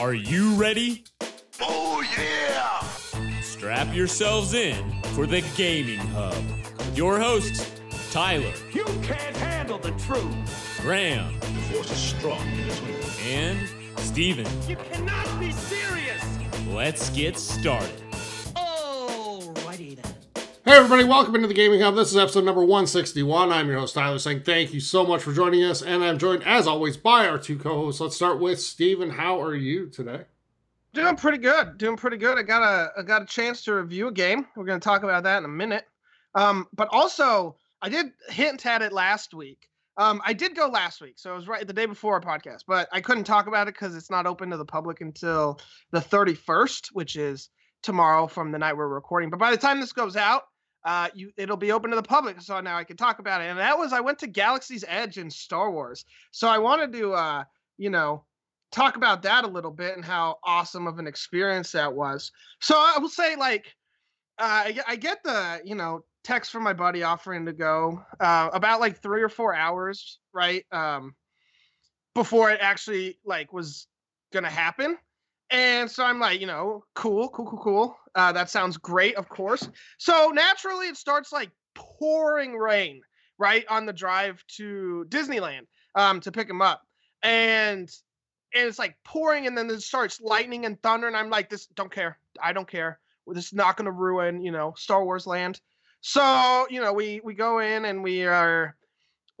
Are 0.00 0.14
you 0.14 0.54
ready? 0.54 1.04
Oh, 1.60 2.02
yeah! 2.18 2.80
Strap 3.42 3.94
yourselves 3.94 4.54
in 4.54 5.02
for 5.14 5.26
the 5.26 5.42
Gaming 5.58 5.98
Hub. 5.98 6.42
Your 6.94 7.18
hosts, 7.18 7.70
Tyler, 8.10 8.50
You 8.72 8.84
can't 9.02 9.36
handle 9.36 9.76
the 9.76 9.90
truth. 9.92 10.78
Graham, 10.80 11.38
The 11.40 11.46
Force 11.74 11.90
is 11.90 11.98
strong 11.98 12.40
in 12.48 12.66
this 12.66 12.80
one. 12.80 13.28
and 13.28 13.68
Steven. 13.98 14.46
You 14.66 14.76
cannot 14.76 15.38
be 15.38 15.52
serious! 15.52 16.24
Let's 16.68 17.10
get 17.10 17.36
started. 17.36 17.92
Hey 20.70 20.76
everybody, 20.76 21.02
welcome 21.02 21.34
into 21.34 21.48
the 21.48 21.54
Gaming 21.54 21.80
Hub. 21.80 21.96
This 21.96 22.12
is 22.12 22.16
episode 22.16 22.44
number 22.44 22.60
161. 22.60 23.50
I'm 23.50 23.66
your 23.66 23.80
host 23.80 23.92
Tyler 23.92 24.20
saying 24.20 24.44
thank 24.44 24.72
you 24.72 24.78
so 24.78 25.04
much 25.04 25.20
for 25.20 25.32
joining 25.32 25.64
us, 25.64 25.82
and 25.82 26.04
I'm 26.04 26.16
joined 26.16 26.44
as 26.44 26.68
always 26.68 26.96
by 26.96 27.26
our 27.26 27.38
two 27.38 27.58
co-hosts. 27.58 28.00
Let's 28.00 28.14
start 28.14 28.38
with 28.38 28.60
Steven. 28.60 29.10
How 29.10 29.42
are 29.42 29.56
you 29.56 29.88
today? 29.88 30.26
Doing 30.94 31.16
pretty 31.16 31.38
good. 31.38 31.76
Doing 31.76 31.96
pretty 31.96 32.18
good. 32.18 32.38
I 32.38 32.42
got 32.42 32.62
a 32.62 32.92
I 32.96 33.02
got 33.02 33.22
a 33.22 33.26
chance 33.26 33.64
to 33.64 33.74
review 33.74 34.06
a 34.06 34.12
game. 34.12 34.46
We're 34.54 34.64
going 34.64 34.78
to 34.78 34.84
talk 34.84 35.02
about 35.02 35.24
that 35.24 35.38
in 35.38 35.44
a 35.44 35.48
minute. 35.48 35.86
Um, 36.36 36.68
but 36.72 36.86
also 36.92 37.56
I 37.82 37.88
did 37.88 38.12
hint 38.28 38.64
at 38.64 38.80
it 38.80 38.92
last 38.92 39.34
week. 39.34 39.68
Um, 39.96 40.22
I 40.24 40.32
did 40.32 40.54
go 40.54 40.68
last 40.68 41.00
week, 41.00 41.14
so 41.16 41.32
it 41.32 41.36
was 41.36 41.48
right 41.48 41.66
the 41.66 41.72
day 41.72 41.86
before 41.86 42.14
our 42.14 42.20
podcast, 42.20 42.62
but 42.68 42.88
I 42.92 43.00
couldn't 43.00 43.24
talk 43.24 43.48
about 43.48 43.66
it 43.66 43.74
because 43.74 43.96
it's 43.96 44.08
not 44.08 44.24
open 44.24 44.50
to 44.50 44.56
the 44.56 44.64
public 44.64 45.00
until 45.00 45.58
the 45.90 45.98
31st, 45.98 46.90
which 46.92 47.16
is 47.16 47.48
tomorrow 47.82 48.28
from 48.28 48.52
the 48.52 48.58
night 48.58 48.76
we're 48.76 48.86
recording. 48.86 49.30
But 49.30 49.40
by 49.40 49.50
the 49.50 49.56
time 49.56 49.80
this 49.80 49.92
goes 49.92 50.14
out, 50.14 50.44
uh, 50.84 51.08
you 51.14 51.30
it'll 51.36 51.56
be 51.56 51.72
open 51.72 51.90
to 51.90 51.96
the 51.96 52.02
public, 52.02 52.40
so 52.40 52.60
now 52.60 52.76
I 52.76 52.84
can 52.84 52.96
talk 52.96 53.18
about 53.18 53.40
it. 53.42 53.44
And 53.46 53.58
that 53.58 53.78
was 53.78 53.92
I 53.92 54.00
went 54.00 54.18
to 54.20 54.26
Galaxy's 54.26 54.84
Edge 54.88 55.18
in 55.18 55.30
Star 55.30 55.70
Wars, 55.70 56.04
so 56.30 56.48
I 56.48 56.58
wanted 56.58 56.92
to 56.94 57.12
uh, 57.12 57.44
you 57.78 57.90
know 57.90 58.24
talk 58.72 58.96
about 58.96 59.22
that 59.22 59.44
a 59.44 59.48
little 59.48 59.70
bit 59.70 59.96
and 59.96 60.04
how 60.04 60.38
awesome 60.44 60.86
of 60.86 60.98
an 60.98 61.06
experience 61.06 61.72
that 61.72 61.92
was. 61.92 62.30
So 62.60 62.74
I 62.76 62.98
will 62.98 63.08
say, 63.08 63.36
like, 63.36 63.74
uh, 64.38 64.62
I, 64.66 64.72
get- 64.72 64.84
I 64.88 64.96
get 64.96 65.22
the 65.24 65.60
you 65.64 65.74
know 65.74 66.04
text 66.24 66.50
from 66.52 66.62
my 66.62 66.72
buddy 66.72 67.02
offering 67.02 67.46
to 67.46 67.52
go 67.52 68.02
uh, 68.20 68.50
about 68.52 68.80
like 68.80 69.02
three 69.02 69.22
or 69.22 69.28
four 69.28 69.54
hours, 69.54 70.18
right, 70.32 70.64
um, 70.72 71.14
before 72.14 72.50
it 72.50 72.58
actually 72.60 73.18
like 73.24 73.52
was 73.52 73.86
gonna 74.32 74.50
happen. 74.50 74.96
And 75.50 75.90
so 75.90 76.04
I'm 76.04 76.20
like, 76.20 76.40
you 76.40 76.46
know, 76.46 76.84
cool, 76.94 77.28
cool, 77.30 77.46
cool, 77.46 77.58
cool. 77.58 77.96
Uh, 78.14 78.32
that 78.32 78.50
sounds 78.50 78.76
great, 78.76 79.16
of 79.16 79.28
course. 79.28 79.68
So 79.98 80.30
naturally, 80.32 80.86
it 80.86 80.96
starts 80.96 81.32
like 81.32 81.50
pouring 81.74 82.54
rain 82.54 83.00
right 83.38 83.64
on 83.68 83.86
the 83.86 83.92
drive 83.92 84.42
to 84.56 85.04
Disneyland 85.08 85.66
um, 85.94 86.20
to 86.20 86.30
pick 86.30 86.48
him 86.48 86.62
up, 86.62 86.82
and 87.22 87.90
and 88.54 88.66
it's 88.66 88.78
like 88.78 88.96
pouring 89.04 89.46
and 89.46 89.56
then 89.56 89.70
it 89.70 89.82
starts 89.82 90.20
lightning 90.20 90.64
and 90.66 90.80
thunder 90.82 91.06
and 91.06 91.16
i'm 91.16 91.30
like 91.30 91.48
this 91.48 91.66
don't 91.66 91.92
care 91.92 92.18
i 92.42 92.52
don't 92.52 92.68
care 92.68 92.98
this 93.26 93.46
is 93.46 93.52
not 93.52 93.76
going 93.76 93.86
to 93.86 93.92
ruin 93.92 94.42
you 94.42 94.50
know 94.50 94.74
star 94.76 95.04
wars 95.04 95.26
land 95.26 95.60
so 96.00 96.66
you 96.70 96.80
know 96.80 96.92
we 96.92 97.20
we 97.22 97.34
go 97.34 97.58
in 97.60 97.84
and 97.84 98.02
we 98.02 98.24
are 98.24 98.74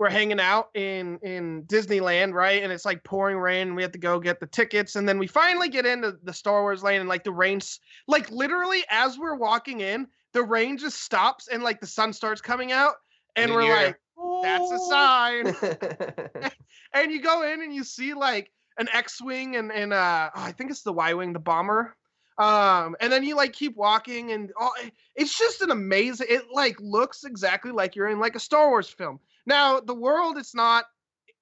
we're 0.00 0.10
hanging 0.10 0.40
out 0.40 0.70
in 0.74 1.18
in 1.18 1.62
disneyland 1.64 2.32
right 2.32 2.62
and 2.62 2.72
it's 2.72 2.86
like 2.86 3.04
pouring 3.04 3.36
rain 3.36 3.68
and 3.68 3.76
we 3.76 3.82
have 3.82 3.92
to 3.92 3.98
go 3.98 4.18
get 4.18 4.40
the 4.40 4.46
tickets 4.46 4.96
and 4.96 5.06
then 5.06 5.18
we 5.18 5.26
finally 5.26 5.68
get 5.68 5.84
into 5.84 6.16
the 6.24 6.32
star 6.32 6.62
wars 6.62 6.82
lane 6.82 7.00
and 7.00 7.08
like 7.08 7.22
the 7.22 7.30
rain's 7.30 7.78
like 8.08 8.30
literally 8.30 8.82
as 8.88 9.18
we're 9.18 9.36
walking 9.36 9.80
in 9.80 10.06
the 10.32 10.42
rain 10.42 10.78
just 10.78 11.02
stops 11.02 11.48
and 11.48 11.62
like 11.62 11.80
the 11.80 11.86
sun 11.86 12.12
starts 12.12 12.40
coming 12.40 12.72
out 12.72 12.94
and 13.36 13.50
then 13.50 13.54
we're 13.54 13.62
you're- 13.62 13.84
like 13.84 14.00
that's 14.42 14.72
a 14.72 14.78
sign 14.78 15.46
and 16.94 17.12
you 17.12 17.20
go 17.20 17.42
in 17.42 17.62
and 17.62 17.74
you 17.74 17.84
see 17.84 18.14
like 18.14 18.50
an 18.78 18.88
X-wing 18.92 19.56
and 19.56 19.70
and 19.70 19.92
uh 19.92 20.30
oh, 20.34 20.42
I 20.42 20.52
think 20.52 20.70
it's 20.70 20.82
the 20.82 20.92
Y-wing, 20.92 21.32
the 21.32 21.38
bomber. 21.38 21.94
Um, 22.38 22.96
and 23.00 23.12
then 23.12 23.22
you 23.22 23.36
like 23.36 23.52
keep 23.52 23.76
walking 23.76 24.32
and 24.32 24.50
oh, 24.58 24.72
it's 25.14 25.38
just 25.38 25.60
an 25.60 25.70
amazing. 25.70 26.28
It 26.30 26.44
like 26.50 26.76
looks 26.80 27.24
exactly 27.24 27.70
like 27.70 27.94
you're 27.94 28.08
in 28.08 28.18
like 28.18 28.34
a 28.34 28.40
Star 28.40 28.70
Wars 28.70 28.88
film. 28.88 29.20
Now 29.46 29.80
the 29.80 29.94
world, 29.94 30.36
it's 30.38 30.54
not, 30.54 30.84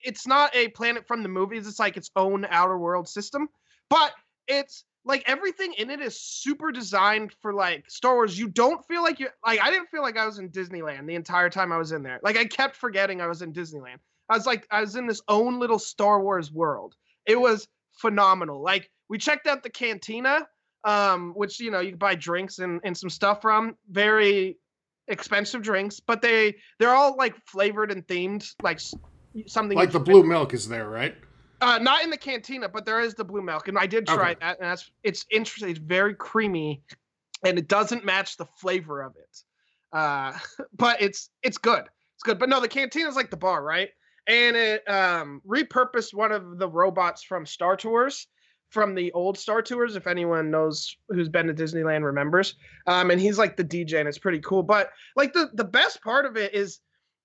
it's 0.01 0.27
not 0.27 0.55
a 0.55 0.69
planet 0.69 1.07
from 1.07 1.23
the 1.23 1.29
movies. 1.29 1.67
It's 1.67 1.79
like 1.79 1.97
its 1.97 2.11
own 2.17 2.47
outer 2.51 2.79
world 2.79 3.09
system, 3.09 3.49
but 3.91 4.13
it's 4.47 4.85
like 5.05 5.25
everything 5.27 5.73
in 5.79 5.91
it 5.91 6.01
is 6.01 6.21
super 6.21 6.71
designed 6.71 7.35
for 7.41 7.55
like 7.55 7.91
Star 7.91 8.15
Wars. 8.15 8.39
You 8.39 8.49
don't 8.49 8.85
feel 8.87 9.03
like 9.03 9.19
you 9.19 9.29
like 9.45 9.61
I 9.61 9.71
didn't 9.71 9.89
feel 9.89 10.03
like 10.03 10.19
I 10.19 10.27
was 10.27 10.39
in 10.39 10.51
Disneyland 10.51 11.07
the 11.07 11.15
entire 11.15 11.49
time 11.51 11.73
I 11.73 11.79
was 11.79 11.93
in 11.93 12.03
there. 12.03 12.21
Like 12.23 12.37
I 12.37 12.45
kept 12.45 12.77
forgetting 12.77 13.21
I 13.21 13.27
was 13.27 13.43
in 13.43 13.53
Disneyland. 13.53 13.99
I 14.29 14.37
was 14.37 14.47
like 14.47 14.67
I 14.71 14.83
was 14.83 14.97
in 14.97 15.07
this 15.07 15.23
own 15.29 15.59
little 15.59 15.79
Star 15.79 16.23
Wars 16.23 16.53
world. 16.53 16.95
It 17.27 17.41
was 17.41 17.69
phenomenal. 17.95 18.61
Like 18.61 18.91
we 19.09 19.17
checked 19.17 19.47
out 19.47 19.63
the 19.63 19.71
cantina, 19.71 20.47
um, 20.85 21.33
which 21.35 21.59
you 21.59 21.71
know 21.71 21.81
you 21.81 21.97
buy 21.97 22.15
drinks 22.15 22.59
and, 22.59 22.81
and 22.85 22.97
some 22.97 23.11
stuff 23.11 23.41
from. 23.41 23.77
Very 23.91 24.59
expensive 25.09 25.63
drinks, 25.63 26.01
but 26.01 26.23
they 26.23 26.57
they're 26.79 26.95
all 26.95 27.17
like 27.17 27.35
flavored 27.47 27.91
and 27.91 28.07
themed, 28.07 28.49
like 28.63 28.81
something 29.47 29.77
Like 29.77 29.93
the 29.93 30.01
blue 30.01 30.23
milk 30.23 30.55
is 30.55 30.69
there, 30.69 30.89
right? 30.89 31.15
uh, 31.61 31.79
not 31.79 32.05
in 32.05 32.11
the 32.11 32.17
cantina, 32.17 32.69
but 32.69 32.85
there 32.85 33.01
is 33.01 33.15
the 33.15 33.25
blue 33.25 33.43
milk, 33.43 33.69
and 33.69 33.79
I 33.79 33.87
did 33.87 34.07
try 34.07 34.31
Okay. 34.31 34.39
that, 34.41 34.59
and 34.61 34.71
that's 34.71 34.91
it's 35.03 35.25
interesting. 35.31 35.71
It's 35.71 35.79
very 35.79 36.15
creamy, 36.15 36.83
and 37.45 37.59
it 37.59 37.69
doesn't 37.69 38.05
match 38.05 38.37
the 38.37 38.47
flavor 38.61 39.03
of 39.03 39.15
it. 39.17 39.39
Uh, 39.93 40.33
but 40.77 41.03
it's 41.03 41.31
it's 41.43 41.59
good. 41.59 41.85
It's 42.17 42.23
good. 42.23 42.39
But 42.39 42.49
no, 42.49 42.61
the 42.61 42.69
cantina 42.69 43.09
is 43.09 43.17
like 43.17 43.31
the 43.31 43.37
bar, 43.37 43.63
right? 43.63 43.91
And 44.27 44.57
it 44.57 44.89
um 44.89 45.41
repurposed 45.47 46.15
one 46.15 46.33
of 46.33 46.59
the 46.59 46.69
robots 46.69 47.23
from 47.25 47.45
Star 47.47 47.77
Tours, 47.77 48.29
from 48.71 48.95
the 48.95 49.13
old 49.13 49.39
Star 49.39 49.63
Tours. 49.63 49.97
If 49.97 50.07
anyone 50.07 50.51
knows 50.51 50.97
who's 51.09 51.29
been 51.29 51.47
to 51.47 51.55
Disneyland, 51.55 52.05
remembers. 52.05 52.55
Um, 52.87 53.11
and 53.11 53.21
he's 53.21 53.39
like 53.39 53.57
the 53.57 53.65
DJ, 53.65 53.99
and 53.99 54.09
it's 54.09 54.19
pretty 54.19 54.41
cool. 54.41 54.63
But 54.63 54.91
like 55.17 55.33
the 55.33 55.51
the 55.55 55.65
best 55.65 56.03
part 56.03 56.27
of 56.27 56.37
it 56.37 56.55
is 56.55 56.81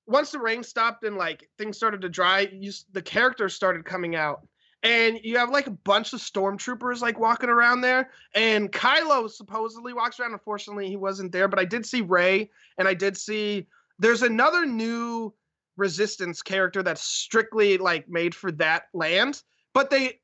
once 0.06 0.31
the 0.31 0.40
rain 0.40 0.64
stopped 0.64 1.04
and 1.04 1.18
like 1.18 1.50
things 1.58 1.78
started 1.78 2.02
to 2.02 2.09
dry, 2.09 2.50
you 2.52 2.72
the 2.92 3.02
characters 3.02 3.54
started 3.54 3.86
coming 3.86 4.16
out, 4.16 4.48
and 4.84 5.20
you 5.24 5.38
have 5.38 5.50
like 5.50 5.68
a 5.68 5.72
bunch 5.72 6.14
of 6.14 6.20
stormtroopers 6.20 7.02
like 7.02 7.20
walking 7.20 7.50
around 7.50 7.81
there. 7.81 8.12
And 8.36 8.72
Kylo 8.72 9.30
supposedly 9.30 9.94
walks 9.94 10.20
around. 10.20 10.34
Unfortunately, 10.34 10.88
he 10.88 10.98
wasn't 10.98 11.31
there, 11.31 11.48
but 11.48 11.60
I 11.60 11.66
did 11.66 11.86
see 11.86 12.02
Rey, 12.02 12.50
and 12.78 12.88
I 12.88 12.94
did 12.94 13.18
see 13.18 13.68
there's 14.00 14.24
another 14.24 14.66
new 14.66 15.34
resistance 15.75 16.42
character 16.42 16.84
that's 16.84 17.02
strictly 17.02 17.78
like 17.78 18.08
made 18.08 18.36
for 18.36 18.52
that 18.54 18.84
land, 18.94 19.42
but 19.74 19.90
they 19.90 20.20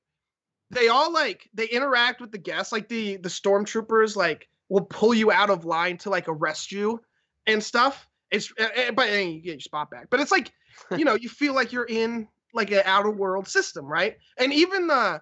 they 0.71 0.87
all 0.87 1.11
like 1.11 1.49
they 1.53 1.67
interact 1.67 2.21
with 2.21 2.31
the 2.31 2.37
guests 2.37 2.71
like 2.71 2.87
the 2.87 3.17
the 3.17 3.29
stormtroopers 3.29 4.15
like 4.15 4.47
will 4.69 4.85
pull 4.85 5.13
you 5.13 5.31
out 5.31 5.49
of 5.49 5.65
line 5.65 5.97
to 5.97 6.09
like 6.09 6.27
arrest 6.27 6.71
you 6.71 7.01
and 7.47 7.63
stuff. 7.63 8.07
It's 8.31 8.51
uh, 8.59 8.63
uh, 8.63 8.91
but 8.91 9.07
then 9.07 9.29
you 9.29 9.41
get 9.41 9.51
your 9.53 9.59
spot 9.59 9.89
back. 9.89 10.07
But 10.09 10.19
it's 10.19 10.31
like 10.31 10.51
you 10.95 11.05
know 11.05 11.15
you 11.15 11.29
feel 11.29 11.53
like 11.53 11.71
you're 11.71 11.85
in 11.85 12.27
like 12.53 12.71
an 12.71 12.81
outer 12.85 13.11
world 13.11 13.47
system 13.47 13.85
right? 13.85 14.17
And 14.37 14.53
even 14.53 14.87
the 14.87 15.21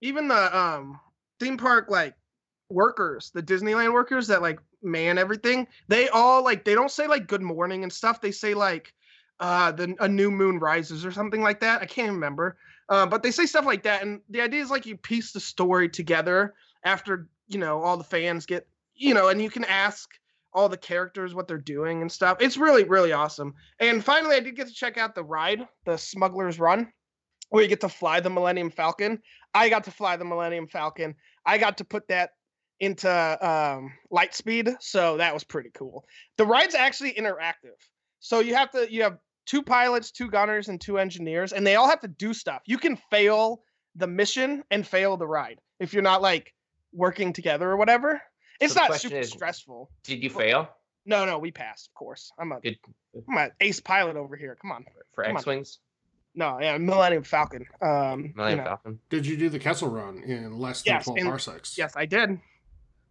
even 0.00 0.28
the 0.28 0.58
um 0.58 1.00
theme 1.40 1.56
park 1.56 1.86
like 1.88 2.14
workers 2.68 3.30
the 3.34 3.42
disneyland 3.42 3.92
workers 3.92 4.28
that 4.28 4.40
like 4.40 4.58
man 4.82 5.18
everything 5.18 5.66
they 5.88 6.08
all 6.08 6.42
like 6.42 6.64
they 6.64 6.74
don't 6.74 6.90
say 6.90 7.06
like 7.06 7.26
good 7.26 7.42
morning 7.42 7.82
and 7.82 7.92
stuff. 7.92 8.20
They 8.20 8.30
say 8.32 8.54
like 8.54 8.92
uh 9.40 9.72
the 9.72 9.94
a 10.00 10.08
new 10.08 10.30
moon 10.30 10.58
rises 10.58 11.06
or 11.06 11.12
something 11.12 11.42
like 11.42 11.60
that. 11.60 11.80
I 11.80 11.86
can't 11.86 12.12
remember 12.12 12.58
uh, 12.88 13.06
but 13.06 13.22
they 13.22 13.30
say 13.30 13.46
stuff 13.46 13.66
like 13.66 13.82
that 13.82 14.02
and 14.02 14.20
the 14.30 14.40
idea 14.40 14.60
is 14.60 14.70
like 14.70 14.86
you 14.86 14.96
piece 14.96 15.32
the 15.32 15.40
story 15.40 15.88
together 15.88 16.54
after 16.84 17.28
you 17.48 17.58
know 17.58 17.80
all 17.82 17.96
the 17.96 18.04
fans 18.04 18.46
get 18.46 18.66
you 18.94 19.14
know 19.14 19.28
and 19.28 19.40
you 19.40 19.50
can 19.50 19.64
ask 19.64 20.10
all 20.54 20.68
the 20.68 20.76
characters 20.76 21.34
what 21.34 21.48
they're 21.48 21.56
doing 21.56 22.02
and 22.02 22.12
stuff. 22.12 22.36
It's 22.40 22.56
really 22.56 22.84
really 22.84 23.12
awesome. 23.12 23.54
And 23.80 24.04
finally 24.04 24.36
i 24.36 24.40
did 24.40 24.56
get 24.56 24.68
to 24.68 24.74
check 24.74 24.98
out 24.98 25.14
the 25.14 25.24
ride 25.24 25.66
the 25.84 25.96
smuggler's 25.96 26.58
run 26.58 26.92
where 27.50 27.62
you 27.62 27.68
get 27.68 27.80
to 27.82 27.88
fly 27.88 28.20
the 28.20 28.30
millennium 28.30 28.70
falcon. 28.70 29.20
I 29.54 29.68
got 29.68 29.84
to 29.84 29.90
fly 29.90 30.16
the 30.16 30.24
millennium 30.24 30.66
falcon. 30.68 31.14
I 31.44 31.58
got 31.58 31.76
to 31.78 31.84
put 31.84 32.08
that 32.08 32.30
into 32.80 33.08
um, 33.46 33.92
light 34.10 34.34
speed 34.34 34.70
so 34.80 35.16
that 35.18 35.32
was 35.32 35.44
pretty 35.44 35.70
cool. 35.74 36.04
The 36.36 36.46
ride's 36.46 36.74
actually 36.74 37.12
interactive. 37.12 37.76
So 38.20 38.40
you 38.40 38.54
have 38.54 38.70
to 38.72 38.92
you 38.92 39.02
have 39.02 39.18
two 39.46 39.62
pilots 39.62 40.10
two 40.10 40.28
gunners 40.30 40.68
and 40.68 40.80
two 40.80 40.98
engineers 40.98 41.52
and 41.52 41.66
they 41.66 41.76
all 41.76 41.88
have 41.88 42.00
to 42.00 42.08
do 42.08 42.32
stuff 42.32 42.62
you 42.66 42.78
can 42.78 42.96
fail 43.10 43.62
the 43.96 44.06
mission 44.06 44.62
and 44.70 44.86
fail 44.86 45.16
the 45.16 45.26
ride 45.26 45.58
if 45.80 45.92
you're 45.92 46.02
not 46.02 46.22
like 46.22 46.54
working 46.92 47.32
together 47.32 47.70
or 47.70 47.76
whatever 47.76 48.20
it's 48.60 48.74
So 48.74 48.80
not 48.82 48.94
super 49.00 49.16
is- 49.16 49.30
stressful 49.30 49.90
Did 50.04 50.22
you 50.22 50.30
fail? 50.30 50.68
no 51.06 51.24
no 51.24 51.38
we 51.38 51.50
passed 51.50 51.88
of 51.88 51.94
course 51.94 52.30
i'm 52.38 52.52
a 52.52 52.60
Good 52.60 52.78
am 53.28 53.36
an 53.38 53.50
ace 53.60 53.80
pilot 53.80 54.16
over 54.16 54.36
here 54.36 54.56
come 54.60 54.72
on 54.72 54.84
for 55.14 55.24
Come 55.24 55.32
on. 55.32 55.36
X 55.38 55.46
Wings? 55.46 55.78
no 56.34 56.58
yeah 56.60 56.78
millennium 56.78 57.24
falcon 57.24 57.66
um 57.80 58.24
you 58.26 58.32
Millennium 58.36 58.58
know. 58.64 58.64
Falcon. 58.70 58.98
Did 59.10 59.26
you 59.26 59.36
do 59.36 59.48
the 59.48 59.58
Kessel 59.58 59.88
Run 59.88 60.22
in 60.22 60.56
less 60.58 60.82
than 60.82 60.94
Yes, 60.94 61.04
12 61.04 61.18
in- 61.18 61.26
parsecs? 61.26 61.76
yes 61.76 61.94
i 61.96 62.06
did 62.06 62.38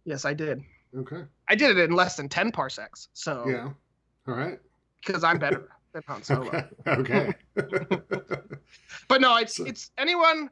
yes 0.04 0.24
i 0.24 0.32
did 0.32 0.62
Okay. 0.96 1.24
i 1.48 1.54
did 1.54 1.76
it 1.76 1.90
in 1.90 1.94
less 1.94 2.16
than 2.16 2.28
10 2.28 2.52
parsecs 2.52 3.08
so 3.12 3.44
Yeah. 3.46 3.68
All 4.26 4.34
right. 4.34 4.58
because 5.04 5.22
i'm 5.24 5.38
better 5.38 5.68
than 5.92 6.02
han 6.06 6.22
solo 6.22 6.64
Okay. 6.86 7.34
Okay. 7.56 7.96
but 9.08 9.20
no 9.20 9.36
it's 9.36 9.56
So- 9.56 9.64
it's 9.64 9.90
anyone 9.98 10.50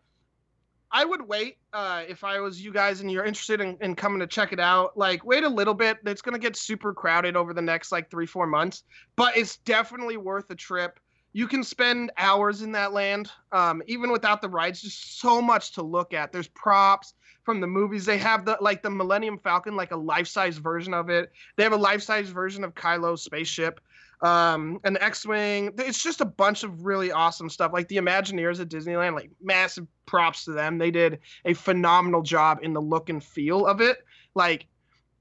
I 0.92 1.04
would 1.04 1.26
wait 1.26 1.58
uh, 1.72 2.02
if 2.08 2.24
I 2.24 2.40
was 2.40 2.60
you 2.62 2.72
guys 2.72 3.00
and 3.00 3.10
you're 3.10 3.24
interested 3.24 3.60
in, 3.60 3.76
in 3.80 3.94
coming 3.94 4.18
to 4.20 4.26
check 4.26 4.52
it 4.52 4.58
out. 4.58 4.96
Like, 4.98 5.24
wait 5.24 5.44
a 5.44 5.48
little 5.48 5.74
bit. 5.74 5.98
It's 6.04 6.20
gonna 6.20 6.38
get 6.38 6.56
super 6.56 6.92
crowded 6.92 7.36
over 7.36 7.54
the 7.54 7.62
next 7.62 7.92
like 7.92 8.10
three, 8.10 8.26
four 8.26 8.46
months, 8.46 8.82
but 9.14 9.36
it's 9.36 9.58
definitely 9.58 10.16
worth 10.16 10.50
a 10.50 10.56
trip. 10.56 10.98
You 11.32 11.46
can 11.46 11.62
spend 11.62 12.10
hours 12.18 12.62
in 12.62 12.72
that 12.72 12.92
land, 12.92 13.30
um, 13.52 13.82
even 13.86 14.10
without 14.10 14.42
the 14.42 14.48
rides. 14.48 14.82
Just 14.82 15.20
so 15.20 15.40
much 15.40 15.74
to 15.74 15.82
look 15.82 16.12
at. 16.12 16.32
There's 16.32 16.48
props 16.48 17.14
from 17.44 17.60
the 17.60 17.68
movies. 17.68 18.04
They 18.04 18.18
have 18.18 18.44
the 18.44 18.58
like 18.60 18.82
the 18.82 18.90
Millennium 18.90 19.38
Falcon, 19.38 19.76
like 19.76 19.92
a 19.92 19.96
life-size 19.96 20.58
version 20.58 20.92
of 20.92 21.08
it. 21.08 21.30
They 21.56 21.62
have 21.62 21.72
a 21.72 21.76
life-size 21.76 22.30
version 22.30 22.64
of 22.64 22.74
Kylo's 22.74 23.22
spaceship 23.22 23.80
um 24.22 24.78
an 24.84 24.98
x-wing 24.98 25.72
it's 25.78 26.02
just 26.02 26.20
a 26.20 26.24
bunch 26.26 26.62
of 26.62 26.84
really 26.84 27.10
awesome 27.10 27.48
stuff 27.48 27.72
like 27.72 27.88
the 27.88 27.96
imagineers 27.96 28.60
at 28.60 28.68
disneyland 28.68 29.14
like 29.14 29.30
massive 29.42 29.86
props 30.04 30.44
to 30.44 30.52
them 30.52 30.76
they 30.76 30.90
did 30.90 31.18
a 31.46 31.54
phenomenal 31.54 32.20
job 32.20 32.58
in 32.62 32.74
the 32.74 32.80
look 32.82 33.08
and 33.08 33.24
feel 33.24 33.66
of 33.66 33.80
it 33.80 34.04
like 34.34 34.66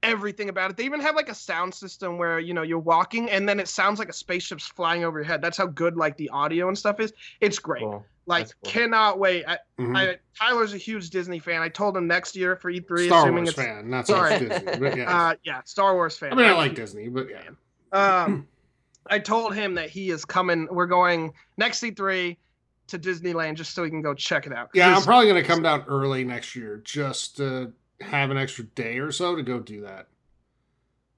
everything 0.02 0.48
about 0.50 0.70
it 0.70 0.76
they 0.76 0.84
even 0.84 1.00
have 1.00 1.14
like 1.14 1.28
a 1.30 1.34
sound 1.34 1.72
system 1.74 2.18
where 2.18 2.38
you 2.38 2.52
know 2.54 2.62
you're 2.62 2.78
walking 2.78 3.30
and 3.30 3.48
then 3.48 3.58
it 3.60 3.68
sounds 3.68 3.98
like 3.98 4.08
a 4.08 4.12
spaceship's 4.12 4.66
flying 4.66 5.04
over 5.04 5.18
your 5.18 5.24
head 5.24 5.40
that's 5.42 5.56
how 5.58 5.66
good 5.66 5.96
like 5.96 6.16
the 6.16 6.28
audio 6.30 6.68
and 6.68 6.76
stuff 6.76 7.00
is 7.00 7.12
it's 7.40 7.58
great 7.58 7.82
Cool. 7.82 8.04
like 8.26 8.46
cool. 8.62 8.70
cannot 8.72 9.18
wait 9.18 9.44
I, 9.46 9.58
Mhm. 9.78 9.96
I 9.96 10.16
tyler's 10.38 10.72
a 10.74 10.78
huge 10.78 11.08
disney 11.10 11.38
fan 11.38 11.60
i 11.62 11.68
told 11.68 11.96
him 11.96 12.06
next 12.06 12.34
year 12.36 12.56
for 12.56 12.70
e3 12.72 13.06
Star 13.06 13.20
assuming 13.24 13.44
Wars 13.44 13.48
it's 13.50 13.58
fan, 13.58 13.88
not 13.90 14.06
so 14.06 14.16
much 14.16 14.28
Sorry. 14.38 14.48
Disney. 14.48 14.78
But 14.78 14.96
yeah. 14.96 15.18
uh 15.30 15.34
yeah 15.42 15.62
star 15.64 15.94
wars 15.94 16.16
fan 16.18 16.32
I 16.32 16.36
mean, 16.36 16.46
I 16.46 16.52
like 16.52 16.74
Disney, 16.74 17.08
but 17.08 17.28
yeah. 17.30 17.50
um, 17.92 18.46
I 19.10 19.18
told 19.18 19.54
him 19.54 19.74
that 19.74 19.90
he 19.90 20.10
is 20.10 20.24
coming. 20.24 20.68
We're 20.70 20.86
going 20.86 21.32
next 21.56 21.82
E3 21.82 22.36
to 22.88 22.98
Disneyland 22.98 23.56
just 23.56 23.74
so 23.74 23.84
he 23.84 23.90
can 23.90 24.02
go 24.02 24.14
check 24.14 24.46
it 24.46 24.52
out. 24.52 24.70
Yeah, 24.72 24.94
I'm 24.94 25.02
probably 25.02 25.28
going 25.28 25.42
to 25.42 25.48
come 25.48 25.62
down 25.62 25.84
early 25.88 26.24
next 26.24 26.54
year 26.54 26.80
just 26.84 27.36
to 27.38 27.72
have 28.00 28.30
an 28.30 28.38
extra 28.38 28.64
day 28.64 28.98
or 28.98 29.12
so 29.12 29.36
to 29.36 29.42
go 29.42 29.58
do 29.60 29.82
that. 29.82 30.06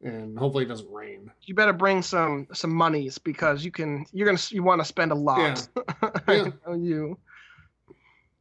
And 0.02 0.36
hopefully 0.36 0.64
it 0.64 0.68
doesn't 0.68 0.90
rain. 0.90 1.30
you 1.42 1.54
better 1.54 1.72
bring 1.72 2.02
some 2.02 2.48
some 2.52 2.74
monies 2.74 3.18
because 3.18 3.64
you 3.64 3.70
can. 3.70 4.04
You're 4.12 4.26
gonna. 4.26 4.40
You 4.48 4.64
want 4.64 4.80
to 4.80 4.84
spend 4.84 5.12
a 5.12 5.14
lot. 5.14 5.68
I 6.26 6.34
Yeah. 6.34 6.48
you. 6.76 7.18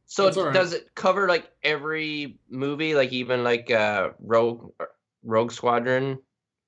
So 0.06 0.24
That's 0.24 0.36
all 0.36 0.46
right. 0.46 0.54
does 0.54 0.72
it 0.72 0.92
cover 0.96 1.28
like 1.28 1.50
every 1.62 2.36
movie, 2.50 2.94
like 2.94 3.12
even 3.12 3.44
like 3.44 3.70
uh 3.70 4.10
Rogue 4.18 4.72
Rogue 5.22 5.52
Squadron, 5.52 6.18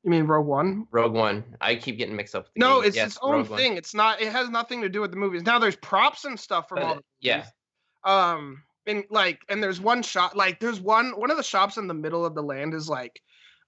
You 0.05 0.11
mean 0.11 0.25
Rogue 0.27 0.47
One? 0.47 0.87
Rogue 0.91 1.15
One? 1.15 1.43
I 1.63 1.75
keep 1.77 1.97
getting 1.99 2.15
mixed 2.15 2.35
up. 2.35 2.45
With 2.45 2.55
the 2.55 2.61
No, 2.61 2.75
names. 2.77 2.89
it's 2.89 2.97
Yes, 2.97 3.07
its 3.09 3.19
own 3.23 3.33
Rogue 3.33 3.49
One. 3.51 3.59
thing. 3.59 3.77
It's 3.77 3.95
not. 3.95 4.21
It 4.21 4.31
has 4.31 4.51
nothing 4.51 4.83
to 4.83 4.89
do 4.91 5.01
with 5.01 5.11
the 5.11 5.17
movies. 5.17 5.43
Now 5.45 5.59
there's 5.59 5.77
props 5.77 6.25
and 6.27 6.39
stuff 6.39 6.69
from 6.69 6.77
But, 6.77 6.85
all. 6.85 6.89
The 6.91 6.95
movies. 6.97 7.07
yeah. 7.21 7.47
Um. 8.05 8.63
And 8.87 9.05
like, 9.09 9.41
and 9.49 9.63
there's 9.63 9.81
one 9.81 10.03
shot. 10.03 10.37
Like, 10.37 10.61
there's 10.61 10.79
one. 10.81 11.13
One 11.19 11.31
of 11.31 11.39
the 11.39 11.43
shops 11.43 11.79
in 11.79 11.87
the 11.87 11.95
middle 11.95 12.27
of 12.27 12.35
the 12.35 12.43
land 12.43 12.75
is 12.75 12.87
like 12.87 13.19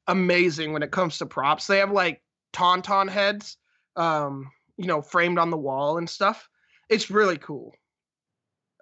amazing 0.09 0.73
when 0.75 0.83
it 0.83 0.91
comes 0.91 1.17
to 1.19 1.27
props. 1.27 1.67
They 1.67 1.79
have 1.79 1.91
like 1.91 2.23
tauntaun 2.53 3.09
heads, 3.09 3.57
um, 3.97 4.51
you 4.77 4.87
know, 4.87 5.01
framed 5.01 5.39
on 5.39 5.51
the 5.51 5.57
wall 5.57 5.97
and 5.97 6.09
stuff. 6.09 6.49
It's 6.91 7.11
really 7.11 7.39
cool. 7.39 7.75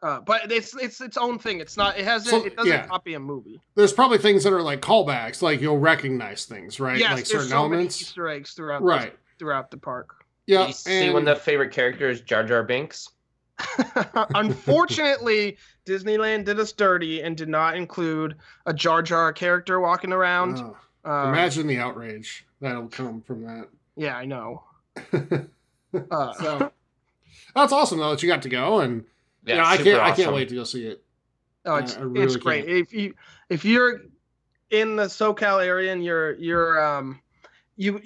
Uh, 0.03 0.21
but 0.21 0.53
it's 0.53 0.77
it's 0.77 1.01
its 1.01 1.17
own 1.17 1.39
thing. 1.39 1.61
It's 1.61 1.77
not. 1.77 1.97
It 1.99 2.05
hasn't. 2.05 2.31
So, 2.43 2.45
it 2.47 2.57
doesn't 2.57 2.71
yeah. 2.71 2.87
copy 2.87 3.15
a 3.15 3.21
movie. 3.21 3.61
There's 3.75 3.93
probably 3.93 4.19
things 4.19 4.45
that 4.45 4.53
are 4.53 4.61
like 4.63 4.81
callbacks, 4.83 5.41
like 5.41 5.61
you'll 5.61 5.79
recognize 5.79 6.45
things, 6.45 6.79
right? 6.79 6.99
Yes, 6.99 7.11
like 7.13 7.17
there's 7.17 7.29
certain 7.31 7.49
so 7.49 7.57
elements. 7.57 7.97
many 7.97 8.03
Easter 8.03 8.29
eggs 8.29 8.53
throughout. 8.53 8.81
the- 8.81 8.87
Right. 8.87 9.17
throughout 9.39 9.71
the 9.71 9.79
park. 9.79 10.25
Yeah. 10.47 10.67
you 10.67 10.73
see 10.75 11.09
one 11.11 11.27
of 11.27 11.37
the 11.39 11.43
favorite 11.43 11.73
characters, 11.73 12.21
Jar 12.21 12.45
Jar 12.45 12.63
Binks. 12.63 13.09
Unfortunately, 14.35 15.57
Disneyland 15.87 16.45
did 16.45 16.61
us 16.61 16.73
dirty 16.73 17.23
and 17.23 17.37
did 17.37 17.49
not 17.49 17.77
include 17.77 18.37
a 18.67 18.75
Jar 18.75 19.01
Jar 19.03 19.33
character 19.33 19.81
walking 19.81 20.13
around. 20.13 20.59
Oh, 20.59 20.77
Um, 21.11 21.29
imagine 21.31 21.67
the 21.67 21.79
outrage 21.79 22.47
that'll 22.61 22.89
come 22.89 23.23
from 23.23 23.43
that. 23.45 23.69
Yeah, 23.97 24.17
I 24.17 24.25
know. 24.27 24.65
Uh, 26.11 26.33
so 26.35 26.73
that's 27.55 27.73
awesome 27.73 28.01
though 28.01 28.11
that 28.11 28.21
you 28.21 28.29
got 28.29 28.43
to 28.43 28.49
go 28.49 28.81
and 28.81 29.05
Yeah, 29.45 29.57
yeah, 29.57 29.67
I 29.67 29.77
can't 29.77 30.03
I 30.03 30.13
can't 30.13 30.33
wait 30.33 30.49
to 30.49 30.55
go 30.55 30.65
see 30.65 30.87
it. 30.87 31.03
oh, 31.67 31.77
it's 31.77 31.97
I 31.97 32.01
it's 32.01 32.05
really 32.05 32.41
great. 32.41 32.69
If 32.69 32.93
you 32.93 33.15
if 33.49 33.65
you're 33.65 34.03
in 34.71 34.97
the 34.97 35.05
SoCal 35.05 35.65
area 35.65 35.93
and 35.93 36.05
you're 36.05 36.35
you're 36.35 36.85
um 36.85 37.21
you 37.77 38.01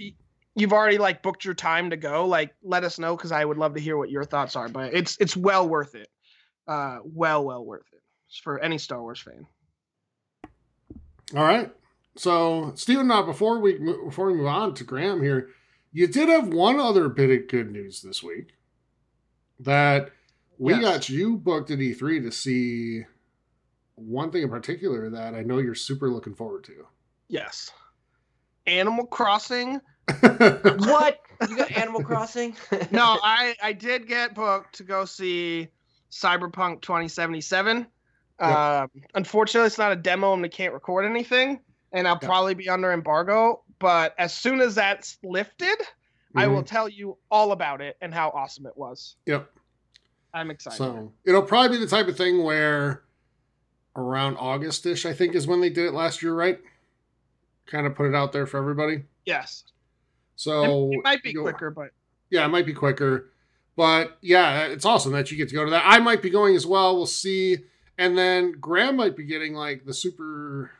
you've 0.54 0.72
already 0.72 0.98
like 0.98 1.22
booked 1.22 1.44
your 1.44 1.54
time 1.54 1.90
to 1.90 1.96
go, 1.96 2.26
like 2.26 2.54
let 2.62 2.84
us 2.84 2.98
know 2.98 3.16
because 3.16 3.32
I 3.32 3.44
would 3.44 3.58
love 3.58 3.74
to 3.74 3.80
hear 3.80 3.96
what 3.96 4.10
your 4.10 4.24
thoughts 4.24 4.56
are. 4.56 4.68
But 4.68 4.94
it's 4.94 5.16
it's 5.20 5.36
well 5.36 5.68
worth 5.68 5.94
it. 5.94 6.08
Uh, 6.66 6.98
well 7.04 7.44
well 7.44 7.64
worth 7.64 7.86
it 7.92 8.02
for 8.42 8.58
any 8.58 8.78
Star 8.78 9.00
Wars 9.00 9.20
fan. 9.20 9.46
All 11.34 11.44
right. 11.44 11.72
So, 12.16 12.72
Stephen, 12.74 13.06
now 13.06 13.22
before 13.22 13.60
we 13.60 13.78
before 14.04 14.26
we 14.26 14.34
move 14.34 14.46
on 14.46 14.74
to 14.74 14.84
Graham 14.84 15.22
here, 15.22 15.50
you 15.92 16.06
did 16.08 16.28
have 16.28 16.48
one 16.48 16.80
other 16.80 17.08
bit 17.08 17.30
of 17.30 17.48
good 17.48 17.70
news 17.70 18.02
this 18.02 18.22
week 18.22 18.54
that 19.60 20.10
we 20.58 20.74
Yes. 20.74 20.82
got 20.82 21.08
you 21.08 21.36
booked 21.36 21.70
at 21.70 21.78
E3 21.78 22.22
to 22.22 22.32
see 22.32 23.04
one 23.94 24.30
thing 24.30 24.42
in 24.42 24.48
particular 24.48 25.10
that 25.10 25.34
I 25.34 25.42
know 25.42 25.58
you're 25.58 25.74
super 25.74 26.08
looking 26.10 26.34
forward 26.34 26.64
to. 26.64 26.86
Yes. 27.28 27.70
Animal 28.66 29.06
Crossing 29.06 29.80
What? 30.20 31.20
You 31.48 31.56
got 31.56 31.70
Animal 31.72 32.02
Crossing? 32.02 32.56
no, 32.90 33.18
I 33.22 33.54
I 33.62 33.72
did 33.72 34.06
get 34.08 34.34
booked 34.34 34.76
to 34.76 34.82
go 34.84 35.04
see 35.04 35.68
Cyberpunk 36.10 36.80
2077. 36.80 37.86
Um, 38.40 38.88
unfortunately, 39.14 39.66
it's 39.66 39.78
not 39.78 39.92
a 39.92 39.96
demo 39.96 40.32
and 40.32 40.40
we 40.42 40.48
can't 40.48 40.72
record 40.72 41.04
anything, 41.04 41.60
and 41.92 42.06
I'll 42.08 42.18
Yeah. 42.22 42.28
probably 42.28 42.54
be 42.54 42.68
under 42.68 42.92
embargo. 42.92 43.62
But 43.78 44.14
as 44.18 44.32
soon 44.32 44.60
as 44.60 44.74
that's 44.76 45.18
lifted, 45.22 45.76
I 46.34 46.46
will 46.46 46.62
tell 46.62 46.88
you 46.88 47.18
all 47.30 47.52
about 47.52 47.80
it 47.80 47.96
and 48.00 48.12
how 48.14 48.30
awesome 48.30 48.66
it 48.66 48.76
was. 48.76 49.16
Mm-hmm. 49.26 49.30
Yep. 49.32 49.50
I'm 50.34 50.50
excited. 50.50 50.76
So 50.76 51.12
it'll 51.24 51.42
probably 51.42 51.78
be 51.78 51.84
the 51.84 51.90
type 51.90 52.08
of 52.08 52.16
thing 52.16 52.42
where 52.42 53.02
around 53.96 54.36
August-ish, 54.36 55.06
I 55.06 55.12
think, 55.12 55.34
is 55.34 55.46
when 55.46 55.60
they 55.60 55.70
did 55.70 55.86
it 55.86 55.92
last 55.94 56.22
year, 56.22 56.34
right? 56.34 56.58
Kind 57.66 57.86
of 57.86 57.94
put 57.94 58.06
it 58.06 58.14
out 58.14 58.32
there 58.32 58.46
for 58.46 58.58
everybody. 58.58 59.04
yes, 59.24 59.64
So 60.36 60.90
it 60.92 61.02
might 61.02 61.22
be 61.22 61.30
you'll- 61.30 61.42
quicker, 61.42 61.70
but 61.70 61.90
yeah, 62.30 62.44
it 62.44 62.48
might 62.48 62.66
be 62.66 62.74
quicker. 62.74 63.30
But 63.76 64.18
yeah, 64.20 64.66
it's 64.66 64.84
awesome 64.84 65.12
that 65.12 65.30
you 65.30 65.36
get 65.36 65.48
to 65.50 65.54
go 65.54 65.64
to 65.64 65.70
that. 65.70 65.84
I 65.86 66.00
might 66.00 66.20
be 66.20 66.30
going 66.30 66.56
as 66.56 66.66
well. 66.66 66.96
We'll 66.96 67.06
see. 67.06 67.58
And 67.96 68.18
then 68.18 68.52
Graham 68.60 68.96
might 68.96 69.16
be 69.16 69.24
getting 69.24 69.54
like 69.54 69.84
the 69.84 69.94
super 69.94 70.72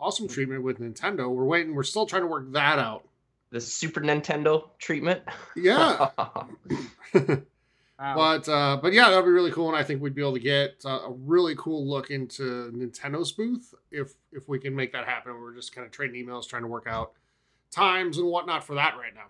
awesome 0.00 0.26
hmm. 0.26 0.32
treatment 0.32 0.62
with 0.62 0.78
Nintendo. 0.78 1.28
We're 1.28 1.44
waiting. 1.44 1.74
We're 1.74 1.82
still 1.82 2.06
trying 2.06 2.22
to 2.22 2.28
work 2.28 2.52
that 2.52 2.78
out. 2.78 3.08
the 3.50 3.60
Super 3.60 4.00
Nintendo 4.00 4.68
treatment. 4.78 5.22
Yeah. 5.56 6.10
but 7.98 8.48
uh, 8.48 8.78
but 8.80 8.92
yeah, 8.92 9.08
that'll 9.08 9.24
be 9.24 9.30
really 9.30 9.50
cool. 9.50 9.68
And 9.68 9.76
I 9.76 9.82
think 9.82 10.00
we'd 10.00 10.14
be 10.14 10.22
able 10.22 10.34
to 10.34 10.40
get 10.40 10.82
uh, 10.84 11.00
a 11.06 11.12
really 11.12 11.56
cool 11.56 11.88
look 11.88 12.10
into 12.10 12.70
Nintendo's 12.72 13.32
booth 13.32 13.74
if 13.90 14.14
if 14.32 14.48
we 14.48 14.60
can 14.60 14.74
make 14.74 14.92
that 14.92 15.06
happen. 15.06 15.32
We're 15.40 15.54
just 15.54 15.74
kind 15.74 15.84
of 15.84 15.90
trading 15.90 16.24
emails, 16.24 16.48
trying 16.48 16.62
to 16.62 16.68
work 16.68 16.86
out 16.86 17.12
times 17.70 18.18
and 18.18 18.28
whatnot 18.28 18.62
for 18.62 18.74
that 18.74 18.96
right 18.96 19.14
now. 19.14 19.26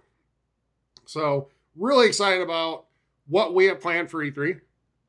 So 1.07 1.49
really 1.77 2.07
excited 2.07 2.43
about 2.43 2.85
what 3.27 3.55
we 3.55 3.67
have 3.67 3.81
planned 3.81 4.11
for 4.11 4.23
E3. 4.23 4.57
Uh, 4.57 4.59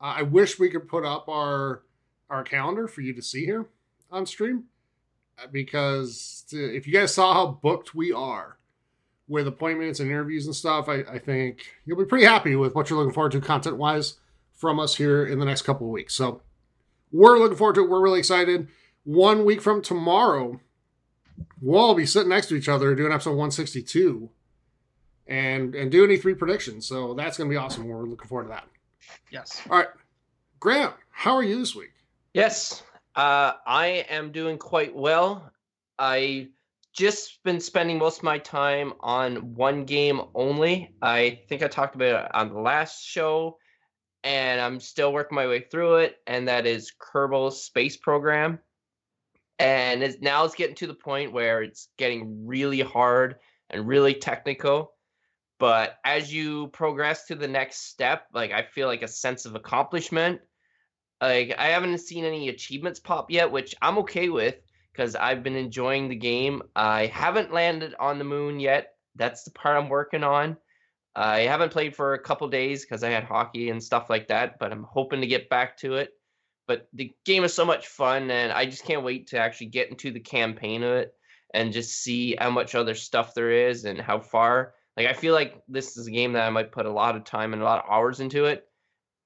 I 0.00 0.22
wish 0.22 0.58
we 0.58 0.70
could 0.70 0.88
put 0.88 1.04
up 1.04 1.28
our 1.28 1.82
our 2.30 2.42
calendar 2.42 2.88
for 2.88 3.02
you 3.02 3.12
to 3.12 3.22
see 3.22 3.44
here 3.44 3.66
on 4.10 4.24
stream 4.24 4.64
uh, 5.38 5.48
because 5.52 6.46
if 6.50 6.86
you 6.86 6.94
guys 6.94 7.12
saw 7.12 7.34
how 7.34 7.46
booked 7.62 7.94
we 7.94 8.10
are 8.12 8.56
with 9.30 9.46
appointments 9.46 10.00
and 10.00 10.10
interviews 10.10 10.46
and 10.46 10.54
stuff, 10.54 10.88
I, 10.88 11.04
I 11.08 11.18
think 11.18 11.64
you'll 11.86 11.96
be 11.96 12.04
pretty 12.04 12.26
happy 12.26 12.56
with 12.56 12.74
what 12.74 12.90
you're 12.90 12.98
looking 12.98 13.14
forward 13.14 13.32
to 13.32 13.40
content 13.40 13.76
wise 13.76 14.16
from 14.52 14.80
us 14.80 14.96
here 14.96 15.24
in 15.24 15.38
the 15.38 15.44
next 15.44 15.62
couple 15.62 15.86
of 15.86 15.92
weeks. 15.92 16.14
So 16.14 16.42
we're 17.12 17.38
looking 17.38 17.56
forward 17.56 17.76
to 17.76 17.84
it. 17.84 17.88
We're 17.88 18.02
really 18.02 18.18
excited. 18.18 18.66
One 19.04 19.44
week 19.44 19.62
from 19.62 19.82
tomorrow, 19.82 20.60
we'll 21.62 21.80
all 21.80 21.94
be 21.94 22.06
sitting 22.06 22.28
next 22.28 22.48
to 22.48 22.56
each 22.56 22.68
other 22.68 22.94
doing 22.96 23.12
episode 23.12 23.30
162 23.30 24.28
and 25.28 25.76
and 25.76 25.92
doing 25.92 26.10
E3 26.10 26.36
predictions. 26.36 26.86
So 26.86 27.14
that's 27.14 27.38
going 27.38 27.48
to 27.48 27.54
be 27.54 27.56
awesome. 27.56 27.86
We're 27.86 28.02
looking 28.02 28.28
forward 28.28 28.44
to 28.44 28.50
that. 28.50 28.64
yes, 29.30 29.62
All 29.70 29.78
right. 29.78 29.88
Graham, 30.58 30.92
how 31.10 31.36
are 31.36 31.42
you 31.42 31.58
this 31.60 31.74
week? 31.74 31.92
Yes, 32.34 32.82
uh, 33.14 33.52
I 33.64 34.04
am 34.10 34.32
doing 34.32 34.58
quite 34.58 34.94
well. 34.94 35.50
I 35.98 36.48
just 36.92 37.42
been 37.44 37.60
spending 37.60 37.98
most 37.98 38.18
of 38.18 38.24
my 38.24 38.38
time 38.38 38.92
on 39.00 39.54
one 39.54 39.84
game 39.84 40.20
only. 40.34 40.94
I 41.02 41.40
think 41.48 41.62
I 41.62 41.68
talked 41.68 41.94
about 41.94 42.26
it 42.26 42.34
on 42.34 42.52
the 42.52 42.60
last 42.60 43.04
show, 43.04 43.58
and 44.24 44.60
I'm 44.60 44.80
still 44.80 45.12
working 45.12 45.36
my 45.36 45.46
way 45.46 45.60
through 45.70 45.96
it. 45.96 46.16
And 46.26 46.48
that 46.48 46.66
is 46.66 46.92
Kerbal 47.00 47.52
Space 47.52 47.96
Program. 47.96 48.58
And 49.58 50.02
it's, 50.02 50.20
now 50.20 50.44
it's 50.44 50.54
getting 50.54 50.76
to 50.76 50.86
the 50.86 50.94
point 50.94 51.32
where 51.32 51.62
it's 51.62 51.88
getting 51.98 52.46
really 52.46 52.80
hard 52.80 53.36
and 53.70 53.86
really 53.86 54.14
technical. 54.14 54.94
But 55.58 55.96
as 56.04 56.32
you 56.32 56.68
progress 56.68 57.26
to 57.26 57.34
the 57.34 57.48
next 57.48 57.88
step, 57.88 58.26
like 58.32 58.52
I 58.52 58.62
feel 58.62 58.88
like 58.88 59.02
a 59.02 59.08
sense 59.08 59.44
of 59.44 59.54
accomplishment 59.54 60.40
Like 61.20 61.54
I 61.58 61.68
haven't 61.68 61.98
seen 61.98 62.24
any 62.24 62.48
achievements 62.48 63.00
pop 63.00 63.30
yet, 63.30 63.50
which 63.52 63.74
I'm 63.82 63.98
okay 63.98 64.28
with 64.30 64.56
because 64.92 65.14
I've 65.14 65.42
been 65.42 65.56
enjoying 65.56 66.08
the 66.08 66.16
game. 66.16 66.62
I 66.74 67.06
haven't 67.06 67.52
landed 67.52 67.94
on 67.98 68.18
the 68.18 68.24
moon 68.24 68.60
yet. 68.60 68.94
That's 69.16 69.44
the 69.44 69.50
part 69.50 69.76
I'm 69.76 69.88
working 69.88 70.24
on. 70.24 70.56
I 71.14 71.40
haven't 71.40 71.72
played 71.72 71.96
for 71.96 72.14
a 72.14 72.22
couple 72.22 72.48
days 72.48 72.84
because 72.84 73.02
I 73.02 73.10
had 73.10 73.24
hockey 73.24 73.70
and 73.70 73.82
stuff 73.82 74.08
like 74.08 74.28
that, 74.28 74.58
but 74.58 74.72
I'm 74.72 74.84
hoping 74.84 75.20
to 75.20 75.26
get 75.26 75.48
back 75.48 75.76
to 75.78 75.94
it. 75.94 76.10
But 76.66 76.88
the 76.92 77.12
game 77.24 77.42
is 77.42 77.52
so 77.52 77.64
much 77.64 77.88
fun, 77.88 78.30
and 78.30 78.52
I 78.52 78.64
just 78.66 78.84
can't 78.84 79.02
wait 79.02 79.28
to 79.28 79.38
actually 79.38 79.68
get 79.68 79.90
into 79.90 80.12
the 80.12 80.20
campaign 80.20 80.84
of 80.84 80.92
it 80.92 81.14
and 81.52 81.72
just 81.72 82.02
see 82.02 82.36
how 82.38 82.50
much 82.50 82.76
other 82.76 82.94
stuff 82.94 83.34
there 83.34 83.50
is 83.50 83.84
and 83.84 84.00
how 84.00 84.20
far. 84.20 84.74
Like 84.96 85.06
I 85.06 85.12
feel 85.12 85.34
like 85.34 85.60
this 85.68 85.96
is 85.96 86.06
a 86.06 86.12
game 86.12 86.34
that 86.34 86.46
I 86.46 86.50
might 86.50 86.72
put 86.72 86.86
a 86.86 86.92
lot 86.92 87.16
of 87.16 87.24
time 87.24 87.52
and 87.52 87.62
a 87.62 87.64
lot 87.64 87.84
of 87.84 87.90
hours 87.90 88.20
into 88.20 88.44
it. 88.44 88.68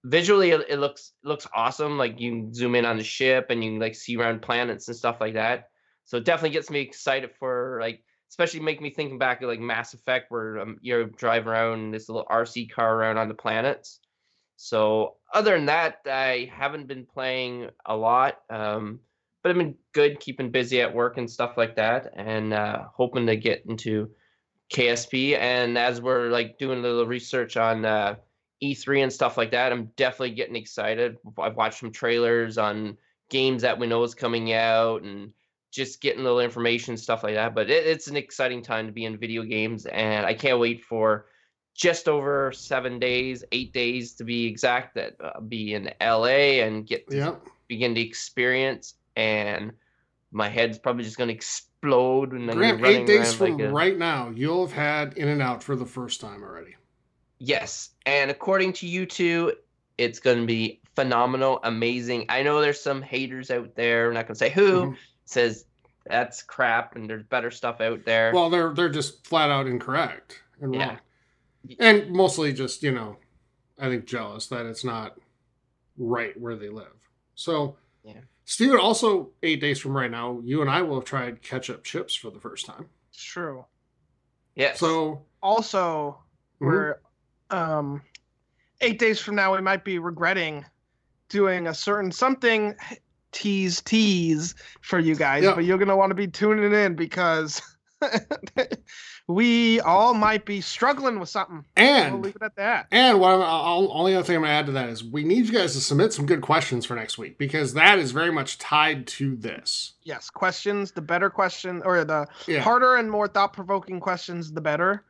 Visually, 0.04 0.50
it, 0.50 0.66
it 0.68 0.78
looks 0.78 1.12
looks 1.22 1.46
awesome. 1.54 1.96
Like 1.96 2.20
you 2.20 2.30
can 2.30 2.54
zoom 2.54 2.74
in 2.74 2.84
on 2.84 2.96
the 2.96 3.04
ship 3.04 3.46
and 3.50 3.64
you 3.64 3.72
can 3.72 3.80
like 3.80 3.94
see 3.94 4.16
around 4.16 4.42
planets 4.42 4.88
and 4.88 4.96
stuff 4.96 5.20
like 5.20 5.34
that. 5.34 5.70
So 6.04 6.18
it 6.18 6.24
definitely 6.24 6.50
gets 6.50 6.70
me 6.70 6.80
excited 6.80 7.30
for 7.38 7.78
like, 7.80 8.04
especially 8.28 8.60
make 8.60 8.82
me 8.82 8.90
thinking 8.90 9.18
back 9.18 9.40
of 9.42 9.48
like 9.48 9.60
Mass 9.60 9.94
Effect, 9.94 10.30
where 10.30 10.58
um, 10.58 10.76
you're 10.82 11.04
driving 11.06 11.48
around 11.48 11.90
this 11.92 12.08
little 12.08 12.26
RC 12.30 12.70
car 12.70 12.96
around 12.96 13.16
on 13.16 13.28
the 13.28 13.34
planets. 13.34 14.00
So 14.56 15.16
other 15.32 15.56
than 15.56 15.66
that, 15.66 16.00
I 16.06 16.50
haven't 16.54 16.86
been 16.86 17.06
playing 17.06 17.70
a 17.86 17.96
lot. 17.96 18.40
Um, 18.50 19.00
but 19.42 19.50
I've 19.50 19.58
been 19.58 19.74
good, 19.92 20.20
keeping 20.20 20.50
busy 20.50 20.80
at 20.80 20.94
work 20.94 21.18
and 21.18 21.30
stuff 21.30 21.58
like 21.58 21.76
that, 21.76 22.12
and 22.16 22.54
uh, 22.54 22.84
hoping 22.94 23.26
to 23.26 23.36
get 23.36 23.64
into 23.68 24.10
KSP. 24.72 25.38
And 25.38 25.76
as 25.76 26.00
we're 26.00 26.30
like 26.30 26.58
doing 26.58 26.78
a 26.78 26.82
little 26.82 27.06
research 27.06 27.58
on 27.58 27.84
uh, 27.84 28.14
E3 28.72 29.02
and 29.02 29.12
stuff 29.12 29.36
like 29.36 29.50
that, 29.50 29.72
I'm 29.72 29.86
definitely 29.96 30.34
getting 30.34 30.56
excited. 30.56 31.18
I've 31.38 31.56
watched 31.56 31.80
some 31.80 31.92
trailers 31.92 32.58
on 32.58 32.96
games 33.30 33.62
that 33.62 33.78
we 33.78 33.86
know 33.86 34.02
is 34.02 34.14
coming 34.14 34.52
out, 34.52 35.02
and 35.02 35.32
just 35.70 36.00
getting 36.00 36.20
a 36.20 36.24
little 36.24 36.40
information 36.40 36.96
stuff 36.96 37.24
like 37.24 37.34
that. 37.34 37.54
But 37.54 37.68
it, 37.70 37.86
it's 37.86 38.06
an 38.06 38.16
exciting 38.16 38.62
time 38.62 38.86
to 38.86 38.92
be 38.92 39.04
in 39.04 39.16
video 39.18 39.42
games, 39.42 39.86
and 39.86 40.24
I 40.24 40.34
can't 40.34 40.60
wait 40.60 40.84
for 40.84 41.26
just 41.74 42.08
over 42.08 42.52
seven 42.52 42.98
days, 42.98 43.44
eight 43.52 43.72
days 43.72 44.12
to 44.14 44.24
be 44.24 44.46
exact, 44.46 44.94
that 44.94 45.16
uh, 45.22 45.40
be 45.40 45.74
in 45.74 45.90
LA 46.00 46.62
and 46.62 46.86
get 46.86 47.08
to 47.10 47.16
Yep. 47.16 47.46
begin 47.66 47.94
to 47.94 48.00
experience 48.00 48.94
and 49.16 49.72
my 50.30 50.48
head's 50.48 50.78
probably 50.78 51.04
just 51.04 51.16
going 51.16 51.28
to 51.28 51.34
explode 51.34 52.32
and 52.32 52.50
Graham, 52.50 52.84
eight 52.84 53.06
days 53.06 53.34
from 53.34 53.58
like 53.58 53.60
a, 53.60 53.70
right 53.70 53.96
now, 53.96 54.30
you'll 54.34 54.66
have 54.66 54.76
had 54.76 55.18
In 55.18 55.28
and 55.28 55.40
Out 55.42 55.62
for 55.62 55.76
the 55.76 55.86
first 55.86 56.20
time 56.20 56.42
already. 56.42 56.76
Yes 57.44 57.90
and 58.06 58.30
according 58.30 58.72
to 58.72 58.86
you 58.86 59.04
two 59.06 59.52
it's 59.98 60.18
going 60.18 60.38
to 60.40 60.46
be 60.46 60.80
phenomenal 60.96 61.60
amazing 61.64 62.24
i 62.28 62.42
know 62.42 62.60
there's 62.60 62.80
some 62.80 63.02
haters 63.02 63.50
out 63.50 63.74
there 63.74 64.08
i'm 64.08 64.14
not 64.14 64.26
going 64.26 64.34
to 64.34 64.38
say 64.38 64.50
who 64.50 64.86
Mhm. 64.86 64.96
says 65.26 65.66
that's 66.06 66.42
crap 66.42 66.96
and 66.96 67.08
there's 67.08 67.22
better 67.24 67.50
stuff 67.50 67.80
out 67.80 68.04
there 68.04 68.32
Well, 68.34 68.50
they're 68.50 68.72
they're 68.74 68.88
just 68.88 69.26
flat 69.26 69.50
out 69.50 69.66
incorrect 69.66 70.40
and 70.60 70.74
Yeah. 70.74 70.86
wrong, 70.88 70.98
and 71.80 72.10
mostly 72.10 72.52
just 72.52 72.82
you 72.82 72.92
know, 72.92 73.16
I 73.78 73.88
think 73.88 74.04
jealous 74.04 74.46
that 74.48 74.66
it's 74.66 74.84
not 74.84 75.18
right 75.96 76.38
where 76.38 76.56
they 76.56 76.68
live. 76.68 77.08
So, 77.34 77.76
Yeah. 78.04 78.20
Steven, 78.44 78.78
also 78.78 79.30
eight 79.42 79.60
days 79.62 79.80
from 79.80 79.96
right 79.96 80.10
now, 80.10 80.40
you 80.44 80.60
and 80.60 80.68
I 80.70 80.82
will 80.82 80.96
have 80.96 81.04
tried 81.06 81.40
ketchup 81.40 81.84
chips 81.84 82.14
for 82.14 82.30
the 82.30 82.38
first 82.40 82.66
time. 82.66 82.90
It's 83.10 83.22
true. 83.22 83.64
yes 84.54 84.78
So, 84.78 85.24
Also, 85.42 86.22
we're 86.60 87.00
um 87.50 88.02
eight 88.80 88.98
days 88.98 89.20
from 89.20 89.34
now 89.34 89.54
we 89.54 89.60
might 89.60 89.84
be 89.84 89.98
regretting 89.98 90.64
doing 91.28 91.66
a 91.68 91.74
certain 91.74 92.10
something 92.12 92.74
tease 93.32 93.80
tease 93.82 94.54
for 94.82 94.98
you 94.98 95.14
guys, 95.16 95.42
Yeah. 95.44 95.54
but 95.54 95.64
you're 95.64 95.78
gonna 95.78 95.96
want 95.96 96.10
to 96.10 96.14
be 96.14 96.26
tuning 96.28 96.72
in 96.72 96.94
because 96.94 97.60
we 99.28 99.80
all 99.80 100.12
might 100.14 100.44
be 100.44 100.60
struggling 100.60 101.18
with 101.18 101.28
something. 101.28 101.64
And 101.76 102.14
we'll 102.14 102.22
leave 102.22 102.36
it 102.36 102.42
at 102.42 102.54
that. 102.56 102.86
And 102.92 103.18
what 103.20 103.32
I'm, 103.32 103.40
I'll, 103.40 103.88
only 103.92 104.14
other 104.14 104.22
thing 104.24 104.36
I'm 104.36 104.42
going 104.42 104.50
to 104.50 104.54
add 104.54 104.66
to 104.66 104.72
that 104.72 104.88
is 104.90 105.02
we 105.02 105.24
need 105.24 105.46
you 105.46 105.52
guys 105.52 105.72
to 105.72 105.80
submit 105.80 106.12
some 106.12 106.26
good 106.26 106.42
questions 106.42 106.84
for 106.84 106.94
next 106.94 107.16
week 107.16 107.38
because 107.38 107.72
that 107.74 107.98
is 107.98 108.10
very 108.10 108.30
much 108.30 108.58
tied 108.58 109.06
to 109.08 109.34
this. 109.36 109.94
Yes, 110.02 110.28
questions. 110.28 110.92
The 110.92 111.00
better 111.00 111.30
question, 111.30 111.80
or 111.86 112.04
the 112.04 112.26
Yeah. 112.46 112.60
harder 112.60 112.96
and 112.96 113.10
more 113.10 113.26
thought-provoking 113.26 114.00
questions, 114.00 114.52
the 114.52 114.60
better. 114.60 115.04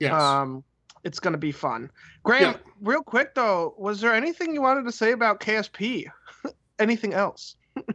yes. 0.00 0.12
Um, 0.14 0.64
it's 1.04 1.20
gonna 1.20 1.38
be 1.38 1.52
fun. 1.52 1.90
Graham, 2.24 2.52
Yeah. 2.52 2.56
real 2.80 3.02
quick 3.02 3.34
though, 3.34 3.74
was 3.78 4.00
there 4.00 4.14
anything 4.14 4.52
you 4.54 4.62
wanted 4.62 4.84
to 4.84 4.92
say 4.92 5.12
about 5.12 5.40
KSP? 5.40 6.06
anything 6.78 7.14
else? 7.14 7.56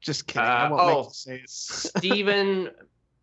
Just 0.00 0.26
kidding. 0.26 0.42
I 0.48 0.66
Uh, 0.66 0.70
won't 0.70 0.82
oh. 0.82 1.02
you 1.04 1.10
say. 1.12 1.42
Steven 1.46 2.70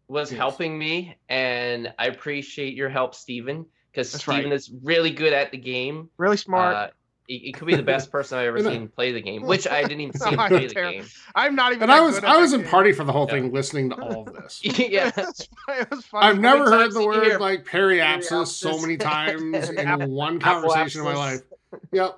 was 0.07 0.31
Yes. 0.31 0.37
helping 0.37 0.77
me 0.79 1.17
and 1.27 1.93
i 1.99 2.05
appreciate 2.07 2.73
your 2.75 2.87
help 2.87 3.13
Steven 3.13 3.65
because 3.91 4.09
That's 4.11 4.23
Steven 4.23 4.45
right. 4.45 4.53
is 4.53 4.71
really 4.81 5.11
good 5.11 5.33
at 5.33 5.51
the 5.51 5.57
game 5.57 6.09
Really 6.17 6.37
smart. 6.37 6.75
Uh, 6.75 6.89
he, 7.27 7.37
he 7.39 7.51
could 7.51 7.67
be 7.67 7.75
the 7.75 7.83
best 7.83 8.11
person 8.11 8.37
I've 8.37 8.47
ever 8.47 8.63
seen 8.63 8.87
play 8.87 9.11
the 9.11 9.21
game, 9.21 9.41
which 9.45 9.67
I 9.67 9.81
didn't 9.83 10.01
even 10.01 10.19
see 10.19 10.29
him 10.29 10.37
play 10.37 10.67
the 10.67 10.73
terrible. 10.73 10.91
game. 10.99 11.05
I'm 11.35 11.55
not 11.55 11.71
even. 11.73 11.83
and 11.83 11.91
I 11.91 12.01
was 12.01 12.15
good 12.19 12.23
I 12.29 12.37
was 12.37 12.53
in 12.53 12.61
game. 12.61 12.69
party 12.69 12.91
for 12.93 13.03
the 13.03 13.11
whole 13.11 13.27
Yeah. 13.27 13.33
thing, 13.33 13.51
listening 13.53 13.89
to 13.91 13.95
all 14.01 14.27
of 14.27 14.33
this. 14.33 14.59
yeah, 14.63 15.11
It's 15.15 15.45
fun- 15.65 15.79
it 15.81 15.91
was 15.91 16.05
fun. 16.05 16.23
I've 16.23 16.39
never 16.39 16.69
heard 16.69 16.93
the 16.93 17.05
word 17.05 17.23
hear 17.25 17.37
like 17.39 17.65
periapsis 17.65 18.47
so 18.47 18.79
many 18.79 18.97
times 18.97 19.69
in 19.69 20.09
one 20.11 20.39
conversation 20.39 21.01
in 21.01 21.05
my 21.05 21.15
life. 21.15 21.41
Yep. 21.91 22.17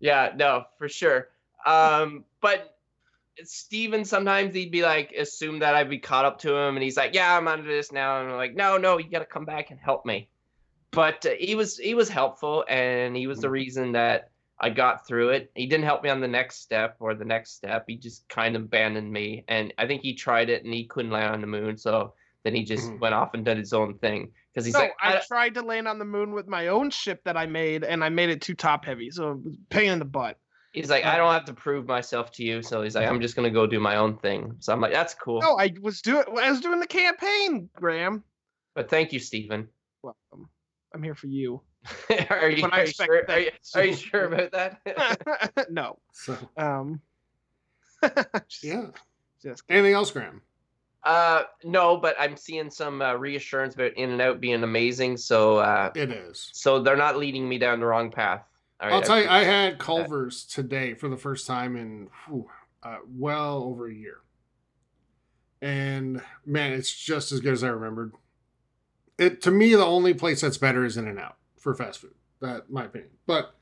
yeah, 0.00 0.30
no, 0.36 0.64
for 0.78 0.88
sure. 0.88 1.28
Um, 1.66 2.24
but 2.40 2.72
Steven 3.42 4.04
sometimes 4.04 4.54
he'd 4.54 4.70
be 4.70 4.82
like, 4.82 5.12
assume 5.12 5.58
that 5.58 5.74
I'd 5.74 5.90
be 5.90 5.98
caught 5.98 6.24
up 6.24 6.38
to 6.40 6.54
him, 6.56 6.76
and 6.76 6.82
he's 6.82 6.96
like, 6.96 7.14
"Yeah, 7.14 7.36
I'm 7.36 7.46
onto 7.48 7.66
this 7.66 7.92
now," 7.92 8.20
and 8.20 8.30
I'm 8.30 8.36
like, 8.36 8.54
"No, 8.54 8.78
no, 8.78 8.96
you 8.98 9.10
got 9.10 9.18
to 9.18 9.24
come 9.26 9.44
back 9.44 9.70
and 9.70 9.78
help 9.78 10.06
me." 10.06 10.28
But 10.92 11.26
uh, 11.26 11.30
he 11.38 11.54
was 11.54 11.76
he 11.76 11.94
was 11.94 12.08
helpful, 12.08 12.64
and 12.68 13.14
he 13.16 13.26
was 13.26 13.40
the 13.40 13.50
reason 13.50 13.92
that 13.92 14.30
I 14.58 14.70
got 14.70 15.06
through 15.06 15.30
it. 15.30 15.50
He 15.54 15.66
didn't 15.66 15.84
help 15.84 16.02
me 16.02 16.08
on 16.08 16.20
the 16.20 16.28
next 16.28 16.60
step 16.62 16.96
or 17.00 17.14
the 17.14 17.24
next 17.24 17.52
step. 17.52 17.84
He 17.86 17.96
just 17.96 18.28
kind 18.28 18.56
of 18.56 18.62
abandoned 18.62 19.12
me, 19.12 19.44
and 19.48 19.72
I 19.78 19.86
think 19.86 20.02
he 20.02 20.14
tried 20.14 20.48
it 20.48 20.64
and 20.64 20.72
he 20.72 20.86
couldn't 20.86 21.10
land 21.10 21.34
on 21.34 21.40
the 21.40 21.46
moon, 21.46 21.76
so 21.76 22.14
then 22.42 22.54
he 22.54 22.64
just 22.64 22.88
Mhm. 22.88 23.00
went 23.00 23.14
off 23.14 23.34
and 23.34 23.44
did 23.44 23.58
his 23.58 23.72
own 23.72 23.98
thing 23.98 24.32
because 24.52 24.64
he's 24.64 24.74
no, 24.74 24.80
like, 24.80 24.94
I 25.00 25.16
I, 25.16 25.20
tried 25.20 25.54
to 25.54 25.62
land 25.62 25.88
on 25.88 25.98
the 25.98 26.04
moon 26.04 26.32
with 26.32 26.46
my 26.46 26.68
own 26.68 26.90
ship 26.90 27.22
that 27.24 27.36
I 27.36 27.46
made, 27.46 27.84
and 27.84 28.02
I 28.02 28.08
made 28.08 28.30
it 28.30 28.40
too 28.40 28.54
top 28.54 28.84
heavy, 28.84 29.10
so 29.10 29.32
it 29.32 29.44
was 29.44 29.56
pain 29.68 29.92
in 29.92 29.98
the 29.98 30.04
butt. 30.04 30.38
he's 30.72 30.90
like, 30.90 31.04
I 31.04 31.16
don't 31.16 31.32
have 31.32 31.46
to 31.46 31.54
prove 31.54 31.86
myself 31.86 32.30
to 32.32 32.44
you, 32.44 32.62
so 32.62 32.82
he's 32.82 32.94
like, 32.94 33.08
I'm 33.08 33.20
just 33.20 33.36
gonna 33.36 33.50
go 33.50 33.66
do 33.66 33.80
my 33.80 33.96
own 33.96 34.16
thing. 34.18 34.56
So 34.60 34.72
I'm 34.72 34.80
like, 34.80 34.92
that's 34.92 35.14
cool. 35.14 35.40
No, 35.42 35.58
I 35.58 35.72
was 35.82 36.00
doing. 36.02 36.24
I 36.38 36.50
was 36.50 36.60
doing 36.60 36.80
the 36.80 36.86
campaign, 36.86 37.68
Graham. 37.76 38.24
But 38.74 38.88
thank 38.90 39.12
you, 39.12 39.18
Stephen. 39.18 39.68
Welcome. 40.02 40.48
I'm 40.94 41.02
here 41.02 41.14
for 41.14 41.26
you. 41.26 41.62
are 42.30 42.50
you, 42.50 42.62
But 42.62 42.72
I 42.72 42.76
are 42.78 42.82
you 42.82 42.88
expect 42.88 43.06
sure? 43.10 43.24
Are 43.30 43.38
you, 43.40 43.50
are 43.74 43.84
you 43.84 43.94
sure 43.94 44.24
about 44.24 44.52
that? 44.52 45.66
no. 45.70 45.98
So 46.12 46.36
Um. 46.56 47.00
just, 48.48 48.62
yeah. 48.64 48.86
Just 49.42 49.62
Anything 49.68 49.94
else, 49.94 50.10
Graham? 50.10 50.42
uh, 51.04 51.44
no, 51.64 51.96
but 51.96 52.16
I'm 52.18 52.36
seeing 52.36 52.68
some 52.70 53.00
uh, 53.00 53.14
reassurance 53.14 53.74
about 53.74 53.92
In 53.94 54.10
and 54.10 54.20
Out 54.20 54.40
being 54.40 54.62
amazing. 54.64 55.16
So, 55.16 55.58
uh, 55.58 55.92
It 55.94 56.10
is. 56.10 56.50
so 56.52 56.82
they're 56.82 56.96
not 56.96 57.16
leading 57.16 57.48
me 57.48 57.58
down 57.58 57.80
the 57.80 57.86
wrong 57.86 58.10
path. 58.10 58.42
All 58.80 58.88
I'll 58.90 58.96
right, 58.98 59.04
tell 59.06 59.18
you, 59.20 59.28
I 59.28 59.38
appreciate 59.40 59.52
had 59.54 59.72
that. 59.74 59.78
Culver's 59.78 60.44
today 60.44 60.94
for 60.94 61.08
the 61.08 61.16
first 61.16 61.46
time 61.46 61.76
in 61.76 62.08
whew, 62.26 62.48
uh, 62.82 62.98
well 63.08 63.62
over 63.62 63.86
a 63.88 63.94
year. 63.94 64.18
And 65.62 66.20
man, 66.44 66.72
it's 66.72 66.92
just 66.94 67.32
as 67.32 67.40
good 67.40 67.52
as 67.54 67.64
I 67.64 67.68
remembered. 67.68 68.12
It 69.16 69.40
to 69.42 69.50
me, 69.50 69.74
the 69.74 69.86
only 69.86 70.12
place 70.12 70.42
that's 70.42 70.58
better 70.58 70.84
is 70.84 70.96
In 70.98 71.06
and 71.08 71.18
Out 71.18 71.36
for 71.66 71.74
fast 71.74 72.00
food. 72.00 72.14
That 72.40 72.70
my 72.70 72.84
opinion. 72.84 73.10
But 73.26 73.52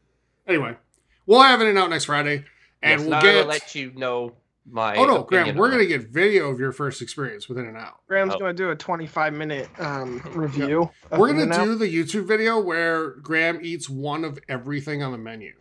anyway, 0.46 0.76
we'll 1.24 1.40
have 1.40 1.60
it 1.60 1.64
In 1.64 1.70
and 1.70 1.78
Out 1.78 1.88
next 1.88 2.04
Friday, 2.04 2.44
and 2.82 3.00
Yes, 3.00 3.00
we'll 3.00 3.10
now 3.10 3.18
I 3.18 3.22
get. 3.22 3.34
will 3.36 3.46
let 3.46 3.74
you 3.74 3.92
know 3.94 4.34
my. 4.70 4.94
oh 4.96 5.06
no, 5.06 5.22
Graham, 5.22 5.56
we're 5.56 5.70
gonna 5.70 5.86
get 5.86 6.08
video 6.10 6.50
of 6.50 6.60
your 6.60 6.70
first 6.72 7.00
experience 7.00 7.48
with 7.48 7.56
In 7.56 7.64
and 7.64 7.78
Out. 7.78 8.00
Graham's 8.06 8.34
Oh. 8.34 8.38
going 8.40 8.54
to 8.54 8.62
do 8.62 8.70
a 8.70 8.76
25 8.76 9.32
minute 9.32 9.68
um, 9.78 10.20
review. 10.34 10.90
of 11.10 11.18
We're 11.18 11.28
gonna 11.28 11.44
In-N-Out. 11.44 11.64
do 11.64 11.74
the 11.76 11.86
YouTube 11.86 12.26
video 12.26 12.60
where 12.60 13.12
Graham 13.22 13.60
eats 13.62 13.88
one 13.88 14.22
of 14.22 14.38
everything 14.50 15.02
on 15.02 15.12
the 15.12 15.18
menu, 15.18 15.54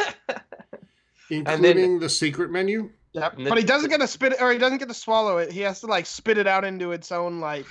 including 1.30 1.98
the 1.98 2.08
secret 2.08 2.50
menu. 2.50 2.90
Yep. 3.12 3.36
And 3.38 3.48
But 3.50 3.58
he 3.58 3.64
doesn't 3.64 3.90
get 3.90 4.00
to 4.00 4.06
spit 4.08 4.32
it, 4.32 4.40
or 4.40 4.50
he 4.50 4.56
doesn't 4.58 4.78
get 4.78 4.88
to 4.88 4.94
swallow 4.94 5.36
it. 5.38 5.52
He 5.52 5.60
has 5.60 5.80
to 5.80 5.86
like 5.86 6.06
spit 6.06 6.38
it 6.38 6.46
out 6.46 6.64
into 6.64 6.92
its 6.92 7.12
own 7.12 7.40
like, 7.40 7.66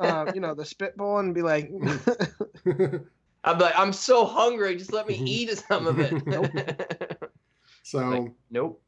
uh, 0.00 0.32
you 0.34 0.40
know, 0.40 0.54
the 0.54 0.64
spitball 0.64 1.18
and 1.18 1.32
be 1.34 1.42
like, 1.42 1.70
I'm 3.44 3.58
like, 3.58 3.74
I'm 3.76 3.92
so 3.92 4.24
hungry. 4.24 4.76
Just 4.76 4.92
let 4.92 5.06
me 5.08 5.16
Mhm. 5.18 5.26
eat 5.26 5.58
some 5.58 5.86
of 5.86 5.98
it. 5.98 7.18
so. 7.82 7.98
Like, 7.98 8.32
nope. 8.50 8.82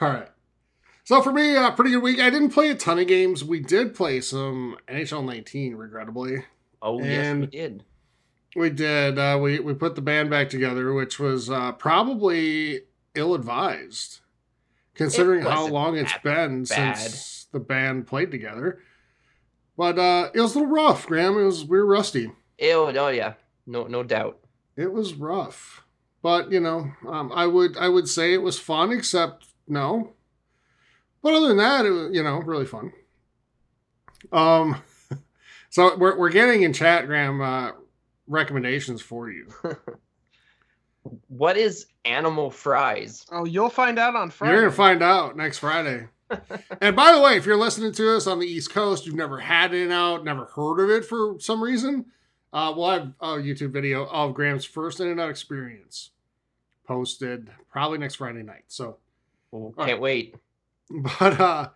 All 0.00 0.08
right. 0.08 0.28
So 1.04 1.20
for 1.20 1.32
me, 1.32 1.54
uh, 1.54 1.70
pretty 1.72 1.90
good 1.90 2.02
week. 2.02 2.18
I 2.18 2.30
didn't 2.30 2.50
play 2.50 2.70
a 2.70 2.74
ton 2.74 2.98
of 2.98 3.06
games. 3.06 3.44
We 3.44 3.60
did 3.60 3.94
play 3.94 4.22
some 4.22 4.76
NHL 4.88 5.22
19, 5.24 5.74
regrettably. 5.74 6.44
Oh 6.80 7.02
yes, 7.02 7.36
we 7.36 7.46
did. 7.46 7.84
We 8.56 8.70
did. 8.70 9.18
Uh, 9.18 9.38
we 9.40 9.58
we 9.58 9.74
put 9.74 9.96
the 9.96 10.00
band 10.02 10.30
back 10.30 10.48
together, 10.48 10.94
which 10.94 11.18
was 11.18 11.50
uh, 11.50 11.72
probably 11.72 12.82
ill 13.14 13.34
advised, 13.34 14.20
considering 14.94 15.42
how 15.42 15.66
long 15.66 15.96
it's 15.98 16.16
been 16.22 16.64
bad. 16.64 16.96
since 16.96 17.46
the 17.52 17.60
band 17.60 18.06
played 18.06 18.30
together. 18.30 18.78
But 19.76 19.98
uh, 19.98 20.30
it 20.34 20.40
was 20.40 20.54
a 20.54 20.60
little 20.60 20.72
rough, 20.74 21.06
Graham. 21.06 21.36
It 21.38 21.44
was 21.44 21.64
we 21.64 21.76
were 21.78 21.86
rusty. 21.86 22.30
Ew, 22.58 22.72
oh 22.96 23.08
yeah, 23.08 23.34
no 23.66 23.84
no 23.84 24.02
doubt. 24.02 24.38
It 24.76 24.92
was 24.92 25.14
rough, 25.14 25.84
but 26.22 26.50
you 26.50 26.60
know, 26.60 26.90
um, 27.08 27.32
I 27.34 27.46
would 27.46 27.76
I 27.76 27.88
would 27.88 28.08
say 28.08 28.32
it 28.32 28.42
was 28.42 28.58
fun, 28.58 28.92
except 28.92 29.46
no. 29.68 30.14
But 31.22 31.34
other 31.34 31.48
than 31.48 31.58
that, 31.58 31.86
it 31.86 31.90
was 31.90 32.14
you 32.14 32.22
know 32.22 32.38
really 32.38 32.66
fun. 32.66 32.92
Um, 34.32 34.82
so 35.70 35.96
we're 35.96 36.18
we're 36.18 36.30
getting 36.30 36.62
in 36.62 36.72
chat, 36.72 37.06
Graham, 37.06 37.40
uh, 37.40 37.70
recommendations 38.26 39.00
for 39.00 39.30
you. 39.30 39.48
What 41.28 41.56
is 41.56 41.86
animal 42.04 42.50
fries? 42.50 43.26
Oh, 43.30 43.44
you'll 43.44 43.68
find 43.68 43.98
out 43.98 44.16
on 44.16 44.30
Friday. 44.30 44.52
You're 44.52 44.62
gonna 44.62 44.72
find 44.72 45.02
out 45.02 45.36
next 45.36 45.58
Friday. 45.58 46.08
and 46.80 46.96
by 46.96 47.12
the 47.12 47.20
way, 47.20 47.36
if 47.36 47.44
you're 47.44 47.56
listening 47.56 47.92
to 47.92 48.16
us 48.16 48.26
on 48.26 48.38
the 48.38 48.46
East 48.46 48.72
Coast, 48.72 49.04
you've 49.04 49.14
never 49.14 49.38
had 49.38 49.74
it 49.74 49.90
Out, 49.90 50.24
never 50.24 50.46
heard 50.46 50.80
of 50.80 50.90
it 50.90 51.04
for 51.04 51.38
some 51.38 51.62
reason, 51.62 52.06
uh, 52.54 52.72
we'll 52.74 52.88
have 52.88 53.12
a 53.20 53.26
YouTube 53.34 53.70
video 53.70 54.06
of 54.06 54.32
Graham's 54.32 54.64
first 54.64 55.00
In 55.00 55.08
and 55.08 55.20
Out 55.20 55.28
experience 55.28 56.10
posted 56.86 57.50
probably 57.70 57.98
next 57.98 58.14
Friday 58.14 58.42
night. 58.42 58.64
So, 58.68 58.96
Can't 59.52 59.76
right. 59.76 60.00
wait. 60.00 60.34
but 60.90 61.40
uh, 61.40 61.68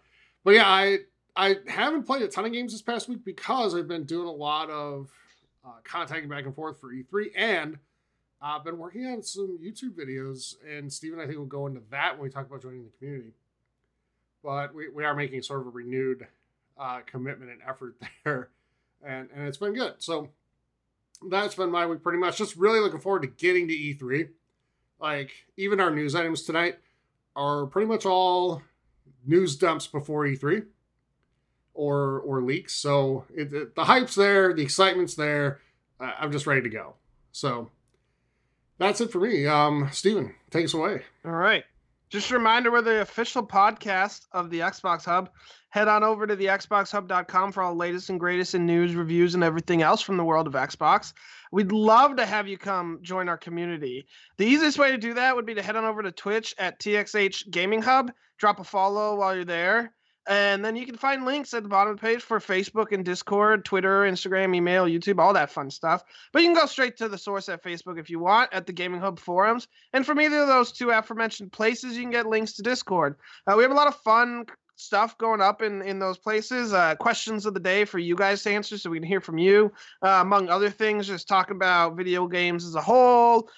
but 0.45 0.55
yeah, 0.55 0.67
I 0.67 0.99
I 1.37 1.57
haven't 1.67 2.05
played 2.05 2.23
a 2.23 2.29
ton 2.29 2.47
of 2.47 2.53
games 2.53 2.73
this 2.73 2.83
past 2.83 3.09
week 3.09 3.25
because 3.25 3.75
I've 3.75 3.89
been 3.89 4.05
doing 4.05 4.27
a 4.27 4.33
lot 4.33 4.71
of 4.71 5.11
uh, 5.67 5.73
contacting 5.85 6.31
back 6.31 6.47
and 6.47 6.55
forth 6.55 6.81
for 6.81 6.93
E3 6.93 7.27
and. 7.37 7.79
I've 8.41 8.63
been 8.63 8.79
working 8.79 9.05
on 9.05 9.21
some 9.25 9.59
YouTube 9.61 9.97
videos, 9.97 10.55
and 10.65 10.93
Steven, 10.93 11.19
I 11.19 11.27
think, 11.27 11.39
will 11.39 11.45
go 11.45 11.67
into 11.67 11.81
that 11.91 12.13
when 12.13 12.23
we 12.23 12.31
talk 12.31 12.47
about 12.47 12.63
joining 12.63 12.85
the 12.85 12.97
community 12.97 13.33
but 14.43 14.75
we, 14.75 14.89
we 14.89 15.05
are 15.05 15.15
making 15.15 15.43
sort 15.43 15.61
of 15.61 15.67
a 15.67 15.71
renewed 15.71 16.27
uh, 16.79 17.01
commitment 17.07 17.51
and 17.51 17.61
effort 17.67 17.97
there, 18.25 18.49
and 19.05 19.29
and 19.35 19.47
it's 19.47 19.57
been 19.59 19.75
good. 19.75 19.95
So 19.99 20.29
that's 21.29 21.55
been 21.55 21.71
my 21.71 21.87
week 21.87 22.03
pretty 22.03 22.19
much. 22.19 22.39
Just 22.39 22.57
really 22.57 22.81
looking 22.81 23.01
forward 23.01 23.23
to 23.23 23.29
getting 23.29 23.69
to 23.69 23.75
E3. 23.75 24.29
Like 25.01 25.31
even 25.57 25.81
our 25.81 25.91
news 25.91 26.15
items 26.15 26.43
tonight 26.43 26.79
are 27.37 27.67
pretty 27.67 27.87
much 27.89 28.05
all 28.07 28.63
news 29.27 29.57
dumps 29.57 29.87
before 29.87 30.25
E3 30.25 30.65
or 31.75 32.21
or 32.21 32.43
leaks. 32.43 32.75
So 32.75 33.25
it, 33.35 33.53
it- 33.53 33.75
the 33.75 33.85
hype's 33.85 34.15
there, 34.15 34.53
the 34.55 34.63
excitement's 34.63 35.15
there. 35.15 35.61
Uh, 36.01 36.13
I'm 36.19 36.33
just 36.33 36.47
ready 36.47 36.63
to 36.63 36.69
go. 36.69 36.95
So 37.33 37.71
that's 38.79 39.01
it 39.01 39.11
for 39.11 39.19
me. 39.21 39.47
Um, 39.47 39.89
Steven, 39.93 40.35
take 40.51 40.65
us 40.65 40.75
away. 40.75 41.03
All 41.25 41.33
right. 41.33 41.65
Just 42.11 42.31
a 42.31 42.35
reminder 42.35 42.71
we're 42.71 42.81
the 42.81 43.03
official 43.03 43.47
podcast 43.47 44.27
of 44.33 44.49
the 44.49 44.61
Xbox 44.61 45.05
Hub. 45.05 45.29
Head 45.69 45.89
on 45.89 46.03
over 46.03 46.27
to 46.27 46.35
the 46.35 46.47
xboxhub.com 46.47 47.53
for 47.53 47.63
all 47.63 47.73
the 47.75 47.79
latest 47.79 48.09
and 48.09 48.19
greatest 48.19 48.55
in 48.55 48.65
news, 48.65 48.95
reviews, 48.95 49.35
and 49.35 49.45
everything 49.45 49.83
else 49.83 50.01
from 50.01 50.17
the 50.17 50.25
world 50.25 50.47
of 50.47 50.55
Xbox. 50.55 51.13
We'd 51.53 51.71
love 51.71 52.17
to 52.17 52.25
have 52.25 52.49
you 52.49 52.57
come 52.57 53.01
join 53.03 53.29
our 53.29 53.37
community. 53.37 54.07
The 54.39 54.47
easiest 54.47 54.79
way 54.79 54.91
to 54.91 54.97
do 54.97 55.13
that 55.15 55.37
would 55.37 55.45
be 55.45 55.55
to 55.55 55.63
head 55.63 55.77
on 55.77 55.85
over 55.85 56.03
to 56.03 56.11
Twitch 56.11 56.55
at 56.59 56.81
TXH 56.81 57.51
Gaming 57.51 57.83
Hub, 57.83 58.11
drop 58.39 58.59
a 58.59 58.65
follow 58.65 59.17
while 59.17 59.35
you're 59.35 59.45
there. 59.45 59.93
And 60.29 60.63
then 60.63 60.77
you 60.77 60.85
can 60.85 60.97
find 60.97 61.25
links 61.25 61.55
at 61.55 61.63
the 61.63 61.71
bottom 61.71 61.95
of 61.95 62.01
the 62.01 62.07
page 62.07 62.23
for 62.23 62.39
Facebook 62.39 62.93
and 62.93 63.03
Discord, 63.03 63.65
Twitter, 63.65 64.03
Instagram, 64.03 64.55
email, 64.55 64.85
YouTube, 64.85 65.19
all 65.19 65.33
that 65.33 65.51
fun 65.51 65.71
stuff. 65.71 66.05
But 66.33 66.43
you 66.43 66.49
can 66.49 66.55
go 66.55 66.67
straight 66.67 66.99
to 66.99 67.09
the 67.09 67.17
source 67.17 67.49
at 67.49 67.65
Facebook 67.65 67.99
if 67.99 68.11
you 68.11 68.19
want 68.19 68.53
at 68.53 68.67
the 68.67 68.73
Gaming 68.75 69.01
Hub 69.01 69.19
forums. 69.19 69.69
And 69.95 70.05
from 70.05 70.21
either 70.21 70.41
of 70.41 70.49
those 70.49 70.71
two 70.71 70.91
aforementioned 70.91 71.51
places, 71.51 71.97
you 71.97 72.03
can 72.03 72.11
get 72.11 72.27
links 72.27 72.53
to 72.55 72.63
Discord. 72.63 73.17
Uh, 73.47 73.55
we 73.57 73.63
have 73.63 73.73
a 73.73 73.75
lot 73.75 73.87
of 73.87 73.97
fun 73.97 74.45
stuff 74.77 75.17
going 75.17 75.41
up 75.41 75.63
in, 75.63 75.81
in 75.81 75.99
those 75.99 76.19
places. 76.19 76.75
Uh, 76.75 76.95
questions 76.97 77.47
of 77.47 77.55
the 77.55 77.61
day 77.61 77.87
for 77.87 77.99
you 77.99 78.15
guys 78.15 78.43
to 78.43 78.51
answer 78.51 78.77
so 78.77 78.91
we 78.91 78.99
can 78.99 79.09
hear 79.09 79.23
from 79.23 79.39
you. 79.39 79.73
Uh, 80.05 80.19
among 80.21 80.51
other 80.51 80.69
things, 80.69 81.07
just 81.07 81.27
talking 81.27 81.57
about 81.57 81.97
video 81.97 82.27
games 82.27 82.67
as 82.67 82.75
a 82.75 82.83
whole, 82.83 83.49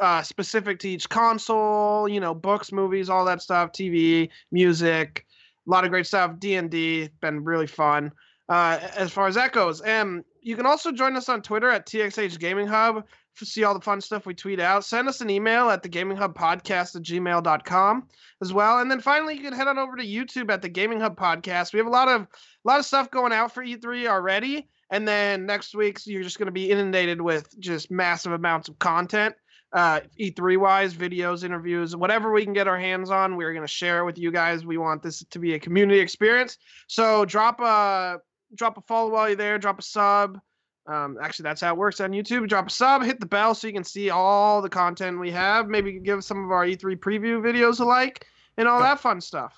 uh, 0.00 0.22
specific 0.22 0.80
to 0.80 0.88
each 0.88 1.08
console, 1.08 2.08
you 2.08 2.18
know, 2.18 2.34
books, 2.34 2.72
movies, 2.72 3.08
all 3.08 3.24
that 3.24 3.40
stuff, 3.40 3.70
TV, 3.72 4.28
music, 4.50 5.24
a 5.66 5.70
lot 5.70 5.84
of 5.84 5.90
great 5.90 6.06
stuff. 6.06 6.38
D&D, 6.38 7.08
been 7.20 7.44
really 7.44 7.66
fun. 7.66 8.12
Uh, 8.48 8.80
as 8.96 9.12
far 9.12 9.28
as 9.28 9.36
that 9.36 9.52
goes, 9.52 9.80
and 9.82 10.24
you 10.42 10.56
can 10.56 10.66
also 10.66 10.90
join 10.90 11.16
us 11.16 11.28
on 11.28 11.40
Twitter 11.40 11.70
at 11.70 11.86
TXH 11.86 12.38
Gaming 12.40 12.66
Hub 12.66 13.04
to 13.36 13.46
see 13.46 13.64
all 13.64 13.74
the 13.74 13.80
fun 13.80 14.00
stuff 14.00 14.26
we 14.26 14.34
tweet 14.34 14.60
out. 14.60 14.84
Send 14.84 15.08
us 15.08 15.20
an 15.20 15.30
email 15.30 15.70
at 15.70 15.82
the 15.82 15.88
Gaming 15.88 16.16
Hub 16.16 16.36
Podcast 16.36 16.96
at 16.96 17.02
gmail.com 17.02 18.08
as 18.42 18.52
well. 18.52 18.78
And 18.78 18.90
then 18.90 19.00
finally, 19.00 19.34
you 19.34 19.42
can 19.42 19.52
head 19.52 19.68
on 19.68 19.78
over 19.78 19.96
to 19.96 20.06
YouTube 20.06 20.50
at 20.50 20.62
the 20.62 20.68
Gaming 20.68 21.00
Hub 21.00 21.16
Podcast. 21.16 21.72
We 21.72 21.78
have 21.78 21.86
a 21.86 21.90
lot 21.90 22.08
of 22.08 22.22
a 22.22 22.26
lot 22.64 22.78
of 22.78 22.86
stuff 22.86 23.10
going 23.10 23.32
out 23.32 23.52
for 23.52 23.64
E3 23.64 24.06
already. 24.08 24.68
And 24.90 25.06
then 25.06 25.46
next 25.46 25.74
week, 25.74 25.98
so 25.98 26.10
you're 26.10 26.22
just 26.22 26.38
going 26.38 26.46
to 26.46 26.52
be 26.52 26.70
inundated 26.70 27.20
with 27.20 27.58
just 27.60 27.90
massive 27.90 28.32
amounts 28.32 28.68
of 28.68 28.78
content, 28.78 29.34
uh, 29.72 30.00
E3 30.18 30.56
wise, 30.56 30.94
videos, 30.94 31.44
interviews, 31.44 31.94
whatever 31.94 32.32
we 32.32 32.44
can 32.44 32.52
get 32.52 32.66
our 32.66 32.78
hands 32.78 33.10
on. 33.10 33.36
We're 33.36 33.52
going 33.52 33.66
to 33.66 33.72
share 33.72 34.00
it 34.00 34.04
with 34.04 34.18
you 34.18 34.30
guys. 34.32 34.64
We 34.64 34.78
want 34.78 35.02
this 35.02 35.24
to 35.24 35.38
be 35.38 35.54
a 35.54 35.58
community 35.58 36.00
experience. 36.00 36.58
So 36.86 37.24
drop 37.24 37.60
a 37.60 38.18
drop 38.54 38.78
a 38.78 38.80
follow 38.82 39.10
while 39.10 39.28
you're 39.28 39.36
there. 39.36 39.58
Drop 39.58 39.78
a 39.78 39.82
sub. 39.82 40.38
Um, 40.86 41.18
actually, 41.22 41.44
that's 41.44 41.60
how 41.60 41.72
it 41.72 41.78
works 41.78 42.00
on 42.00 42.10
YouTube. 42.10 42.48
Drop 42.48 42.66
a 42.66 42.70
sub, 42.70 43.04
hit 43.04 43.20
the 43.20 43.26
bell 43.26 43.54
so 43.54 43.68
you 43.68 43.72
can 43.72 43.84
see 43.84 44.10
all 44.10 44.60
the 44.60 44.68
content 44.68 45.20
we 45.20 45.30
have. 45.30 45.68
Maybe 45.68 45.98
give 46.00 46.24
some 46.24 46.44
of 46.44 46.50
our 46.50 46.66
E3 46.66 46.96
preview 46.96 47.40
videos 47.40 47.80
a 47.80 47.84
like 47.84 48.26
and 48.56 48.66
all 48.66 48.80
that 48.80 48.98
fun 48.98 49.20
stuff. 49.20 49.54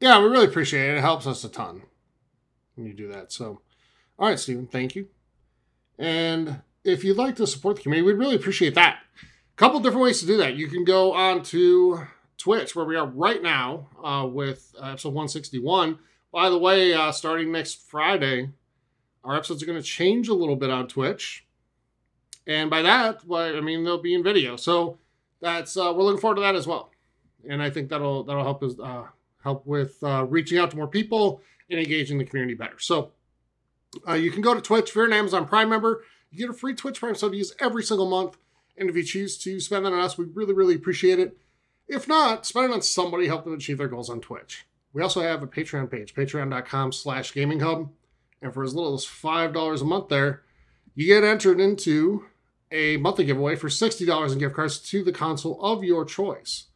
Yeah, 0.00 0.18
we 0.20 0.28
really 0.28 0.46
appreciate 0.46 0.90
it. 0.90 0.98
It 0.98 1.00
helps 1.00 1.26
us 1.26 1.44
a 1.44 1.48
ton 1.48 1.82
when 2.74 2.86
you 2.86 2.92
do 2.92 3.08
that. 3.12 3.32
So, 3.32 3.60
all 4.18 4.28
right, 4.28 4.38
Stephen, 4.38 4.66
thank 4.66 4.94
you. 4.94 5.08
And 5.98 6.60
if 6.84 7.04
you'd 7.04 7.16
like 7.16 7.36
to 7.36 7.46
support 7.46 7.76
the 7.76 7.82
community, 7.82 8.06
we'd 8.06 8.18
really 8.18 8.36
appreciate 8.36 8.74
that. 8.74 9.00
A 9.22 9.56
couple 9.56 9.80
different 9.80 10.04
ways 10.04 10.20
to 10.20 10.26
do 10.26 10.36
that. 10.38 10.56
You 10.56 10.68
can 10.68 10.84
go 10.84 11.12
on 11.12 11.42
to 11.44 12.06
Twitch, 12.38 12.74
where 12.74 12.84
we 12.84 12.96
are 12.96 13.06
right 13.06 13.42
now 13.42 13.88
uh, 14.02 14.26
with 14.26 14.74
uh, 14.80 14.90
episode 14.90 15.10
161. 15.10 15.98
By 16.32 16.48
the 16.48 16.58
way, 16.58 16.94
uh, 16.94 17.12
starting 17.12 17.52
next 17.52 17.86
Friday, 17.88 18.50
our 19.24 19.36
episodes 19.36 19.62
are 19.62 19.66
going 19.66 19.80
to 19.80 19.86
change 19.86 20.28
a 20.28 20.34
little 20.34 20.56
bit 20.56 20.70
on 20.70 20.88
Twitch. 20.88 21.44
And 22.46 22.70
by 22.70 22.82
that, 22.82 23.26
well, 23.26 23.56
I 23.56 23.60
mean 23.60 23.84
they'll 23.84 24.00
be 24.00 24.14
in 24.14 24.22
video. 24.22 24.56
So 24.56 24.98
that's 25.40 25.76
uh, 25.76 25.92
we're 25.94 26.04
looking 26.04 26.20
forward 26.20 26.36
to 26.36 26.40
that 26.40 26.54
as 26.54 26.66
well. 26.66 26.90
And 27.48 27.62
I 27.62 27.70
think 27.70 27.90
that'll 27.90 28.24
that'll 28.24 28.42
help 28.42 28.62
us 28.62 28.74
uh, 28.82 29.04
help 29.42 29.66
with 29.66 30.02
uh, 30.02 30.24
reaching 30.28 30.58
out 30.58 30.70
to 30.70 30.76
more 30.76 30.88
people 30.88 31.42
and 31.68 31.78
engaging 31.78 32.18
the 32.18 32.24
community 32.24 32.54
better. 32.54 32.78
So 32.78 33.12
uh, 34.08 34.14
you 34.14 34.30
can 34.30 34.42
go 34.42 34.54
to 34.54 34.60
Twitch 34.60 34.90
if 34.90 34.94
you're 34.94 35.04
an 35.04 35.12
Amazon 35.12 35.46
Prime 35.46 35.68
member. 35.68 36.02
You 36.30 36.38
get 36.38 36.50
a 36.50 36.58
free 36.58 36.74
Twitch 36.74 37.00
Prime 37.00 37.14
sub 37.14 37.32
to 37.32 37.36
use 37.36 37.54
every 37.60 37.82
single 37.82 38.08
month. 38.08 38.36
And 38.76 38.88
if 38.88 38.96
you 38.96 39.02
choose 39.02 39.36
to 39.38 39.60
spend 39.60 39.84
that 39.84 39.92
on 39.92 40.00
us, 40.00 40.16
we 40.16 40.26
really, 40.26 40.54
really 40.54 40.74
appreciate 40.74 41.18
it. 41.18 41.36
If 41.88 42.06
not, 42.06 42.46
spend 42.46 42.70
it 42.70 42.74
on 42.74 42.82
somebody, 42.82 43.26
help 43.26 43.44
them 43.44 43.54
achieve 43.54 43.78
their 43.78 43.88
goals 43.88 44.08
on 44.08 44.20
Twitch. 44.20 44.64
We 44.92 45.02
also 45.02 45.20
have 45.20 45.42
a 45.42 45.46
Patreon 45.46 45.90
page, 45.90 46.14
patreon.com 46.14 46.92
slash 46.92 47.34
gaming 47.34 47.60
hub. 47.60 47.90
And 48.40 48.54
for 48.54 48.62
as 48.62 48.74
little 48.74 48.94
as 48.94 49.04
$5 49.04 49.80
a 49.80 49.84
month 49.84 50.08
there, 50.08 50.42
you 50.94 51.06
get 51.06 51.24
entered 51.24 51.60
into 51.60 52.26
a 52.72 52.96
monthly 52.96 53.24
giveaway 53.24 53.56
for 53.56 53.68
$60 53.68 54.32
in 54.32 54.38
gift 54.38 54.54
cards 54.54 54.78
to 54.78 55.02
the 55.02 55.12
console 55.12 55.60
of 55.62 55.84
your 55.84 56.04
choice. 56.04 56.66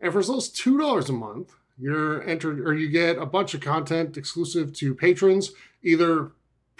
And 0.00 0.12
for 0.12 0.18
as 0.18 0.28
little 0.28 0.42
as 0.42 0.50
$2 0.50 1.08
a 1.08 1.12
month, 1.12 1.54
you're 1.78 2.22
entered 2.22 2.60
or 2.60 2.74
you 2.74 2.90
get 2.90 3.16
a 3.16 3.26
bunch 3.26 3.54
of 3.54 3.60
content 3.60 4.16
exclusive 4.16 4.72
to 4.74 4.94
patrons, 4.94 5.52
either 5.82 6.32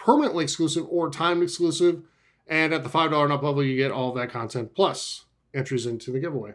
permanently 0.04 0.44
exclusive 0.44 0.86
or 0.88 1.10
timed 1.10 1.42
exclusive. 1.42 2.02
And 2.46 2.74
at 2.74 2.82
the 2.82 2.88
$5 2.88 3.22
and 3.22 3.32
up 3.32 3.42
level, 3.42 3.62
you 3.62 3.76
get 3.76 3.92
all 3.92 4.12
that 4.12 4.30
content 4.30 4.74
plus 4.74 5.24
entries 5.54 5.86
into 5.86 6.10
the 6.10 6.20
giveaway. 6.20 6.54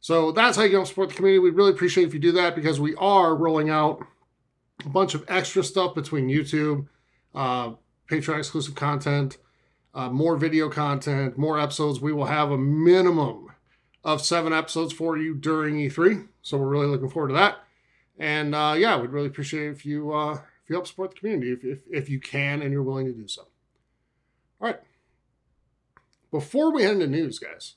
So 0.00 0.32
that's 0.32 0.56
how 0.56 0.62
you 0.62 0.70
can 0.70 0.86
support 0.86 1.10
the 1.10 1.14
community. 1.14 1.40
We'd 1.40 1.54
really 1.54 1.72
appreciate 1.72 2.06
if 2.06 2.14
you 2.14 2.20
do 2.20 2.32
that 2.32 2.54
because 2.54 2.80
we 2.80 2.94
are 2.96 3.34
rolling 3.34 3.68
out 3.68 4.04
a 4.84 4.88
bunch 4.88 5.14
of 5.14 5.24
extra 5.28 5.62
stuff 5.62 5.94
between 5.94 6.28
YouTube, 6.28 6.86
uh, 7.34 7.72
Patreon 8.10 8.38
exclusive 8.38 8.74
content, 8.74 9.38
uh, 9.94 10.08
more 10.08 10.36
video 10.36 10.68
content, 10.68 11.36
more 11.36 11.58
episodes. 11.58 12.00
We 12.00 12.12
will 12.12 12.26
have 12.26 12.50
a 12.50 12.58
minimum 12.58 13.48
of 14.04 14.24
seven 14.24 14.52
episodes 14.52 14.92
for 14.92 15.18
you 15.18 15.34
during 15.34 15.76
E3. 15.76 16.28
So 16.42 16.56
we're 16.56 16.68
really 16.68 16.86
looking 16.86 17.10
forward 17.10 17.28
to 17.28 17.34
that. 17.34 17.58
And 18.18 18.54
uh, 18.54 18.74
yeah, 18.78 18.98
we'd 19.00 19.10
really 19.10 19.26
appreciate 19.26 19.70
if 19.70 19.84
you 19.84 20.12
uh, 20.12 20.38
if 20.68 20.72
you 20.72 20.76
help 20.76 20.86
support 20.86 21.12
the 21.12 21.16
community 21.16 21.50
if, 21.50 21.64
if 21.64 21.78
if 21.90 22.08
you 22.10 22.20
can 22.20 22.60
and 22.60 22.70
you're 22.72 22.82
willing 22.82 23.06
to 23.06 23.12
do 23.12 23.26
so. 23.26 23.48
All 24.60 24.68
right. 24.68 24.80
Before 26.30 26.70
we 26.70 26.82
head 26.82 26.92
into 26.92 27.06
news, 27.06 27.38
guys, 27.38 27.76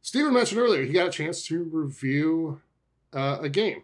Steven 0.00 0.32
mentioned 0.32 0.58
earlier 0.58 0.84
he 0.84 0.92
got 0.94 1.08
a 1.08 1.10
chance 1.10 1.44
to 1.48 1.62
review 1.64 2.62
uh, 3.12 3.40
a 3.42 3.50
game. 3.50 3.82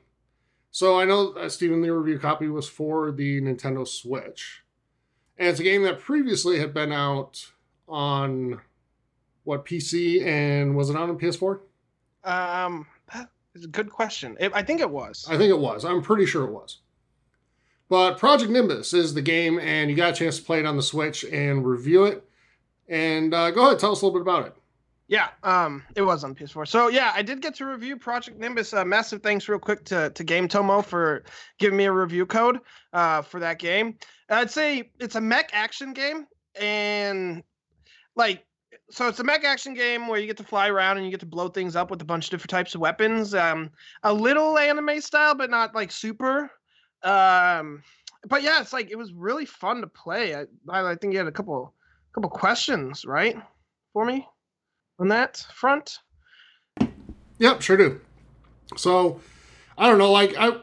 So 0.70 0.98
I 0.98 1.04
know 1.04 1.32
uh, 1.32 1.50
Steven, 1.50 1.82
the 1.82 1.92
review 1.92 2.18
copy 2.18 2.48
was 2.48 2.66
for 2.66 3.12
the 3.12 3.42
Nintendo 3.42 3.86
Switch, 3.86 4.62
and 5.36 5.48
it's 5.48 5.60
a 5.60 5.64
game 5.64 5.82
that 5.82 6.00
previously 6.00 6.60
had 6.60 6.72
been 6.72 6.92
out 6.92 7.50
on 7.86 8.62
what 9.44 9.66
PC 9.66 10.24
and 10.24 10.74
was 10.74 10.88
it 10.88 10.96
on 10.96 11.18
PS4? 11.18 11.60
Um, 12.24 12.86
that 13.12 13.28
is 13.54 13.66
a 13.66 13.68
good 13.68 13.90
question. 13.90 14.38
It, 14.40 14.52
I 14.54 14.62
think 14.62 14.80
it 14.80 14.88
was. 14.88 15.26
I 15.28 15.36
think 15.36 15.50
it 15.50 15.58
was. 15.58 15.84
I'm 15.84 16.00
pretty 16.00 16.24
sure 16.24 16.44
it 16.44 16.52
was. 16.52 16.78
But 17.90 18.18
Project 18.18 18.52
Nimbus 18.52 18.94
is 18.94 19.14
the 19.14 19.20
game, 19.20 19.58
and 19.58 19.90
you 19.90 19.96
got 19.96 20.12
a 20.12 20.16
chance 20.16 20.38
to 20.38 20.44
play 20.44 20.60
it 20.60 20.64
on 20.64 20.76
the 20.76 20.82
Switch 20.82 21.24
and 21.24 21.66
review 21.66 22.04
it. 22.04 22.24
And 22.88 23.34
uh, 23.34 23.50
go 23.50 23.66
ahead, 23.66 23.80
tell 23.80 23.90
us 23.90 24.00
a 24.00 24.06
little 24.06 24.18
bit 24.18 24.22
about 24.22 24.46
it. 24.46 24.54
Yeah, 25.08 25.26
um, 25.42 25.82
it 25.96 26.02
was 26.02 26.22
on 26.22 26.36
PS4. 26.36 26.68
So 26.68 26.86
yeah, 26.86 27.10
I 27.16 27.22
did 27.22 27.42
get 27.42 27.56
to 27.56 27.66
review 27.66 27.96
Project 27.96 28.38
Nimbus. 28.38 28.72
Uh, 28.72 28.84
massive 28.84 29.24
thanks, 29.24 29.48
real 29.48 29.58
quick, 29.58 29.84
to 29.86 30.10
to 30.10 30.24
GameTomo 30.24 30.84
for 30.84 31.24
giving 31.58 31.76
me 31.76 31.86
a 31.86 31.92
review 31.92 32.26
code 32.26 32.60
uh, 32.92 33.22
for 33.22 33.40
that 33.40 33.58
game. 33.58 33.98
I'd 34.28 34.52
say 34.52 34.92
it's 35.00 35.16
a 35.16 35.20
mech 35.20 35.50
action 35.52 35.92
game, 35.92 36.28
and 36.54 37.42
like, 38.14 38.46
so 38.88 39.08
it's 39.08 39.18
a 39.18 39.24
mech 39.24 39.42
action 39.42 39.74
game 39.74 40.06
where 40.06 40.20
you 40.20 40.28
get 40.28 40.36
to 40.36 40.44
fly 40.44 40.68
around 40.68 40.98
and 40.98 41.04
you 41.06 41.10
get 41.10 41.20
to 41.20 41.26
blow 41.26 41.48
things 41.48 41.74
up 41.74 41.90
with 41.90 42.00
a 42.02 42.04
bunch 42.04 42.26
of 42.26 42.30
different 42.30 42.50
types 42.50 42.76
of 42.76 42.80
weapons. 42.80 43.34
Um, 43.34 43.70
a 44.04 44.14
little 44.14 44.58
anime 44.58 45.00
style, 45.00 45.34
but 45.34 45.50
not 45.50 45.74
like 45.74 45.90
super. 45.90 46.52
Um, 47.02 47.82
but 48.26 48.42
yeah, 48.42 48.60
it's 48.60 48.72
like 48.72 48.90
it 48.90 48.96
was 48.96 49.12
really 49.12 49.46
fun 49.46 49.80
to 49.80 49.86
play. 49.86 50.34
I, 50.34 50.44
I 50.68 50.94
think 50.94 51.12
you 51.12 51.18
had 51.18 51.28
a 51.28 51.32
couple 51.32 51.74
couple 52.14 52.30
questions, 52.30 53.04
right, 53.04 53.36
for 53.92 54.04
me 54.04 54.26
on 54.98 55.08
that 55.08 55.44
front. 55.54 55.98
Yep, 57.38 57.62
sure 57.62 57.76
do. 57.76 58.00
So, 58.76 59.20
I 59.78 59.88
don't 59.88 59.98
know. 59.98 60.12
Like 60.12 60.34
I, 60.38 60.58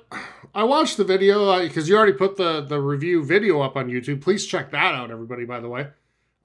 I 0.53 0.63
watched 0.63 0.97
the 0.97 1.03
video 1.03 1.59
because 1.61 1.89
you 1.89 1.97
already 1.97 2.13
put 2.13 2.37
the 2.37 2.61
the 2.61 2.79
review 2.79 3.25
video 3.25 3.61
up 3.61 3.75
on 3.75 3.87
YouTube. 3.87 4.21
Please 4.21 4.45
check 4.45 4.71
that 4.71 4.93
out, 4.93 5.11
everybody. 5.11 5.45
By 5.45 5.59
the 5.59 5.69
way, 5.69 5.87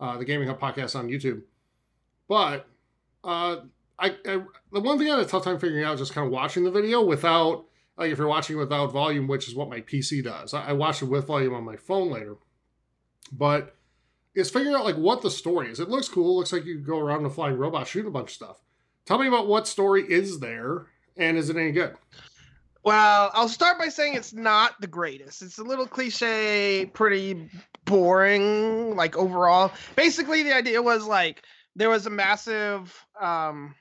uh, 0.00 0.16
the 0.16 0.24
Gaming 0.24 0.48
Hub 0.48 0.60
podcast 0.60 0.96
on 0.96 1.08
YouTube. 1.08 1.42
But 2.28 2.66
uh, 3.22 3.56
I, 3.98 4.16
I 4.26 4.42
the 4.72 4.80
one 4.80 4.98
thing 4.98 5.08
I 5.08 5.16
had 5.16 5.26
a 5.26 5.28
tough 5.28 5.44
time 5.44 5.58
figuring 5.58 5.84
out 5.84 5.98
just 5.98 6.14
kind 6.14 6.26
of 6.26 6.32
watching 6.32 6.64
the 6.64 6.70
video 6.70 7.02
without 7.04 7.66
like 7.96 8.10
if 8.10 8.18
you're 8.18 8.28
watching 8.28 8.56
without 8.56 8.92
volume, 8.92 9.28
which 9.28 9.48
is 9.48 9.54
what 9.54 9.68
my 9.68 9.80
PC 9.80 10.22
does. 10.24 10.54
I, 10.54 10.70
I 10.70 10.72
it 10.72 11.04
with 11.04 11.26
volume 11.26 11.54
on 11.54 11.64
my 11.64 11.76
phone 11.76 12.10
later, 12.10 12.36
but 13.30 13.76
is 14.34 14.50
figuring 14.50 14.74
out 14.74 14.84
like 14.84 14.96
what 14.96 15.22
the 15.22 15.30
story 15.30 15.70
is. 15.70 15.80
It 15.80 15.88
looks 15.88 16.08
cool. 16.08 16.34
It 16.34 16.38
looks 16.38 16.52
like 16.52 16.64
you 16.64 16.78
go 16.78 16.98
around 16.98 17.20
in 17.20 17.26
a 17.26 17.30
flying 17.30 17.56
robot, 17.56 17.86
shoot 17.86 18.06
a 18.06 18.10
bunch 18.10 18.30
of 18.30 18.34
stuff. 18.34 18.56
Tell 19.04 19.18
me 19.18 19.26
about 19.26 19.48
what 19.48 19.66
story 19.66 20.02
is 20.02 20.38
there, 20.40 20.86
and 21.16 21.36
is 21.36 21.50
it 21.50 21.56
any 21.56 21.72
good? 21.72 21.96
Well, 22.84 23.30
I'll 23.32 23.48
start 23.48 23.78
by 23.78 23.88
saying 23.88 24.14
it's 24.14 24.32
not 24.32 24.80
the 24.80 24.88
greatest. 24.88 25.42
It's 25.42 25.58
a 25.58 25.62
little 25.62 25.86
cliche, 25.86 26.90
pretty 26.92 27.48
boring, 27.84 28.96
like 28.96 29.16
overall. 29.16 29.72
Basically, 29.94 30.42
the 30.42 30.54
idea 30.54 30.82
was 30.82 31.06
like 31.06 31.44
there 31.76 31.90
was 31.90 32.06
a 32.06 32.10
massive, 32.10 33.06
um, 33.20 33.74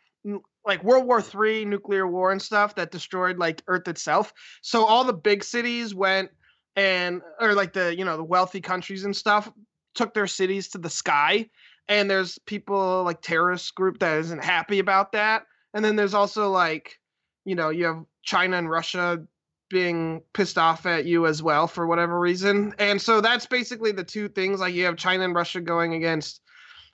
like 0.65 0.84
World 0.84 1.06
War 1.06 1.21
Three 1.21 1.65
nuclear 1.65 2.08
war 2.08 2.32
and 2.32 2.41
stuff 2.41 2.76
that 2.76 2.91
destroyed 2.91 3.38
like 3.38 3.62
Earth 3.67 3.88
itself. 3.88 4.34
So 4.62 4.86
all 4.86 5.04
the 5.04 5.13
big 5.13 5.43
cities 5.43 5.95
went 5.95 6.30
and, 6.76 7.21
or 7.39 7.54
like 7.54 7.74
the 7.74 7.95
you 7.95 8.06
know 8.06 8.17
the 8.17 8.24
wealthy 8.24 8.62
countries 8.62 9.06
and 9.06 9.15
stuff 9.15 9.52
took 9.95 10.13
their 10.13 10.28
cities 10.28 10.69
to 10.69 10.78
the 10.78 10.89
sky. 10.89 11.50
And 11.88 12.10
there's 12.10 12.38
people 12.39 13.04
like 13.04 13.21
terrorist 13.21 13.74
group 13.76 14.00
that 14.00 14.19
isn't 14.19 14.43
happy 14.43 14.80
about 14.80 15.12
that. 15.13 15.43
And 15.74 15.84
then 15.84 15.95
there's 15.95 16.13
also 16.13 16.50
like 16.50 17.00
you 17.45 17.56
know 17.56 17.69
you 17.69 17.86
have 17.86 18.04
china 18.24 18.58
and 18.58 18.69
russia 18.69 19.26
being 19.69 20.21
pissed 20.34 20.58
off 20.58 20.86
at 20.86 21.06
you 21.06 21.26
as 21.26 21.41
well 21.41 21.65
for 21.65 21.88
whatever 21.88 22.19
reason. 22.19 22.76
And 22.78 23.02
so 23.02 23.21
that's 23.21 23.45
basically 23.45 23.93
the 23.93 24.04
two 24.04 24.28
things. 24.28 24.60
Like 24.60 24.76
you 24.76 24.86
have 24.86 24.97
china 24.97 25.24
and 25.24 25.34
russia 25.34 25.62
going 25.62 25.93
against 25.93 26.41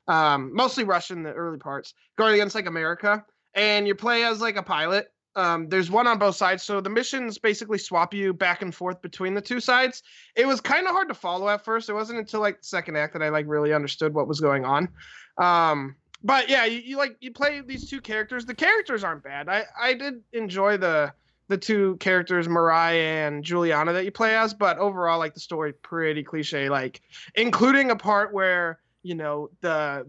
um, 0.08 0.52
mostly 0.54 0.84
russia 0.84 1.14
in 1.14 1.24
the 1.24 1.34
early 1.34 1.58
parts 1.58 1.94
going 2.18 2.34
against 2.34 2.56
like 2.56 2.66
america 2.66 3.26
and 3.58 3.86
you 3.86 3.96
play 3.96 4.24
as 4.24 4.40
like 4.40 4.56
a 4.56 4.64
pilot 4.64 5.12
um, 5.38 5.70
there's 5.70 5.92
one 5.92 6.08
on 6.08 6.18
both 6.18 6.36
sides, 6.36 6.64
so 6.64 6.82
the 6.82 6.90
missions 6.90 7.38
basically 7.38 7.78
swap 7.78 8.12
you 8.12 8.34
back 8.34 8.64
and 8.64 8.74
forth 8.74 9.04
between 9.04 9.36
the 9.36 9.42
two 9.42 9.60
sides. 9.60 10.02
It 10.36 10.48
was 10.48 10.60
kind 10.60 10.88
of 10.88 10.94
hard 10.94 11.10
to 11.10 11.14
follow 11.14 11.48
at 11.48 11.64
first. 11.64 11.90
It 11.90 11.94
wasn't 11.94 12.18
until 12.18 12.40
like 12.40 12.62
the 12.62 12.66
second 12.66 12.98
act 12.98 13.14
that 13.14 13.22
I 13.22 13.30
like 13.30 13.46
really 13.48 13.72
understood 13.72 14.16
what 14.16 14.28
was 14.28 14.40
going 14.40 14.66
on. 14.66 14.90
Um, 15.38 15.96
but 16.24 16.50
yeah, 16.50 16.66
you, 16.66 16.80
you 16.80 16.98
like 16.98 17.18
you 17.20 17.32
play 17.32 17.62
these 17.62 17.88
two 17.88 18.02
characters. 18.02 18.48
The 18.48 18.56
characters 18.56 19.04
aren't 19.04 19.24
bad. 19.24 19.48
I 19.48 19.66
I 19.80 19.94
did 19.94 20.24
enjoy 20.34 20.78
the 20.78 21.14
the 21.50 21.58
two 21.58 21.98
characters 21.98 22.50
Mariah 22.50 23.28
and 23.28 23.44
Juliana 23.44 23.94
that 23.94 24.06
you 24.06 24.12
play 24.12 24.36
as, 24.36 24.56
but 24.56 24.80
overall 24.80 25.20
like 25.20 25.36
the 25.36 25.40
story 25.40 25.72
pretty 25.72 26.24
cliche. 26.24 26.68
Like 26.68 27.00
including 27.36 27.92
a 27.92 27.96
part 27.96 28.34
where 28.34 28.80
you 29.04 29.14
know 29.14 29.52
the 29.62 30.08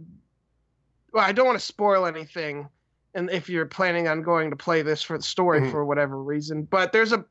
well, 1.13 1.23
I 1.23 1.33
don't 1.33 1.47
want 1.47 1.59
to 1.59 1.65
spoil 1.65 2.07
anything 2.07 2.71
and 3.19 3.31
if 3.31 3.49
you're 3.49 3.67
planning 3.67 4.09
on 4.09 4.23
going 4.23 4.51
to 4.51 4.57
play 4.57 4.81
this 4.81 5.03
for 5.03 5.19
the 5.19 5.25
story 5.25 5.61
mm-hmm. 5.61 5.71
for 5.71 5.85
whatever 5.85 6.23
reason 6.23 6.63
but 6.63 6.93
there's 6.93 7.13
a 7.13 7.25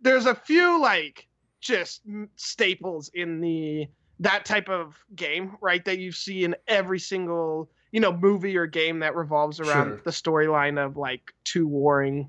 there's 0.00 0.26
a 0.26 0.34
few 0.34 0.80
like 0.80 1.26
just 1.60 2.02
staples 2.36 3.10
in 3.14 3.40
the 3.40 3.88
that 4.20 4.44
type 4.44 4.68
of 4.68 4.94
game 5.16 5.56
right 5.60 5.84
that 5.84 5.98
you 5.98 6.12
see 6.12 6.44
in 6.44 6.54
every 6.68 6.98
single 6.98 7.70
you 7.90 8.00
know 8.00 8.12
movie 8.16 8.56
or 8.56 8.66
game 8.66 9.00
that 9.00 9.16
revolves 9.16 9.58
around 9.58 9.88
sure. 9.88 10.00
the 10.04 10.10
storyline 10.10 10.84
of 10.84 10.96
like 10.96 11.32
two 11.44 11.66
warring 11.66 12.28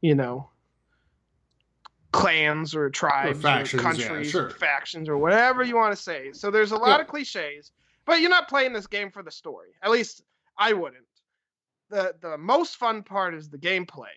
you 0.00 0.14
know 0.14 0.48
clans 2.12 2.74
or 2.74 2.90
tribes 2.90 3.38
or, 3.38 3.40
factions, 3.40 3.80
or 3.80 3.82
countries 3.82 4.26
yeah, 4.26 4.30
sure. 4.30 4.46
or 4.46 4.50
factions 4.50 5.08
or 5.08 5.16
whatever 5.16 5.62
you 5.62 5.74
want 5.74 5.96
to 5.96 6.00
say 6.00 6.30
so 6.32 6.50
there's 6.50 6.72
a 6.72 6.76
lot 6.76 6.96
yeah. 6.96 7.00
of 7.00 7.06
cliches 7.06 7.72
but 8.04 8.20
you're 8.20 8.28
not 8.28 8.48
playing 8.48 8.72
this 8.72 8.86
game 8.86 9.10
for 9.10 9.22
the 9.22 9.30
story 9.30 9.70
at 9.82 9.90
least 9.90 10.22
i 10.58 10.72
wouldn't 10.72 11.06
the 11.92 12.14
the 12.20 12.38
most 12.38 12.76
fun 12.76 13.02
part 13.02 13.34
is 13.34 13.48
the 13.48 13.58
gameplay. 13.58 14.16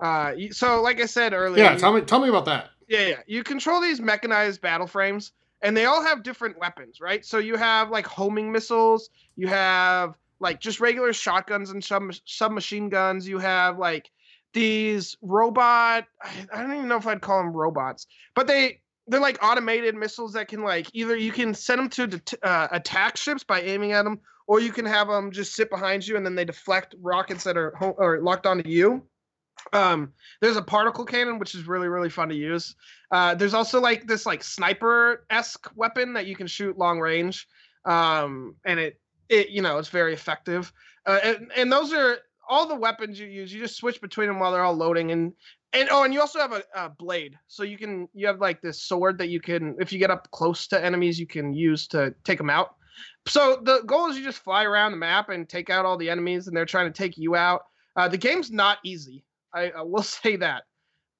Uh, 0.00 0.32
so 0.52 0.80
like 0.80 1.00
I 1.00 1.06
said 1.06 1.34
earlier, 1.34 1.64
yeah. 1.64 1.76
Tell 1.76 1.92
me 1.92 2.00
tell 2.00 2.20
me 2.20 2.28
about 2.28 2.46
that. 2.46 2.70
Yeah, 2.88 3.06
yeah. 3.06 3.20
You 3.26 3.42
control 3.42 3.80
these 3.80 4.00
mechanized 4.00 4.62
battle 4.62 4.86
frames, 4.86 5.32
and 5.60 5.76
they 5.76 5.84
all 5.84 6.02
have 6.02 6.22
different 6.22 6.58
weapons, 6.58 7.00
right? 7.00 7.24
So 7.24 7.38
you 7.38 7.56
have 7.56 7.90
like 7.90 8.06
homing 8.06 8.50
missiles, 8.50 9.10
you 9.36 9.48
have 9.48 10.14
like 10.40 10.60
just 10.60 10.80
regular 10.80 11.12
shotguns 11.12 11.70
and 11.70 11.84
sub 11.84 12.14
submachine 12.24 12.88
guns. 12.88 13.28
You 13.28 13.38
have 13.38 13.78
like 13.78 14.10
these 14.54 15.16
robot. 15.20 16.06
I 16.22 16.62
don't 16.62 16.74
even 16.74 16.88
know 16.88 16.96
if 16.96 17.06
I'd 17.06 17.20
call 17.20 17.38
them 17.38 17.52
robots, 17.52 18.06
but 18.34 18.46
they 18.46 18.80
they're 19.06 19.20
like 19.20 19.38
automated 19.42 19.94
missiles 19.94 20.32
that 20.34 20.48
can 20.48 20.62
like 20.62 20.88
either 20.92 21.16
you 21.16 21.32
can 21.32 21.54
send 21.54 21.80
them 21.80 21.88
to 21.90 22.06
det- 22.06 22.44
uh, 22.44 22.68
attack 22.70 23.16
ships 23.16 23.44
by 23.44 23.60
aiming 23.62 23.92
at 23.92 24.04
them, 24.04 24.20
or 24.46 24.60
you 24.60 24.72
can 24.72 24.84
have 24.84 25.08
them 25.08 25.30
just 25.30 25.54
sit 25.54 25.70
behind 25.70 26.06
you 26.06 26.16
and 26.16 26.24
then 26.24 26.34
they 26.34 26.44
deflect 26.44 26.94
rockets 27.00 27.44
that 27.44 27.56
are 27.56 27.74
ho- 27.78 27.96
or 27.98 28.20
locked 28.20 28.46
onto 28.46 28.68
you. 28.68 29.02
Um, 29.72 30.12
there's 30.40 30.56
a 30.56 30.62
particle 30.62 31.04
cannon 31.04 31.38
which 31.38 31.54
is 31.54 31.66
really 31.66 31.88
really 31.88 32.10
fun 32.10 32.28
to 32.28 32.34
use. 32.34 32.74
Uh, 33.10 33.34
there's 33.34 33.54
also 33.54 33.80
like 33.80 34.06
this 34.06 34.26
like 34.26 34.42
sniper 34.42 35.24
esque 35.30 35.70
weapon 35.76 36.12
that 36.14 36.26
you 36.26 36.36
can 36.36 36.46
shoot 36.46 36.78
long 36.78 37.00
range, 37.00 37.46
um, 37.84 38.54
and 38.64 38.78
it 38.78 39.00
it 39.28 39.50
you 39.50 39.62
know 39.62 39.78
it's 39.78 39.88
very 39.88 40.12
effective. 40.14 40.72
Uh, 41.06 41.18
and, 41.24 41.52
and 41.56 41.72
those 41.72 41.92
are 41.92 42.18
all 42.48 42.66
the 42.68 42.74
weapons 42.74 43.18
you 43.18 43.26
use. 43.26 43.52
You 43.52 43.60
just 43.60 43.76
switch 43.76 44.00
between 44.00 44.28
them 44.28 44.38
while 44.38 44.52
they're 44.52 44.62
all 44.62 44.74
loading, 44.74 45.10
and 45.10 45.32
and 45.72 45.88
oh, 45.90 46.04
and 46.04 46.12
you 46.12 46.20
also 46.20 46.38
have 46.38 46.52
a, 46.52 46.62
a, 46.74 46.88
blade, 46.90 47.38
so 47.48 47.62
you 47.62 47.78
can 47.78 48.08
you 48.14 48.26
have 48.26 48.40
like 48.40 48.60
this 48.60 48.82
sword 48.82 49.18
that 49.18 49.28
you 49.28 49.40
can, 49.40 49.76
if 49.80 49.92
you 49.92 49.98
get 49.98 50.10
up 50.10 50.30
close 50.30 50.66
to 50.68 50.84
enemies, 50.84 51.18
you 51.18 51.26
can 51.26 51.54
use 51.54 51.86
to 51.88 52.14
take 52.24 52.38
them 52.38 52.50
out. 52.50 52.76
So 53.26 53.60
the 53.62 53.82
goal 53.86 54.08
is 54.08 54.18
you 54.18 54.24
just 54.24 54.40
fly 54.40 54.64
around 54.64 54.92
the 54.92 54.98
map 54.98 55.30
and 55.30 55.48
take 55.48 55.70
out 55.70 55.86
all 55.86 55.96
the 55.96 56.10
enemies, 56.10 56.46
and 56.46 56.56
they're 56.56 56.66
trying 56.66 56.92
to 56.92 56.96
take 56.96 57.16
you 57.16 57.36
out. 57.36 57.66
Uh, 57.96 58.08
the 58.08 58.18
game's 58.18 58.50
not 58.50 58.78
easy, 58.84 59.24
I, 59.54 59.70
I, 59.70 59.82
will 59.82 60.02
say 60.02 60.36
that, 60.36 60.64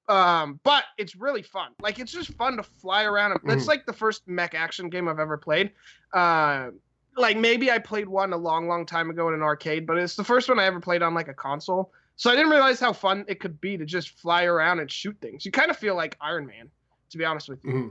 um, 0.07 0.59
but 0.63 0.83
it's 0.97 1.15
really 1.15 1.41
fun. 1.41 1.71
Like 1.81 1.99
it's 1.99 2.11
just 2.11 2.33
fun 2.33 2.57
to 2.57 2.63
fly 2.63 3.03
around. 3.03 3.31
It's 3.31 3.43
mm-hmm. 3.43 3.67
like 3.67 3.85
the 3.85 3.93
first 3.93 4.27
mech 4.27 4.53
action 4.53 4.89
game 4.89 5.07
I've 5.07 5.19
ever 5.19 5.37
played. 5.37 5.71
Uh, 6.13 6.69
like 7.15 7.37
maybe 7.37 7.71
I 7.71 7.79
played 7.79 8.07
one 8.07 8.33
a 8.33 8.37
long, 8.37 8.67
long 8.67 8.85
time 8.85 9.09
ago 9.09 9.27
in 9.27 9.33
an 9.33 9.41
arcade, 9.41 9.85
but 9.85 9.97
it's 9.97 10.15
the 10.15 10.23
first 10.23 10.49
one 10.49 10.59
I 10.59 10.65
ever 10.65 10.79
played 10.79 11.01
on 11.01 11.13
like 11.13 11.27
a 11.27 11.33
console. 11.33 11.91
So 12.15 12.29
I 12.29 12.35
didn't 12.35 12.51
realize 12.51 12.79
how 12.79 12.93
fun 12.93 13.25
it 13.27 13.39
could 13.39 13.59
be 13.59 13.77
to 13.77 13.85
just 13.85 14.09
fly 14.19 14.43
around 14.43 14.79
and 14.79 14.89
shoot 14.89 15.17
things. 15.21 15.45
You 15.45 15.51
kind 15.51 15.71
of 15.71 15.77
feel 15.77 15.95
like 15.95 16.17
Iron 16.21 16.45
Man, 16.45 16.69
to 17.09 17.17
be 17.17 17.25
honest 17.25 17.49
with 17.49 17.63
you. 17.63 17.71
Mm-hmm. 17.71 17.87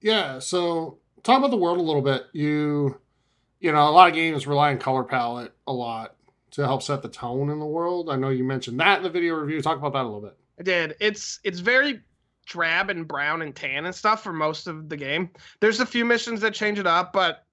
Yeah. 0.00 0.38
So 0.38 0.98
talk 1.22 1.38
about 1.38 1.50
the 1.50 1.56
world 1.56 1.78
a 1.78 1.82
little 1.82 2.02
bit. 2.02 2.26
You, 2.32 3.00
you 3.60 3.72
know, 3.72 3.88
a 3.88 3.90
lot 3.90 4.08
of 4.08 4.14
games 4.14 4.46
rely 4.46 4.70
on 4.70 4.78
color 4.78 5.04
palette 5.04 5.52
a 5.66 5.72
lot 5.72 6.14
to 6.52 6.64
help 6.64 6.82
set 6.82 7.02
the 7.02 7.08
tone 7.08 7.50
in 7.50 7.58
the 7.58 7.66
world. 7.66 8.10
I 8.10 8.16
know 8.16 8.30
you 8.30 8.44
mentioned 8.44 8.80
that 8.80 8.98
in 8.98 9.02
the 9.02 9.10
video 9.10 9.34
review. 9.34 9.60
Talk 9.60 9.78
about 9.78 9.92
that 9.92 10.02
a 10.02 10.08
little 10.08 10.20
bit. 10.20 10.36
I 10.58 10.62
did. 10.62 10.96
It's 11.00 11.40
it's 11.44 11.60
very 11.60 12.00
drab 12.46 12.90
and 12.90 13.06
brown 13.06 13.42
and 13.42 13.54
tan 13.54 13.84
and 13.84 13.94
stuff 13.94 14.22
for 14.22 14.32
most 14.32 14.66
of 14.66 14.88
the 14.88 14.96
game. 14.96 15.30
There's 15.60 15.80
a 15.80 15.86
few 15.86 16.04
missions 16.04 16.40
that 16.40 16.54
change 16.54 16.78
it 16.78 16.86
up, 16.86 17.12
but 17.12 17.44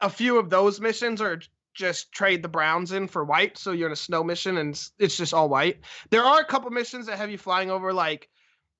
a 0.00 0.10
few 0.10 0.38
of 0.38 0.50
those 0.50 0.80
missions 0.80 1.20
are 1.20 1.40
just 1.74 2.12
trade 2.12 2.42
the 2.42 2.48
browns 2.48 2.92
in 2.92 3.08
for 3.08 3.24
white. 3.24 3.58
So 3.58 3.72
you're 3.72 3.88
in 3.88 3.92
a 3.92 3.96
snow 3.96 4.24
mission 4.24 4.58
and 4.58 4.80
it's 4.98 5.16
just 5.16 5.34
all 5.34 5.48
white. 5.48 5.80
There 6.10 6.24
are 6.24 6.40
a 6.40 6.44
couple 6.44 6.70
missions 6.70 7.06
that 7.06 7.18
have 7.18 7.30
you 7.30 7.38
flying 7.38 7.70
over 7.70 7.92
like, 7.92 8.28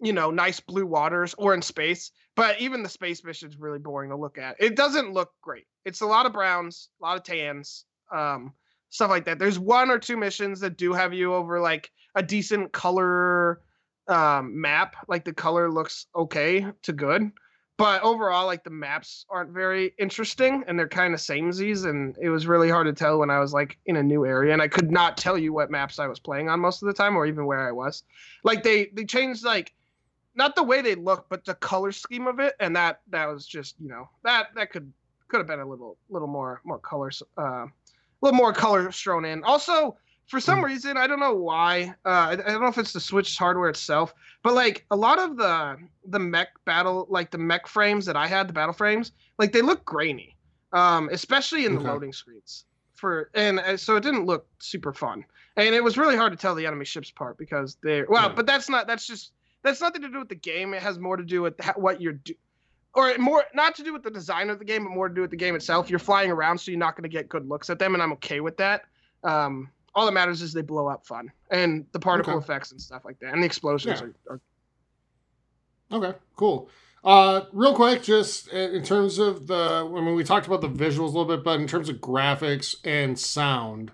you 0.00 0.12
know, 0.12 0.30
nice 0.30 0.61
blue 0.61 0.87
waters 0.87 1.35
or 1.37 1.54
in 1.54 1.62
space. 1.62 2.12
But 2.37 2.61
even 2.61 2.83
the 2.83 2.88
space 2.88 3.24
mission 3.24 3.48
is 3.48 3.59
really 3.59 3.78
boring 3.78 4.11
to 4.11 4.16
look 4.16 4.38
at. 4.38 4.57
It 4.59 4.76
doesn't 4.76 5.12
look 5.12 5.33
great. 5.40 5.66
It's 5.85 6.00
a 6.00 6.07
lot 6.07 6.26
of 6.26 6.33
browns, 6.33 6.88
a 7.00 7.04
lot 7.04 7.16
of 7.16 7.22
tans. 7.22 7.85
Um, 8.12 8.52
stuff 8.94 9.11
like 9.11 9.24
that. 9.24 9.40
There's 9.40 9.59
one 9.59 9.90
or 9.90 9.98
two 9.98 10.16
missions 10.16 10.61
that 10.61 10.76
do 10.76 10.92
have 10.92 11.12
you 11.12 11.35
over 11.35 11.61
like 11.61 11.90
a 12.14 12.22
decent 12.22 12.72
color 12.72 13.61
um, 14.07 14.61
map. 14.61 14.94
Like 15.09 15.24
the 15.24 15.33
color 15.33 15.70
looks 15.70 16.07
okay 16.14 16.64
to 16.83 16.92
good, 16.92 17.33
but 17.77 18.03
overall, 18.03 18.47
like 18.47 18.63
the 18.63 18.71
maps 18.71 19.27
aren't 19.29 19.51
very 19.51 19.95
interesting 19.99 20.63
and 20.67 20.79
they're 20.79 20.89
kind 20.89 21.13
of 21.13 21.21
samesies. 21.21 21.89
And 21.89 22.17
it 22.21 22.29
was 22.29 22.47
really 22.47 22.71
hard 22.71 22.87
to 22.87 22.93
tell 22.93 23.19
when 23.19 23.31
I 23.31 23.41
was 23.41 23.53
like 23.53 23.79
in 23.87 23.97
a 23.97 24.03
new 24.03 24.25
area, 24.25 24.53
and 24.53 24.63
I 24.63 24.69
could 24.69 24.91
not 24.91 25.17
tell 25.17 25.37
you 25.37 25.53
what 25.53 25.71
maps 25.71 25.99
I 25.99 26.07
was 26.07 26.21
playing 26.21 26.49
on 26.49 26.61
most 26.61 26.83
of 26.83 26.87
the 26.87 26.95
time, 26.95 27.17
or 27.17 27.27
even 27.27 27.47
where 27.47 27.67
I 27.67 27.73
was. 27.73 28.05
Like 28.45 28.63
they 28.63 28.87
they 28.93 29.05
changed 29.05 29.45
like 29.45 29.75
not 30.37 30.55
the 30.55 30.63
way 30.63 30.83
they 30.83 30.95
look, 30.95 31.27
but 31.29 31.45
the 31.45 31.55
color 31.55 31.91
scheme 31.91 32.27
of 32.27 32.39
it, 32.39 32.55
and 32.61 32.77
that 32.77 33.01
that 33.11 33.27
was 33.27 33.47
just 33.47 33.75
you 33.81 33.89
know 33.89 34.09
that 34.23 34.49
that 34.55 34.71
could 34.71 34.93
could 35.29 35.39
have 35.39 35.47
been 35.49 35.61
a 35.61 35.69
little 35.69 35.97
little 36.09 36.29
more 36.29 36.61
more 36.65 36.79
colors 36.79 37.23
uh, 37.39 37.67
a 37.67 37.71
little 38.21 38.37
more 38.37 38.53
color 38.53 38.93
thrown 38.93 39.25
in. 39.25 39.43
Also, 39.43 39.97
for 40.27 40.41
some 40.41 40.61
Mm. 40.61 40.65
reason, 40.65 40.97
I 40.97 41.07
don't 41.07 41.21
know 41.21 41.35
why. 41.35 41.95
Uh, 42.05 42.09
I, 42.09 42.33
I 42.33 42.37
don't 42.37 42.61
know 42.63 42.69
if 42.69 42.79
it's 42.79 42.93
the 42.93 43.01
Switch 43.01 43.37
hardware 43.37 43.69
itself, 43.69 44.15
but 44.43 44.55
like 44.55 44.85
a 44.91 44.97
lot 44.97 45.19
of 45.19 45.37
the 45.37 45.77
the 46.07 46.19
mech 46.19 46.49
battle, 46.65 47.07
like 47.11 47.31
the 47.31 47.39
mech 47.39 47.67
frames 47.67 48.07
that 48.07 48.17
I 48.17 48.27
had, 48.27 48.49
the 48.49 48.53
battle 48.53 48.73
frames, 48.75 49.13
like 49.39 49.53
they 49.53 49.63
look 49.63 49.85
grainy, 49.85 50.37
um, 50.73 51.09
especially 51.13 51.67
in 51.67 51.75
Okay. 51.77 51.85
the 51.85 51.91
loading 51.93 52.13
screens. 52.13 52.65
For 52.95 53.31
and 53.35 53.59
uh, 53.59 53.77
so 53.77 53.97
it 53.97 54.03
didn't 54.03 54.25
look 54.25 54.47
super 54.61 54.93
fun, 54.93 55.25
and 55.57 55.75
it 55.75 55.83
was 55.83 55.99
really 55.99 56.17
hard 56.17 56.33
to 56.33 56.39
tell 56.39 56.55
the 56.55 56.67
enemy 56.67 56.85
ships 56.85 57.11
apart 57.11 57.37
because 57.37 57.77
they're 57.83 58.07
well, 58.09 58.29
Yeah. 58.29 58.35
but 58.35 58.47
that's 58.47 58.69
not 58.69 58.87
that's 58.87 59.07
just 59.07 59.33
that's 59.63 59.81
nothing 59.81 60.03
to 60.03 60.09
do 60.09 60.19
with 60.21 60.29
the 60.29 60.35
game. 60.37 60.73
It 60.75 60.83
has 60.83 60.99
more 60.99 61.17
to 61.17 61.25
do 61.25 61.43
with 61.43 61.59
ha- 61.61 61.75
what 61.77 62.01
you're 62.01 62.13
do, 62.15 62.35
or 62.95 63.19
more 63.19 63.45
not 63.53 63.75
to 63.75 63.83
do 63.83 63.93
with 63.93 64.05
the 64.05 64.11
design 64.11 64.49
of 64.49 64.59
the 64.59 64.65
game, 64.65 64.85
but 64.85 64.91
more 64.91 65.09
to 65.09 65.15
do 65.15 65.21
with 65.23 65.31
the 65.33 65.37
game 65.37 65.55
itself. 65.57 65.91
You're 65.91 65.99
flying 65.99 66.31
around, 66.31 66.59
so 66.59 66.71
you're 66.71 66.79
not 66.79 66.95
going 66.97 67.03
to 67.03 67.09
get 67.09 67.29
good 67.29 67.47
looks 67.49 67.69
at 67.69 67.79
them, 67.79 67.95
and 67.95 68.03
I'm 68.03 68.13
okay 68.13 68.41
with 68.41 68.57
that. 68.59 68.85
Um, 69.25 69.71
all 69.94 70.07
that 70.07 70.12
matters 70.12 70.42
is 70.42 70.52
they 70.52 70.62
blow 70.62 70.88
up 70.88 71.07
fun 71.07 71.30
and 71.50 71.87
the 71.92 71.98
particle 72.00 72.35
Okay. 72.35 72.44
effects 72.44 72.72
and 72.72 72.80
stuff 72.80 73.04
like 73.04 73.18
that, 73.20 73.33
and 73.33 73.42
the 73.42 73.46
explosions 73.46 74.00
Yeah. 74.00 74.07
are, 74.30 74.35
are 74.35 74.40
Okay, 75.92 76.18
cool. 76.37 76.68
Uh, 77.04 77.42
real 77.52 77.74
quick, 77.74 78.02
just 78.02 78.48
in 78.48 78.83
terms 78.83 79.18
of 79.18 79.46
the, 79.46 79.54
I 79.87 80.00
mean, 80.00 80.14
we 80.14 80.24
talked 80.24 80.46
about 80.46 80.62
the 80.62 80.68
visuals 80.70 81.12
a 81.12 81.18
little 81.18 81.26
bit, 81.26 81.44
but 81.44 81.61
in 81.61 81.66
terms 81.66 81.88
of 81.90 81.96
graphics 81.96 82.74
and 82.83 83.18
sound, 83.18 83.92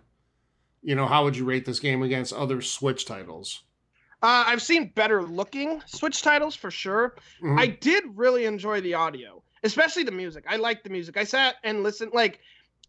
you 0.82 0.94
know, 0.94 1.06
how 1.06 1.24
would 1.24 1.36
you 1.36 1.44
rate 1.44 1.64
this 1.64 1.80
game 1.80 2.02
against 2.02 2.32
other 2.32 2.62
Switch 2.62 3.04
titles? 3.04 3.64
Uh, 4.22 4.44
I've 4.46 4.62
seen 4.62 4.92
better 4.94 5.22
looking 5.22 5.82
Switch 5.86 6.22
titles 6.22 6.54
for 6.54 6.70
sure. 6.70 7.16
Mhm. 7.42 7.58
I 7.58 7.66
did 7.66 8.04
really 8.14 8.44
enjoy 8.44 8.80
the 8.80 8.94
audio, 8.94 9.42
especially 9.64 10.04
the 10.04 10.12
music. 10.12 10.44
I 10.48 10.56
liked 10.56 10.84
the 10.84 10.90
music. 10.90 11.16
I 11.16 11.24
sat 11.24 11.56
and 11.64 11.82
listened. 11.82 12.12
Like, 12.14 12.38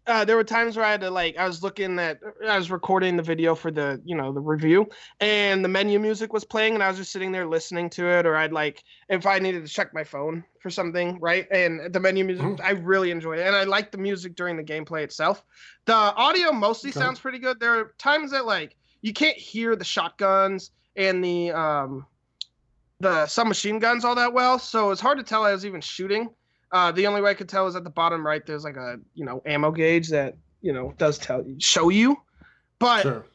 uh, 0.08 0.26
there 0.26 0.36
were 0.36 0.44
times 0.44 0.76
where 0.76 0.86
I 0.86 0.92
had 0.92 1.02
to 1.02 1.12
like, 1.12 1.38
I 1.38 1.46
was 1.46 1.62
looking 1.62 2.00
at, 2.00 2.20
I 2.48 2.58
was 2.58 2.72
recording 2.72 3.18
the 3.18 3.24
video 3.24 3.54
for 3.56 3.72
the, 3.72 4.02
you 4.04 4.16
know, 4.16 4.34
the 4.34 4.40
review, 4.40 4.88
and 5.20 5.64
the 5.64 5.70
menu 5.70 6.00
music 6.00 6.34
was 6.34 6.44
playing, 6.44 6.74
and 6.74 6.84
I 6.84 6.88
was 6.88 6.98
just 6.98 7.12
sitting 7.12 7.32
there 7.32 7.48
listening 7.48 7.90
to 7.92 8.08
it. 8.08 8.26
Or 8.26 8.36
I'd 8.36 8.52
like, 8.52 8.84
if 9.10 9.26
I 9.26 9.40
needed 9.40 9.66
to 9.66 9.72
check 9.72 9.94
my 9.94 10.04
phone 10.04 10.44
for 10.60 10.70
something, 10.70 11.20
right? 11.20 11.48
And 11.52 11.94
the 11.94 12.00
menu 12.00 12.26
music, 12.26 12.44
Mhm. 12.44 12.62
I 12.64 12.72
really 12.72 13.12
enjoyed 13.12 13.40
it, 13.40 13.48
and 13.48 13.56
I 13.56 13.64
like 13.64 13.92
the 13.92 13.98
music 14.00 14.36
during 14.36 14.58
the 14.58 14.64
gameplay 14.64 15.04
itself. 15.04 15.44
The 15.86 15.94
audio 15.94 16.52
mostly 16.52 16.92
Okay. 16.92 17.00
sounds 17.00 17.20
pretty 17.20 17.40
good. 17.40 17.60
There 17.60 17.80
are 17.80 17.94
times 18.00 18.32
that 18.32 18.46
like 18.46 18.76
you 19.02 19.14
can't 19.14 19.38
hear 19.38 19.76
the 19.76 19.86
shotguns 19.86 20.72
and 20.96 21.24
the 21.24 21.52
um 21.52 22.08
the 23.00 23.26
submachine 23.26 23.80
guns 23.80 24.06
all 24.06 24.16
that 24.16 24.34
well, 24.34 24.60
so 24.60 24.92
it's 24.92 25.02
hard 25.02 25.18
to 25.18 25.24
tell 25.24 25.44
I 25.44 25.52
was 25.52 25.66
even 25.66 25.82
shooting. 25.82 26.30
Uh, 26.72 26.92
the 26.92 27.06
only 27.08 27.22
way 27.22 27.32
I 27.32 27.34
could 27.34 27.50
tell 27.50 27.68
is 27.68 27.76
at 27.76 27.84
the 27.84 27.90
bottom 27.90 28.26
right. 28.26 28.46
There's 28.46 28.64
like 28.64 28.78
a 28.78 28.98
you 29.14 29.26
know 29.26 29.42
ammo 29.46 29.72
gauge 29.72 30.10
that 30.10 30.36
you 30.62 30.74
know 30.74 30.94
does 30.98 31.18
tell 31.18 31.44
you 31.46 31.56
show 31.60 31.90
you. 31.90 32.18
But 32.80 33.02
Sure. 33.04 33.26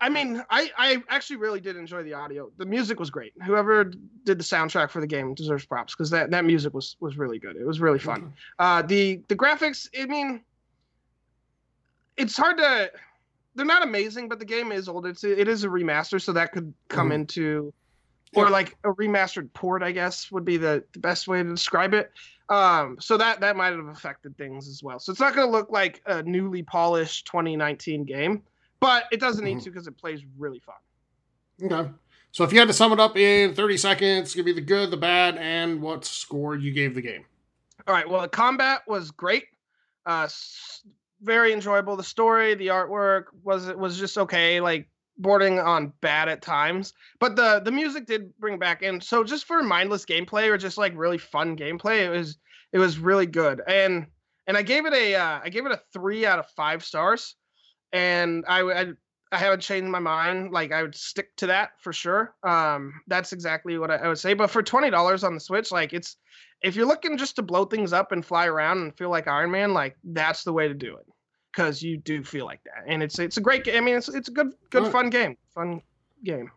I 0.00 0.10
mean, 0.10 0.42
I 0.50 0.70
I 0.76 1.02
actually 1.08 1.36
really 1.36 1.60
did 1.60 1.76
enjoy 1.76 2.02
the 2.02 2.12
audio. 2.12 2.50
The 2.58 2.66
music 2.66 3.00
was 3.00 3.08
great. 3.08 3.32
Whoever 3.46 3.84
did 3.84 4.38
the 4.38 4.44
soundtrack 4.44 4.90
for 4.90 5.00
the 5.00 5.06
game 5.06 5.32
deserves 5.34 5.64
props 5.64 5.94
because 5.94 6.10
that 6.10 6.30
that 6.32 6.44
music 6.44 6.74
was 6.74 6.96
was 7.00 7.16
really 7.16 7.38
good. 7.38 7.56
It 7.56 7.66
was 7.66 7.80
really 7.80 7.98
fun. 7.98 8.34
Uh, 8.58 8.82
the 8.82 9.22
the 9.28 9.36
graphics, 9.36 9.88
I 9.98 10.04
mean, 10.06 10.42
it's 12.16 12.36
hard 12.36 12.58
to. 12.58 12.90
They're 13.54 13.66
not 13.66 13.82
amazing, 13.82 14.28
but 14.28 14.38
the 14.38 14.44
game 14.44 14.70
is 14.70 14.88
old. 14.88 15.06
It's 15.06 15.24
it 15.24 15.48
is 15.48 15.64
a 15.64 15.68
remaster, 15.68 16.20
so 16.20 16.32
that 16.32 16.52
could 16.52 16.72
come 16.88 17.10
Mhm. 17.10 17.14
into, 17.14 17.72
or 18.34 18.48
like 18.48 18.76
a 18.84 18.90
remastered 18.92 19.52
port, 19.54 19.82
I 19.82 19.92
guess 19.92 20.30
would 20.30 20.44
be 20.44 20.56
the, 20.56 20.84
the 20.92 21.00
best 21.00 21.26
way 21.26 21.42
to 21.42 21.48
describe 21.48 21.94
it. 21.94 22.12
Um, 22.50 22.96
so 23.00 23.16
that 23.16 23.40
that 23.40 23.56
might 23.56 23.72
have 23.72 23.86
affected 23.86 24.36
things 24.36 24.68
as 24.68 24.82
well. 24.82 24.98
So 24.98 25.12
it's 25.12 25.20
not 25.20 25.34
going 25.34 25.46
to 25.46 25.52
look 25.52 25.70
like 25.70 26.02
a 26.06 26.22
newly 26.24 26.62
polished 26.64 27.26
2019 27.26 28.04
game, 28.04 28.42
but 28.80 29.04
it 29.12 29.20
doesn't 29.20 29.44
need 29.44 29.58
Mhm. 29.58 29.64
to 29.64 29.70
because 29.70 29.86
it 29.86 29.96
plays 29.96 30.20
really 30.36 30.58
fun. 30.60 30.74
Okay. 31.72 31.90
So 32.32 32.42
if 32.44 32.52
you 32.52 32.58
had 32.58 32.68
to 32.68 32.74
sum 32.74 32.92
it 32.92 32.98
up 33.00 33.16
in 33.16 33.54
30 33.54 33.76
seconds, 33.76 34.34
give 34.34 34.46
me 34.46 34.52
the 34.52 34.60
good, 34.60 34.90
the 34.90 34.96
bad, 34.96 35.36
and 35.38 35.80
what 35.80 36.04
score 36.04 36.56
you 36.56 36.72
gave 36.72 36.94
the 36.94 37.02
game. 37.02 37.24
All 37.86 37.94
right. 37.94 38.08
Well, 38.08 38.22
the 38.22 38.28
combat 38.28 38.82
was 38.86 39.10
great. 39.10 39.44
Uh, 40.06 40.22
s- 40.24 40.82
very 41.22 41.52
enjoyable. 41.52 41.96
The 41.96 42.02
story, 42.04 42.54
the 42.54 42.68
artwork 42.68 43.24
was 43.44 43.68
it 43.68 43.78
was 43.78 43.98
just 43.98 44.16
okay. 44.18 44.60
Like 44.60 44.88
bordering 45.20 45.58
on 45.58 45.92
bad 46.00 46.28
at 46.28 46.42
times, 46.42 46.94
but 47.18 47.36
the 47.36 47.60
the 47.64 47.70
music 47.70 48.06
did 48.06 48.36
bring 48.38 48.58
back 48.58 48.82
in. 48.82 49.00
So 49.00 49.22
just 49.22 49.44
for 49.44 49.62
mindless 49.62 50.04
gameplay 50.04 50.48
or 50.48 50.58
just 50.58 50.78
like 50.78 50.92
really 50.96 51.18
fun 51.18 51.56
gameplay, 51.56 52.04
it 52.04 52.10
was 52.10 52.38
it 52.72 52.78
was 52.78 52.98
really 52.98 53.26
good. 53.26 53.60
And 53.66 54.06
and 54.46 54.56
I 54.56 54.62
gave 54.62 54.86
it 54.86 54.94
a 54.94 55.14
uh, 55.14 55.40
I 55.42 55.48
gave 55.48 55.66
it 55.66 55.72
a 55.72 55.80
three 55.92 56.26
out 56.26 56.38
of 56.38 56.48
five 56.50 56.84
stars. 56.84 57.36
And 57.92 58.44
I 58.48 58.60
I, 58.62 58.86
I 59.32 59.38
haven't 59.38 59.60
changed 59.60 59.90
my 59.90 59.98
mind. 59.98 60.52
Like 60.52 60.72
I 60.72 60.82
would 60.82 60.94
stick 60.94 61.36
to 61.36 61.46
that 61.48 61.70
for 61.78 61.92
sure. 61.92 62.34
Um, 62.42 62.94
that's 63.06 63.32
exactly 63.32 63.78
what 63.78 63.90
I, 63.90 63.96
I 63.96 64.08
would 64.08 64.18
say. 64.18 64.34
But 64.34 64.50
for 64.50 64.62
twenty 64.62 64.90
dollars 64.90 65.24
on 65.24 65.34
the 65.34 65.40
Switch, 65.40 65.70
like 65.70 65.92
it's 65.92 66.16
if 66.62 66.76
you're 66.76 66.86
looking 66.86 67.16
just 67.16 67.36
to 67.36 67.42
blow 67.42 67.64
things 67.64 67.92
up 67.92 68.12
and 68.12 68.24
fly 68.24 68.46
around 68.46 68.78
and 68.78 68.96
feel 68.96 69.10
like 69.10 69.28
Iron 69.28 69.50
Man, 69.50 69.72
like 69.72 69.96
that's 70.04 70.44
the 70.44 70.52
way 70.52 70.68
to 70.68 70.74
do 70.74 70.96
it 70.96 71.06
because 71.52 71.82
you 71.82 71.96
do 71.96 72.22
feel 72.22 72.46
like 72.46 72.62
that, 72.64 72.84
and 72.86 73.02
it's 73.02 73.18
it's 73.18 73.36
a 73.36 73.40
great 73.40 73.64
game. 73.64 73.76
I 73.76 73.80
mean, 73.80 73.96
it's 73.96 74.08
it's 74.08 74.28
a 74.28 74.32
good 74.32 74.52
good 74.70 74.80
Alright. 74.84 74.92
fun 74.92 75.10
game, 75.10 75.36
fun 75.54 75.82
game. 76.24 76.50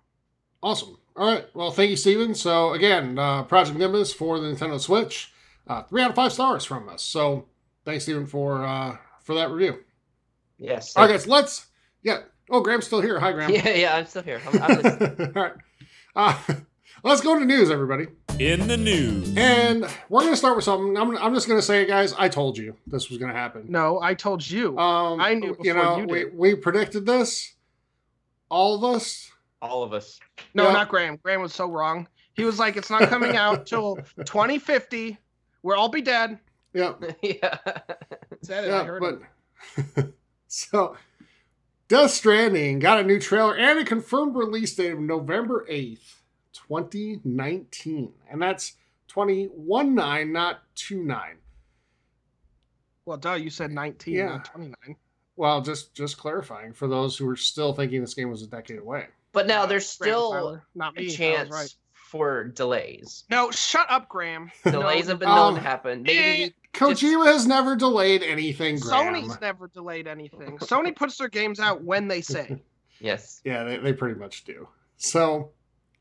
Awesome. 0.62 0.98
All 1.16 1.28
right. 1.28 1.46
Well, 1.54 1.72
thank 1.72 1.92
you, 1.92 1.98
Steven. 1.98 2.34
So, 2.34 2.74
again, 2.74 3.20
uh, 3.20 3.44
Project 3.44 3.78
Nimbus 3.78 4.14
for 4.14 4.40
the 4.40 4.48
Nintendo 4.48 4.80
Switch, 4.80 5.32
uh, 5.68 5.84
three 5.84 6.02
out 6.02 6.10
of 6.12 6.16
five 6.16 6.34
stars 6.34 6.66
from 6.66 6.90
us. 6.90 7.04
So, 7.04 7.48
thanks, 7.86 8.06
Steven, 8.06 8.26
for 8.26 8.66
uh, 8.66 8.98
for 9.22 9.36
that 9.36 9.52
review. 9.52 9.80
Yes. 10.58 10.96
All 10.96 11.04
right, 11.06 11.12
guys, 11.12 11.28
let's. 11.28 11.68
Yeah. 12.02 12.20
Oh, 12.50 12.62
Graham's 12.62 12.86
still 12.86 13.02
here. 13.02 13.20
Hi, 13.20 13.32
Graham. 13.32 13.52
Yeah, 13.54 13.70
yeah, 13.70 13.96
I'm 13.96 14.06
still 14.06 14.24
here. 14.24 14.42
I'm, 14.48 14.62
I'm 14.62 14.82
listening. 14.82 15.34
All 15.36 15.44
right. 15.44 15.54
Uh, 16.16 16.38
let's 17.04 17.22
go 17.22 17.38
to 17.38 17.46
news, 17.46 17.70
everybody. 17.70 18.08
In 18.40 18.68
the 18.68 18.78
news. 18.78 19.36
And 19.38 19.86
we're 20.10 20.22
going 20.22 20.34
to 20.34 20.38
start 20.38 20.56
with 20.56 20.66
something. 20.66 20.98
I'm, 20.98 21.16
I'm 21.18 21.34
just 21.34 21.48
going 21.48 21.60
to 21.60 21.66
say 21.66 21.84
it, 21.84 21.88
guys. 21.88 22.14
I 22.18 22.30
told 22.30 22.58
you 22.58 22.76
this 22.88 23.10
was 23.10 23.20
going 23.20 23.32
to 23.32 23.38
happen. 23.38 23.66
No, 23.70 24.02
I 24.02 24.14
told 24.14 24.48
you. 24.50 24.78
Um, 24.78 25.22
I 25.22 25.36
knew 25.36 25.56
you 25.62 25.74
know, 25.74 25.98
you 25.98 26.08
we, 26.08 26.20
did. 26.20 26.38
we 26.38 26.56
predicted 26.56 27.06
this. 27.06 27.54
All 28.50 28.76
of 28.76 28.96
us. 28.96 29.32
All 29.62 29.84
of 29.84 29.94
us. 29.94 30.20
no, 30.54 30.68
yeah. 30.68 30.74
not 30.74 30.90
Graham. 30.90 31.18
Graham 31.22 31.42
was 31.42 31.54
so 31.54 31.70
wrong. 31.70 32.08
He 32.34 32.44
was 32.44 32.60
like, 32.60 32.76
it's 32.76 32.90
not 32.90 33.10
coming 33.10 33.38
out 33.38 33.66
till 33.68 33.98
2050. 34.18 35.18
We'll 35.62 35.80
all 35.80 35.90
be 35.90 36.02
dead. 36.02 36.40
Yeah. 36.74 36.94
yeah. 37.22 37.58
Said 38.42 38.66
it. 38.66 38.72
I 38.72 38.84
heard 38.84 39.02
but 39.02 39.96
him. 39.96 40.14
so 40.48 40.98
Death 41.88 42.12
Stranding 42.12 42.80
got 42.80 43.00
a 43.00 43.04
new 43.04 43.20
trailer 43.20 43.56
and 43.56 43.80
a 43.80 43.86
confirmed 43.86 44.36
release 44.36 44.76
date 44.76 44.94
of 44.94 45.00
November 45.00 45.66
8th, 45.70 46.16
2019. 46.54 48.14
And 48.30 48.42
that's 48.42 48.74
21 49.08 49.94
9, 49.96 50.32
not 50.32 50.62
2 50.76 51.04
9. 51.04 51.38
Well, 53.06 53.18
duh, 53.18 53.34
you 53.34 53.50
said 53.50 53.72
19, 53.72 54.14
Yeah. 54.14 54.26
not 54.28 54.46
29. 54.46 54.96
Well, 55.36 55.62
just 55.62 55.94
just 55.96 56.18
clarifying 56.18 56.74
for 56.74 56.88
those 56.88 57.18
who 57.18 57.28
are 57.28 57.36
still 57.36 57.74
thinking 57.74 58.02
this 58.02 58.14
game 58.14 58.30
was 58.30 58.44
a 58.44 58.48
decade 58.48 58.80
away. 58.80 59.08
But 59.32 59.48
now 59.48 59.66
there's 59.66 59.90
still 59.90 60.62
not 60.76 60.96
a 60.96 61.02
me. 61.02 61.08
I 61.08 61.10
chance 61.10 61.50
right. 61.50 61.74
for 61.92 62.44
delays. 62.46 63.24
No, 63.32 63.50
shut 63.50 63.90
up, 63.90 64.08
Graham. 64.08 64.52
Delays 64.64 65.06
No, 65.06 65.12
have 65.12 65.20
been 65.20 65.30
known 65.30 65.50
um, 65.50 65.56
to 65.56 65.62
happen. 65.62 66.00
eh, 66.08 66.14
Maybe 66.14 66.56
Kojima 66.74 67.26
has 67.26 67.48
never 67.48 67.76
delayed 67.76 68.22
anything, 68.22 68.78
Graham. 68.78 69.16
Sony's 69.16 69.42
never 69.42 69.68
delayed 69.68 70.08
anything. 70.08 70.60
Sony 70.60 70.96
puts 70.96 71.18
their 71.18 71.30
games 71.30 71.60
out 71.60 71.84
when 71.84 72.08
they 72.08 72.22
say. 72.22 72.62
yes. 73.00 73.42
Yeah, 73.44 73.64
they, 73.64 73.78
they 73.78 73.94
pretty 73.94 74.20
much 74.20 74.44
do. 74.44 74.68
So, 74.98 75.50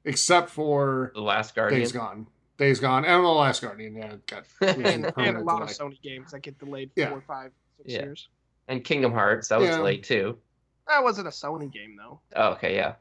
except 0.04 0.50
for 0.50 1.12
The 1.14 1.20
Last 1.20 1.54
Guardian. 1.54 1.80
Days 1.80 1.92
Gone. 1.92 2.26
Days 2.58 2.80
Gone. 2.80 3.04
And 3.04 3.24
The 3.24 3.28
Last 3.28 3.62
Guardian, 3.62 3.96
yeah, 3.96 4.14
got 4.26 4.44
and, 4.60 4.86
and 4.86 5.06
a 5.06 5.12
permanent 5.12 5.44
lot 5.46 5.62
of. 5.62 5.68
Sony 5.68 6.00
games 6.02 6.32
that 6.32 6.40
get 6.40 6.58
delayed 6.58 6.90
Yeah. 6.96 7.10
four, 7.10 7.20
five, 7.26 7.52
six 7.78 7.92
Yeah. 7.92 8.02
years. 8.02 8.28
and 8.68 8.84
Kingdom 8.84 9.12
Hearts. 9.12 9.48
That 9.48 9.58
was 9.60 9.68
Yeah. 9.70 9.78
delayed 9.78 10.04
too. 10.04 10.38
That 10.86 11.02
wasn't 11.02 11.26
a 11.26 11.30
Sony 11.30 11.70
game 11.72 11.96
though. 11.96 12.20
Oh, 12.36 12.50
okay, 12.52 12.74
yeah. 12.76 12.94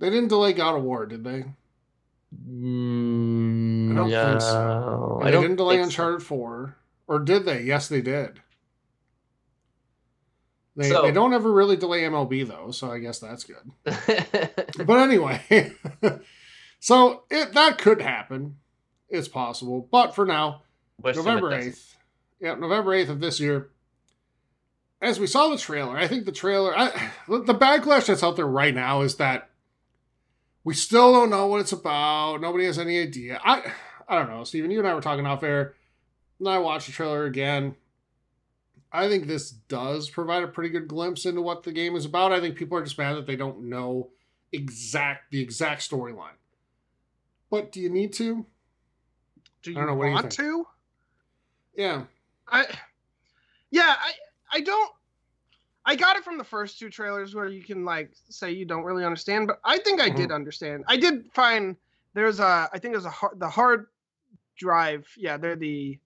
They 0.00 0.10
didn't 0.10 0.28
delay 0.28 0.52
God 0.52 0.76
of 0.76 0.82
War, 0.82 1.06
did 1.06 1.22
they? 1.24 1.44
Mm, 2.48 3.92
I 3.92 3.94
don't 3.94 4.10
think 4.10 4.40
so. 4.40 4.54
no, 4.64 5.14
And 5.18 5.22
I 5.22 5.26
they 5.26 5.32
don't 5.32 5.42
didn't 5.42 5.56
delay 5.56 5.76
think 5.76 5.84
so. 5.92 6.02
Uncharted 6.04 6.26
4. 6.26 6.76
Or 7.06 7.18
did 7.18 7.44
they? 7.44 7.62
Yes, 7.62 7.88
they 7.88 8.00
did. 8.00 8.40
They, 10.80 10.88
So- 10.88 11.02
they 11.02 11.12
don't 11.12 11.34
ever 11.34 11.52
really 11.52 11.76
delay 11.76 12.02
MLB 12.02 12.48
though, 12.48 12.70
so 12.70 12.90
I 12.90 12.98
guess 12.98 13.18
that's 13.18 13.44
good. 13.44 13.70
But 14.86 14.98
anyway, 15.00 15.74
so 16.80 17.24
it 17.30 17.52
that 17.52 17.78
could 17.78 18.00
happen. 18.00 18.56
It's 19.08 19.28
possible, 19.28 19.86
but 19.90 20.14
for 20.14 20.24
now, 20.24 20.62
Wish 21.02 21.16
November 21.16 21.52
eighth. 21.54 21.96
Yeah, 22.40 22.54
November 22.54 22.94
eighth 22.94 23.10
of 23.10 23.20
this 23.20 23.40
year. 23.40 23.70
As 25.02 25.18
we 25.20 25.26
saw 25.26 25.48
the 25.48 25.58
trailer, 25.58 25.96
I 25.96 26.06
think 26.06 26.24
the 26.24 26.32
trailer, 26.32 26.76
I, 26.76 27.10
the 27.28 27.54
backlash 27.54 28.06
that's 28.06 28.22
out 28.22 28.36
there 28.36 28.46
right 28.46 28.74
now 28.74 29.02
is 29.02 29.16
that 29.16 29.50
we 30.64 30.74
still 30.74 31.12
don't 31.12 31.30
know 31.30 31.46
what 31.46 31.60
it's 31.60 31.72
about. 31.72 32.40
Nobody 32.40 32.64
has 32.66 32.78
any 32.78 33.00
idea. 33.00 33.40
I, 33.44 33.72
I 34.08 34.18
don't 34.18 34.30
know, 34.30 34.44
Steven. 34.44 34.70
You 34.70 34.78
and 34.78 34.88
I 34.88 34.94
were 34.94 35.00
talking 35.00 35.26
off 35.26 35.42
air. 35.42 35.74
And 36.38 36.48
I 36.48 36.58
watched 36.58 36.86
the 36.86 36.92
trailer 36.92 37.24
again. 37.26 37.76
I 38.92 39.08
think 39.08 39.26
this 39.26 39.50
does 39.50 40.10
provide 40.10 40.42
a 40.42 40.48
pretty 40.48 40.70
good 40.70 40.88
glimpse 40.88 41.24
into 41.24 41.42
what 41.42 41.62
the 41.62 41.72
game 41.72 41.94
is 41.94 42.04
about. 42.04 42.32
I 42.32 42.40
think 42.40 42.56
people 42.56 42.76
are 42.76 42.82
just 42.82 42.98
mad 42.98 43.14
that 43.14 43.26
they 43.26 43.36
don't 43.36 43.68
know 43.68 44.10
exact 44.52 45.30
the 45.30 45.40
exact 45.40 45.88
storyline. 45.88 46.38
But 47.50 47.72
do 47.72 47.80
you 47.80 47.90
need 47.90 48.12
to? 48.14 48.46
Do 49.62 49.70
you, 49.70 49.76
don't 49.76 49.86
know, 49.86 49.94
what 49.94 50.10
want 50.10 50.32
to? 50.32 50.66
Yeah. 51.76 52.04
I 52.48 52.66
yeah, 53.70 53.94
I 53.98 54.12
I 54.52 54.60
don't 54.60 54.90
I 55.84 55.96
got 55.96 56.16
it 56.16 56.24
from 56.24 56.38
the 56.38 56.44
first 56.44 56.78
two 56.78 56.90
trailers 56.90 57.34
where 57.34 57.48
you 57.48 57.62
can 57.62 57.84
like 57.84 58.10
say 58.28 58.50
you 58.50 58.64
don't 58.64 58.84
really 58.84 59.04
understand, 59.04 59.46
but 59.46 59.60
I 59.64 59.78
think 59.78 60.00
I 60.00 60.08
mm-hmm. 60.08 60.18
did 60.18 60.32
understand. 60.32 60.84
I 60.88 60.96
did 60.96 61.30
find 61.32 61.76
there's 62.14 62.40
a 62.40 62.68
I 62.72 62.78
think 62.78 62.94
there's 62.94 63.04
a 63.04 63.10
hard, 63.10 63.38
the 63.38 63.48
hard 63.48 63.86
drive. 64.56 65.08
Yeah, 65.16 65.36
they're 65.36 65.56
the 65.56 65.98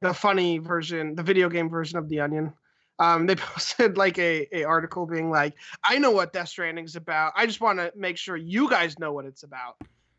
the 0.00 0.14
funny 0.14 0.58
version, 0.58 1.14
the 1.14 1.22
video 1.22 1.48
game 1.48 1.68
version 1.68 1.98
of 1.98 2.08
the 2.08 2.20
Onion. 2.20 2.52
Um, 2.98 3.26
they 3.26 3.34
posted 3.36 3.96
like 3.96 4.18
a, 4.18 4.46
a 4.56 4.64
article 4.64 5.06
being 5.06 5.30
like, 5.30 5.54
I 5.84 5.98
know 5.98 6.10
what 6.10 6.32
Death 6.32 6.48
Stranding's 6.48 6.96
about. 6.96 7.32
I 7.36 7.46
just 7.46 7.60
want 7.60 7.78
to 7.78 7.92
make 7.96 8.16
sure 8.16 8.36
you 8.36 8.68
guys 8.68 8.98
know 8.98 9.12
what 9.12 9.24
it's 9.24 9.42
about 9.42 9.76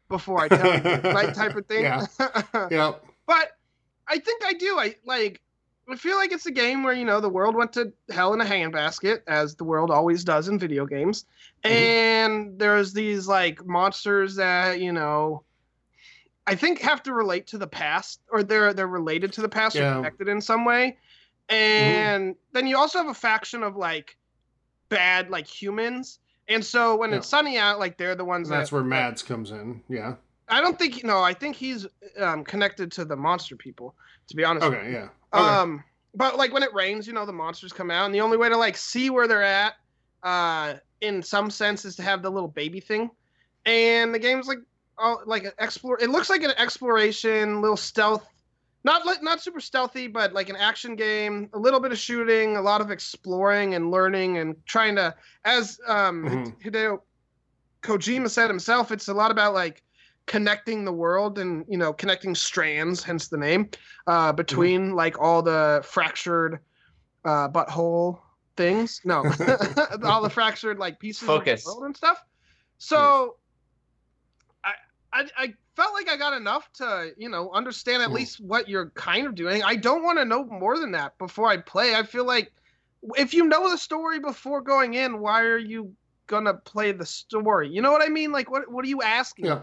before 0.10 0.42
I 0.42 0.48
tell 0.48 0.74
you, 0.76 1.02
like 1.14 1.34
type 1.34 1.56
of 1.56 1.66
thing. 1.68 1.84
Yeah. 1.84 2.06
Yeah. 2.72 2.94
but 3.28 3.52
I 4.08 4.20
think 4.20 4.44
I 4.46 4.54
do. 4.54 4.78
I 4.80 4.96
like. 5.06 5.42
I 5.90 5.96
feel 5.96 6.16
like 6.16 6.32
it's 6.32 6.46
a 6.46 6.52
game 6.52 6.84
where 6.84 6.94
you 6.94 7.04
know 7.06 7.20
the 7.20 7.28
world 7.30 7.56
went 7.56 7.74
to 7.74 7.92
hell 8.12 8.34
in 8.34 8.40
a 8.42 8.46
handbasket, 8.46 9.22
as 9.28 9.56
the 9.56 9.64
world 9.64 9.90
always 9.92 10.24
does 10.24 10.48
in 10.48 10.58
video 10.60 10.86
games, 10.86 11.26
Mhm. 11.66 11.70
and 11.72 12.60
there's 12.60 12.94
these 12.94 13.28
like 13.28 13.66
monsters 13.66 14.36
that 14.36 14.80
you 14.80 14.92
know. 14.94 15.44
I 16.48 16.56
think 16.56 16.80
have 16.80 17.04
to 17.04 17.14
relate 17.14 17.48
to 17.48 17.58
the 17.58 17.68
past, 17.68 18.22
or 18.32 18.44
they're 18.44 18.74
they're 18.74 18.88
related 18.88 19.32
to 19.34 19.42
the 19.42 19.50
past 19.50 19.76
Yeah. 19.76 19.92
or 19.92 19.96
connected 19.98 20.28
in 20.28 20.42
some 20.42 20.66
way, 20.66 20.98
and 21.50 22.36
then 22.54 22.68
you 22.68 22.78
also 22.78 22.98
have 22.98 23.08
a 23.08 23.14
faction 23.14 23.64
of 23.64 23.76
like 23.76 24.18
bad 24.90 25.30
like 25.30 25.48
humans, 25.48 26.20
and 26.48 26.64
so 26.66 26.96
when 26.96 27.12
Yeah. 27.12 27.18
it's 27.18 27.28
sunny 27.28 27.58
out, 27.58 27.80
like 27.80 27.98
they're 27.98 28.16
the 28.16 28.26
ones 28.26 28.50
And 28.50 28.60
that's 28.60 28.70
that, 28.70 28.76
where 28.76 28.84
Mads 28.84 29.22
comes 29.24 29.52
in. 29.52 29.84
Yeah. 29.88 30.16
I 30.50 30.60
don't 30.60 30.78
think 30.78 31.04
no, 31.04 31.22
I 31.22 31.34
think 31.34 31.56
he's 31.56 31.86
um, 32.20 32.44
connected 32.44 32.92
to 32.94 33.06
the 33.06 33.16
monster 33.16 33.56
people. 33.56 33.96
To 34.28 34.36
be 34.36 34.44
honest, 34.44 34.68
with 34.70 34.78
Okay. 34.78 34.88
you. 34.90 34.94
Yeah. 34.94 35.10
Okay. 35.34 35.44
Um, 35.48 35.84
but 36.14 36.38
like 36.38 36.54
when 36.54 36.64
it 36.64 36.74
rains, 36.74 37.08
you 37.08 37.14
know, 37.14 37.26
the 37.26 37.34
monsters 37.34 37.72
come 37.72 37.90
out, 37.92 38.06
and 38.06 38.14
the 38.16 38.22
only 38.22 38.38
way 38.38 38.50
to 38.50 38.58
like 38.58 38.76
see 38.78 39.10
where 39.10 39.28
they're 39.28 39.44
at, 39.44 39.74
uh, 40.24 40.76
in 41.02 41.24
some 41.24 41.50
sense, 41.50 41.86
is 41.86 41.96
to 41.98 42.04
have 42.04 42.22
the 42.22 42.30
little 42.30 42.50
baby 42.50 42.80
thing. 42.80 43.10
And 43.66 44.14
the 44.14 44.20
game's 44.20 44.48
like, 44.48 44.60
oh, 44.98 45.22
like 45.26 45.46
an 45.46 45.52
explore. 45.60 45.98
It 46.02 46.10
looks 46.10 46.30
like 46.30 46.44
an 46.44 46.52
exploration, 46.58 47.62
little 47.62 47.78
stealth, 47.78 48.28
not 48.84 49.06
like 49.06 49.22
not 49.22 49.42
super 49.42 49.60
stealthy, 49.60 50.08
but 50.08 50.34
like 50.34 50.50
an 50.50 50.56
action 50.56 50.96
game. 50.96 51.50
A 51.54 51.60
little 51.60 51.80
bit 51.80 51.92
of 51.92 51.98
shooting, 51.98 52.58
a 52.58 52.62
lot 52.62 52.82
of 52.82 52.92
exploring 52.92 53.76
and 53.76 53.92
learning 53.92 54.38
and 54.38 54.56
trying 54.66 54.96
to, 54.96 55.14
as 55.46 55.80
um, 55.88 56.24
Mhm. 56.26 56.62
Hideo 56.64 57.00
Kojima 57.84 58.30
said 58.30 58.50
himself, 58.50 58.92
it's 58.92 59.08
a 59.08 59.14
lot 59.14 59.32
about 59.32 59.54
like 59.54 59.84
connecting 60.28 60.86
the 60.86 60.92
world 60.94 61.40
and 61.40 61.66
you 61.68 61.78
know 61.78 61.92
connecting 61.92 62.36
strands 62.36 63.04
hence 63.04 63.28
the 63.28 63.38
name 63.38 63.68
uh 64.06 64.32
between 64.32 64.94
like 64.94 65.20
all 65.20 65.42
the 65.42 65.82
fractured 65.84 66.60
uh 67.26 67.50
butthole 67.50 68.20
things 68.56 69.02
no 69.04 69.24
all 70.04 70.22
the 70.22 70.30
fractured 70.30 70.78
like 70.78 71.00
pieces 71.00 71.28
Focus. 71.28 71.62
of 71.62 71.66
the 71.66 71.70
world 71.72 71.86
and 71.88 71.98
stuff 71.98 72.24
so 72.78 73.36
I, 75.14 75.28
I 75.38 75.54
felt 75.76 75.94
like 75.94 76.10
i 76.10 76.16
got 76.18 76.34
enough 76.34 76.72
to 76.74 77.12
you 77.18 77.30
know 77.30 77.52
understand 77.52 78.02
at 78.04 78.10
Mhm. 78.10 78.14
least 78.14 78.40
what 78.40 78.68
you're 78.70 78.90
kind 78.92 79.26
of 79.28 79.36
doing 79.36 79.64
i 79.64 79.76
don't 79.76 80.04
want 80.04 80.18
to 80.20 80.26
know 80.26 80.46
more 80.46 80.80
than 80.80 80.92
that 80.92 81.18
before 81.18 81.48
i 81.48 81.58
play 81.58 81.96
i 81.96 82.04
feel 82.04 82.26
like 82.26 82.52
if 83.18 83.34
you 83.34 83.46
know 83.46 83.70
the 83.70 83.78
story 83.78 84.20
before 84.20 84.62
going 84.62 84.94
in 84.94 85.20
why 85.20 85.42
are 85.42 85.58
you 85.58 85.94
gonna 86.28 86.54
play 86.54 86.92
the 86.92 87.06
story 87.06 87.70
you 87.70 87.82
know 87.82 87.92
what 87.92 88.02
i 88.02 88.10
mean 88.10 88.32
like 88.32 88.50
what 88.50 88.72
what 88.72 88.86
are 88.86 88.90
you 88.90 89.02
asking 89.02 89.46
Yeah. 89.46 89.62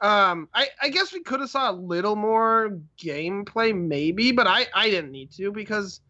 um, 0.00 0.48
I, 0.54 0.68
I 0.82 0.88
guess 0.90 1.12
we 1.12 1.22
could 1.22 1.40
have 1.40 1.50
saw 1.50 1.70
a 1.70 1.72
little 1.72 2.16
more 2.16 2.78
gameplay, 2.98 3.74
maybe, 3.74 4.30
but 4.30 4.46
I, 4.46 4.66
I 4.74 4.90
didn't 4.90 5.10
need 5.10 5.30
to 5.32 5.50
because 5.50 6.00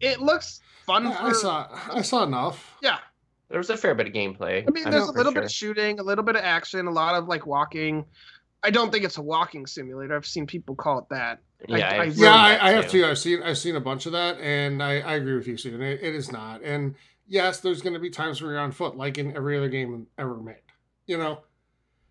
it 0.00 0.20
looks 0.20 0.62
fun. 0.86 1.06
I, 1.06 1.28
I 1.28 1.32
saw. 1.32 1.68
I 1.92 2.00
saw 2.00 2.22
enough. 2.24 2.76
yeah. 2.80 2.98
There 3.50 3.58
was 3.58 3.68
a 3.68 3.76
fair 3.76 3.94
bit 3.96 4.06
of 4.06 4.12
gameplay. 4.12 4.64
I 4.66 4.70
mean, 4.70 4.86
I'm 4.86 4.92
there's 4.92 5.08
a 5.08 5.12
for 5.12 5.18
little 5.18 5.32
bit 5.32 5.42
of 5.42 5.50
shooting, 5.50 5.98
a 5.98 6.02
little 6.02 6.24
bit 6.24 6.36
of 6.36 6.42
action, 6.42 6.86
a 6.86 6.90
lot 6.90 7.16
of 7.16 7.26
like 7.26 7.46
walking. 7.46 8.04
I 8.62 8.70
don't 8.70 8.92
think 8.92 9.04
it's 9.04 9.18
a 9.18 9.22
walking 9.22 9.66
simulator. 9.66 10.14
I've 10.14 10.26
seen 10.26 10.46
people 10.46 10.76
call 10.76 11.00
it 11.00 11.08
that. 11.10 11.40
Yeah, 11.68 11.88
I 11.88 11.98
I've 12.02 12.16
really- 12.16 12.22
Yeah, 12.22 12.34
I, 12.34 12.68
I 12.68 12.70
have 12.72 12.88
too. 12.88 13.02
too. 13.02 13.06
I've 13.06 13.18
seen. 13.18 13.42
I've 13.42 13.58
seen 13.58 13.74
a 13.74 13.80
bunch 13.80 14.06
of 14.06 14.12
that, 14.12 14.38
and 14.38 14.82
I, 14.82 15.00
I 15.00 15.14
agree 15.14 15.34
with 15.34 15.48
you, 15.48 15.56
Steven. 15.56 15.82
It, 15.82 16.00
it 16.00 16.14
is 16.14 16.30
not. 16.30 16.62
And 16.62 16.94
yes, 17.26 17.58
there's 17.60 17.82
going 17.82 17.94
to 17.94 17.98
be 17.98 18.08
times 18.08 18.40
where 18.40 18.52
you're 18.52 18.60
on 18.60 18.70
foot, 18.70 18.96
like 18.96 19.18
in 19.18 19.36
every 19.36 19.56
other 19.56 19.68
game 19.68 20.06
ever 20.16 20.36
made. 20.36 20.56
You 21.06 21.18
know. 21.18 21.40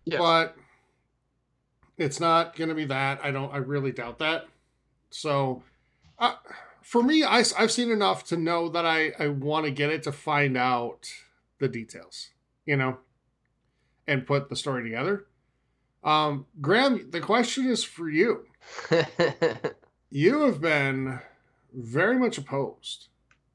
Yeah. 0.04 0.18
But 0.18 0.56
it's 1.96 2.20
not 2.20 2.54
going 2.54 2.68
to 2.68 2.74
be 2.74 2.84
that. 2.86 3.20
I 3.24 3.30
don't. 3.30 3.52
I 3.52 3.58
really 3.58 3.92
doubt 3.92 4.18
that. 4.18 4.46
So, 5.10 5.62
uh, 6.18 6.34
for 6.82 7.02
me, 7.02 7.24
I, 7.24 7.44
have 7.56 7.70
seen 7.70 7.90
enough 7.90 8.24
to 8.24 8.36
know 8.36 8.68
that 8.68 8.84
I 8.84 9.12
I 9.18 9.28
want 9.28 9.64
to 9.64 9.70
get 9.70 9.90
it 9.90 10.02
to 10.04 10.12
find 10.12 10.56
out 10.56 11.08
the 11.60 11.68
details. 11.68 12.30
You 12.66 12.76
know, 12.76 12.98
and 14.06 14.26
put 14.26 14.48
the 14.48 14.56
story 14.56 14.82
together. 14.82 15.26
Um, 16.02 16.46
Graham, 16.60 17.10
the 17.10 17.20
question 17.20 17.66
is 17.68 17.84
for 17.84 18.08
you 18.08 18.44
you 20.10 20.40
have 20.42 20.60
been 20.60 21.18
very 21.72 22.18
much 22.18 22.38
opposed 22.38 23.08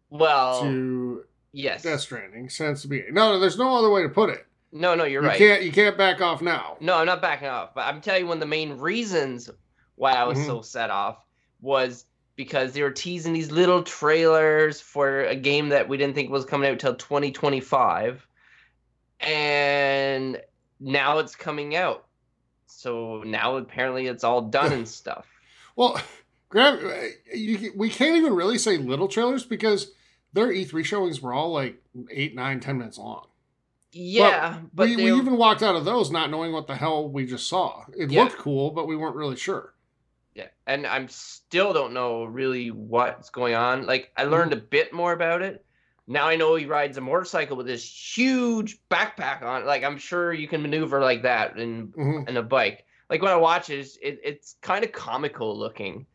well, 0.10 0.62
to 0.62 1.24
yes. 1.52 1.84
Death 1.84 2.02
Stranding 2.02 2.50
since 2.50 2.84
the 2.84 2.88
beginning. 2.88 3.14
No, 3.16 3.34
no, 3.34 3.40
there's 3.40 3.58
no 3.58 3.76
other 3.78 3.90
way 3.90 4.04
to 4.04 4.10
put 4.10 4.30
it. 4.30 4.46
No, 4.72 4.94
no, 4.94 5.06
you're 5.06 5.22
you 5.22 5.28
right. 5.30 5.38
can't 5.38 5.64
you 5.64 5.72
can't 5.72 5.98
back 5.98 6.22
off 6.22 6.42
now. 6.42 6.78
No, 6.80 6.96
I'm 6.96 7.06
not 7.06 7.22
backing 7.22 7.48
off, 7.48 7.74
but 7.74 7.86
I'm 7.86 8.02
telling 8.02 8.22
you 8.22 8.28
one 8.28 8.38
of 8.38 8.42
the 8.42 8.46
main 8.46 8.78
reasons 8.78 9.50
why 9.96 10.12
I 10.14 10.26
was 10.26 10.38
Mhm. 10.38 10.46
so 10.46 10.62
set 10.62 10.90
off 10.90 11.18
was 11.62 12.06
because 12.36 12.74
they 12.74 12.82
were 12.82 12.92
teasing 12.92 13.34
these 13.34 13.52
little 13.52 13.84
trailers 13.84 14.82
for 14.82 15.22
a 15.26 15.36
game 15.36 15.70
that 15.70 15.88
we 15.88 15.98
didn't 15.98 16.16
think 16.16 16.30
was 16.30 16.46
coming 16.46 16.68
out 16.68 16.74
until 16.74 16.96
2025. 16.96 18.28
And 19.22 20.42
now 20.80 21.20
it's 21.20 21.36
coming 21.36 21.76
out. 21.76 22.06
So 22.68 23.24
now 23.26 23.58
apparently 23.58 24.08
it's 24.08 24.24
all 24.24 24.42
done 24.42 24.74
and 24.74 24.88
stuff. 24.88 25.26
Well, 25.76 26.00
Graham, 26.50 26.80
uh, 26.86 27.08
you, 27.34 27.74
we 27.76 27.90
can't 27.90 28.18
even 28.18 28.34
really 28.34 28.58
say 28.58 28.78
little 28.78 29.08
trailers 29.08 29.46
because 29.46 29.92
their 30.34 30.48
E3 30.48 30.84
showings 30.84 31.22
were 31.22 31.34
all 31.34 31.52
like 31.54 31.82
eight, 32.12 32.36
nine, 32.36 32.60
ten 32.60 32.78
minutes 32.78 32.98
long. 32.98 33.28
Yeah, 33.94 34.60
but 34.74 34.90
we, 34.90 34.96
they, 34.98 35.04
we 35.06 35.18
even 35.18 35.38
walked 35.38 35.64
out 35.64 35.76
of 35.76 35.86
those 35.86 36.12
not 36.12 36.30
knowing 36.30 36.52
what 36.52 36.68
the 36.68 36.76
hell 36.76 37.08
we 37.10 37.26
just 37.26 37.48
saw. 37.48 37.86
It 37.98 38.12
Yeah. 38.12 38.26
looked 38.26 38.38
cool, 38.38 38.72
but 38.72 38.88
we 38.88 38.96
weren't 38.98 39.16
really 39.16 39.38
sure. 39.38 39.75
Yeah, 40.36 40.50
and 40.68 40.86
I'm 40.86 41.08
still 41.08 41.74
don't 41.74 41.94
know 41.94 42.26
really 42.26 42.70
what's 42.72 43.30
going 43.30 43.56
on. 43.56 43.86
Like 43.86 44.12
I 44.18 44.26
learned 44.26 44.52
Mm-hmm. 44.52 44.54
a 44.54 44.58
bit 44.58 44.94
more 44.94 45.14
about 45.14 45.42
it. 45.42 45.66
Now 46.08 46.28
I 46.28 46.36
know 46.36 46.56
he 46.56 46.66
rides 46.66 46.98
a 46.98 47.02
motorcycle 47.02 47.58
with 47.58 47.68
this 47.68 47.84
huge 48.18 48.80
backpack 48.90 49.42
on. 49.44 49.66
Like 49.66 49.84
I'm 49.84 49.98
sure 49.98 50.34
you 50.34 50.48
can 50.48 50.62
maneuver 50.62 51.02
like 51.02 51.24
that 51.24 51.58
in 51.58 51.96
Mhm. 51.98 52.28
in 52.28 52.38
a 52.38 52.44
bike. 52.44 52.86
Like 53.10 53.22
when 53.22 53.32
I 53.32 53.38
watch 53.38 53.70
it, 53.70 53.80
it's, 53.80 53.98
it, 54.02 54.20
it's 54.24 54.58
kind 54.62 54.84
of 54.86 54.92
comical 54.92 55.58
looking, 55.58 56.08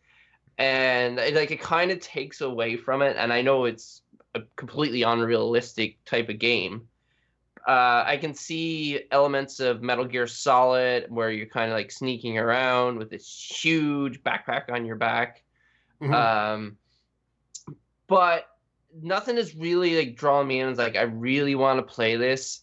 and 0.59 1.18
it, 1.20 1.34
like 1.34 1.53
it 1.53 1.61
kind 1.62 1.92
of 1.92 2.01
takes 2.01 2.42
away 2.42 2.76
from 2.78 3.03
it. 3.03 3.16
And 3.18 3.32
I 3.32 3.42
know 3.42 3.66
it's 3.66 4.03
a 4.36 4.42
completely 4.57 5.03
unrealistic 5.03 6.05
type 6.07 6.30
of 6.30 6.38
game. 6.40 6.89
Uh, 7.66 8.04
I 8.06 8.16
can 8.20 8.34
see 8.34 9.02
elements 9.11 9.61
of 9.61 9.82
Metal 9.82 10.04
Gear 10.04 10.26
Solid 10.26 11.06
where 11.11 11.30
you're 11.30 11.46
kind 11.46 11.70
of 11.70 11.76
like 11.76 11.90
sneaking 11.90 12.38
around 12.38 12.98
with 12.98 13.11
this 13.11 13.28
huge 13.62 14.22
backpack 14.22 14.70
on 14.72 14.84
your 14.86 14.96
back. 14.96 15.42
Mhm. 16.00 16.14
Um, 16.14 16.76
but 18.06 18.46
nothing 19.02 19.36
is 19.36 19.54
really 19.54 19.96
like 19.96 20.16
drawing 20.16 20.48
me 20.48 20.61
in. 20.61 20.68
It's 20.68 20.78
like 20.78 20.96
I 20.96 21.02
really 21.02 21.54
want 21.54 21.78
to 21.78 21.94
play 21.94 22.16
this. 22.16 22.62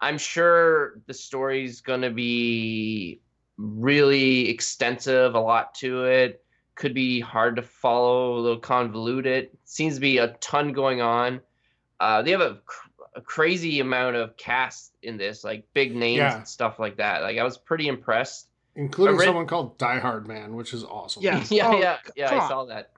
I'm 0.00 0.18
sure 0.18 1.00
the 1.06 1.14
story's 1.14 1.80
gonna 1.80 2.10
be 2.10 3.20
really 3.58 4.48
extensive, 4.48 5.34
a 5.34 5.40
lot 5.40 5.74
to 5.76 6.04
it. 6.04 6.44
Could 6.76 6.94
be 6.94 7.20
hard 7.20 7.56
to 7.56 7.62
follow, 7.62 8.38
a 8.38 8.40
little 8.40 8.60
convoluted. 8.60 9.50
Seems 9.64 9.94
to 9.96 10.00
be 10.00 10.18
a 10.18 10.28
ton 10.40 10.72
going 10.72 11.00
on. 11.02 11.40
Uh, 12.00 12.22
they 12.22 12.30
have 12.30 12.40
a, 12.40 12.60
a 13.18 13.20
crazy 13.20 13.80
amount 13.80 14.14
of 14.16 14.36
cast 14.36 14.92
in 15.02 15.16
this, 15.18 15.42
like 15.44 15.64
big 15.74 15.94
names 15.94 16.18
Yeah. 16.18 16.36
and 16.38 16.46
stuff 16.48 16.78
like 16.78 16.96
that. 16.98 17.20
Like 17.22 17.36
I 17.38 17.42
was 17.44 17.58
pretty 17.58 17.88
impressed. 17.88 18.46
including 18.76 19.16
Ori- 19.16 19.26
someone 19.26 19.46
called 19.46 19.76
Die 19.76 19.98
Hard 19.98 20.28
Man, 20.28 20.54
which 20.54 20.72
is 20.72 20.84
awesome. 20.84 21.22
Yeah. 21.24 21.44
yeah, 21.50 21.68
Oh, 21.68 21.78
yeah, 21.80 21.98
yeah. 22.16 22.30
I 22.34 22.38
on. 22.38 22.48
saw 22.48 22.64
that. 22.66 22.92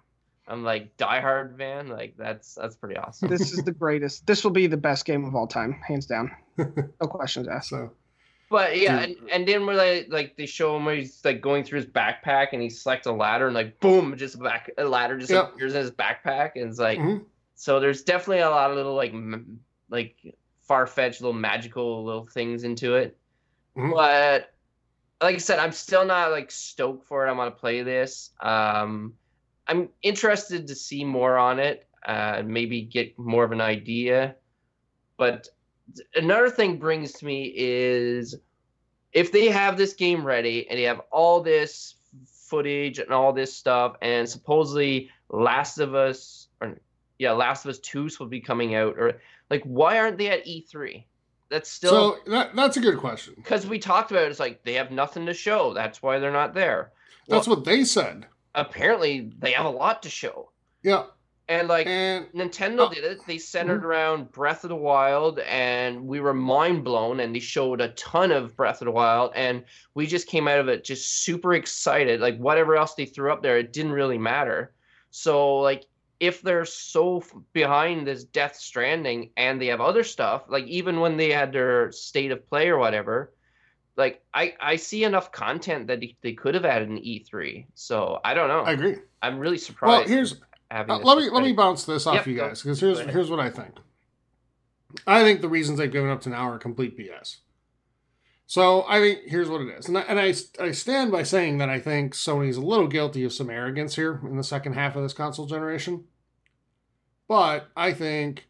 I'm 0.47 0.63
like 0.65 0.97
Die 0.99 1.21
Hard 1.21 1.57
man. 1.57 1.89
Like 1.89 2.15
that's 2.19 2.55
that's 2.55 2.77
pretty 2.77 2.97
awesome. 2.99 3.29
This 3.31 3.53
is 3.53 3.63
the 3.65 3.73
greatest. 3.85 4.27
This 4.27 4.45
will 4.45 4.51
be 4.51 4.67
the 4.67 4.77
best 4.77 5.05
game 5.07 5.25
of 5.25 5.35
all 5.35 5.47
time, 5.47 5.81
hands 5.87 6.07
down. 6.07 6.31
No 6.59 7.07
questions 7.07 7.49
asked. 7.49 7.71
So 7.71 7.93
But 8.51 8.77
yeah, 8.79 8.99
and, 8.99 9.15
Dude. 9.15 9.29
and 9.31 9.49
then 9.49 9.65
where 9.65 9.77
they 9.77 10.07
like 10.09 10.37
they 10.37 10.45
show 10.47 10.77
him 10.77 10.85
where 10.85 10.97
he's 10.97 11.25
like 11.25 11.41
going 11.41 11.65
through 11.65 11.79
his 11.81 11.89
backpack 11.89 12.49
and 12.53 12.61
he 12.61 12.69
selects 12.69 13.07
a 13.07 13.13
ladder 13.13 13.47
and 13.47 13.55
like 13.55 13.81
boom, 13.81 14.15
just 14.19 14.35
a 14.35 14.39
back 14.39 14.71
a 14.77 14.85
ladder 14.85 15.17
just 15.19 15.31
Yep. 15.33 15.55
appears 15.55 15.75
in 15.75 15.81
his 15.81 15.93
backpack 15.93 16.51
and 16.57 16.69
it's 16.69 16.79
like 16.79 16.99
Mhm. 16.99 17.25
so 17.55 17.79
there's 17.81 18.03
definitely 18.03 18.41
a 18.41 18.51
lot 18.51 18.71
of 18.71 18.77
little 18.77 18.95
like 18.95 19.13
m- 19.15 19.61
like 19.91 20.17
far 20.61 20.87
fetched 20.87 21.21
little 21.21 21.33
magical 21.33 22.05
little 22.05 22.27
things 22.27 22.65
into 22.65 22.95
it. 22.95 23.17
Mhm. 23.77 23.93
But 23.93 24.55
like 25.21 25.35
I 25.35 25.39
said, 25.39 25.59
I'm 25.59 25.73
still 25.73 26.05
not 26.05 26.31
like 26.31 26.51
stoked 26.51 27.07
for 27.07 27.27
it. 27.27 27.31
I 27.31 27.33
want 27.33 27.55
to 27.55 27.61
play 27.61 27.83
this. 27.83 28.31
Um, 28.41 29.15
I'm 29.67 29.89
interested 30.03 30.67
to 30.67 30.75
see 30.75 31.05
more 31.05 31.37
on 31.37 31.59
it. 31.59 31.87
Uh, 32.07 32.43
maybe 32.45 32.83
get 32.83 33.19
more 33.19 33.45
of 33.45 33.53
an 33.53 33.61
idea. 33.61 34.37
But 35.17 35.49
another 36.15 36.49
thing 36.49 36.79
brings 36.79 37.13
to 37.15 37.27
me 37.27 37.53
is 37.55 38.35
if 39.13 39.33
they 39.33 39.49
have 39.49 39.77
this 39.77 39.93
game 39.93 40.25
ready 40.25 40.69
and 40.69 40.79
they 40.79 40.85
have 40.85 41.03
all 41.11 41.43
this 41.43 41.97
footage 42.27 42.99
and 42.99 43.11
all 43.11 43.33
this 43.33 43.55
stuff, 43.55 43.97
and 44.03 44.29
supposedly 44.29 45.11
Last 45.29 45.79
of 45.79 45.95
Us 45.95 46.49
or 46.61 46.79
yeah, 47.19 47.33
Last 47.33 47.65
of 47.65 47.71
Us 47.71 47.79
Two 47.81 48.09
will 48.19 48.27
be 48.27 48.41
coming 48.41 48.75
out, 48.75 48.99
or 48.99 49.21
like 49.51 49.63
why 49.65 49.99
aren't 49.99 50.19
they 50.19 50.29
at 50.29 50.47
E3? 50.47 51.05
That's 51.51 51.71
still 51.71 52.17
so 52.25 52.31
that, 52.31 52.55
that's 52.55 52.77
a 52.77 52.81
good 52.81 52.99
question. 52.99 53.35
because 53.37 53.67
we 53.67 53.79
talked 53.79 54.13
about 54.13 54.23
it, 54.23 54.31
it's 54.31 54.41
like 54.41 54.63
they 54.63 54.75
have 54.75 54.93
nothing 54.93 55.27
to 55.27 55.35
show. 55.35 55.75
That's 55.75 56.01
why 56.03 56.19
they're 56.19 56.31
not 56.31 56.55
there. 56.55 56.93
That's 57.29 57.49
what 57.49 57.65
they 57.65 57.85
said. 57.85 58.27
Apparently, 58.55 59.31
they 59.39 59.53
have 59.53 59.67
a 59.67 59.71
lot 59.71 60.03
to 60.05 60.11
show. 60.11 60.51
Yeah. 60.83 61.05
And 61.49 61.67
like 61.67 61.89
And 61.89 62.27
Nintendo 62.33 62.89
Oh. 62.89 62.95
did 62.95 63.03
it, 63.05 63.19
they 63.27 63.39
centered 63.39 63.79
mm-hmm. 63.79 63.87
around 63.87 64.31
Breath 64.33 64.63
of 64.63 64.71
the 64.71 64.77
Wild, 64.77 65.41
and 65.41 66.07
we 66.07 66.21
were 66.21 66.35
mind 66.35 66.85
blown. 66.85 67.19
And 67.19 67.35
they 67.35 67.41
showed 67.41 67.81
a 67.81 67.89
ton 67.91 68.31
of 68.31 68.57
Breath 68.57 68.81
of 68.81 68.87
the 68.87 68.93
Wild, 68.93 69.33
and 69.35 69.65
we 69.95 70.07
just 70.07 70.29
came 70.29 70.47
out 70.47 70.61
of 70.61 70.69
it 70.69 70.85
just 70.85 71.25
super 71.25 71.55
excited. 71.55 72.21
Like 72.21 72.39
whatever 72.39 72.77
else 72.77 72.95
they 72.95 73.07
threw 73.07 73.33
up 73.33 73.43
there, 73.43 73.59
it 73.59 73.73
didn't 73.73 73.93
really 73.93 74.19
matter. 74.19 74.73
So 75.11 75.57
like 75.57 75.87
if 76.21 76.43
they're 76.43 76.67
so 76.67 77.19
f- 77.19 77.35
behind 77.53 78.07
this 78.07 78.25
Death 78.25 78.55
Stranding 78.57 79.31
and 79.37 79.61
they 79.61 79.67
have 79.67 79.81
other 79.81 80.05
stuff, 80.05 80.45
like 80.49 80.67
even 80.67 81.01
when 81.01 81.17
they 81.17 81.33
had 81.33 81.53
their 81.53 81.91
state 81.91 82.31
of 82.31 82.47
play 82.49 82.69
or 82.69 82.79
whatever, 82.79 83.33
like 83.97 84.23
I 84.33 84.55
I 84.61 84.77
see 84.77 85.05
enough 85.05 85.33
content 85.33 85.89
that 85.89 86.01
they- 86.23 86.33
could 86.35 86.55
have 86.55 86.65
added 86.65 86.91
an 86.91 86.99
E3. 86.99 87.67
So 87.75 88.21
I 88.23 88.35
don't 88.35 88.49
know. 88.49 88.61
I 88.61 88.73
agree. 88.73 88.97
I'm 89.23 89.39
really 89.39 89.59
surprised. 89.59 90.07
Well, 90.07 90.09
here's 90.09 90.41
having 90.71 90.95
Uh, 90.97 90.99
let 90.99 91.19
me 91.19 91.31
let 91.31 91.43
me 91.43 91.53
bounce 91.53 91.85
this 91.85 92.07
off 92.07 92.15
Yep, 92.15 92.27
you 92.27 92.37
guys 92.37 92.63
because 92.63 92.81
here's 92.81 93.01
here's 93.01 93.31
what 93.31 93.41
I 93.41 93.51
think. 93.51 93.75
I 95.07 95.23
think 95.23 95.41
the 95.41 95.49
reasons 95.49 95.79
they've 95.79 95.91
given 95.91 96.11
up 96.11 96.21
to 96.23 96.29
now 96.29 96.51
are 96.51 96.59
complete 96.59 96.99
BS. 96.99 97.39
So 98.47 98.85
I 98.89 98.99
think 98.99 99.21
here's 99.27 99.49
what 99.49 99.61
it 99.61 99.69
is, 99.79 99.87
and 99.87 99.97
I, 99.97 100.01
and 100.03 100.19
I 100.19 100.35
I 100.59 100.73
stand 100.73 101.13
by 101.13 101.23
saying 101.23 101.59
that 101.59 101.69
I 101.69 101.79
think 101.79 102.15
Sony's 102.15 102.57
a 102.57 102.61
little 102.61 102.89
guilty 102.89 103.23
of 103.23 103.33
some 103.33 103.49
arrogance 103.49 103.95
here 103.95 104.21
in 104.25 104.37
the 104.37 104.43
second 104.43 104.73
half 104.73 104.97
of 104.97 105.03
this 105.05 105.13
console 105.13 105.47
generation. 105.47 106.05
But 107.31 107.69
I 107.77 107.93
think 107.93 108.49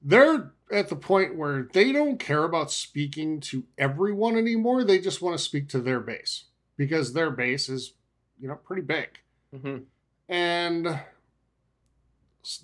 they're 0.00 0.52
at 0.72 0.88
the 0.88 0.96
point 0.96 1.36
where 1.36 1.68
they 1.74 1.92
don't 1.92 2.18
care 2.18 2.44
about 2.44 2.70
speaking 2.70 3.38
to 3.40 3.64
everyone 3.76 4.38
anymore. 4.38 4.82
They 4.82 4.98
just 4.98 5.20
want 5.20 5.36
to 5.36 5.44
speak 5.44 5.68
to 5.68 5.78
their 5.78 6.00
base 6.00 6.44
because 6.78 7.12
their 7.12 7.30
base 7.30 7.68
is, 7.68 7.92
you 8.40 8.48
know, 8.48 8.54
pretty 8.54 8.80
big 8.80 9.18
Mhm. 9.54 9.84
and 10.26 11.00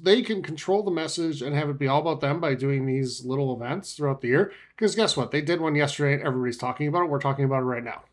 they 0.00 0.22
can 0.22 0.42
control 0.42 0.82
the 0.82 0.90
message 0.90 1.42
and 1.42 1.54
have 1.54 1.68
it 1.68 1.78
be 1.78 1.88
all 1.88 2.00
about 2.00 2.22
them 2.22 2.40
by 2.40 2.54
doing 2.54 2.86
these 2.86 3.22
little 3.26 3.54
events 3.54 3.94
throughout 3.94 4.22
the 4.22 4.28
year. 4.28 4.50
Because 4.70 4.96
guess 4.96 5.14
what? 5.14 5.30
They 5.30 5.42
did 5.42 5.60
one 5.60 5.74
yesterday 5.74 6.14
and 6.14 6.22
everybody's 6.22 6.56
talking 6.56 6.88
about 6.88 7.02
it. 7.02 7.10
We're 7.10 7.20
talking 7.20 7.44
about 7.44 7.60
it 7.60 7.66
right 7.66 7.84
now. 7.84 8.04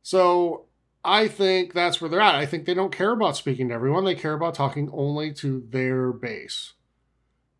So 0.00 0.64
I 1.04 1.28
think 1.28 1.72
that's 1.72 2.00
where 2.00 2.08
they're 2.08 2.20
at. 2.20 2.36
I 2.36 2.46
think 2.46 2.64
they 2.64 2.74
don't 2.74 2.94
care 2.94 3.12
about 3.12 3.36
speaking 3.36 3.68
to 3.68 3.74
everyone. 3.74 4.04
They 4.04 4.14
care 4.14 4.34
about 4.34 4.54
talking 4.54 4.88
only 4.92 5.32
to 5.34 5.64
their 5.68 6.12
base. 6.12 6.74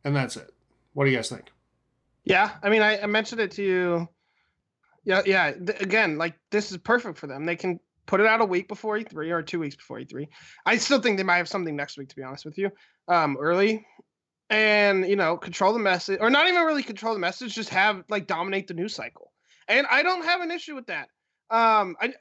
And 0.05 0.15
that's 0.15 0.37
it. 0.37 0.53
What 0.93 1.05
do 1.05 1.11
you 1.11 1.17
guys 1.17 1.29
think? 1.29 1.51
Yeah, 2.25 2.53
I 2.63 2.69
mean, 2.69 2.83
I, 2.83 3.01
I 3.01 3.07
mentioned 3.07 3.41
it 3.41 3.51
to 3.53 3.63
you. 3.63 4.09
Yeah, 5.05 5.23
yeah. 5.27 5.53
th- 5.53 5.81
again, 5.81 6.19
like 6.19 6.35
this 6.51 6.71
is 6.71 6.79
perfect 6.79 7.19
for 7.19 7.27
them. 7.27 7.45
They 7.45 7.57
can 7.57 7.81
put 8.07 8.21
it 8.21 8.27
out 8.27 8.41
a 8.41 8.45
week 8.45 8.69
before 8.69 8.99
E3 8.99 9.31
or 9.31 9.43
two 9.43 9.59
weeks 9.59 9.75
before 9.75 9.99
E3. 9.99 10.29
I 10.65 10.77
still 10.77 11.01
think 11.01 11.17
they 11.17 11.25
might 11.25 11.39
have 11.39 11.49
something 11.49 11.75
next 11.75 11.99
week, 11.99 12.09
to 12.11 12.17
be 12.17 12.23
honest 12.23 12.45
with 12.45 12.59
you, 12.59 12.71
um, 13.09 13.37
early, 13.41 13.85
and 14.51 15.09
you 15.09 15.17
know, 15.17 15.37
control 15.37 15.73
the 15.73 15.81
message, 15.81 16.19
or 16.21 16.31
not 16.31 16.47
even 16.47 16.63
really 16.63 16.85
control 16.85 17.15
the 17.15 17.21
message, 17.21 17.55
just 17.55 17.71
have 17.71 18.05
like 18.09 18.29
dominate 18.29 18.69
the 18.69 18.75
news 18.75 18.95
cycle. 18.95 19.33
And 19.67 19.87
I 19.91 20.03
don't 20.05 20.25
have 20.25 20.41
an 20.43 20.51
issue 20.51 20.75
with 20.77 20.87
that. 20.87 21.09
Um, 21.51 21.97
I, 22.01 22.13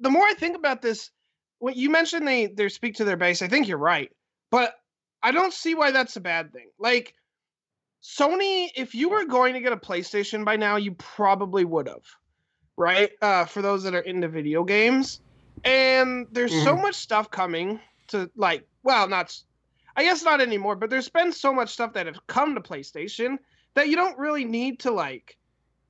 the 0.00 0.10
more 0.10 0.24
I 0.24 0.34
think 0.34 0.56
about 0.56 0.82
this, 0.82 1.10
when 1.58 1.74
you 1.74 1.90
mentioned 1.90 2.26
they 2.26 2.46
they 2.46 2.68
speak 2.68 2.96
to 2.96 3.04
their 3.04 3.16
base, 3.16 3.42
I 3.42 3.48
think 3.48 3.68
you're 3.68 3.78
right, 3.78 4.10
but 4.50 4.74
I 5.22 5.32
don't 5.32 5.52
see 5.52 5.74
why 5.74 5.90
that's 5.90 6.16
a 6.16 6.20
bad 6.20 6.52
thing. 6.52 6.70
Like. 6.78 7.14
Sony, 8.06 8.68
if 8.76 8.94
you 8.94 9.08
were 9.08 9.24
going 9.24 9.54
to 9.54 9.60
get 9.60 9.72
a 9.72 9.78
PlayStation 9.78 10.44
by 10.44 10.56
now, 10.56 10.76
you 10.76 10.92
probably 10.92 11.64
would 11.64 11.88
have, 11.88 12.04
right? 12.76 13.10
Uh, 13.22 13.46
for 13.46 13.62
those 13.62 13.82
that 13.82 13.94
are 13.94 14.00
into 14.00 14.28
video 14.28 14.62
games, 14.62 15.22
and 15.64 16.26
there's 16.30 16.52
so 16.64 16.76
much 16.76 16.96
stuff 16.96 17.30
coming 17.30 17.80
to 18.08 18.30
like, 18.36 18.68
well, 18.82 19.08
not, 19.08 19.34
I 19.96 20.04
guess 20.04 20.22
not 20.22 20.42
anymore, 20.42 20.76
but 20.76 20.90
there's 20.90 21.08
been 21.08 21.32
so 21.32 21.50
much 21.50 21.70
stuff 21.70 21.94
that 21.94 22.04
have 22.04 22.26
come 22.26 22.54
to 22.54 22.60
PlayStation 22.60 23.38
that 23.72 23.88
you 23.88 23.96
don't 23.96 24.18
really 24.18 24.44
need 24.44 24.80
to 24.80 24.90
like 24.90 25.38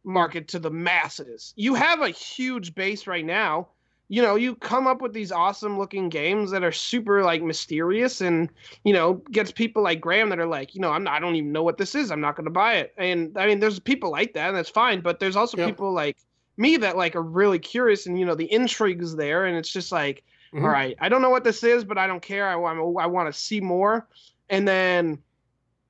market 0.04 0.46
to 0.50 0.60
the 0.60 0.70
masses. 0.70 1.52
You 1.56 1.74
have 1.74 2.00
a 2.00 2.10
huge 2.10 2.76
base 2.76 3.08
right 3.08 3.26
now. 3.26 3.70
You 4.08 4.20
know, 4.22 4.36
you 4.36 4.54
come 4.56 4.86
up 4.86 5.00
with 5.00 5.12
these 5.14 5.32
awesome 5.32 5.78
looking 5.78 6.10
games 6.10 6.50
that 6.50 6.62
are 6.62 6.72
super 6.72 7.22
like 7.24 7.42
mysterious 7.42 8.20
and 8.20 8.50
you 8.84 8.92
know, 8.92 9.14
gets 9.30 9.50
people 9.50 9.82
like 9.82 10.00
Graham 10.00 10.28
that 10.28 10.38
are 10.38 10.46
like, 10.46 10.74
you 10.74 10.80
know, 10.80 10.90
I'm 10.90 11.04
not, 11.04 11.14
I 11.14 11.20
don't 11.20 11.36
even 11.36 11.52
know 11.52 11.62
what 11.62 11.78
this 11.78 11.94
is. 11.94 12.10
I'm 12.10 12.20
not 12.20 12.36
going 12.36 12.44
to 12.44 12.50
buy 12.50 12.74
it. 12.74 12.94
And 12.98 13.36
I 13.38 13.46
mean, 13.46 13.60
there's 13.60 13.80
people 13.80 14.10
like 14.10 14.34
that, 14.34 14.48
and 14.48 14.56
that's 14.56 14.68
fine. 14.70 15.00
But 15.00 15.20
there's 15.20 15.36
also 15.36 15.56
Yep. 15.56 15.68
people 15.68 15.92
like 15.92 16.18
me 16.56 16.76
that 16.76 16.96
like 16.96 17.16
are 17.16 17.22
really 17.22 17.58
curious, 17.58 18.06
and 18.06 18.18
you 18.18 18.26
know, 18.26 18.34
the 18.34 18.50
intrigue 18.52 19.02
is 19.02 19.16
there, 19.16 19.46
and 19.46 19.56
it's 19.56 19.70
just 19.72 19.90
like, 19.90 20.22
Mhm. 20.52 20.62
all 20.62 20.68
right, 20.70 20.96
I 21.00 21.08
don't 21.08 21.22
know 21.22 21.30
what 21.30 21.44
this 21.44 21.64
is, 21.64 21.84
but 21.84 21.98
I 21.98 22.06
don't 22.06 22.22
care. 22.22 22.46
I 22.48 22.56
want, 22.56 22.78
I 23.00 23.06
want 23.06 23.32
to 23.32 23.38
see 23.38 23.60
more. 23.60 24.08
And 24.50 24.68
then, 24.68 25.22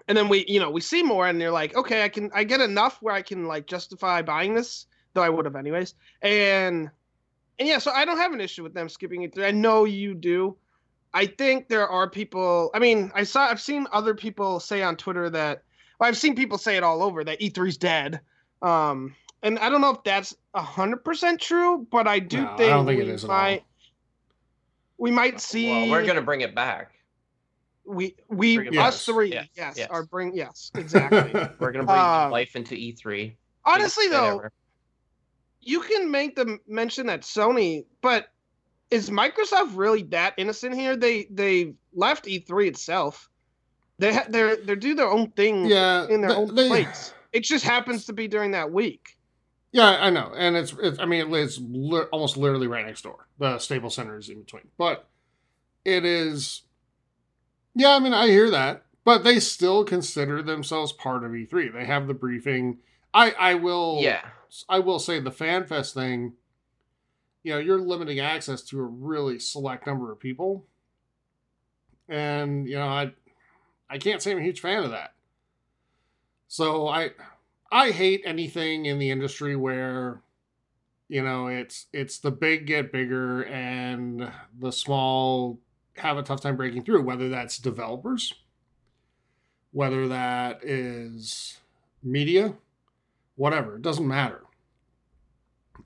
and 0.09 0.17
then 0.17 0.29
we, 0.29 0.45
you 0.47 0.61
know, 0.61 0.71
we 0.71 0.81
see 0.81 1.03
more, 1.03 1.27
and 1.27 1.41
you're 1.41 1.51
like, 1.51 1.75
okay, 1.77 2.05
I 2.05 2.09
can, 2.09 2.31
I 2.35 2.45
get 2.45 2.61
enough 2.61 3.03
where 3.03 3.15
I 3.15 3.23
can 3.23 3.47
like 3.47 3.67
justify 3.67 4.23
buying 4.23 4.55
this, 4.55 4.87
though 5.15 5.23
I 5.23 5.31
would 5.31 5.45
have 5.47 5.57
anyways. 5.57 5.95
And 6.23 6.91
and 7.59 7.69
yeah, 7.69 7.79
so 7.79 7.91
I 7.93 8.05
don't 8.05 8.19
have 8.19 8.33
an 8.33 8.41
issue 8.41 8.63
with 8.63 8.75
them 8.75 8.89
skipping 8.89 9.23
it 9.23 9.35
through. 9.35 9.45
I 9.45 9.51
know 9.51 9.85
you 9.85 10.15
do. 10.15 10.57
I 11.13 11.27
think 11.27 11.69
there 11.69 11.89
are 11.89 12.11
people. 12.11 12.71
I 12.75 12.81
mean, 12.81 13.13
I 13.15 13.23
saw. 13.25 13.47
I've 13.47 13.61
seen 13.61 13.87
other 13.93 14.15
people 14.15 14.59
say 14.61 14.83
on 14.83 14.97
Twitter 14.97 15.31
that. 15.31 15.63
Well, 16.01 16.09
I've 16.09 16.17
seen 16.17 16.35
people 16.35 16.59
say 16.59 16.77
it 16.77 16.83
all 16.83 17.03
over 17.03 17.23
that 17.23 17.41
E3's 17.41 17.77
dead. 17.77 18.21
Um, 18.63 19.15
and 19.43 19.59
I 19.61 19.69
don't 19.69 19.81
know 19.81 19.91
if 19.91 20.03
that's 20.03 20.35
hundred 20.55 21.05
percent 21.05 21.41
true, 21.41 21.87
but 21.91 22.09
I 22.09 22.19
do 22.19 22.43
No, 22.43 22.51
I 22.51 22.57
think, 22.57 22.71
don't 22.71 22.87
think 22.87 23.03
we 23.03 23.11
is 23.11 23.25
might. 23.25 23.63
We 24.99 25.11
might 25.11 25.41
see. 25.41 25.71
Well, 25.71 25.91
we're 25.91 26.07
gonna 26.07 26.23
bring 26.23 26.41
it 26.41 26.55
back. 26.55 26.93
we 27.85 28.17
we 28.29 28.59
us 28.79 29.07
back. 29.07 29.15
three 29.15 29.33
Yes, 29.33 29.49
yes, 29.55 29.75
yes. 29.77 29.91
are 29.91 30.05
bring 30.05 30.35
yes 30.35 30.73
exactly. 30.75 31.33
We're 31.61 31.73
gonna 31.73 31.85
bring 31.85 31.99
Um, 31.99 32.31
life 32.31 32.57
into 32.57 32.75
E3. 32.75 33.35
Honestly, 33.67 34.09
though, 34.09 34.39
ever. 34.39 34.53
You 35.67 35.81
can 35.81 36.11
make 36.11 36.37
the 36.37 36.59
mention 36.69 37.07
that 37.07 37.23
Sony, 37.23 37.85
but 38.01 38.29
is 38.91 39.11
Microsoft 39.11 39.77
really 39.77 40.03
that 40.05 40.35
innocent 40.37 40.75
here? 40.75 40.97
They 40.97 41.27
they 41.31 41.75
left 41.95 42.27
E3 42.27 42.69
itself. 42.69 43.29
They 43.99 44.15
ha- 44.15 44.27
they're 44.29 44.57
they 44.57 44.75
do 44.77 44.95
their 44.95 45.09
own 45.11 45.31
thing 45.33 45.67
yeah, 45.67 46.07
in 46.09 46.21
their 46.21 46.31
th- 46.31 46.39
own 46.49 46.55
they- 46.55 46.69
plates. 46.69 47.13
It 47.33 47.43
just 47.43 47.65
happens 47.65 48.05
to 48.07 48.13
be 48.13 48.29
during 48.29 48.53
that 48.53 48.71
week. 48.71 49.17
Yeah, 49.73 49.97
I 50.01 50.09
know, 50.11 50.33
and 50.37 50.55
it's, 50.57 50.73
it's 50.81 51.01
I 51.01 51.05
mean, 51.05 51.35
it's 51.35 51.59
li- 51.61 52.05
almost 52.13 52.37
literally 52.37 52.69
right 52.69 52.87
next 52.87 53.03
door. 53.03 53.27
The 53.41 53.59
Staples 53.59 53.97
Center 53.97 54.17
is 54.17 54.29
in 54.29 54.39
between, 54.43 54.69
but 54.79 55.09
it 55.85 56.05
is. 56.05 56.63
Yeah, 57.75 57.97
I 57.97 57.99
mean, 57.99 58.15
I 58.15 58.29
hear 58.29 58.51
that, 58.51 58.85
but 59.05 59.25
they 59.25 59.41
still 59.41 59.83
consider 59.85 60.43
themselves 60.43 60.93
part 60.93 61.25
of 61.25 61.33
E3. 61.33 61.73
They 61.73 61.87
have 61.87 62.07
the 62.07 62.15
briefing. 62.15 62.79
I 63.13 63.33
I 63.33 63.55
will. 63.55 63.99
Yeah. 64.01 64.23
I 64.69 64.79
will 64.79 64.99
say 64.99 65.21
the 65.21 65.31
FanFest 65.31 65.95
thing. 65.95 66.35
You 67.43 67.53
know, 67.53 67.59
you're 67.59 67.81
limiting 67.81 68.21
access 68.21 68.63
to 68.63 68.81
a 68.81 68.85
really 68.85 69.39
select 69.39 69.87
number 69.87 70.11
of 70.11 70.19
people, 70.19 70.67
and 72.09 72.67
you 72.69 72.77
know, 72.77 72.87
I 72.87 73.13
I 73.91 73.99
can't 73.99 74.23
say 74.23 74.33
I'm 74.33 74.39
a 74.39 74.43
huge 74.43 74.61
fan 74.61 74.83
of 74.83 74.91
that. 74.91 75.15
So 76.49 76.89
I 76.89 77.11
I 77.71 77.91
hate 77.91 78.23
anything 78.25 78.87
in 78.87 78.99
the 78.99 79.11
industry 79.11 79.57
where 79.57 80.23
you 81.09 81.23
know 81.23 81.49
it's 81.49 81.87
it's 81.93 82.19
the 82.19 82.31
big 82.31 82.67
get 82.67 82.93
bigger 82.93 83.43
and 83.45 84.31
the 84.59 84.71
small 84.71 85.59
have 85.97 86.17
a 86.17 86.23
tough 86.23 86.41
time 86.41 86.57
breaking 86.57 86.83
through 86.83 87.03
whether 87.03 87.29
that's 87.29 87.59
developers 87.59 88.35
whether 89.73 90.09
that 90.09 90.65
is 90.65 91.59
media 92.03 92.55
whatever 93.37 93.77
it 93.77 93.83
doesn't 93.83 94.07
matter 94.09 94.43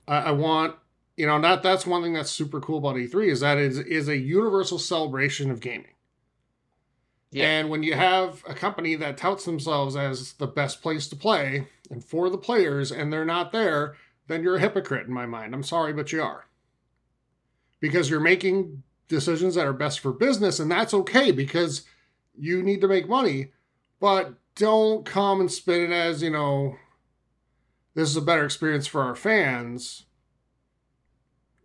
i, 0.07 0.17
I 0.17 0.31
want 0.31 0.75
you 1.17 1.25
know 1.27 1.39
that 1.41 1.63
that's 1.63 1.85
one 1.85 2.03
thing 2.03 2.13
that's 2.13 2.31
super 2.31 2.59
cool 2.61 2.77
about 2.77 2.95
e3 2.95 3.27
is 3.27 3.39
that 3.41 3.57
it 3.57 3.65
is, 3.71 3.79
is 3.79 4.07
a 4.07 4.17
universal 4.17 4.79
celebration 4.79 5.51
of 5.51 5.59
gaming 5.59 5.93
Yeah. 7.31 7.45
and 7.45 7.69
when 7.69 7.83
you 7.83 7.93
have 7.93 8.43
a 8.47 8.53
company 8.53 8.95
that 8.95 9.17
touts 9.17 9.45
themselves 9.45 9.95
as 9.95 10.33
the 10.33 10.47
best 10.47 10.81
place 10.81 11.07
to 11.09 11.15
play 11.15 11.67
and 11.91 12.03
for 12.03 12.29
the 12.29 12.37
players 12.37 12.91
and 12.91 13.11
they're 13.11 13.25
not 13.25 13.51
there, 13.51 13.95
then 14.27 14.43
you're 14.43 14.57
a 14.57 14.59
hypocrite 14.59 15.07
in 15.07 15.13
my 15.13 15.25
mind. 15.25 15.55
I'm 15.55 15.63
sorry, 15.63 15.91
but 15.91 16.11
you 16.11 16.21
are. 16.21 16.45
Because 17.79 18.09
you're 18.09 18.19
making 18.19 18.83
decisions 19.07 19.55
that 19.55 19.65
are 19.65 19.73
best 19.73 19.99
for 20.01 20.11
business, 20.11 20.59
and 20.59 20.69
that's 20.69 20.93
okay 20.93 21.31
because 21.31 21.83
you 22.37 22.61
need 22.61 22.81
to 22.81 22.87
make 22.87 23.09
money, 23.09 23.51
but 23.99 24.35
don't 24.55 25.03
come 25.05 25.39
and 25.39 25.51
spin 25.51 25.91
it 25.91 25.95
as, 25.95 26.21
you 26.21 26.29
know, 26.29 26.75
this 27.95 28.09
is 28.09 28.15
a 28.15 28.21
better 28.21 28.45
experience 28.45 28.87
for 28.87 29.01
our 29.01 29.15
fans 29.15 30.05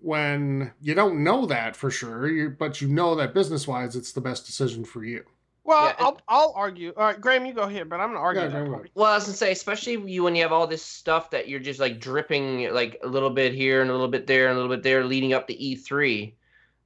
when 0.01 0.73
you 0.83 0.95
don't 0.95 1.25
know 1.25 1.47
that 1.47 1.75
for 1.75 1.91
sure, 1.91 2.29
you, 2.29 2.51
but 2.51 2.81
you 2.81 2.89
know 2.89 3.15
that 3.15 3.33
business 3.33 3.67
wise, 3.67 3.97
it's 3.97 4.13
the 4.13 4.21
best 4.21 4.45
decision 4.45 4.85
for 4.85 5.03
you. 5.03 5.25
Well, 5.65 5.85
Yeah, 5.87 5.91
it- 5.93 5.97
I'll 6.01 6.21
I'll 6.29 6.53
argue. 6.57 6.93
All 6.95 7.05
right, 7.07 7.19
Graham, 7.19 7.47
you 7.47 7.55
go 7.55 7.67
here, 7.67 7.87
but 7.87 8.01
I'm 8.01 8.09
gonna 8.11 8.21
argue 8.21 8.43
Yeah, 8.43 8.49
that 8.49 8.67
Graham, 8.67 8.73
point. 8.81 8.91
Well, 8.95 9.11
I 9.11 9.15
was 9.15 9.25
gonna 9.25 9.37
say, 9.37 9.51
especially 9.53 9.95
you 10.13 10.23
when 10.23 10.37
you 10.37 10.43
have 10.43 10.53
all 10.53 10.67
this 10.67 10.85
stuff 10.85 11.31
that 11.31 11.49
you're 11.49 11.61
just 11.61 11.81
like 11.81 12.01
dripping 12.01 12.71
like 12.75 12.99
a 13.03 13.07
little 13.09 13.31
bit 13.31 13.55
here 13.55 13.81
and 13.81 13.89
a 13.89 13.95
little 13.95 14.09
bit 14.09 14.27
there 14.27 14.49
and 14.49 14.59
a 14.59 14.61
little 14.61 14.75
bit 14.77 14.83
there 14.83 15.05
leading 15.05 15.33
up 15.33 15.47
to 15.49 15.55
E3. 15.57 16.35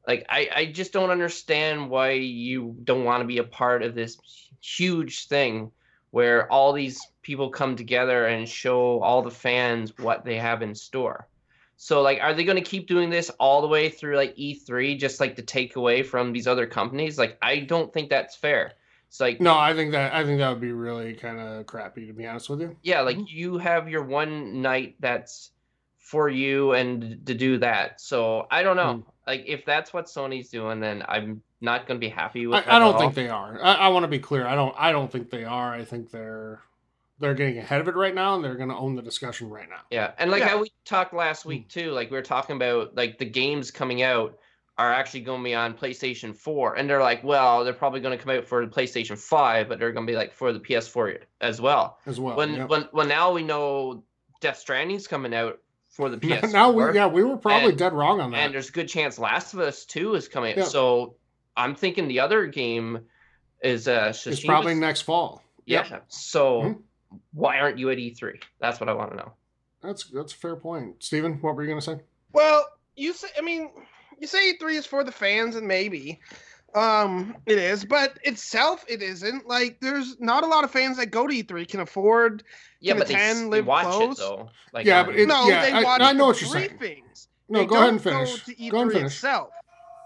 Like 0.07 0.25
I, 0.29 0.49
I 0.55 0.65
just 0.67 0.93
don't 0.93 1.11
understand 1.11 1.91
why 1.91 2.13
you 2.13 2.77
don't 2.85 3.05
want 3.05 3.23
to 3.23 3.27
be 3.27 3.39
a 3.39 3.45
part 3.45 3.83
of 3.83 3.97
this 3.97 4.17
huge 4.61 5.27
thing 5.27 5.73
where 6.11 6.51
all 6.51 6.73
these 6.73 7.01
people 7.23 7.51
come 7.51 7.77
together 7.77 8.27
and 8.27 8.49
show 8.49 9.01
all 9.01 9.23
the 9.23 9.31
fans 9.31 9.93
what 9.99 10.25
they 10.25 10.37
have 10.37 10.63
in 10.63 10.75
store. 10.75 11.29
So 11.77 12.03
like 12.03 12.19
are 12.21 12.35
they 12.35 12.45
going 12.45 12.63
to 12.63 12.71
keep 12.71 12.89
doing 12.89 13.11
this 13.11 13.31
all 13.39 13.61
the 13.61 13.69
way 13.69 13.89
through 13.89 14.17
like 14.17 14.35
E3 14.37 14.99
just 14.99 15.21
like 15.21 15.37
to 15.37 15.43
take 15.43 15.77
away 15.77 16.03
from 16.03 16.33
these 16.33 16.47
other 16.47 16.67
companies? 16.67 17.19
Like 17.19 17.39
I 17.43 17.61
don't 17.61 17.93
think 17.93 18.11
that's 18.11 18.35
fair. 18.35 18.73
It's 19.09 19.21
like 19.21 19.41
No, 19.41 19.57
I 19.57 19.75
think 19.75 19.93
that 19.93 20.13
I 20.13 20.25
think 20.25 20.39
that 20.39 20.49
would 20.51 20.61
be 20.61 20.73
really 20.73 21.15
kind 21.15 21.39
of 21.41 21.67
crappy 21.67 22.07
to 22.07 22.13
be 22.13 22.27
honest 22.27 22.51
with 22.51 22.61
you. 22.61 22.77
yeah 22.83 23.01
like 23.03 23.17
Mhm. 23.17 23.27
you 23.29 23.59
have 23.59 23.89
your 23.89 24.03
one 24.03 24.61
night 24.61 24.97
that's 25.01 25.51
for 25.99 26.29
you 26.31 26.73
and 26.73 27.27
to 27.27 27.35
do 27.35 27.59
that 27.59 28.01
so 28.01 28.47
i 28.51 28.63
don't 28.63 28.77
know 28.77 29.05
like 29.27 29.45
if 29.47 29.67
that's 29.67 29.93
what 29.93 30.07
sony's 30.07 30.49
doing 30.49 30.81
then 30.81 31.03
i'm 31.07 31.43
not 31.61 31.87
going 31.87 31.99
to 32.01 32.05
be 32.07 32.11
happy 32.11 32.47
with 32.47 32.65
that 32.65 32.73
I, 32.73 32.77
I 32.77 32.79
don't 32.79 32.95
all. 32.95 33.01
think 33.01 33.15
they 33.15 33.29
are. 33.29 33.59
I, 33.63 33.75
I 33.75 33.89
want 33.89 34.05
to 34.05 34.09
be 34.09 34.19
clear. 34.19 34.47
I 34.47 34.55
don't. 34.55 34.75
I 34.79 34.93
don't 34.93 35.11
think 35.11 35.31
they 35.31 35.45
are. 35.45 35.73
I 35.75 35.85
think 35.85 36.11
they're 36.11 36.61
they're 37.21 37.35
getting 37.35 37.59
ahead 37.59 37.81
of 37.81 37.89
it 37.89 37.97
right 37.97 38.15
now, 38.15 38.37
and 38.37 38.45
they're 38.45 38.55
going 38.55 38.69
to 38.69 38.77
own 38.77 38.95
the 38.95 39.03
discussion 39.03 39.51
right 39.51 39.69
now. 39.69 39.81
yeah 39.91 40.13
and 40.19 40.31
like 40.31 40.41
Yeah. 40.41 40.49
how 40.49 40.61
we 40.61 40.71
talked 40.85 41.13
last 41.13 41.43
Hmm. 41.43 41.49
week 41.51 41.69
too 41.69 41.91
like 41.91 42.11
we 42.13 42.17
were 42.17 42.23
talking 42.23 42.55
about 42.57 42.95
like 42.97 43.19
the 43.19 43.25
games 43.25 43.71
coming 43.73 44.03
out 44.03 44.39
are 44.79 44.93
actually 44.93 45.23
going 45.23 45.41
to 45.41 45.45
be 45.45 45.57
on 45.57 45.75
playstation 45.75 46.33
4 46.37 46.77
and 46.77 46.89
they're 46.89 47.03
like 47.03 47.25
well 47.25 47.65
they're 47.65 47.73
probably 47.75 47.99
going 47.99 48.17
to 48.17 48.25
come 48.25 48.37
out 48.37 48.45
for 48.47 48.65
the 48.65 48.71
playstation 48.71 49.19
5 49.19 49.69
but 49.69 49.81
they're 49.81 49.91
going 49.91 50.07
to 50.07 50.11
be 50.13 50.17
like 50.17 50.33
for 50.33 50.53
the 50.53 50.61
ps4 50.61 51.19
as 51.41 51.61
well 51.61 51.99
as 52.07 52.21
well. 52.21 52.37
when 52.37 52.55
yep. 52.55 52.69
when 52.69 52.83
when 52.93 53.09
now 53.09 53.33
we 53.33 53.43
know 53.43 54.05
death 54.41 54.59
stranding's 54.59 55.09
coming 55.09 55.35
out 55.35 55.59
for 55.91 56.09
the 56.11 56.17
ps4 56.19 56.53
now 56.53 56.71
we 56.71 56.95
yeah 56.95 57.09
we 57.09 57.25
were 57.25 57.37
probably 57.37 57.71
and- 57.71 57.79
dead 57.79 57.93
wrong 57.93 58.21
on 58.21 58.31
that. 58.31 58.37
and 58.39 58.55
there's 58.55 58.69
a 58.69 58.73
good 58.73 58.89
chance 58.89 59.19
Last 59.19 59.53
of 59.55 59.59
Us 59.59 59.85
Two 59.85 60.15
is 60.15 60.29
coming. 60.29 60.57
Yeah. 60.57 60.63
So 60.63 61.17
I'm 61.59 61.75
thinking 61.75 62.09
the 62.09 62.21
other 62.21 62.47
game 62.47 63.01
is 63.63 63.89
uh 63.89 64.15
it's 64.25 64.45
probably 64.45 64.75
next 64.75 65.03
fall. 65.03 65.43
yeah. 65.67 65.87
Yep. 65.91 66.05
So 66.09 66.63
Mhm. 66.63 66.83
why 67.33 67.59
aren't 67.59 67.79
you 67.79 67.91
at 67.91 67.99
E3? 67.99 68.41
That's 68.61 68.81
what 68.81 68.89
I 68.89 68.93
want 68.93 69.11
to 69.11 69.17
know. 69.17 69.33
That's 69.83 70.05
that's 70.05 70.33
a 70.33 70.37
fair 70.37 70.57
point. 70.57 71.03
Steven, 71.03 71.35
what 71.43 71.55
were 71.57 71.63
you 71.63 71.69
going 71.69 71.81
to 71.81 71.85
say? 71.85 72.01
Well, 72.33 72.65
you 72.97 73.13
say, 73.13 73.29
I 73.37 73.43
mean, 73.43 73.71
you 74.19 74.27
say 74.27 74.53
E3 74.55 74.75
is 74.75 74.87
for 74.87 75.03
the 75.05 75.13
fans, 75.13 75.57
and 75.57 75.67
maybe 75.69 76.21
um 76.75 77.35
it 77.47 77.59
is, 77.59 77.85
but 77.85 78.19
itself 78.23 78.85
it 78.89 79.03
isn't. 79.03 79.47
Like, 79.49 79.81
there's 79.81 80.21
not 80.21 80.45
a 80.45 80.47
lot 80.47 80.65
of 80.65 80.71
fans 80.71 80.97
that 80.99 81.07
go 81.07 81.27
to 81.27 81.35
E3 81.35 81.67
can 81.67 81.81
afford. 81.81 82.45
Yeah, 82.81 82.93
Can 82.93 82.99
but 83.01 83.09
they, 83.09 83.15
attend, 83.15 83.31
s- 83.39 83.43
they 83.45 83.49
live 83.49 83.67
watch 83.67 83.85
close? 83.87 84.19
it 84.19 84.21
though. 84.21 84.51
Like 84.73 84.87
Yeah, 84.87 85.01
on- 85.01 85.07
but 85.07 85.17
it- 85.17 85.27
no, 85.27 85.49
yeah, 85.49 85.63
they 85.63 85.73
I- 85.73 85.83
watch 85.83 86.01
I 86.03 86.13
know 86.13 86.27
what 86.27 86.41
you're 86.41 86.51
saying. 86.51 86.79
briefings. 86.79 87.27
No, 87.49 87.61
They 87.61 87.67
go 87.67 87.77
ahead 87.77 87.89
and 87.89 88.03
finish. 88.03 88.31
Go, 88.31 88.53
to 88.53 88.55
E3 88.61 88.71
Go 88.71 88.81
and 88.83 88.93
finish. 88.93 89.13
itself. 89.15 89.51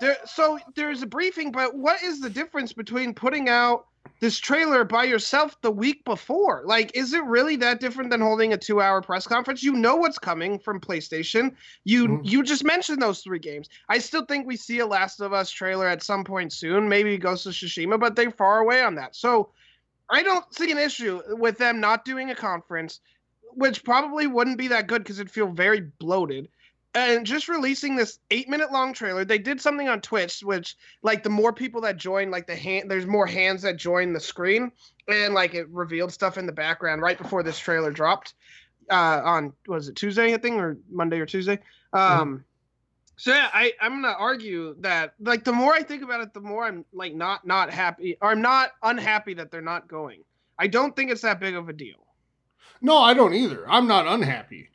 There, 0.03 0.17
so 0.25 0.59
there's 0.75 1.01
a 1.03 1.07
briefing, 1.07 1.53
but 1.53 1.77
what 1.77 2.03
is 2.03 2.19
the 2.19 2.29
difference 2.29 2.73
between 2.73 3.15
putting 3.15 3.49
out 3.49 3.87
this 4.19 4.41
trailer 4.41 4.83
by 4.83 5.05
yourself 5.05 5.57
the 5.61 5.71
week 5.71 6.05
before? 6.05 6.65
Like, 6.67 6.91
is 6.97 7.13
it 7.13 7.23
really 7.23 7.55
that 7.59 7.79
different 7.79 8.11
than 8.11 8.21
holding 8.21 8.53
a 8.53 8.57
two-hour 8.57 9.03
press 9.03 9.29
conference? 9.29 9.63
You 9.63 9.75
know 9.75 9.95
what's 9.95 10.19
coming 10.19 10.59
from 10.59 10.81
PlayStation. 10.81 11.55
You 11.85 12.09
Mhm. 12.09 12.21
you 12.25 12.43
just 12.43 12.65
mentioned 12.65 13.01
those 13.01 13.21
three 13.23 13.39
games. 13.39 13.69
I 13.89 13.99
still 13.99 14.25
think 14.25 14.45
we 14.45 14.57
see 14.57 14.81
a 14.81 14.87
Last 14.87 15.21
of 15.21 15.33
Us 15.33 15.53
trailer 15.53 15.87
at 15.87 16.03
some 16.03 16.25
point 16.25 16.53
soon. 16.53 16.89
Maybe 16.89 17.17
Ghost 17.17 17.47
of 17.47 17.53
Tsushima, 17.53 18.01
but 18.01 18.17
they're 18.17 18.33
far 18.33 18.59
away 18.59 18.83
on 18.83 18.97
that. 18.97 19.15
So 19.15 19.51
I 20.11 20.25
don't 20.25 20.53
see 20.53 20.73
an 20.73 20.79
issue 20.79 21.23
with 21.37 21.59
them 21.59 21.79
not 21.79 22.05
doing 22.05 22.33
a 22.33 22.35
conference, 22.35 22.99
which 23.53 23.85
probably 23.85 24.27
wouldn't 24.27 24.59
be 24.59 24.67
that 24.67 24.89
good 24.89 25.05
because 25.05 25.21
it'd 25.21 25.31
feel 25.31 25.53
very 25.53 25.93
bloated. 26.01 26.49
And 26.95 27.27
just 27.27 27.49
releasing 27.49 27.97
this 27.97 28.19
eight 28.31 28.49
minute 28.49 28.71
long 28.71 28.93
trailer. 28.93 29.25
They 29.25 29.39
did 29.39 29.61
something 29.61 29.89
on 29.89 30.01
Twitch, 30.03 30.41
which 30.41 30.77
like 31.03 31.23
the 31.23 31.31
more 31.31 31.53
people 31.53 31.81
that 31.83 31.97
join, 31.97 32.31
like 32.31 32.47
the 32.47 32.57
hand 32.57 32.91
there's 32.91 33.07
more 33.07 33.27
hands 33.27 33.63
that 33.63 33.77
join 33.77 34.13
the 34.13 34.21
screen. 34.21 34.71
And 35.09 35.33
like 35.33 35.55
it 35.55 35.69
revealed 35.71 36.13
stuff 36.13 36.37
in 36.37 36.47
the 36.47 36.53
background 36.53 37.01
right 37.01 37.17
before 37.17 37.43
this 37.43 37.59
trailer 37.59 37.93
dropped. 37.93 38.35
Uh 38.91 39.23
on 39.25 39.53
was 39.67 39.89
it 39.89 39.97
Tuesday, 39.97 40.35
I 40.35 40.37
think, 40.37 40.57
or 40.57 40.77
Monday 40.91 41.19
or 41.19 41.27
Tuesday. 41.27 41.59
Um 41.95 42.45
so 43.17 43.33
yeah, 43.33 43.49
I, 43.55 43.73
I'm 43.81 44.03
gonna 44.03 44.17
argue 44.19 44.75
that 44.81 45.15
like 45.21 45.45
the 45.45 45.53
more 45.53 45.73
I 45.73 45.83
think 45.83 46.03
about 46.03 46.21
it, 46.21 46.35
the 46.35 46.41
more 46.41 46.65
I'm 46.65 46.85
like 46.93 47.15
not 47.15 47.47
not 47.47 47.71
happy 47.71 48.19
or 48.21 48.31
I'm 48.31 48.43
not 48.43 48.73
unhappy 48.83 49.35
that 49.35 49.51
they're 49.51 49.63
not 49.63 49.89
going. 49.89 50.25
I 50.59 50.67
don't 50.67 50.95
think 50.95 51.11
it's 51.11 51.23
that 51.23 51.41
big 51.41 51.55
of 51.55 51.69
a 51.69 51.73
deal. 51.73 52.07
No, 52.81 52.99
I 52.99 53.15
don't 53.15 53.33
either. 53.33 53.65
I'm 53.69 53.87
not 53.87 54.07
unhappy. 54.07 54.71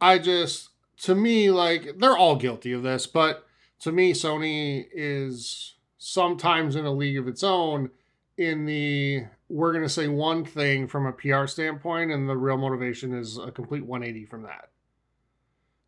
I 0.00 0.18
just, 0.18 0.70
to 1.02 1.14
me, 1.14 1.50
like, 1.50 1.98
they're 1.98 2.16
all 2.16 2.36
guilty 2.36 2.72
of 2.72 2.82
this, 2.82 3.06
but 3.06 3.46
to 3.80 3.92
me, 3.92 4.12
Sony 4.12 4.86
is 4.92 5.74
sometimes 5.98 6.76
in 6.76 6.84
a 6.84 6.90
league 6.92 7.18
of 7.18 7.28
its 7.28 7.42
own 7.42 7.90
in 8.36 8.64
the 8.66 9.24
we're 9.48 9.72
going 9.72 9.84
to 9.84 9.88
say 9.88 10.08
one 10.08 10.44
thing 10.44 10.86
from 10.86 11.06
a 11.06 11.12
PR 11.12 11.46
standpoint, 11.46 12.10
and 12.10 12.28
the 12.28 12.36
real 12.36 12.58
motivation 12.58 13.14
is 13.14 13.38
a 13.38 13.50
complete 13.50 13.84
180 13.84 14.26
from 14.26 14.42
that. 14.42 14.70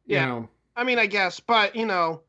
You 0.07 0.17
Yeah. 0.17 0.27
know, 0.27 0.49
I 0.77 0.85
mean, 0.85 0.99
I 0.99 1.07
guess, 1.07 1.41
but 1.41 1.77
you 1.77 1.87
know, 1.87 2.23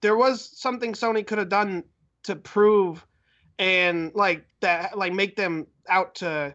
there 0.00 0.16
was 0.16 0.48
something 0.58 0.92
Sony 0.92 1.26
could 1.26 1.38
have 1.38 1.48
done 1.48 1.84
to 2.22 2.36
prove 2.36 3.04
and 3.58 4.14
like 4.14 4.46
that, 4.60 4.96
like 4.96 5.12
make 5.12 5.34
them 5.34 5.66
out 5.88 6.14
to 6.16 6.54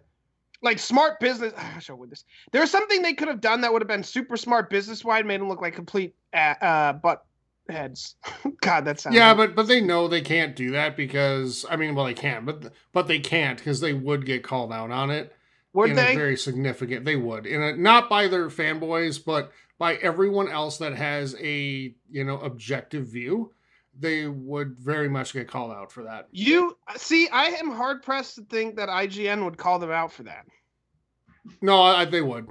like 0.64 0.80
smart 0.80 1.20
business. 1.20 1.54
I 1.58 1.80
show 1.80 1.96
with 1.96 2.10
this. 2.10 2.24
There's 2.52 2.72
something 2.72 3.02
they 3.02 3.14
could 3.14 3.28
have 3.28 3.42
done 3.42 3.62
that 3.62 3.72
would 3.72 3.82
have 3.82 3.88
been 3.88 4.04
super 4.04 4.38
smart 4.38 4.70
business 4.70 5.04
wide, 5.06 5.26
made 5.26 5.42
them 5.42 5.50
look 5.50 5.62
like 5.62 5.76
complete 5.76 6.16
uh, 6.34 6.56
uh 6.62 6.94
butt 6.94 7.26
heads. 7.70 8.16
God, 8.62 8.86
that 8.86 9.00
sounds 9.00 9.16
yeah, 9.16 9.34
but 9.34 9.56
but 9.56 9.68
they 9.68 9.82
know 9.82 10.08
they 10.08 10.22
can't 10.22 10.56
do 10.56 10.72
that 10.72 10.98
because 10.98 11.66
I 11.70 11.76
mean, 11.76 11.96
well, 11.96 12.06
they 12.06 12.14
can, 12.14 12.46
but 12.46 12.74
but 12.92 13.08
they 13.08 13.20
can't 13.20 13.58
because 13.58 13.80
they 13.80 13.94
would 13.94 14.26
get 14.26 14.44
called 14.44 14.74
out 14.74 14.92
on 14.92 15.12
it. 15.12 15.34
would 15.74 15.92
in 15.92 15.96
they? 15.96 16.14
a 16.14 16.18
very 16.18 16.38
significant 16.38 17.06
they 17.06 17.16
would 17.16 17.46
in 17.46 17.62
a 17.62 17.76
not 17.76 18.10
by 18.10 18.28
their 18.28 18.48
fanboys 18.50 19.24
but 19.24 19.52
by 19.78 19.96
everyone 19.96 20.50
else 20.50 20.78
that 20.78 20.96
has 20.96 21.36
a 21.40 21.94
you 22.10 22.24
know 22.24 22.40
objective 22.40 23.08
view 23.08 23.52
they 24.00 24.28
would 24.28 24.78
very 24.80 25.08
much 25.08 25.34
get 25.34 25.48
called 25.48 25.72
out 25.72 25.92
for 25.92 26.04
that. 26.04 26.28
You 26.32 26.78
see, 26.96 27.28
I 27.30 27.46
am 27.46 27.72
hard 27.72 28.02
pressed 28.02 28.36
to 28.36 28.42
think 28.44 28.76
that 28.78 28.90
IGN 28.90 29.44
would 29.46 29.58
call 29.58 29.78
them 29.80 29.92
out 29.92 30.12
for 30.12 30.24
that. 30.24 30.46
no 31.62 31.82
I, 31.82 32.06
they 32.06 32.22
would. 32.22 32.48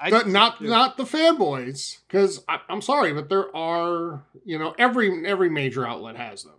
I 0.00 0.10
The- 0.10 0.24
not 0.24 0.60
do. 0.60 0.66
not 0.68 0.96
the 0.96 1.04
fanboys 1.04 1.98
because 2.06 2.44
i'm 2.68 2.82
sorry 2.82 3.14
but 3.14 3.30
there 3.30 3.54
are 3.56 4.22
you 4.44 4.58
know 4.58 4.74
every 4.78 5.26
every 5.26 5.48
major 5.50 5.86
outlet 5.86 6.16
has 6.16 6.42
them. 6.44 6.54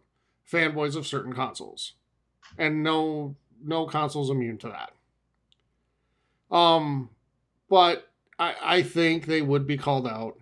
Fanboys 0.51 0.95
of 0.95 1.05
certain 1.07 1.33
consoles. 1.33 1.93
And 2.57 2.81
no 2.83 3.35
no 3.63 3.85
console's 3.85 4.29
immune 4.29 4.57
to 4.59 4.67
that. 4.69 4.91
Um 6.55 7.09
but 7.69 8.07
i 8.39 8.55
i 8.61 8.81
think 8.83 9.25
they 9.25 9.41
would 9.41 9.67
be 9.67 9.77
called 9.77 10.07
out. 10.07 10.37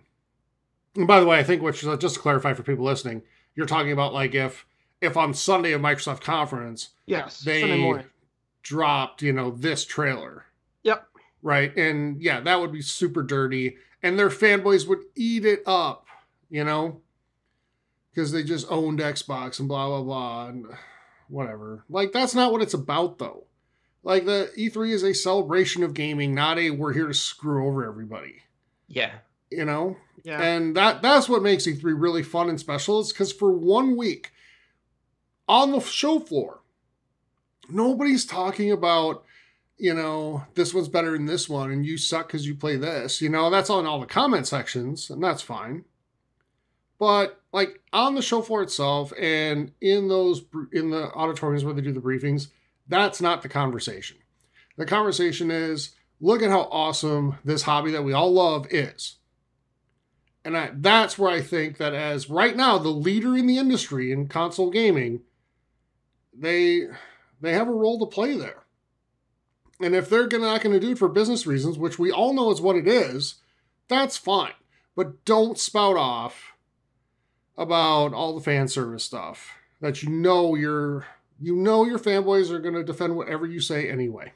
And 0.94 1.06
by 1.06 1.20
the 1.20 1.26
way 1.26 1.38
i 1.38 1.42
think 1.42 1.62
which 1.62 1.80
just 1.82 2.14
to 2.14 2.20
clarify 2.20 2.52
for 2.54 2.62
people 2.62 2.84
listening 2.84 3.22
you're 3.56 3.66
talking 3.66 3.92
about 3.92 4.12
like 4.14 4.34
if 4.34 4.64
if 5.00 5.16
on 5.16 5.34
Sunday 5.34 5.72
of 5.72 5.80
Microsoft 5.80 6.20
conference 6.20 6.90
Yes. 7.06 7.40
they 7.40 8.02
dropped, 8.62 9.22
you 9.22 9.32
know, 9.32 9.50
this 9.50 9.84
trailer. 9.84 10.44
Yep. 10.84 11.06
Right. 11.42 11.76
And 11.76 12.20
yeah, 12.22 12.40
that 12.40 12.60
would 12.60 12.72
be 12.72 12.82
super 12.82 13.22
dirty. 13.22 13.76
And 14.02 14.18
their 14.18 14.28
fanboys 14.30 14.86
would 14.88 15.00
eat 15.14 15.44
it 15.44 15.62
up, 15.66 16.06
you 16.50 16.64
know, 16.64 17.00
because 18.10 18.32
they 18.32 18.42
just 18.42 18.66
owned 18.70 18.98
Xbox 19.00 19.58
and 19.58 19.68
blah, 19.68 19.86
blah, 19.88 20.02
blah, 20.02 20.46
and 20.48 20.66
whatever. 21.28 21.84
Like, 21.88 22.12
that's 22.12 22.34
not 22.34 22.52
what 22.52 22.62
it's 22.62 22.74
about, 22.74 23.18
though. 23.18 23.44
Like, 24.02 24.24
the 24.24 24.50
E3 24.56 24.90
is 24.92 25.02
a 25.02 25.12
celebration 25.14 25.82
of 25.82 25.94
gaming, 25.94 26.34
not 26.34 26.58
a 26.58 26.70
we're 26.70 26.92
here 26.92 27.08
to 27.08 27.14
screw 27.14 27.66
over 27.66 27.84
everybody, 27.84 28.42
Yeah. 28.88 29.12
You 29.50 29.64
know? 29.64 29.96
Yeah. 30.24 30.40
And 30.42 30.76
that 30.76 31.02
that's 31.02 31.28
what 31.28 31.42
makes 31.42 31.66
E3 31.66 31.80
really 31.84 32.22
fun 32.22 32.48
and 32.48 32.58
special 32.58 33.00
is 33.00 33.12
because 33.12 33.32
for 33.32 33.52
one 33.52 33.96
week 33.96 34.32
on 35.48 35.72
the 35.72 35.80
show 35.80 36.18
floor, 36.18 36.60
nobody's 37.68 38.24
talking 38.24 38.72
about, 38.72 39.24
you 39.78 39.94
know, 39.94 40.44
this 40.54 40.74
one's 40.74 40.88
better 40.88 41.12
than 41.12 41.26
this 41.26 41.48
one 41.48 41.70
and 41.70 41.86
you 41.86 41.96
suck 41.96 42.26
because 42.26 42.46
you 42.46 42.54
play 42.54 42.76
this. 42.76 43.22
You 43.22 43.28
know, 43.28 43.50
that's 43.50 43.70
on 43.70 43.86
all 43.86 44.00
the 44.00 44.06
comment 44.06 44.48
sections, 44.48 45.10
and 45.10 45.22
that's 45.22 45.42
fine. 45.42 45.84
But 46.98 47.40
like 47.52 47.80
on 47.92 48.14
the 48.14 48.22
show 48.22 48.42
floor 48.42 48.62
itself 48.62 49.12
and 49.18 49.70
in 49.80 50.08
those 50.08 50.42
in 50.72 50.90
the 50.90 51.12
auditoriums 51.12 51.64
where 51.64 51.74
they 51.74 51.82
do 51.82 51.92
the 51.92 52.00
briefings, 52.00 52.48
that's 52.88 53.20
not 53.20 53.42
the 53.42 53.48
conversation. 53.48 54.16
The 54.76 54.86
conversation 54.86 55.50
is 55.50 55.90
look 56.20 56.42
at 56.42 56.50
how 56.50 56.62
awesome 56.70 57.38
this 57.44 57.62
hobby 57.62 57.92
that 57.92 58.04
we 58.04 58.12
all 58.12 58.32
love 58.32 58.66
is. 58.70 59.16
And 60.46 60.56
I, 60.56 60.70
that's 60.72 61.18
where 61.18 61.28
I 61.28 61.42
think 61.42 61.78
that 61.78 61.92
as 61.92 62.30
right 62.30 62.56
now 62.56 62.78
the 62.78 62.90
leader 62.90 63.36
in 63.36 63.48
the 63.48 63.58
industry 63.58 64.12
in 64.12 64.28
console 64.28 64.70
gaming, 64.70 65.22
they 66.32 66.82
they 67.40 67.52
have 67.52 67.66
a 67.66 67.72
role 67.72 67.98
to 67.98 68.06
play 68.06 68.36
there. 68.36 68.62
And 69.80 69.92
if 69.92 70.08
they're 70.08 70.28
not 70.28 70.60
going 70.62 70.72
to 70.72 70.78
do 70.78 70.92
it 70.92 70.98
for 70.98 71.08
business 71.08 71.48
reasons, 71.48 71.78
which 71.78 71.98
we 71.98 72.12
all 72.12 72.32
know 72.32 72.52
is 72.52 72.60
what 72.60 72.76
it 72.76 72.86
is, 72.86 73.34
that's 73.88 74.16
fine. 74.16 74.52
But 74.94 75.24
don't 75.24 75.58
spout 75.58 75.96
off 75.96 76.52
about 77.58 78.14
all 78.14 78.32
the 78.32 78.40
fan 78.40 78.68
service 78.68 79.02
stuff 79.02 79.50
that 79.80 80.04
you 80.04 80.10
know 80.10 80.54
your 80.54 81.08
you 81.40 81.56
know 81.56 81.84
your 81.84 81.98
fanboys 81.98 82.52
are 82.52 82.60
going 82.60 82.76
to 82.76 82.84
defend 82.84 83.16
whatever 83.16 83.46
you 83.46 83.58
say 83.58 83.90
anyway. 83.90 84.32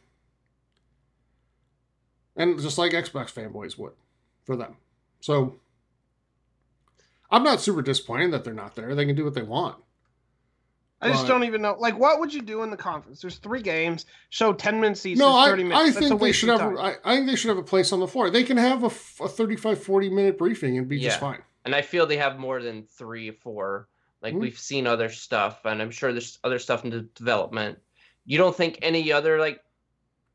And 2.34 2.60
just 2.60 2.78
like 2.78 2.90
Xbox 2.90 3.32
fanboys 3.32 3.78
would 3.78 3.92
for 4.42 4.56
them. 4.56 4.76
So 5.20 5.60
I'm 7.30 7.42
not 7.44 7.60
super 7.60 7.82
disappointed 7.82 8.32
that 8.32 8.44
they're 8.44 8.54
not 8.54 8.74
there. 8.74 8.94
They 8.94 9.06
can 9.06 9.16
do 9.16 9.24
what 9.24 9.34
they 9.34 9.42
want. 9.42 9.76
I 11.02 11.08
just 11.08 11.26
don't 11.26 11.44
even 11.44 11.62
know. 11.62 11.76
Like, 11.78 11.98
what 11.98 12.20
would 12.20 12.34
you 12.34 12.42
do 12.42 12.62
in 12.62 12.70
the 12.70 12.76
conference? 12.76 13.22
There's 13.22 13.36
three 13.38 13.62
games. 13.62 14.04
Show 14.28 14.52
10 14.52 14.80
minutes 14.80 15.06
each. 15.06 15.16
No, 15.16 15.34
I, 15.34 15.46
30 15.46 15.64
minutes. 15.64 15.80
I 15.80 15.84
That's 15.84 16.08
think 16.08 16.20
they 16.20 16.32
should 16.32 16.50
have. 16.50 16.58
time. 16.60 16.76
I, 16.76 16.96
I 17.04 17.14
think 17.16 17.26
they 17.26 17.36
should 17.36 17.48
have 17.48 17.56
a 17.56 17.62
place 17.62 17.92
on 17.92 18.00
the 18.00 18.06
floor. 18.06 18.28
They 18.28 18.44
can 18.44 18.58
have 18.58 18.84
a 18.84 18.90
35, 18.90 19.82
40 19.82 20.10
minute 20.10 20.36
briefing 20.36 20.76
and 20.76 20.86
be 20.88 21.00
just 21.00 21.18
fine. 21.18 21.40
And 21.64 21.74
I 21.74 21.80
feel 21.82 22.06
they 22.06 22.18
have 22.18 22.38
more 22.38 22.60
than 22.60 22.82
three 22.82 23.30
or 23.30 23.34
four. 23.34 23.88
Like 24.22 24.34
Mhm. 24.34 24.40
we've 24.40 24.58
seen 24.58 24.86
other 24.86 25.08
stuff, 25.08 25.64
and 25.64 25.80
I'm 25.80 25.90
sure 25.90 26.12
there's 26.12 26.38
other 26.44 26.58
stuff 26.58 26.84
in 26.84 26.90
de- 26.90 27.00
development. 27.02 27.78
You 28.26 28.36
don't 28.36 28.54
think 28.54 28.78
any 28.82 29.10
other 29.12 29.38
like 29.38 29.60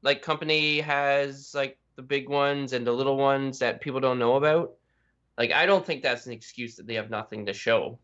like 0.02 0.24
company 0.24 0.80
has 0.80 1.54
like 1.54 1.78
the 1.96 2.02
big 2.02 2.28
ones 2.28 2.74
and 2.74 2.86
the 2.88 2.92
little 2.92 3.18
ones 3.18 3.60
that 3.60 3.82
people 3.82 4.00
don't 4.00 4.18
know 4.18 4.36
about? 4.36 4.74
Like 5.38 5.52
I 5.52 5.66
don't 5.66 5.86
think 5.86 6.04
that's 6.04 6.26
an 6.26 6.34
excuse 6.34 6.76
that 6.76 6.88
they 6.88 6.96
have 6.96 7.10
nothing 7.10 7.46
to 7.48 7.54
show. 7.54 8.00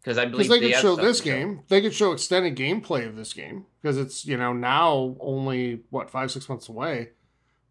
Because 0.00 0.18
I 0.18 0.26
believe 0.26 0.48
Because 0.48 0.60
they 0.60 0.66
could 0.66 0.74
have 0.74 0.82
show 0.82 0.96
this 0.96 1.20
to 1.20 1.24
show. 1.24 1.30
game. 1.30 1.62
They 1.68 1.80
could 1.80 1.94
show 1.94 2.12
extended 2.12 2.56
gameplay 2.56 3.08
of 3.08 3.16
this 3.16 3.32
game 3.32 3.64
because 3.80 3.96
it's 3.96 4.26
you 4.26 4.36
know 4.36 4.52
now 4.52 5.16
only 5.20 5.80
what 5.90 6.10
five 6.10 6.30
six 6.30 6.48
months 6.48 6.68
away, 6.68 7.10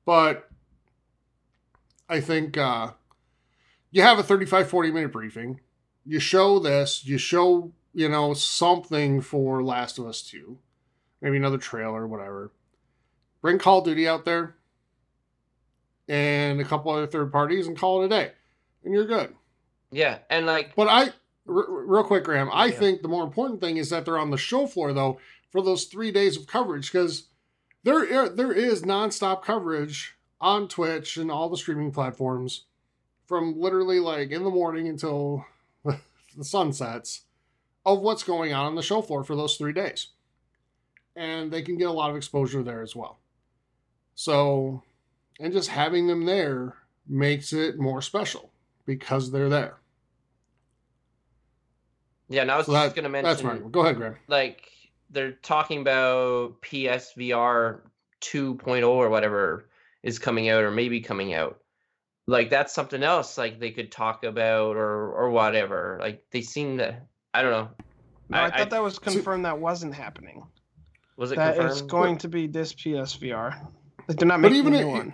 but 0.05 0.49
I 2.09 2.19
think 2.21 2.57
uh, 2.57 2.91
you 3.91 4.01
have 4.01 4.17
a 4.19 4.23
35, 4.23 4.67
40 4.67 4.91
minute 4.91 5.11
briefing. 5.11 5.61
You 6.05 6.19
show 6.19 6.57
this. 6.59 7.05
You 7.05 7.17
show 7.19 7.71
you 7.93 8.09
know 8.09 8.33
something 8.33 9.21
for 9.21 9.63
Last 9.63 9.99
of 9.99 10.07
Us 10.07 10.23
Two, 10.23 10.57
maybe 11.21 11.37
another 11.37 11.59
trailer, 11.59 12.07
whatever. 12.07 12.51
Bring 13.43 13.59
Call 13.59 13.79
of 13.79 13.85
Duty 13.85 14.07
out 14.07 14.25
there, 14.25 14.55
and 16.07 16.59
a 16.59 16.65
couple 16.65 16.91
other 16.91 17.05
third 17.07 17.31
parties, 17.31 17.67
and 17.67 17.77
call 17.77 18.01
it 18.01 18.05
a 18.07 18.09
day, 18.09 18.31
and 18.83 18.93
you're 18.93 19.05
good. 19.05 19.33
Yeah, 19.91 20.19
and 20.29 20.45
like 20.45 20.75
But 20.75 20.87
I, 20.87 21.01
r- 21.47 21.65
real 21.85 22.03
quick, 22.03 22.23
Graham, 22.23 22.49
I 22.51 22.67
Yeah. 22.67 22.71
think 22.79 23.01
the 23.01 23.07
more 23.07 23.23
important 23.23 23.61
thing 23.61 23.77
is 23.77 23.89
that 23.91 24.05
they're 24.05 24.17
on 24.17 24.31
the 24.31 24.37
show 24.37 24.65
floor 24.67 24.93
though 24.93 25.19
for 25.51 25.61
those 25.61 25.85
three 25.85 26.11
days 26.11 26.35
of 26.37 26.47
coverage 26.47 26.91
because 26.91 27.27
there 27.83 28.29
there 28.29 28.51
is 28.51 28.83
nonstop 28.83 29.43
coverage 29.43 30.15
on 30.41 30.67
Twitch 30.67 31.17
and 31.17 31.29
all 31.31 31.49
the 31.49 31.57
streaming 31.57 31.91
platforms 31.91 32.65
from 33.27 33.59
literally 33.59 33.99
like 33.99 34.31
in 34.31 34.43
the 34.43 34.49
morning 34.49 34.87
until 34.87 35.45
the 35.85 36.43
sun 36.43 36.73
sets 36.73 37.21
of 37.85 37.99
what's 37.99 38.23
going 38.23 38.53
on 38.53 38.65
on 38.65 38.75
the 38.75 38.81
show 38.81 39.01
floor 39.01 39.23
for 39.23 39.35
those 39.35 39.57
three 39.57 39.73
days, 39.73 40.07
and 41.15 41.51
they 41.51 41.61
can 41.61 41.77
get 41.77 41.87
a 41.87 41.91
lot 41.91 42.09
of 42.09 42.15
exposure 42.15 42.63
there 42.63 42.81
as 42.81 42.95
well. 42.95 43.19
So, 44.15 44.83
and 45.39 45.51
just 45.51 45.69
having 45.69 46.07
them 46.07 46.25
there 46.25 46.75
makes 47.07 47.51
it 47.51 47.77
more 47.77 48.01
special 48.01 48.51
because 48.85 49.31
they're 49.31 49.49
there. 49.49 49.77
yeah, 52.29 52.41
and 52.41 52.51
I 52.51 52.57
was 52.57 52.65
So 52.65 52.73
just 52.73 52.95
that- 52.95 52.95
gonna 52.95 53.09
mention. 53.09 53.29
That's 53.29 53.43
mention 53.43 53.63
right. 53.63 53.71
Go 53.71 53.81
ahead, 53.81 53.95
Graham. 53.97 54.15
like 54.27 54.69
they're 55.09 55.33
talking 55.33 55.81
about 55.81 56.61
PSVR 56.61 57.81
2.0 58.21 58.87
or 58.89 59.09
whatever 59.09 59.69
is 60.01 60.17
coming 60.19 60.49
out 60.49 60.63
or 60.63 60.71
maybe 60.71 61.01
coming 61.01 61.33
out. 61.33 61.59
Like 62.25 62.49
that's 62.49 62.73
something 62.73 63.03
else 63.03 63.37
like 63.37 63.59
they 63.59 63.71
could 63.71 63.91
talk 63.91 64.23
about 64.23 64.75
or 64.77 65.11
or 65.11 65.29
whatever. 65.29 65.99
Like 66.01 66.23
they 66.31 66.41
seem 66.41 66.77
to 66.79 66.97
I 67.33 67.41
don't 67.41 67.51
know. 67.51 67.69
No, 68.29 68.37
I, 68.37 68.45
I- 68.45 68.49
thought 68.49 68.59
I- 68.61 68.65
that 68.65 68.83
was 68.83 68.97
confirmed 68.99 69.45
that 69.45 69.59
wasn't 69.59 69.93
happening. 69.93 70.43
Was 71.17 71.31
it 71.31 71.35
That 71.35 71.55
confirmed? 71.55 71.71
it's 71.71 71.81
going 71.83 72.17
to 72.19 72.27
be 72.27 72.47
this 72.47 72.73
PSVR. 72.73 73.67
Like 74.07 74.17
they're 74.17 74.27
not 74.27 74.41
But 74.41 74.51
making 74.51 74.57
even 74.57 74.73
a 74.73 74.77
if, 74.77 74.85
new 74.85 74.91
one. 74.91 75.13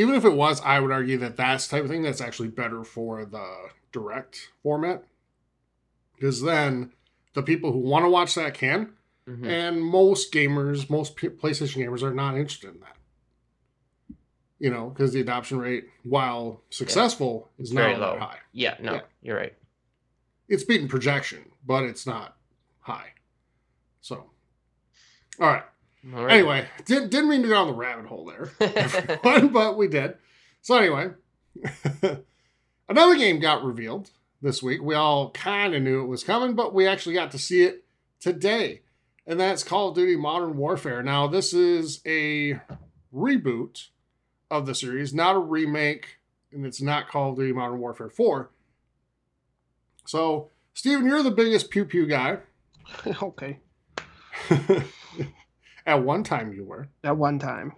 Even 0.00 0.14
if 0.14 0.24
it 0.24 0.32
was, 0.34 0.60
I 0.62 0.80
would 0.80 0.90
argue 0.90 1.18
that 1.18 1.36
that's 1.36 1.66
the 1.66 1.76
type 1.76 1.84
of 1.84 1.90
thing 1.90 2.02
that's 2.02 2.20
actually 2.20 2.48
better 2.48 2.82
for 2.84 3.24
the 3.24 3.68
direct 3.92 4.50
format, 4.62 5.04
because 6.14 6.42
then 6.42 6.92
the 7.34 7.42
people 7.42 7.72
who 7.72 7.78
want 7.78 8.04
to 8.04 8.08
watch 8.10 8.34
that 8.34 8.54
can, 8.54 8.94
Mhm. 9.28 9.46
and 9.46 9.82
most 9.82 10.32
gamers, 10.32 10.88
most 10.90 11.16
PlayStation 11.16 11.84
gamers, 11.84 12.02
are 12.02 12.14
not 12.14 12.36
interested 12.36 12.74
in 12.74 12.80
that. 12.80 12.96
You 14.58 14.70
know, 14.70 14.90
because 14.90 15.12
the 15.12 15.20
adoption 15.20 15.58
rate, 15.58 15.88
while 16.02 16.62
successful, 16.70 17.50
is 17.58 17.70
Very 17.72 17.92
not 17.92 18.00
low. 18.00 18.18
high. 18.18 18.38
Yeah, 18.52 18.76
no, 18.80 18.94
Yeah. 18.94 19.02
you're 19.22 19.36
right. 19.36 19.54
It's 20.48 20.64
beating 20.64 20.88
projection, 20.88 21.52
but 21.64 21.84
it's 21.84 22.06
not 22.06 22.36
high. 22.80 23.14
So, 24.00 24.30
all 25.38 25.46
right. 25.46 25.64
All 26.14 26.24
right. 26.24 26.38
Anyway, 26.38 26.66
didn't 26.86 27.10
didn't 27.10 27.28
mean 27.28 27.42
to 27.42 27.48
go 27.48 27.54
down 27.54 27.66
the 27.66 27.74
rabbit 27.74 28.06
hole 28.06 28.24
there. 28.24 28.52
everyone, 28.60 29.48
but 29.48 29.76
we 29.76 29.86
did. 29.86 30.14
So 30.62 30.76
anyway, 30.76 31.10
another 32.88 33.16
game 33.16 33.38
got 33.38 33.64
revealed 33.64 34.10
this 34.40 34.62
week. 34.62 34.82
We 34.82 34.94
all 34.94 35.30
kind 35.30 35.74
of 35.74 35.82
knew 35.82 36.02
it 36.02 36.06
was 36.06 36.24
coming, 36.24 36.54
but 36.54 36.74
we 36.74 36.86
actually 36.86 37.14
got 37.14 37.30
to 37.32 37.38
see 37.38 37.62
it 37.62 37.84
today, 38.18 38.80
and 39.26 39.38
that's 39.38 39.62
Call 39.62 39.90
of 39.90 39.94
Duty 39.94 40.16
Modern 40.16 40.56
Warfare. 40.56 41.02
Now, 41.02 41.26
this 41.26 41.52
is 41.52 42.00
a 42.06 42.60
reboot 43.14 43.88
of 44.50 44.66
the 44.66 44.74
series, 44.74 45.12
not 45.14 45.36
a 45.36 45.40
remake, 45.40 46.18
and 46.52 46.64
it's 46.64 46.80
not 46.80 47.08
Call 47.08 47.30
of 47.30 47.36
Duty 47.36 47.52
Modern 47.52 47.78
Warfare 47.78 48.10
4. 48.10 48.50
So, 50.06 50.50
Steven, 50.74 51.06
you're 51.06 51.22
the 51.22 51.30
biggest 51.30 51.70
pew 51.70 51.84
pew 51.84 52.06
guy. 52.06 52.38
okay. 53.22 53.58
At 55.90 56.04
one 56.04 56.22
time, 56.22 56.52
you 56.52 56.62
were. 56.62 56.86
At 57.02 57.16
one 57.16 57.40
time. 57.40 57.72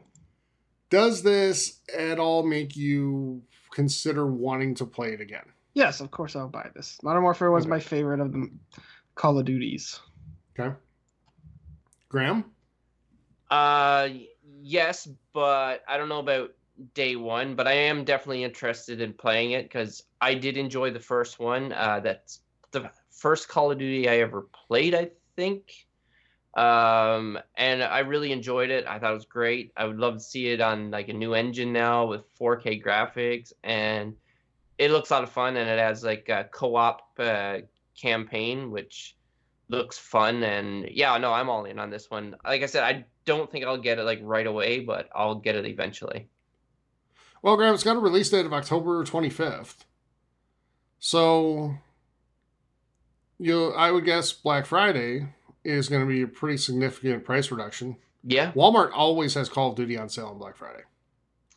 Does 0.91 1.23
this 1.23 1.81
at 1.97 2.19
all 2.19 2.43
make 2.43 2.77
you 2.77 3.41
consider 3.71 4.27
wanting 4.27 4.75
to 4.75 4.85
play 4.85 5.15
it 5.15 5.23
again? 5.23 5.47
Yes, 5.73 6.01
of 6.03 6.11
course 6.11 6.37
I'll 6.37 6.47
buy 6.47 6.69
this. 6.75 6.99
Modern 7.03 7.23
Warfare 7.23 7.51
was 7.51 7.65
Okay. 7.65 7.71
my 7.71 7.81
favorite 7.81 8.21
of 8.21 8.31
the 8.35 8.51
Call 9.15 9.39
of 9.39 9.47
Duties. 9.47 9.99
Okay. 10.61 10.77
Graham? 12.11 12.45
Uh, 13.51 14.11
yes, 14.61 15.09
but 15.33 15.83
I 15.89 15.97
don't 15.97 16.11
know 16.11 16.19
about 16.19 16.51
day 16.93 17.17
one. 17.17 17.55
But 17.55 17.67
I 17.67 17.73
am 17.73 18.05
definitely 18.05 18.45
interested 18.45 19.01
in 19.01 19.15
playing 19.15 19.53
it 19.53 19.63
because 19.63 20.03
I 20.21 20.35
did 20.35 20.59
enjoy 20.59 20.91
the 20.91 21.01
first 21.01 21.39
one. 21.39 21.73
Uh, 21.73 22.01
that's 22.01 22.41
the 22.73 22.91
first 23.11 23.49
Call 23.49 23.73
of 23.73 23.79
Duty 23.79 24.07
I 24.07 24.19
ever 24.19 24.49
played, 24.69 24.95
I 24.95 25.13
think. 25.35 25.73
Um, 26.55 27.39
and 27.57 27.83
I 27.83 28.01
really 28.01 28.33
enjoyed 28.33 28.71
it. 28.71 28.87
I 28.87 28.99
thought 28.99 29.13
it 29.13 29.15
was 29.15 29.25
great. 29.25 29.73
I 29.77 29.87
would 29.87 29.99
love 29.99 30.15
to 30.15 30.21
see 30.21 30.49
it 30.49 30.61
on 30.61 30.91
like 30.91 31.09
a 31.09 31.13
new 31.13 31.35
engine 31.35 31.73
now 31.73 32.07
with 32.07 32.23
4K 32.39 32.83
graphics, 32.85 33.53
and 33.65 34.15
it 34.79 34.91
looks 34.91 35.11
a 35.11 35.15
lot 35.15 35.23
of 35.23 35.31
fun. 35.31 35.57
And 35.57 35.69
it 35.69 35.79
has 35.79 36.05
like 36.05 36.29
a 36.29 36.45
co-op 36.51 37.03
uh, 37.19 37.59
campaign, 37.97 38.71
which 38.71 39.17
looks 39.73 39.99
fun 39.99 40.43
and 40.45 40.87
yeah, 40.91 41.17
no, 41.19 41.33
I'm 41.33 41.49
all 41.49 41.65
in 41.65 41.79
on 41.79 41.91
this 41.91 42.11
one. 42.11 42.37
Like 42.45 42.63
I 42.63 42.67
said, 42.67 42.85
I 42.85 43.07
don't 43.25 43.51
think 43.51 43.65
I'll 43.65 43.79
get 43.79 43.99
it 43.99 44.05
like 44.05 44.21
right 44.23 44.47
away, 44.47 44.81
but 44.81 45.09
I'll 45.15 45.37
get 45.37 45.57
it 45.57 45.67
eventually. 45.67 46.29
Well, 47.43 47.57
Graham, 47.57 47.75
it's 47.75 47.83
got 47.83 47.97
a 47.97 48.01
release 48.01 48.31
date 48.31 48.47
of 48.47 48.53
October 48.53 49.03
25th. 49.03 49.79
So, 51.01 51.75
you, 53.39 53.71
I 53.73 53.91
would 53.91 54.05
guess 54.05 54.33
Black 54.33 54.67
Friday 54.67 55.31
is 55.65 55.89
going 55.89 56.03
to 56.03 56.09
be 56.09 56.23
a 56.23 56.27
pretty 56.27 56.57
significant 56.57 57.25
price 57.25 57.51
reduction. 57.51 57.97
Yeah, 58.25 58.53
Walmart 58.53 58.91
always 58.95 59.35
has 59.35 59.49
Call 59.49 59.71
of 59.71 59.77
Duty 59.77 59.97
on 59.99 60.09
sale 60.09 60.29
on 60.29 60.39
Black 60.39 60.57
Friday. 60.57 60.83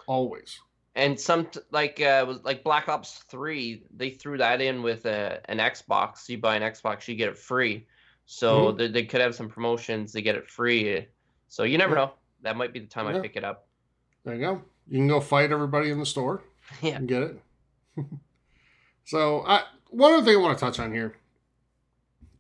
Always. 0.07 0.59
and 0.95 1.19
some 1.19 1.45
t- 1.47 1.59
like 1.71 1.99
uh 2.01 2.23
was 2.27 2.39
like 2.43 2.63
Black 2.63 2.87
Ops 2.89 3.23
Three, 3.29 3.83
they 3.95 4.09
threw 4.11 4.37
that 4.37 4.61
in 4.61 4.81
with 4.81 5.05
a, 5.05 5.41
an 5.49 5.57
Xbox. 5.57 6.27
You 6.29 6.37
buy 6.37 6.55
an 6.55 6.61
Xbox, 6.63 7.07
you 7.07 7.15
get 7.15 7.29
it 7.29 7.37
free. 7.37 7.85
So 8.27 8.71
Mhm. 8.73 8.77
they, 8.77 8.87
they 8.87 9.03
could 9.05 9.21
have 9.21 9.35
some 9.35 9.49
promotions 9.49 10.11
to 10.13 10.21
get 10.21 10.35
it 10.35 10.49
free. 10.49 11.05
So 11.47 11.63
you 11.63 11.77
never 11.77 11.93
Yeah. 11.95 12.05
know. 12.05 12.11
That 12.41 12.55
might 12.57 12.73
be 12.73 12.79
the 12.79 12.87
time 12.87 13.07
Yeah. 13.09 13.17
I 13.17 13.21
pick 13.21 13.35
it 13.35 13.43
up. 13.43 13.67
There 14.23 14.33
you 14.35 14.41
go. 14.41 14.61
You 14.87 14.97
can 14.99 15.07
go 15.07 15.19
fight 15.19 15.51
everybody 15.51 15.89
in 15.91 15.99
the 15.99 16.05
store 16.05 16.43
Yeah. 16.81 16.95
and 16.97 17.07
get 17.07 17.21
it. 17.23 17.39
so, 19.05 19.43
I, 19.47 19.63
one 19.89 20.13
other 20.13 20.23
thing 20.25 20.35
I 20.37 20.39
want 20.41 20.57
to 20.57 20.63
touch 20.65 20.79
on 20.79 20.91
here. 20.93 21.15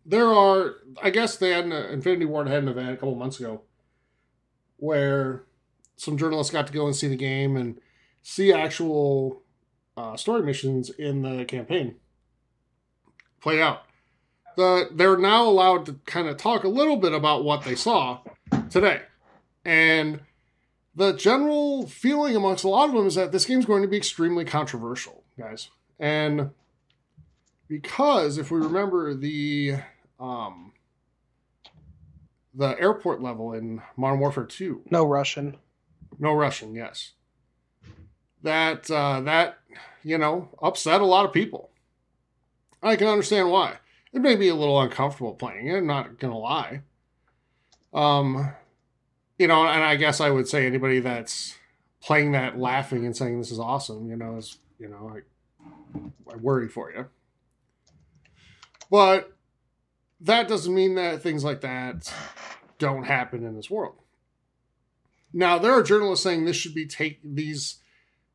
There 0.05 0.27
are, 0.27 0.75
I 1.01 1.09
guess 1.09 1.35
they 1.37 1.49
had 1.49 1.65
an 1.65 1.71
Infinity 1.71 2.25
Ward 2.25 2.47
had 2.47 2.63
an 2.63 2.69
event 2.69 2.91
a 2.91 2.95
couple 2.95 3.15
months 3.15 3.39
ago 3.39 3.61
where 4.77 5.43
some 5.95 6.17
journalists 6.17 6.53
got 6.53 6.67
to 6.67 6.73
go 6.73 6.85
and 6.85 6.95
see 6.95 7.07
the 7.07 7.15
game 7.15 7.57
and 7.57 7.79
see 8.21 8.53
actual 8.53 9.41
uh, 9.97 10.15
story 10.15 10.43
missions 10.43 10.89
in 10.89 11.21
the 11.21 11.45
campaign 11.45 11.95
play 13.41 13.61
out. 13.61 13.83
The, 14.57 14.89
they're 14.91 15.17
now 15.17 15.43
allowed 15.43 15.85
to 15.87 15.99
kind 16.05 16.27
of 16.27 16.37
talk 16.37 16.63
a 16.63 16.69
little 16.69 16.97
bit 16.97 17.13
about 17.13 17.43
what 17.43 17.63
they 17.63 17.75
saw 17.75 18.21
today. 18.69 19.01
And 19.63 20.21
the 20.95 21.13
general 21.13 21.87
feeling 21.87 22.35
amongst 22.35 22.63
a 22.63 22.69
lot 22.69 22.89
of 22.89 22.95
them 22.95 23.07
is 23.07 23.15
that 23.15 23.31
this 23.31 23.45
game's 23.45 23.65
going 23.65 23.81
to 23.81 23.87
be 23.87 23.97
extremely 23.97 24.45
controversial, 24.45 25.23
guys. 25.37 25.69
And 25.99 26.51
because 27.67 28.37
if 28.37 28.49
we 28.49 28.59
remember 28.59 29.13
the 29.13 29.77
um 30.19 30.73
the 32.53 32.79
airport 32.79 33.21
level 33.21 33.51
in 33.53 33.81
Modern 33.97 34.19
Warfare 34.19 34.45
2, 34.45 34.83
No 34.89 35.05
Russian. 35.05 35.57
no 36.17 36.33
Russian, 36.33 36.73
yes. 36.73 37.11
That 38.43 38.89
uh, 38.89 39.21
that 39.21 39.57
you 40.03 40.17
know 40.17 40.49
upset 40.61 41.01
a 41.01 41.05
lot 41.05 41.25
of 41.25 41.33
people. 41.33 41.71
I 42.81 42.95
can 42.95 43.07
understand 43.07 43.49
why. 43.51 43.77
It 44.13 44.21
may 44.21 44.35
be 44.35 44.47
a 44.47 44.55
little 44.55 44.79
uncomfortable 44.79 45.33
playing 45.33 45.67
it. 45.67 45.75
I'm 45.77 45.87
not 45.87 46.19
gonna 46.19 46.37
lie. 46.37 46.81
Um, 47.93 48.53
you 49.37 49.47
know, 49.47 49.65
and 49.67 49.83
I 49.83 49.95
guess 49.95 50.21
I 50.21 50.29
would 50.29 50.47
say 50.47 50.65
anybody 50.65 50.99
that's 50.99 51.57
playing 52.01 52.31
that, 52.33 52.57
laughing 52.57 53.05
and 53.05 53.17
saying 53.17 53.39
this 53.39 53.51
is 53.51 53.59
awesome, 53.59 54.07
you 54.09 54.15
know, 54.15 54.37
is 54.37 54.59
you 54.79 54.87
know, 54.87 55.11
I, 55.15 56.31
I 56.31 56.35
worry 56.37 56.69
for 56.69 56.91
you. 56.91 57.07
But 58.91 59.34
that 60.21 60.47
doesn't 60.47 60.73
mean 60.73 60.95
that 60.95 61.21
things 61.21 61.43
like 61.43 61.61
that 61.61 62.13
don't 62.77 63.03
happen 63.03 63.45
in 63.45 63.55
this 63.55 63.69
world. 63.69 63.95
Now, 65.33 65.57
there 65.57 65.73
are 65.73 65.83
journalists 65.83 66.23
saying 66.23 66.45
this 66.45 66.55
should 66.55 66.73
be 66.73 66.85
take 66.85 67.19
these 67.23 67.77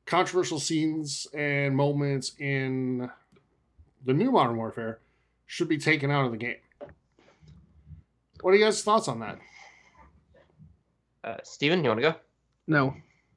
controversial 0.07 0.59
scenes 0.59 1.27
and 1.33 1.75
moments 1.75 2.33
in 2.39 3.11
the 4.05 4.13
new 4.13 4.31
Modern 4.31 4.57
Warfare 4.57 5.01
should 5.47 5.69
be 5.69 5.79
taken 5.79 6.11
out 6.11 6.27
of 6.27 6.33
the 6.33 6.37
game. 6.37 6.57
What 8.43 8.53
are 8.53 8.57
you 8.57 8.65
guys' 8.65 8.83
thoughts 8.83 9.09
on 9.09 9.21
that? 9.21 9.39
Uh, 11.23 11.37
Steven, 11.43 11.83
you 11.83 11.91
want 11.91 12.01
to 12.01 12.11
go? 12.11 12.15
No, 12.67 12.95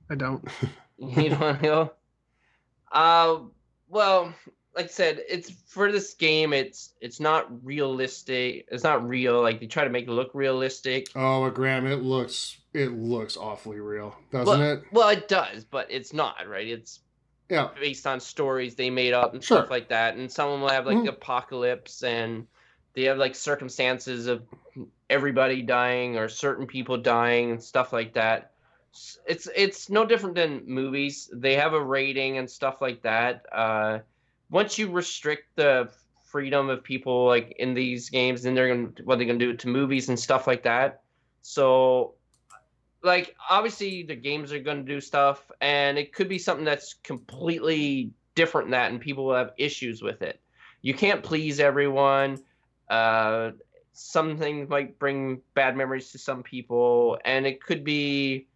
I 0.10 0.16
don't. 0.16 0.48
you 0.98 1.30
don't 1.30 1.40
want 1.40 1.62
to 1.62 1.66
go? 1.66 1.92
Uh, 2.92 3.40
well, 3.90 4.34
like 4.76 4.86
I 4.86 4.90
said, 4.90 5.22
it's 5.30 5.52
for 5.68 5.92
this 5.92 6.14
game. 6.16 6.54
It's 6.54 6.94
it's 7.00 7.20
not 7.20 7.64
realistic. 7.66 8.66
It's 8.72 8.84
not 8.84 9.08
real. 9.08 9.42
Like 9.42 9.60
they 9.60 9.68
try 9.68 9.84
to 9.84 9.90
make 9.90 10.08
it 10.08 10.12
look 10.12 10.32
realistic. 10.34 11.08
Oh, 11.16 11.44
but 11.44 11.54
Graham, 11.56 11.86
it 11.86 12.02
looks 12.02 12.58
it 12.74 12.92
looks 12.92 13.38
awfully 13.38 13.80
real, 13.80 14.16
doesn't 14.32 14.60
well, 14.60 14.72
it? 14.74 14.84
well, 14.92 15.10
it 15.10 15.28
does, 15.28 15.64
but 15.64 15.88
it's 15.92 16.14
not 16.14 16.48
right. 16.48 16.68
It's 16.68 17.02
Yeah. 17.50 17.70
based 17.80 18.08
on 18.08 18.20
stories 18.20 18.74
they 18.76 18.90
made 18.90 19.14
up 19.14 19.34
and 19.34 19.44
Sure. 19.44 19.60
stuff 19.60 19.70
like 19.70 19.90
that. 19.90 20.16
And 20.16 20.32
some 20.32 20.48
of 20.48 20.54
them 20.54 20.62
will 20.62 20.70
have 20.70 20.88
like 20.88 20.98
Mhm. 20.98 21.08
apocalypse 21.10 22.02
and 22.04 22.48
they 22.96 23.04
have 23.04 23.18
like 23.18 23.36
circumstances 23.36 24.28
of 24.28 24.44
everybody 25.10 25.62
dying 25.62 26.18
or 26.18 26.30
certain 26.30 26.66
people 26.66 26.98
dying 26.98 27.52
and 27.52 27.62
stuff 27.64 27.94
like 27.94 28.14
that. 28.14 28.54
It's 29.28 29.48
it's 29.56 29.90
no 29.90 30.06
different 30.06 30.36
than 30.36 30.64
movies. 30.66 31.30
They 31.34 31.56
have 31.56 31.74
a 31.74 31.84
rating 31.84 32.38
and 32.40 32.50
stuff 32.50 32.82
like 32.82 33.04
that. 33.04 33.46
Uh, 33.52 34.00
once 34.54 34.78
you 34.78 34.88
restrict 34.88 35.48
the 35.56 35.90
freedom 36.24 36.70
of 36.70 36.84
people 36.84 37.26
like 37.26 37.56
in 37.58 37.74
these 37.74 38.10
games, 38.12 38.44
then 38.44 38.54
they're 38.54 38.74
gonna 38.74 38.90
what 39.04 39.18
they're 39.18 39.26
gonna 39.26 39.40
do 39.40 39.56
to 39.56 39.68
movies 39.68 40.10
and 40.10 40.20
stuff 40.20 40.46
like 40.46 40.64
that. 40.64 41.02
So 41.42 42.14
like 43.04 43.36
obviously 43.50 44.04
the 44.04 44.16
games 44.16 44.54
are 44.54 44.62
to 44.64 44.84
do 44.84 45.02
stuff 45.02 45.52
and 45.60 45.98
it 45.98 46.14
could 46.14 46.30
be 46.30 46.38
something 46.38 46.64
that's 46.64 46.94
completely 47.04 48.12
different 48.36 48.68
than 48.68 48.72
that 48.72 48.92
and 48.92 49.02
people 49.02 49.26
will 49.26 49.36
have 49.36 49.52
issues 49.58 50.04
with 50.04 50.22
it. 50.22 50.40
You 50.84 50.94
can't 50.94 51.24
please 51.24 51.60
everyone. 51.60 52.38
Uh, 52.90 53.52
some 53.94 54.38
things 54.38 54.70
might 54.70 55.00
bring 55.00 55.42
bad 55.56 55.76
memories 55.76 56.12
to 56.12 56.20
some 56.20 56.44
people 56.44 57.18
and 57.26 57.48
it 57.48 57.62
could 57.62 57.84
be 57.84 58.48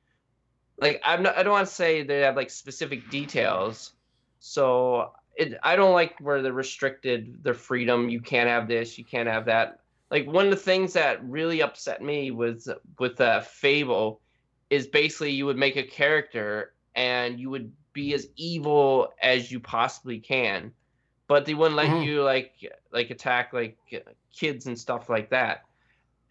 like 0.79 1.01
i'm 1.03 1.23
not 1.23 1.37
i 1.37 1.43
don't 1.43 1.53
want 1.53 1.67
to 1.67 1.73
say 1.73 2.03
they 2.03 2.21
have 2.21 2.35
like 2.35 2.51
specific 2.51 3.09
details. 3.09 3.93
So 4.39 5.11
it, 5.37 5.57
i 5.63 5.75
don't 5.75 5.93
like 5.93 6.19
where 6.19 6.41
they're 6.41 6.53
restricted 6.53 7.43
their 7.43 7.53
freedom 7.53 8.09
you 8.09 8.21
can't 8.21 8.49
have 8.49 8.67
this 8.67 8.97
you 8.97 9.05
can't 9.05 9.29
have 9.29 9.45
that. 9.45 9.79
Like 10.09 10.25
one 10.25 10.45
of 10.45 10.51
the 10.51 10.55
things 10.57 10.93
that 10.93 11.23
really 11.27 11.61
upset 11.61 12.01
me 12.01 12.31
was 12.31 12.69
with 12.97 13.19
uh, 13.19 13.41
fable 13.41 14.21
is 14.69 14.87
basically 14.87 15.31
you 15.31 15.45
would 15.45 15.57
make 15.57 15.75
a 15.75 15.83
character 15.83 16.73
and 16.95 17.39
you 17.39 17.49
would 17.49 17.73
be 17.93 18.13
as 18.13 18.27
evil 18.37 19.09
as 19.21 19.51
you 19.51 19.59
possibly 19.59 20.19
can 20.19 20.71
but 21.27 21.45
they 21.45 21.53
wouldn't 21.53 21.75
let 21.75 21.89
Mhm. 21.89 22.05
you 22.05 22.23
like 22.23 22.53
like 22.91 23.09
attack 23.09 23.51
like 23.53 23.77
kids 24.33 24.65
and 24.67 24.79
stuff 24.79 25.09
like 25.09 25.29
that. 25.31 25.65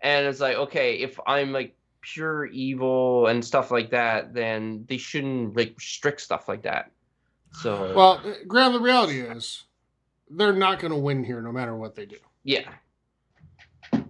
And 0.01 0.27
it's 0.27 0.41
like 0.41 0.57
okay 0.57 0.97
if 1.01 1.19
i'm 1.27 1.53
like 1.53 1.77
pure 2.01 2.47
evil 2.47 3.27
and 3.27 3.45
stuff 3.45 3.71
like 3.71 3.91
that 3.91 4.33
then 4.33 4.85
they 4.89 4.97
shouldn't 4.97 5.57
like 5.57 5.75
restrict 5.77 6.21
stuff 6.21 6.49
like 6.49 6.63
that 6.63 6.93
so 7.63 7.95
Well, 7.95 8.23
Graham, 8.47 8.73
the 8.73 8.81
reality 8.81 9.21
is 9.21 9.65
they're 10.31 10.53
not 10.53 10.81
going 10.81 10.93
to 10.93 10.99
win 10.99 11.25
here 11.25 11.41
no 11.41 11.53
matter 11.53 11.77
what 11.77 11.95
they 11.95 12.07
do. 12.07 12.17
yeah. 12.45 12.69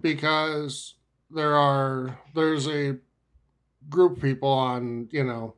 Because 0.01 0.95
there 1.29 1.55
are 1.55 2.19
there's 2.33 2.67
a 2.67 2.97
group 3.89 4.17
of 4.17 4.23
people 4.23 4.49
on 4.49 5.07
you 5.11 5.23
know 5.23 5.53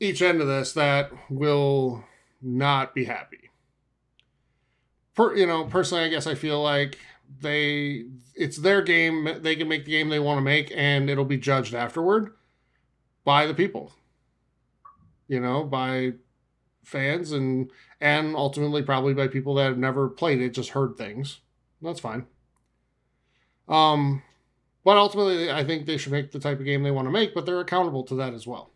each 0.00 0.22
end 0.22 0.40
of 0.40 0.46
this 0.46 0.72
that 0.74 1.10
will 1.30 2.04
not 2.40 2.94
be 2.94 3.04
happy. 3.04 3.50
Per 5.14 5.36
you 5.36 5.46
know 5.46 5.64
personally 5.64 6.04
i 6.04 6.08
guess 6.08 6.26
i 6.26 6.34
feel 6.34 6.62
like 6.62 6.98
they 7.40 8.04
it's 8.34 8.56
their 8.58 8.80
game 8.82 9.28
they 9.42 9.56
can 9.56 9.68
make 9.68 9.84
the 9.84 9.90
game 9.90 10.08
they 10.08 10.18
want 10.18 10.38
to 10.38 10.42
make 10.42 10.72
and 10.74 11.10
it'll 11.10 11.24
be 11.24 11.36
judged 11.36 11.74
afterward 11.74 12.32
by 13.24 13.46
the 13.46 13.54
people. 13.54 13.92
You 15.28 15.40
know 15.40 15.64
by 15.64 16.12
fans 16.84 17.32
and 17.32 17.70
and 18.00 18.34
ultimately 18.34 18.82
probably 18.82 19.14
by 19.14 19.28
people 19.28 19.54
that 19.54 19.64
have 19.64 19.78
never 19.78 20.08
played 20.08 20.40
it 20.40 20.50
just 20.50 20.70
heard 20.70 20.96
things 20.96 21.40
that's 21.80 22.00
fine 22.00 22.26
um, 23.68 24.22
but 24.84 24.96
ultimately, 24.96 25.50
I 25.50 25.64
think 25.64 25.86
they 25.86 25.96
should 25.96 26.12
make 26.12 26.32
the 26.32 26.40
type 26.40 26.58
of 26.58 26.64
game 26.64 26.82
they 26.82 26.90
want 26.90 27.06
to 27.06 27.12
make, 27.12 27.34
but 27.34 27.46
they're 27.46 27.60
accountable 27.60 28.02
to 28.04 28.14
that 28.16 28.34
as 28.34 28.46
well. 28.46 28.72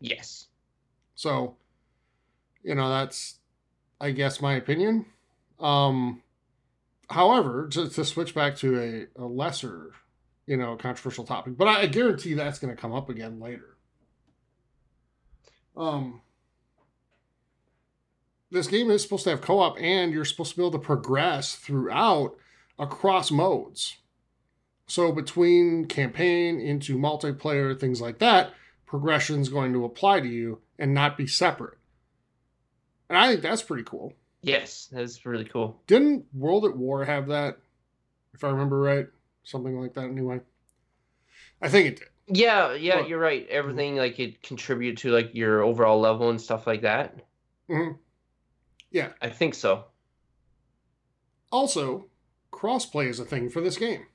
yes 0.00 0.46
So, 1.14 1.56
you 2.62 2.74
know, 2.74 2.88
that's, 2.88 3.38
I 4.00 4.12
guess, 4.12 4.40
my 4.40 4.54
opinion. 4.54 5.06
Um, 5.58 6.22
however, 7.10 7.68
to, 7.72 7.88
to 7.88 8.04
switch 8.04 8.34
back 8.34 8.56
to 8.56 9.08
a, 9.16 9.22
a 9.22 9.26
lesser, 9.26 9.90
you 10.46 10.56
know, 10.56 10.76
controversial 10.76 11.24
topic, 11.24 11.56
but 11.56 11.66
I, 11.66 11.82
I 11.82 11.86
guarantee 11.86 12.34
that's 12.34 12.58
going 12.58 12.74
to 12.74 12.80
come 12.80 12.92
up 12.92 13.08
again 13.08 13.40
later. 13.40 13.76
Um, 15.76 16.20
this 18.54 18.66
game 18.68 18.90
is 18.90 19.02
supposed 19.02 19.24
to 19.24 19.30
have 19.30 19.40
co-op, 19.42 19.76
and 19.78 20.12
you're 20.12 20.24
supposed 20.24 20.52
to 20.52 20.56
be 20.56 20.62
able 20.62 20.72
to 20.72 20.78
progress 20.78 21.54
throughout 21.56 22.36
across 22.78 23.30
modes. 23.30 23.96
So 24.86 25.12
between 25.12 25.86
campaign 25.86 26.60
into 26.60 26.96
multiplayer, 26.96 27.78
things 27.78 28.00
like 28.00 28.18
that, 28.18 28.52
progression 28.86 29.40
is 29.40 29.48
going 29.48 29.72
to 29.72 29.84
apply 29.84 30.20
to 30.20 30.28
you 30.28 30.60
and 30.78 30.94
not 30.94 31.16
be 31.16 31.26
separate. 31.26 31.78
And 33.08 33.18
I 33.18 33.28
think 33.28 33.42
that's 33.42 33.62
pretty 33.62 33.84
cool. 33.84 34.12
yes 34.42 34.88
that's 34.92 35.24
really 35.24 35.44
cool 35.44 35.80
Didn't 35.86 36.26
World 36.34 36.64
at 36.66 36.76
War 36.76 37.04
have 37.04 37.28
that? 37.28 37.58
if 38.34 38.42
I 38.44 38.48
remember 38.50 38.78
right, 38.80 39.06
something 39.44 39.78
like 39.80 39.94
that. 39.94 40.04
Anyway, 40.04 40.40
I 41.62 41.68
think 41.68 41.86
it 41.86 41.96
did. 41.98 42.08
Yeah, 42.38 42.72
yeah, 42.74 42.96
Well- 42.96 43.08
you're 43.08 43.18
right. 43.20 43.46
Everything 43.48 43.96
like 43.96 44.18
it 44.18 44.42
contribute 44.42 44.98
to 44.98 45.10
like 45.12 45.34
your 45.34 45.62
overall 45.62 46.00
level 46.00 46.30
and 46.30 46.40
stuff 46.40 46.66
like 46.66 46.82
that. 46.82 47.14
Mhm. 47.70 47.98
Yeah. 48.94 49.08
I 49.20 49.28
think 49.28 49.54
so. 49.54 49.86
Also, 51.50 52.06
crossplay 52.52 53.08
is 53.08 53.18
a 53.18 53.24
thing 53.24 53.50
for 53.50 53.60
this 53.60 53.76
game. 53.76 54.06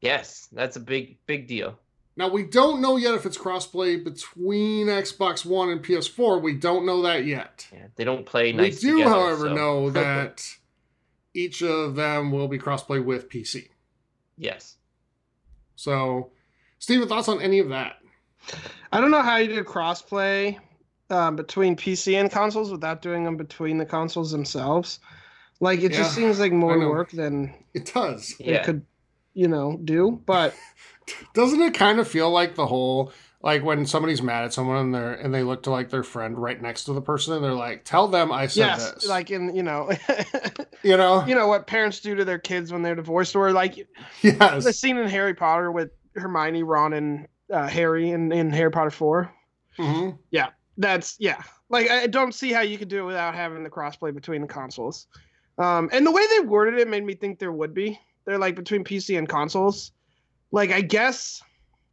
Yes, 0.00 0.48
that's 0.52 0.76
a 0.76 0.80
big 0.80 1.18
big 1.26 1.46
deal. 1.46 1.78
Now 2.16 2.28
we 2.28 2.42
don't 2.42 2.80
know 2.80 2.96
yet 2.96 3.14
if 3.14 3.26
it's 3.26 3.38
crossplay 3.38 4.02
between 4.02 4.88
Xbox 4.88 5.46
One 5.46 5.70
and 5.70 5.82
PS4. 5.84 6.42
We 6.42 6.54
don't 6.54 6.84
know 6.84 7.02
that 7.02 7.24
yet. 7.24 7.66
Yeah, 7.72 7.86
they 7.94 8.02
don't 8.04 8.26
play 8.26 8.52
nice. 8.52 8.82
we 8.82 8.90
do, 8.90 8.98
together, 8.98 9.10
however, 9.14 9.46
so- 9.46 9.54
know 9.54 9.90
that 10.02 10.44
each 11.32 11.62
of 11.62 11.94
them 11.94 12.32
will 12.32 12.48
be 12.48 12.58
crossplay 12.58 13.02
with 13.04 13.28
PC. 13.30 13.68
yes. 14.36 14.76
So, 15.76 16.30
Steven, 16.78 17.08
thoughts 17.08 17.28
on 17.28 17.40
any 17.40 17.58
of 17.60 17.68
that? 17.70 17.96
I 18.92 19.00
don't 19.00 19.10
know 19.10 19.22
how 19.22 19.36
you 19.38 19.48
do 19.48 19.64
crossplay 19.64 20.58
um, 21.10 21.36
between 21.36 21.76
PC 21.76 22.14
and 22.18 22.30
consoles 22.30 22.70
without 22.70 23.02
doing 23.02 23.24
them 23.24 23.36
between 23.36 23.78
the 23.78 23.86
consoles 23.86 24.30
themselves. 24.32 25.00
Like 25.60 25.80
it 25.80 25.92
just 25.92 26.14
seems 26.14 26.38
like 26.40 26.52
more 26.52 26.78
work 26.90 27.10
than 27.10 27.54
It 27.74 27.90
does. 27.92 28.34
it 28.40 28.46
Yeah. 28.46 28.62
could, 28.64 28.84
you 29.34 29.48
know, 29.48 29.78
do. 29.82 30.20
But 30.26 30.54
Doesn't 31.34 31.60
it 31.60 31.74
kind 31.74 32.00
of 32.00 32.08
feel 32.08 32.30
like 32.30 32.54
the 32.54 32.66
whole 32.66 33.12
like 33.42 33.62
when 33.62 33.84
somebody's 33.84 34.22
mad 34.22 34.44
at 34.44 34.52
someone 34.54 34.78
and 34.78 34.94
they're 34.94 35.12
and 35.12 35.34
they 35.34 35.42
look 35.42 35.62
to 35.64 35.70
like 35.70 35.90
their 35.90 36.02
friend 36.02 36.38
right 36.38 36.60
next 36.60 36.84
to 36.84 36.92
the 36.94 37.02
person 37.02 37.34
and 37.34 37.44
they're 37.44 37.52
like, 37.52 37.84
"Tell 37.84 38.08
them 38.08 38.32
I 38.32 38.46
said 38.46 38.68
yes, 38.68 38.92
this." 38.94 39.06
like 39.08 39.30
in 39.30 39.54
you 39.54 39.62
know, 39.62 39.90
you 40.82 40.96
know, 40.96 41.24
you 41.26 41.34
know 41.34 41.46
what 41.46 41.66
parents 41.66 42.00
do 42.00 42.14
to 42.14 42.24
their 42.24 42.38
kids 42.38 42.72
when 42.72 42.82
they're 42.82 42.94
divorced, 42.94 43.36
or 43.36 43.52
like 43.52 43.86
yes, 44.22 44.64
the 44.64 44.72
scene 44.72 44.96
in 44.96 45.08
Harry 45.08 45.34
Potter 45.34 45.70
with 45.70 45.90
Hermione, 46.16 46.62
Ron, 46.62 46.94
and 46.94 47.28
uh, 47.52 47.68
Harry 47.68 48.10
in, 48.10 48.32
in 48.32 48.50
Harry 48.50 48.70
Potter 48.70 48.90
Four. 48.90 49.32
hmm 49.76 50.10
That's 50.76 51.16
yeah. 51.18 51.42
Like 51.68 51.90
I 51.90 52.06
don't 52.06 52.34
see 52.34 52.52
how 52.52 52.60
you 52.60 52.78
could 52.78 52.88
do 52.88 53.02
it 53.02 53.06
without 53.06 53.34
having 53.34 53.62
the 53.62 53.70
crossplay 53.70 54.14
between 54.14 54.42
the 54.42 54.48
consoles. 54.48 55.06
Um, 55.58 55.88
and 55.92 56.06
the 56.06 56.10
way 56.10 56.26
they 56.26 56.40
worded 56.40 56.78
it 56.80 56.88
made 56.88 57.04
me 57.04 57.14
think 57.14 57.38
there 57.38 57.52
would 57.52 57.74
be. 57.74 57.98
They're 58.24 58.38
like 58.38 58.56
between 58.56 58.84
PC 58.84 59.18
and 59.18 59.28
consoles. 59.28 59.92
Like 60.50 60.70
I 60.70 60.80
guess, 60.80 61.42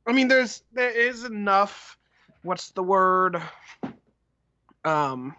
I 0.07 0.13
mean, 0.13 0.27
there's 0.27 0.63
there 0.73 0.89
is 0.89 1.23
enough. 1.23 1.97
What's 2.43 2.71
the 2.71 2.83
word? 2.83 3.41
Um, 4.83 5.35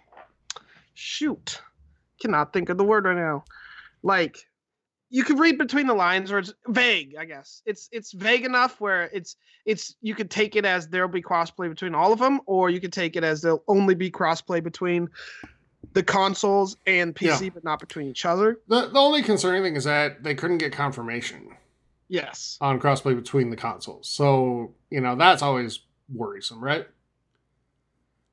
shoot, 0.95 1.61
cannot 2.21 2.53
think 2.53 2.69
of 2.69 2.79
the 2.79 2.85
word 2.85 3.05
right 3.05 3.17
now. 3.17 3.45
Like 4.03 4.47
you 5.15 5.25
could 5.25 5.39
read 5.39 5.59
between 5.59 5.87
the 5.87 5.95
lines, 5.95 6.33
or 6.33 6.39
it's 6.39 6.55
vague. 6.69 7.17
I 7.21 7.27
guess 7.27 7.63
it's 7.67 7.89
it's 7.93 8.13
vague 8.13 8.45
enough 8.47 8.81
where 8.81 9.11
it's 9.13 9.37
it's 9.67 9.95
you 10.01 10.15
could 10.15 10.31
take 10.31 10.57
it 10.57 10.65
as 10.65 10.89
there'll 10.89 11.07
be 11.07 11.23
crossplay 11.23 11.69
between 11.69 11.95
all 11.95 12.13
of 12.15 12.19
them, 12.19 12.41
or 12.47 12.71
you 12.71 12.81
could 12.81 12.95
take 12.95 13.15
it 13.15 13.23
as 13.23 13.43
there'll 13.43 13.63
only 13.69 13.95
be 13.95 14.11
crossplay 14.11 14.63
between 14.65 15.09
the 15.93 16.03
consoles 16.03 16.79
and 16.87 17.15
PC, 17.15 17.53
but 17.53 17.63
not 17.63 17.79
between 17.79 18.09
each 18.09 18.25
other. 18.25 18.59
The 18.69 18.89
the 18.89 18.99
only 18.99 19.23
concerning 19.23 19.63
thing 19.63 19.77
is 19.77 19.85
that 19.85 20.23
they 20.23 20.35
couldn't 20.35 20.59
get 20.59 20.73
confirmation 20.73 21.57
Yes. 22.09 22.57
on 22.61 22.81
crossplay 22.81 23.15
between 23.15 23.51
the 23.51 23.57
consoles. 23.57 24.09
So 24.09 24.75
you 24.91 25.03
know 25.03 25.15
that's 25.15 25.43
always 25.43 25.81
worrisome, 26.13 26.65
right? 26.65 26.87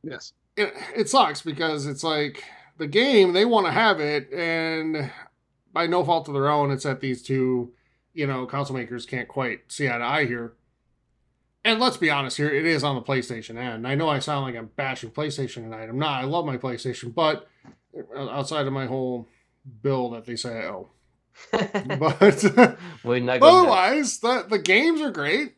Yes. 0.02 0.32
it, 0.56 0.74
it 0.96 1.10
sucks 1.10 1.42
because 1.42 1.86
it's 1.88 2.04
like 2.06 2.46
the 2.78 2.88
game 2.88 3.34
they 3.34 3.44
want 3.44 3.66
to 3.66 3.72
have 3.74 4.00
it 4.00 4.32
and 4.32 5.12
by 5.80 5.88
no 5.88 6.04
fault 6.04 6.28
of 6.28 6.34
their 6.34 6.50
own 6.50 6.72
it's 6.72 6.84
that 6.84 7.00
these 7.00 7.24
two 7.24 7.72
you 8.14 8.28
know 8.28 8.46
console 8.46 8.76
makers 8.76 9.06
can't 9.06 9.30
quite 9.30 9.72
see 9.72 9.88
eye 9.88 9.98
to 9.98 10.04
eye 10.04 10.26
here. 10.26 10.52
And 11.64 11.80
let's 11.80 11.96
be 11.96 12.10
honest 12.10 12.36
here 12.36 12.50
it 12.50 12.66
is 12.66 12.84
on 12.84 12.96
the 12.96 13.02
playstation 13.02 13.56
end. 13.56 13.88
I 13.88 13.96
know 13.96 14.10
i 14.10 14.20
sound 14.20 14.44
like 14.44 14.58
i'm 14.58 14.72
bashing 14.76 15.12
playstation 15.12 15.64
tonight. 15.64 15.88
I'm 15.88 15.98
not. 15.98 16.22
I 16.22 16.26
love 16.26 16.46
my 16.46 16.58
playstation 16.58 17.16
but 17.16 17.48
outside 18.14 18.68
of 18.68 18.74
my 18.74 18.88
whole 18.88 19.30
bill 19.82 20.10
that 20.10 20.26
they 20.26 20.36
say 20.36 20.58
i 20.58 20.66
oh. 20.66 20.90
owe 21.54 21.98
but 21.98 22.44
We're 23.06 23.22
not 23.22 23.40
going 23.40 23.40
to- 23.40 23.60
otherwise 23.60 24.20
the, 24.20 24.46
the 24.50 24.60
games 24.60 25.00
are 25.00 25.12
great. 25.12 25.54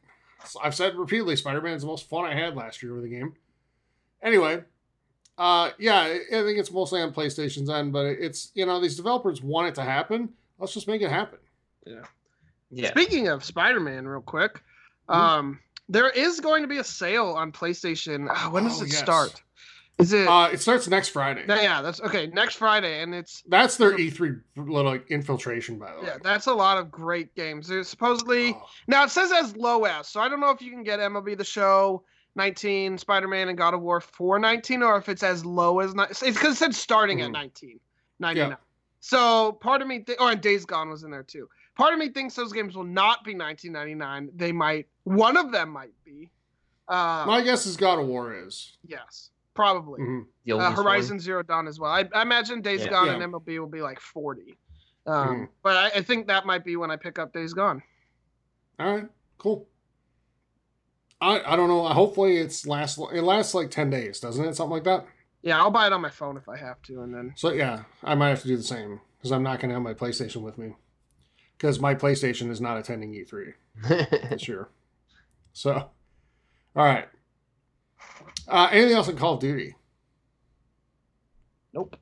I've 0.62 0.76
said 0.76 0.96
repeatedly 0.98 1.36
spider-man's 1.36 1.82
the 1.82 1.88
most 1.88 2.08
fun 2.08 2.26
i 2.26 2.36
had 2.36 2.56
last 2.56 2.84
year 2.84 2.94
with 2.94 3.06
a 3.06 3.10
game. 3.10 3.34
Anyway 4.22 4.66
uh 5.38 5.70
yeah 5.80 6.00
i 6.02 6.12
I 6.32 6.44
think 6.44 6.60
it's 6.60 6.72
mostly 6.72 7.02
on 7.02 7.12
playstation's 7.14 7.70
end 7.70 7.94
but 7.94 8.06
it's 8.06 8.52
you 8.54 8.66
know 8.66 8.80
these 8.82 8.96
developers 8.96 9.42
want 9.42 9.68
it 9.68 9.76
to 9.76 9.82
happen 9.84 10.30
let's 10.60 10.74
just 10.74 10.88
make 10.88 11.02
it 11.02 11.10
happen 11.10 11.40
Yeah. 11.86 12.02
Yeah. 12.70 12.90
Speaking 12.92 13.28
of 13.28 13.44
Spider-Man, 13.44 14.08
real 14.08 14.22
quick, 14.22 14.62
Mhm. 15.10 15.16
um, 15.16 15.60
there 15.90 16.10
is 16.10 16.40
going 16.40 16.62
to 16.62 16.68
be 16.70 16.78
a 16.78 16.84
sale 16.86 17.32
on 17.34 17.52
PlayStation. 17.52 18.28
Ah, 18.30 18.50
when 18.50 18.64
does 18.64 18.80
Oh, 18.82 18.86
it 18.86 18.92
yes. 18.92 19.00
start? 19.00 19.42
Is 19.98 20.14
it? 20.14 20.26
uh 20.28 20.48
it 20.52 20.60
starts 20.62 20.88
next 20.88 21.10
friday 21.10 21.44
yeah, 21.48 21.62
yeah, 21.62 21.82
that's 21.82 22.00
okay. 22.02 22.28
Next 22.28 22.56
Friday, 22.56 23.02
and 23.04 23.14
it's 23.14 23.44
that's 23.48 23.76
their 23.78 23.92
e3 23.98 24.42
little 24.56 24.94
infiltration 25.10 25.78
by 25.78 25.92
the 25.94 26.00
way 26.02 26.08
yeah, 26.08 26.18
that's 26.24 26.48
a 26.48 26.54
lot 26.54 26.78
of 26.78 26.90
great 26.90 27.36
games. 27.36 27.68
There's 27.68 27.90
supposedly 27.90 28.54
Oh, 28.54 28.66
now 28.88 29.04
it 29.04 29.10
says 29.12 29.32
as 29.32 29.56
low 29.58 29.84
as, 29.84 30.08
so 30.08 30.20
I 30.22 30.30
don't 30.30 30.40
know 30.40 30.50
if 30.52 30.62
you 30.62 30.72
can 30.72 30.84
get 30.84 31.00
MLB 31.00 31.38
The 31.38 31.44
Show 31.44 32.04
19, 32.36 32.98
Spider-Man, 32.98 33.50
and 33.50 33.58
God 33.58 33.74
of 33.74 33.82
War 33.82 34.00
for 34.02 34.40
19, 34.40 34.84
or 34.84 34.98
if 34.98 35.10
it's 35.10 35.24
as 35.24 35.46
low 35.46 35.80
as 35.80 35.94
ni- 35.94 36.04
it's 36.10 36.22
because 36.22 36.54
it 36.54 36.58
said 36.58 36.76
starting 36.76 37.20
Mhm. 37.20 37.26
at 37.26 37.32
19, 37.32 37.80
99. 38.20 38.50
Yeah. 38.52 38.56
So 39.02 39.54
part 39.54 39.82
of 39.82 39.88
me, 39.88 40.00
th- 40.00 40.18
oh, 40.22 40.28
and 40.28 40.40
Days 40.42 40.66
Gone 40.66 40.90
was 40.90 41.04
in 41.04 41.12
there 41.12 41.24
too. 41.24 41.50
Part 41.76 41.94
of 41.94 42.00
me 42.00 42.10
thinks 42.10 42.36
those 42.36 42.54
games 42.54 42.76
will 42.76 42.84
not 42.84 43.24
be 43.24 43.34
1999. 43.34 44.30
They 44.36 44.52
might, 44.52 44.88
one 45.04 45.38
of 45.38 45.52
them 45.52 45.70
might 45.70 45.94
be. 46.06 46.30
Uh, 46.88 47.24
my 47.26 47.42
guess 47.42 47.66
is 47.66 47.78
god 47.78 48.00
of 48.00 48.08
war 48.08 48.34
is 48.36 48.78
yes, 48.86 49.32
probably. 49.54 50.02
Mhm. 50.02 50.22
Uh, 50.50 50.54
oldest 50.54 50.76
one. 50.78 50.86
Horizon 50.86 51.20
Zero 51.20 51.42
Dawn 51.44 51.68
as 51.68 51.80
well. 51.80 51.92
I, 51.92 52.08
I 52.14 52.22
imagine 52.22 52.62
Days 52.62 52.82
Yeah. 52.84 52.90
Gone 52.90 53.06
Yeah. 53.08 53.14
and 53.14 53.24
MLB 53.24 53.60
will 53.60 53.68
be 53.68 53.82
like 53.82 54.00
40. 54.00 54.58
Um, 55.08 55.28
Mhm. 55.28 55.50
But 55.64 55.78
I, 55.78 55.86
I 56.00 56.02
think 56.02 56.28
that 56.28 56.46
might 56.46 56.64
be 56.66 56.76
when 56.76 56.92
I 56.92 56.96
pick 56.98 57.18
up 57.18 57.34
Days 57.34 57.54
Gone. 57.54 57.82
all 58.80 58.96
right 58.96 59.10
cool 59.38 59.68
i 61.22 61.42
i 61.46 61.56
don't 61.56 61.68
know 61.70 61.88
hopefully 61.88 62.38
it's 62.38 62.66
last 62.68 62.98
it 63.14 63.22
lasts 63.22 63.54
like 63.54 63.70
10 63.72 63.90
days 63.90 64.20
doesn't 64.20 64.44
it 64.46 64.56
something 64.56 64.74
like 64.74 64.84
that 64.84 65.06
Yeah, 65.44 65.58
I'll 65.60 65.72
buy 65.72 65.88
it 65.88 65.94
on 65.94 66.02
my 66.02 66.10
phone 66.10 66.38
if 66.38 66.48
I 66.50 66.58
have 66.58 66.82
to, 66.84 67.02
and 67.02 67.14
then 67.14 67.34
So 67.36 67.52
yeah, 67.52 67.84
I 68.04 68.14
might 68.16 68.30
have 68.30 68.42
to 68.44 68.48
do 68.48 68.58
the 68.58 68.64
same 68.64 69.00
because 69.18 69.32
I'm 69.32 69.42
not 69.44 69.60
going 69.60 69.70
to 69.70 69.74
have 69.76 69.82
my 69.84 69.94
PlayStation 69.96 70.42
with 70.42 70.58
me 70.58 70.76
because 71.58 71.80
my 71.80 71.96
PlayStation 71.96 72.50
is 72.52 72.60
not 72.62 72.78
attending 72.78 73.12
E3 73.14 73.54
this 74.30 74.48
year. 74.48 74.70
So, 75.54 75.74
all 75.74 75.90
right. 76.86 77.08
Uh, 78.48 78.70
anything 78.72 78.96
else 78.96 79.08
in 79.08 79.16
Call 79.18 79.34
of 79.36 79.40
Duty? 79.40 79.76
nope. 81.74 81.98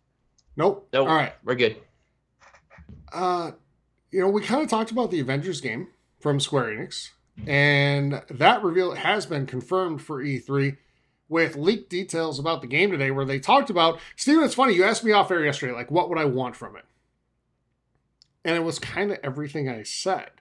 Nope. 0.57 0.89
Nope. 0.91 1.07
All 1.07 1.15
right. 1.15 1.33
We're 1.43 1.55
good. 1.55 1.77
Uh, 3.13 3.51
you 4.11 4.19
know, 4.19 4.27
we 4.29 4.41
kind 4.41 4.61
of 4.61 4.69
talked 4.69 4.91
about 4.91 5.11
the 5.11 5.19
Avengers 5.19 5.61
game 5.61 5.87
from 6.19 6.39
Square 6.39 6.75
Enix, 6.75 7.09
and 7.47 8.21
that 8.29 8.63
reveal 8.63 8.95
has 8.95 9.25
been 9.25 9.45
confirmed 9.45 10.01
for 10.01 10.23
E3 10.23 10.77
with 11.27 11.55
leaked 11.55 11.89
details 11.89 12.39
about 12.39 12.61
the 12.61 12.67
game 12.67 12.91
today, 12.91 13.11
where 13.11 13.25
they 13.25 13.39
talked 13.39 13.69
about. 13.69 13.99
Steven, 14.15 14.43
it's 14.43 14.55
funny 14.55 14.73
you 14.73 14.83
asked 14.83 15.03
me 15.03 15.11
off 15.11 15.31
air 15.31 15.45
yesterday, 15.45 15.73
like 15.73 15.91
what 15.91 16.09
would 16.09 16.17
I 16.17 16.25
want 16.25 16.55
from 16.55 16.75
it, 16.75 16.85
and 18.43 18.55
it 18.55 18.63
was 18.63 18.79
kind 18.79 19.11
of 19.11 19.19
everything 19.23 19.69
I 19.69 19.83
said, 19.83 20.31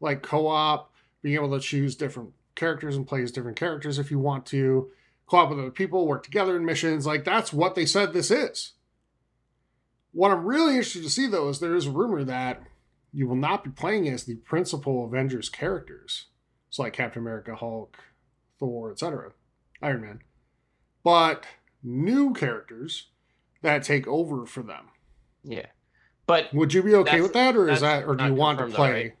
like 0.00 0.22
co-op, 0.22 0.92
being 1.22 1.36
able 1.36 1.52
to 1.52 1.60
choose 1.60 1.94
different 1.94 2.30
characters 2.54 2.96
and 2.96 3.06
play 3.06 3.22
as 3.22 3.32
different 3.32 3.56
characters 3.56 3.98
if 3.98 4.10
you 4.10 4.18
want 4.18 4.46
to, 4.46 4.90
co-op 5.26 5.50
with 5.50 5.58
other 5.58 5.70
people, 5.70 6.06
work 6.06 6.22
together 6.22 6.56
in 6.56 6.64
missions. 6.64 7.06
Like 7.06 7.24
that's 7.24 7.52
what 7.52 7.74
they 7.74 7.86
said 7.86 8.12
this 8.12 8.30
is. 8.30 8.72
What 10.12 10.30
I'm 10.30 10.44
really 10.44 10.74
interested 10.74 11.02
to 11.04 11.10
see 11.10 11.26
though 11.26 11.48
is 11.48 11.60
there 11.60 11.74
is 11.74 11.86
a 11.86 11.90
rumor 11.90 12.24
that 12.24 12.62
you 13.12 13.26
will 13.26 13.36
not 13.36 13.64
be 13.64 13.70
playing 13.70 14.08
as 14.08 14.24
the 14.24 14.36
principal 14.36 15.04
Avengers 15.04 15.48
characters. 15.48 16.26
So 16.72 16.82
like 16.82 16.94
Captain 16.94 17.20
America, 17.22 17.54
Hulk, 17.54 17.98
Thor, 18.58 18.90
etc. 18.90 19.32
Iron 19.82 20.00
Man. 20.00 20.20
But 21.04 21.44
new 21.82 22.32
characters 22.32 23.08
that 23.60 23.82
take 23.82 24.08
over 24.08 24.46
for 24.46 24.62
them. 24.62 24.86
Yeah. 25.44 25.66
But 26.26 26.52
Would 26.54 26.72
you 26.72 26.82
be 26.82 26.94
okay 26.94 27.20
with 27.20 27.34
that 27.34 27.56
or 27.56 27.68
is 27.68 27.82
that 27.82 28.04
or 28.04 28.16
do 28.16 28.24
you 28.24 28.32
want 28.34 28.58
to 28.58 28.64
confirmed 28.64 28.72
though, 28.72 28.76
play 28.76 28.92
right? 29.04 29.14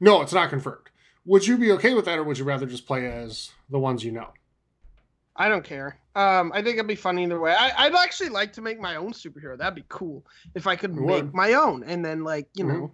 No, 0.00 0.22
it's 0.22 0.32
not 0.32 0.48
confirmed. 0.48 0.88
Would 1.26 1.46
you 1.46 1.58
be 1.58 1.70
okay 1.72 1.92
with 1.92 2.06
that 2.06 2.18
or 2.18 2.24
would 2.24 2.38
you 2.38 2.44
rather 2.44 2.64
just 2.66 2.86
play 2.86 3.06
as 3.10 3.50
the 3.68 3.78
ones 3.78 4.02
you 4.02 4.12
know? 4.12 4.28
I 5.36 5.48
don't 5.48 5.64
care. 5.64 5.98
Um, 6.14 6.50
I 6.54 6.62
think 6.62 6.76
it'd 6.76 6.86
be 6.86 6.94
fun 6.94 7.18
either 7.18 7.38
way. 7.40 7.52
I, 7.52 7.72
I'd 7.86 7.94
actually 7.94 8.30
like 8.30 8.54
to 8.54 8.62
make 8.62 8.80
my 8.80 8.96
own 8.96 9.12
superhero. 9.12 9.58
That'd 9.58 9.74
be 9.74 9.84
cool 9.88 10.24
if 10.54 10.66
I 10.66 10.76
could 10.76 10.92
It 10.92 10.96
make 11.00 11.24
would. 11.24 11.34
my 11.34 11.54
own, 11.54 11.82
and 11.84 12.02
then 12.04 12.24
like 12.24 12.48
you 12.54 12.64
Mhm. 12.64 12.68
know, 12.68 12.92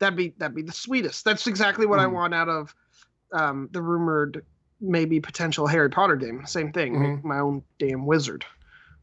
that'd 0.00 0.16
be 0.16 0.34
that'd 0.38 0.56
be 0.56 0.62
the 0.62 0.72
sweetest. 0.72 1.24
That's 1.24 1.46
exactly 1.46 1.84
what 1.86 1.98
I 2.00 2.06
Mhm. 2.06 2.12
want 2.12 2.34
out 2.34 2.48
of 2.48 2.74
um, 3.32 3.68
the 3.72 3.82
rumored 3.82 4.44
maybe 4.80 5.20
potential 5.20 5.66
Harry 5.66 5.90
Potter 5.90 6.16
game. 6.16 6.44
Same 6.46 6.72
thing, 6.72 7.00
make 7.00 7.24
my 7.24 7.38
own 7.38 7.62
damn 7.78 8.06
wizard. 8.06 8.44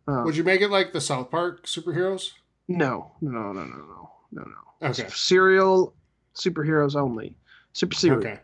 Um, 0.07 0.15
Mm-hmm. 0.15 0.25
Would 0.25 0.37
you 0.37 0.43
make 0.43 0.61
it 0.61 0.69
like 0.69 0.93
the 0.93 1.01
South 1.01 1.29
Park 1.29 1.65
superheroes? 1.65 2.31
No, 2.67 3.11
no, 3.21 3.51
no, 3.51 3.63
no, 3.65 3.75
no, 3.75 4.09
no, 4.31 4.41
no. 4.41 4.89
Okay. 4.89 5.07
Serial, 5.09 5.93
superheroes 6.33 6.95
only. 6.95 7.35
Super 7.73 7.95
series. 7.95 8.25
Okay. 8.25 8.39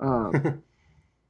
Um, 0.00 0.62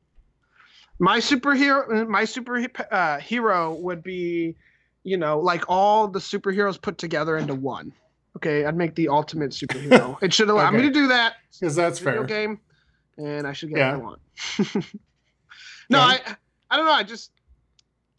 my 0.98 1.18
superhero, 1.18 2.06
my 2.06 2.24
super 2.24 2.66
uh, 2.90 3.18
hero 3.18 3.74
would 3.74 4.02
be, 4.02 4.56
you 5.04 5.16
know, 5.16 5.38
like 5.38 5.64
all 5.68 6.08
the 6.08 6.18
superheroes 6.18 6.80
put 6.80 6.98
together 6.98 7.36
into 7.36 7.54
one. 7.54 7.92
Okay, 8.36 8.64
I'd 8.64 8.76
make 8.76 8.94
the 8.94 9.08
ultimate 9.08 9.50
superhero. 9.50 10.16
it 10.22 10.32
should 10.32 10.48
allow 10.48 10.70
me 10.70 10.82
to 10.82 10.90
do 10.90 11.08
that. 11.08 11.34
Because 11.58 11.76
that's 11.76 11.98
fair. 11.98 12.24
game, 12.24 12.60
and 13.18 13.46
I 13.46 13.52
should 13.52 13.70
get 13.70 13.78
Yeah. 13.78 13.96
what 13.96 14.00
I 14.00 14.02
want. 14.04 14.20
no, 15.90 15.98
Yeah. 15.98 16.00
I, 16.00 16.20
I 16.70 16.76
don't 16.76 16.86
know. 16.86 16.92
I 16.92 17.02
just, 17.02 17.30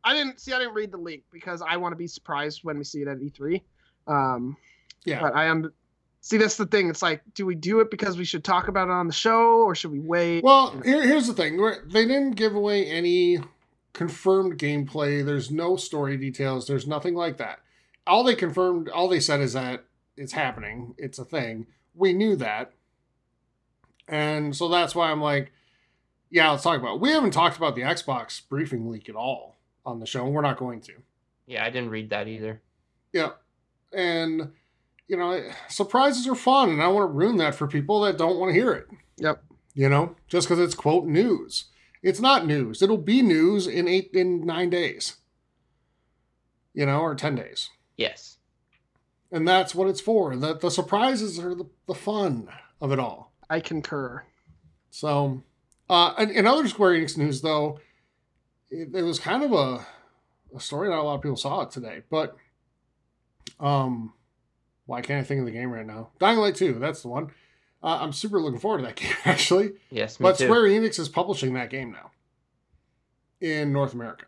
I 0.03 0.13
didn't 0.13 0.39
see. 0.39 0.51
I 0.53 0.59
didn't 0.59 0.73
read 0.73 0.91
the 0.91 0.97
leak 0.97 1.23
because 1.31 1.61
I 1.61 1.77
want 1.77 1.93
to 1.93 1.97
be 1.97 2.07
surprised 2.07 2.61
when 2.63 2.77
we 2.77 2.83
see 2.83 3.01
it 3.01 3.07
at 3.07 3.19
E3. 3.19 3.61
Um, 4.07 4.57
Yeah. 5.05 5.21
but 5.21 5.35
I 5.35 5.45
am. 5.45 5.71
See, 6.21 6.37
that's 6.37 6.55
the 6.57 6.65
thing. 6.65 6.89
It's 6.89 7.01
like, 7.01 7.21
do 7.33 7.45
we 7.45 7.55
do 7.55 7.79
it 7.81 7.91
because 7.91 8.17
we 8.17 8.23
should 8.25 8.43
talk 8.45 8.67
about 8.69 8.87
it 8.87 8.91
on 8.91 9.07
the 9.07 9.13
show, 9.13 9.63
or 9.63 9.75
should 9.75 9.91
we 9.91 9.99
wait? 9.99 10.43
Well, 10.43 10.79
here, 10.85 11.01
here's 11.05 11.27
the 11.27 11.33
thing: 11.33 11.57
they 11.87 12.05
didn't 12.05 12.31
give 12.31 12.55
away 12.55 12.85
any 12.85 13.39
confirmed 13.93 14.57
gameplay. 14.57 15.25
There's 15.25 15.51
no 15.51 15.75
story 15.75 16.15
details. 16.17 16.65
There's 16.67 16.87
nothing 16.87 17.13
like 17.15 17.37
that. 17.37 17.59
All 18.07 18.23
they 18.23 18.35
confirmed, 18.35 18.89
all 18.89 19.07
they 19.07 19.19
said 19.19 19.39
is 19.41 19.53
that 19.53 19.85
it's 20.17 20.33
happening. 20.33 20.95
It's 20.97 21.19
a 21.19 21.25
thing. 21.25 21.67
We 21.95 22.11
knew 22.13 22.35
that, 22.37 22.73
and 24.07 24.55
so 24.55 24.67
that's 24.67 24.95
why 24.95 25.11
I'm 25.11 25.21
like, 25.21 25.51
yeah, 26.29 26.49
let's 26.49 26.63
talk 26.63 26.79
about. 26.79 26.95
It. 26.95 27.01
We 27.01 27.11
haven't 27.11 27.31
talked 27.31 27.57
about 27.57 27.75
the 27.75 27.81
Xbox 27.81 28.41
briefing 28.47 28.89
leak 28.89 29.07
at 29.07 29.15
all 29.15 29.57
on 29.85 29.99
the 29.99 30.05
show, 30.05 30.25
and 30.25 30.33
we're 30.33 30.41
not 30.41 30.57
going 30.57 30.81
to. 30.81 30.93
Yeah, 31.45 31.63
I 31.63 31.69
didn't 31.69 31.91
read 31.91 32.09
that 32.09 32.27
either. 32.27 32.61
Yeah. 33.11 33.31
And, 33.91 34.53
you 35.07 35.17
know, 35.17 35.47
surprises 35.67 36.27
are 36.27 36.35
fun, 36.35 36.69
and 36.69 36.81
I 36.81 36.87
want 36.87 37.03
to 37.03 37.13
ruin 37.13 37.37
that 37.37 37.53
for 37.53 37.67
people 37.67 38.01
that 38.01 38.17
don't 38.17 38.39
want 38.39 38.53
to 38.53 38.59
hear 38.59 38.71
it. 38.71 38.87
Yep. 39.17 39.43
You 39.75 39.89
know, 39.89 40.15
just 40.27 40.47
because 40.47 40.59
it's 40.59 40.75
quote 40.75 41.05
news. 41.05 41.65
It's 42.01 42.19
not 42.19 42.45
news. 42.45 42.81
It'll 42.81 42.97
be 42.97 43.21
news 43.21 43.67
in 43.67 43.87
eight 43.87 44.11
in 44.13 44.45
nine 44.45 44.69
days. 44.69 45.17
You 46.73 46.85
know, 46.85 47.01
or 47.01 47.15
ten 47.15 47.35
days. 47.35 47.69
Yes. 47.97 48.37
And 49.31 49.47
that's 49.47 49.75
what 49.75 49.87
it's 49.87 50.01
for. 50.01 50.35
The 50.35 50.55
the 50.55 50.71
surprises 50.71 51.39
are 51.39 51.55
the, 51.55 51.65
the 51.87 51.93
fun 51.93 52.49
of 52.81 52.91
it 52.91 52.99
all. 52.99 53.32
I 53.53 53.59
concur. 53.59 54.23
So, 54.89 55.43
uh, 55.87 56.13
in, 56.17 56.31
in 56.31 56.47
other 56.47 56.67
Square 56.67 56.93
Enix 56.93 57.17
news, 57.17 57.41
though, 57.41 57.79
it, 58.71 58.89
it 58.95 59.03
was 59.03 59.19
kind 59.19 59.43
of 59.43 59.51
a, 59.51 59.85
a 60.55 60.59
story 60.59 60.89
not 60.89 60.99
a 60.99 61.03
lot 61.03 61.15
of 61.15 61.21
people 61.21 61.37
saw 61.37 61.61
it 61.61 61.69
today. 61.69 62.01
But, 62.09 62.35
um, 63.59 64.13
why 64.87 65.01
can't 65.01 65.21
I 65.21 65.23
think 65.23 65.41
of 65.41 65.45
the 65.45 65.51
game 65.51 65.71
right 65.71 65.85
now? 65.85 66.09
Dying 66.19 66.39
Light 66.39 66.55
2, 66.55 66.73
that's 66.79 67.03
the 67.03 67.09
one. 67.09 67.27
Uh, 67.83 67.99
I'm 68.01 68.11
super 68.11 68.39
looking 68.41 68.59
forward 68.59 68.79
to 68.79 68.85
that 68.85 68.95
game, 69.03 69.13
actually. 69.23 69.73
Yes, 69.91 70.19
me 70.19 70.23
But 70.23 70.39
too. 70.39 70.45
Square 70.45 70.63
Enix 70.63 70.97
is 70.97 71.07
publishing 71.07 71.53
that 71.53 71.69
game 71.69 71.91
now 71.91 72.09
in 73.39 73.71
North 73.71 73.93
America. 73.93 74.25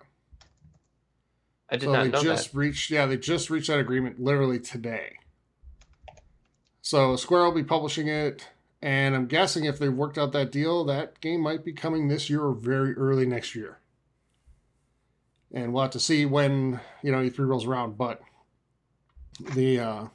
I 1.67 1.77
did 1.77 1.85
so 1.85 1.93
not 1.93 2.03
they 2.03 2.09
know 2.09 2.21
just 2.21 2.51
that. 2.51 2.57
reached, 2.59 2.91
yeah, 2.91 3.07
they 3.07 3.17
just 3.17 3.49
reached 3.49 3.69
that 3.69 3.79
agreement 3.79 4.19
literally 4.19 4.59
today. 4.59 5.15
So 6.83 7.15
Square 7.15 7.45
will 7.45 7.51
be 7.53 7.63
publishing 7.63 8.07
it, 8.07 8.49
and 8.85 9.15
I'm 9.15 9.25
guessing 9.25 9.65
if 9.65 9.79
they've 9.79 9.91
worked 9.91 10.19
out 10.19 10.31
that 10.33 10.51
deal, 10.51 10.85
that 10.85 11.19
game 11.19 11.41
might 11.41 11.65
be 11.65 11.73
coming 11.73 12.07
this 12.07 12.29
year 12.29 12.43
or 12.43 12.53
very 12.53 12.93
early 12.93 13.25
next 13.25 13.55
year. 13.55 13.79
And 15.51 15.73
we'll 15.73 15.81
have 15.81 15.91
to 15.93 15.99
see 15.99 16.27
when 16.27 16.79
you 17.01 17.11
know 17.11 17.17
E3 17.17 17.39
rolls 17.39 17.65
around. 17.65 17.97
But 17.97 18.21
the 19.39 19.79
uh, 19.79 20.05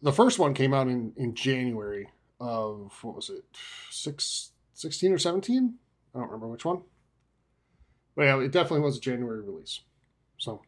the 0.00 0.12
first 0.12 0.38
one 0.38 0.54
came 0.54 0.72
out 0.72 0.86
in 0.86 1.12
in 1.16 1.34
January 1.34 2.08
of 2.38 2.96
what 3.02 3.16
was 3.16 3.30
it, 3.30 3.44
six, 3.90 4.52
16 4.74 5.12
or 5.12 5.18
seventeen? 5.18 5.74
I 6.14 6.20
don't 6.20 6.28
remember 6.28 6.48
which 6.48 6.64
one. 6.64 6.82
But 8.14 8.22
yeah, 8.22 8.40
it 8.40 8.52
definitely 8.52 8.84
was 8.84 8.98
a 8.98 9.00
January 9.00 9.40
release. 9.40 9.80
So, 10.38 10.62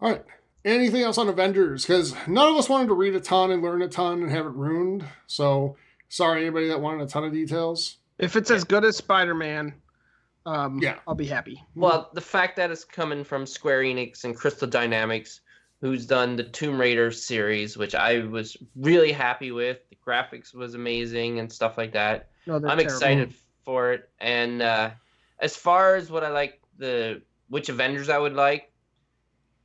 all 0.00 0.10
right. 0.10 0.24
Anything 0.68 1.02
else 1.02 1.18
on 1.18 1.28
Avengers? 1.28 1.84
Because 1.86 2.14
none 2.26 2.48
of 2.50 2.56
us 2.56 2.68
wanted 2.68 2.88
to 2.88 2.94
read 2.94 3.14
a 3.14 3.20
ton 3.20 3.50
and 3.50 3.62
learn 3.62 3.80
a 3.82 3.88
ton 3.88 4.22
and 4.22 4.30
have 4.30 4.46
it 4.46 4.52
ruined. 4.52 5.04
So, 5.26 5.76
sorry, 6.08 6.42
anybody 6.42 6.68
that 6.68 6.80
wanted 6.80 7.02
a 7.02 7.06
ton 7.06 7.24
of 7.24 7.32
details. 7.32 7.96
If 8.18 8.36
it's 8.36 8.50
as 8.50 8.64
good 8.64 8.84
as 8.84 8.96
Spider 8.96 9.34
Man, 9.34 9.72
um, 10.44 10.78
Yeah. 10.82 10.98
I'll 11.06 11.14
be 11.14 11.26
happy. 11.26 11.62
Well, 11.74 12.10
the 12.12 12.20
fact 12.20 12.56
that 12.56 12.70
it's 12.70 12.84
coming 12.84 13.24
from 13.24 13.46
Square 13.46 13.82
Enix 13.82 14.24
and 14.24 14.36
Crystal 14.36 14.68
Dynamics, 14.68 15.40
who's 15.80 16.04
done 16.06 16.36
the 16.36 16.44
Tomb 16.44 16.78
Raider 16.80 17.10
series, 17.12 17.76
which 17.76 17.94
I 17.94 18.20
was 18.20 18.56
really 18.76 19.12
happy 19.12 19.52
with. 19.52 19.78
The 19.90 19.96
graphics 20.06 20.54
was 20.54 20.74
amazing 20.74 21.38
and 21.38 21.50
stuff 21.52 21.78
like 21.78 21.92
that. 21.92 22.28
No, 22.46 22.58
they're 22.58 22.70
I'm 22.70 22.78
terrible. 22.78 22.94
excited 22.94 23.34
for 23.64 23.92
it. 23.92 24.08
And 24.20 24.60
uh, 24.62 24.90
as 25.38 25.56
far 25.56 25.96
as 25.96 26.10
what 26.10 26.24
I 26.24 26.30
like, 26.30 26.60
the 26.78 27.22
which 27.48 27.68
Avengers 27.68 28.08
I 28.08 28.18
would 28.18 28.34
like, 28.34 28.67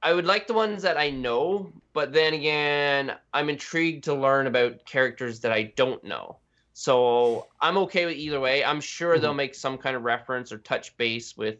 I 0.03 0.13
would 0.13 0.25
like 0.25 0.47
the 0.47 0.53
ones 0.53 0.83
that 0.83 0.97
I 0.97 1.09
know. 1.09 1.71
But 1.93 2.13
then 2.13 2.33
again, 2.33 3.13
I'm 3.33 3.49
intrigued 3.49 4.03
to 4.05 4.13
learn 4.13 4.47
about 4.47 4.85
characters 4.85 5.39
that 5.41 5.51
I 5.51 5.73
don't 5.75 6.03
know. 6.03 6.37
So 6.73 7.47
I'm 7.61 7.77
okay 7.77 8.05
with 8.05 8.15
either 8.15 8.39
way. 8.39 8.63
I'm 8.63 8.81
sure 8.81 9.19
they'll 9.19 9.31
mm-hmm. 9.31 9.37
make 9.37 9.55
some 9.55 9.77
kind 9.77 9.95
of 9.95 10.03
reference 10.03 10.51
or 10.51 10.57
touch 10.59 10.95
base 10.97 11.37
with 11.37 11.57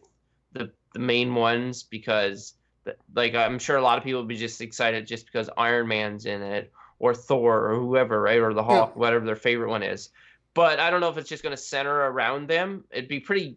the 0.52 0.70
the 0.92 1.00
main 1.00 1.34
ones 1.34 1.82
because, 1.82 2.54
the, 2.84 2.94
like, 3.14 3.34
I'm 3.34 3.58
sure 3.58 3.76
a 3.76 3.82
lot 3.82 3.98
of 3.98 4.04
people 4.04 4.20
will 4.20 4.28
be 4.28 4.36
just 4.36 4.60
excited 4.60 5.08
just 5.08 5.26
because 5.26 5.50
Iron 5.56 5.88
Man's 5.88 6.26
in 6.26 6.40
it 6.40 6.72
or 7.00 7.14
Thor 7.14 7.70
or 7.70 7.76
whoever, 7.76 8.20
right, 8.20 8.38
or 8.38 8.54
the 8.54 8.62
Hulk, 8.62 8.94
whatever 8.94 9.24
their 9.24 9.34
favorite 9.34 9.70
one 9.70 9.82
is 9.82 10.10
but 10.54 10.78
I 10.78 10.88
don't 10.88 11.00
know 11.00 11.10
if 11.10 11.18
it's 11.18 11.28
just 11.28 11.42
going 11.42 11.54
to 11.54 11.60
center 11.60 11.94
around 11.94 12.48
them. 12.48 12.84
It'd 12.90 13.08
be 13.08 13.20
pretty 13.20 13.56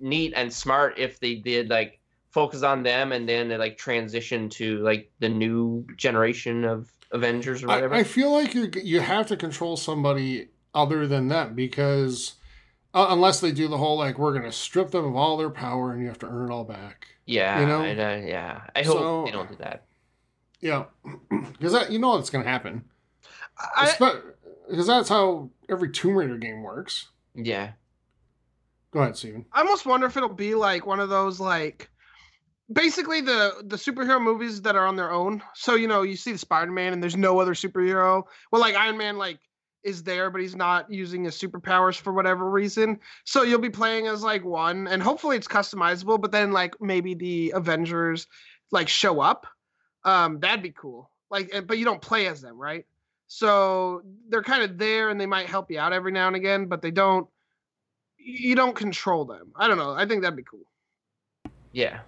neat 0.00 0.32
and 0.36 0.52
smart 0.52 0.98
if 0.98 1.20
they 1.20 1.36
did 1.36 1.70
like 1.70 1.97
focus 2.30 2.62
on 2.62 2.82
them 2.82 3.12
and 3.12 3.28
then 3.28 3.48
they 3.48 3.56
like 3.56 3.78
transition 3.78 4.48
to 4.50 4.78
like 4.78 5.10
the 5.18 5.28
new 5.28 5.86
generation 5.96 6.64
of 6.64 6.90
Avengers 7.10 7.62
or 7.62 7.68
whatever. 7.68 7.94
I, 7.94 8.00
I 8.00 8.04
feel 8.04 8.30
like 8.32 8.54
you 8.54 8.70
you 8.82 9.00
have 9.00 9.26
to 9.28 9.36
control 9.36 9.76
somebody 9.76 10.48
other 10.74 11.06
than 11.06 11.28
them 11.28 11.54
because 11.54 12.34
uh, 12.94 13.06
unless 13.10 13.40
they 13.40 13.52
do 13.52 13.68
the 13.68 13.78
whole 13.78 13.96
like 13.96 14.18
we're 14.18 14.34
gonna 14.34 14.52
strip 14.52 14.90
them 14.90 15.04
of 15.04 15.16
all 15.16 15.36
their 15.36 15.50
power 15.50 15.92
and 15.92 16.02
you 16.02 16.08
have 16.08 16.18
to 16.18 16.26
earn 16.26 16.50
it 16.50 16.52
all 16.52 16.64
back. 16.64 17.06
yeah, 17.26 17.60
you 17.60 17.66
know? 17.66 17.80
I, 17.82 17.90
uh, 17.92 18.16
yeah. 18.26 18.62
I 18.76 18.82
hope 18.82 18.98
So- 18.98 19.24
they 19.24 19.30
don't 19.32 19.48
do 19.48 19.56
that. 19.56 19.84
Yeah, 20.60 20.84
because 21.52 21.72
that 21.72 21.90
you 21.92 21.98
know 21.98 22.10
what's 22.10 22.30
gonna 22.30 22.44
happen. 22.44 22.84
I, 23.76 23.94
Because 24.68 24.86
that's 24.86 25.08
how 25.08 25.50
every 25.68 25.90
Tomb 25.90 26.14
Raider 26.16 26.36
game 26.36 26.62
works. 26.62 27.08
Yeah, 27.34 27.72
Go 28.90 29.00
ahead, 29.00 29.16
Steven. 29.16 29.44
I 29.52 29.60
almost 29.60 29.86
wonder 29.86 30.06
if 30.06 30.16
it'll 30.16 30.28
be 30.30 30.54
like 30.54 30.86
one 30.86 30.98
of 31.00 31.08
those 31.10 31.38
like 31.40 31.90
basically 32.72 33.20
the 33.20 33.62
the 33.64 33.76
superhero 33.76 34.20
movies 34.20 34.62
that 34.62 34.76
are 34.76 34.86
on 34.86 34.96
their 34.96 35.10
own. 35.10 35.42
So 35.54 35.74
you 35.74 35.88
know, 35.88 36.02
you 36.02 36.16
see 36.16 36.32
the 36.32 36.38
Spider-Man 36.38 36.92
and 36.92 37.02
there's 37.02 37.16
no 37.16 37.40
other 37.40 37.54
superhero. 37.54 38.24
Well, 38.50 38.60
like 38.60 38.74
Iron 38.74 38.98
Man 38.98 39.18
like 39.18 39.38
is 39.84 40.02
there 40.02 40.28
but 40.28 40.40
he's 40.40 40.56
not 40.56 40.90
using 40.90 41.24
his 41.24 41.36
superpowers 41.36 41.98
for 41.98 42.12
whatever 42.12 42.50
reason. 42.50 42.98
So 43.24 43.42
you'll 43.42 43.60
be 43.60 43.70
playing 43.70 44.06
as 44.06 44.22
like 44.22 44.44
one 44.44 44.86
and 44.88 45.02
hopefully 45.02 45.36
it's 45.36 45.48
customizable, 45.48 46.20
but 46.20 46.32
then 46.32 46.52
like 46.52 46.80
maybe 46.80 47.14
the 47.14 47.52
Avengers 47.54 48.26
like 48.70 48.88
show 48.88 49.20
up. 49.20 49.46
Um 50.04 50.40
that'd 50.40 50.62
be 50.62 50.72
cool. 50.72 51.10
Like 51.30 51.50
eh, 51.52 51.60
but 51.60 51.78
you 51.78 51.84
don't 51.84 52.02
play 52.02 52.26
as 52.26 52.40
them, 52.40 52.58
right? 52.58 52.84
So 53.28 54.02
they're 54.28 54.42
kind 54.42 54.62
of 54.62 54.78
there 54.78 55.10
and 55.10 55.20
they 55.20 55.26
might 55.26 55.46
help 55.46 55.70
you 55.70 55.78
out 55.78 55.92
every 55.92 56.12
now 56.12 56.26
and 56.26 56.36
again, 56.36 56.66
but 56.66 56.82
they 56.82 56.90
don't 56.90 57.28
you 58.18 58.54
don't 58.56 58.74
control 58.74 59.24
them. 59.24 59.52
I 59.56 59.68
don't 59.68 59.78
know. 59.78 59.92
I 59.92 60.04
think 60.04 60.22
that'd 60.22 60.36
be 60.36 60.42
cool. 60.42 60.66
yeah. 61.72 62.00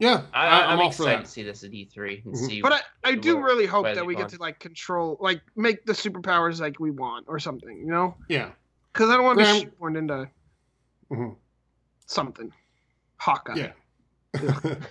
Yeah, 0.00 0.22
I, 0.32 0.46
I, 0.46 0.48
I, 0.48 0.64
I'm 0.66 0.72
am 0.74 0.80
all 0.80 0.90
for 0.92 1.02
excited 1.02 1.20
that. 1.20 1.24
to 1.26 1.30
see 1.30 1.42
this 1.42 1.64
at 1.64 1.70
E3 1.72 2.24
and 2.24 2.34
Mhm. 2.34 2.46
see. 2.46 2.62
But 2.62 2.72
I, 2.72 2.80
I 3.04 3.14
do 3.16 3.36
Well, 3.36 3.44
really 3.44 3.66
hope 3.66 3.84
that 3.84 3.96
they 3.96 4.02
we 4.02 4.14
get 4.14 4.28
to 4.30 4.38
like 4.38 4.60
control, 4.60 5.16
like 5.20 5.42
make 5.56 5.84
the 5.86 5.92
superpowers 5.92 6.60
like 6.60 6.78
we 6.78 6.90
want 6.90 7.26
or 7.28 7.38
something, 7.38 7.76
you 7.78 7.86
know? 7.90 8.16
Yeah. 8.28 8.52
Because 8.92 9.10
I 9.10 9.16
don't 9.16 9.24
want 9.24 9.38
to 9.40 9.64
be 9.64 9.70
born 9.78 9.96
into 9.96 10.30
Mhm. 11.10 11.36
something. 12.06 12.52
Hawkeye. 13.16 13.56
Yeah. 13.56 13.72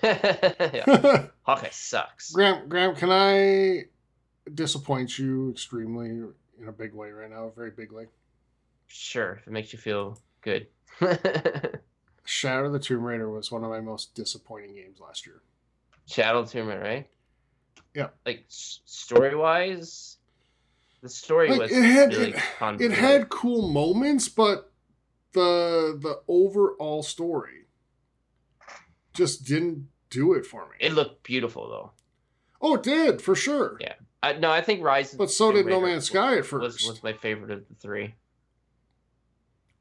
yeah. 0.03 1.27
Hawkeye 1.43 1.69
sucks. 1.71 2.31
Graham, 2.31 2.67
Graham, 2.67 2.95
can 2.95 3.09
I 3.11 3.83
disappoint 4.53 5.17
you 5.17 5.51
extremely 5.51 6.09
in 6.09 6.67
a 6.67 6.71
big 6.73 6.93
way 6.93 7.11
right 7.11 7.29
now? 7.29 7.51
Very 7.55 7.71
big 7.71 7.91
way. 7.93 8.07
Sure, 8.87 9.33
if 9.39 9.47
it 9.47 9.51
makes 9.51 9.71
you 9.71 9.79
feel 9.79 10.19
good. 10.41 10.67
Shadow 12.37 12.67
of 12.67 12.73
the 12.73 12.77
Tomb 12.79 13.03
Raider 13.03 13.29
was 13.31 13.51
one 13.51 13.63
of 13.63 13.71
my 13.71 13.79
most 13.79 14.13
disappointing 14.13 14.75
games 14.75 14.99
last 14.99 15.25
year. 15.25 15.41
Shadow 16.07 16.39
of 16.39 16.45
the 16.45 16.51
Tomb 16.59 16.67
Raider, 16.67 16.81
right? 16.81 17.09
Yeah. 17.95 18.09
Like 18.27 18.45
story 18.47 19.35
wise, 19.35 20.17
the 21.01 21.09
story 21.09 21.49
Like, 21.49 21.59
was 21.61 21.71
it 21.71 21.81
had- 21.83 22.13
really 22.13 22.33
it- 22.33 22.81
It 22.81 22.91
had 22.91 23.29
cool 23.29 23.69
moments, 23.71 24.29
but 24.29 24.71
the 25.31 25.97
the 25.99 26.21
overall 26.27 27.01
story 27.01 27.65
just 29.13 29.43
didn't 29.43 29.87
do 30.11 30.33
it 30.33 30.45
for 30.45 30.65
me. 30.69 30.75
It 30.79 30.93
looked 30.93 31.23
beautiful 31.23 31.67
though. 31.69 31.91
oh, 32.61 32.75
it 32.75 32.83
did 32.83 33.19
for 33.19 33.33
sure. 33.33 33.77
Yeah. 33.81 33.95
Uh, 34.21 34.33
no, 34.33 34.51
I 34.51 34.61
think 34.61 34.83
Rise. 34.83 35.13
But 35.15 35.31
so 35.31 35.47
Tomb 35.51 35.55
did 35.57 35.65
No 35.71 35.77
Raider 35.79 35.87
Man's 35.87 36.05
Sky 36.05 36.33
at 36.33 36.37
Was 36.39 36.47
first. 36.49 36.87
was 36.87 37.01
my 37.03 37.13
favorite 37.13 37.49
of 37.51 37.67
the 37.67 37.75
three. 37.75 38.13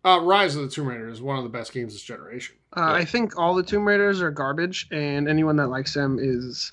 Uh, 0.07 0.21
Rise 0.21 0.55
of 0.55 0.63
the 0.63 0.69
Tomb 0.69 0.87
Raider 0.87 1.09
is 1.09 1.21
one 1.21 1.37
of 1.37 1.43
the 1.43 1.51
best 1.51 1.73
games 1.73 1.93
this 1.93 2.03
generation. 2.03 2.55
Uh, 2.77 2.81
Yeah. 2.81 2.93
I 2.93 3.05
think 3.05 3.37
all 3.37 3.55
the 3.57 3.63
Tomb 3.65 3.85
Raiders 3.87 4.23
are 4.23 4.31
garbage, 4.31 4.87
and 4.93 5.29
anyone 5.29 5.57
that 5.57 5.67
likes 5.67 5.95
them 5.95 6.19
is 6.21 6.71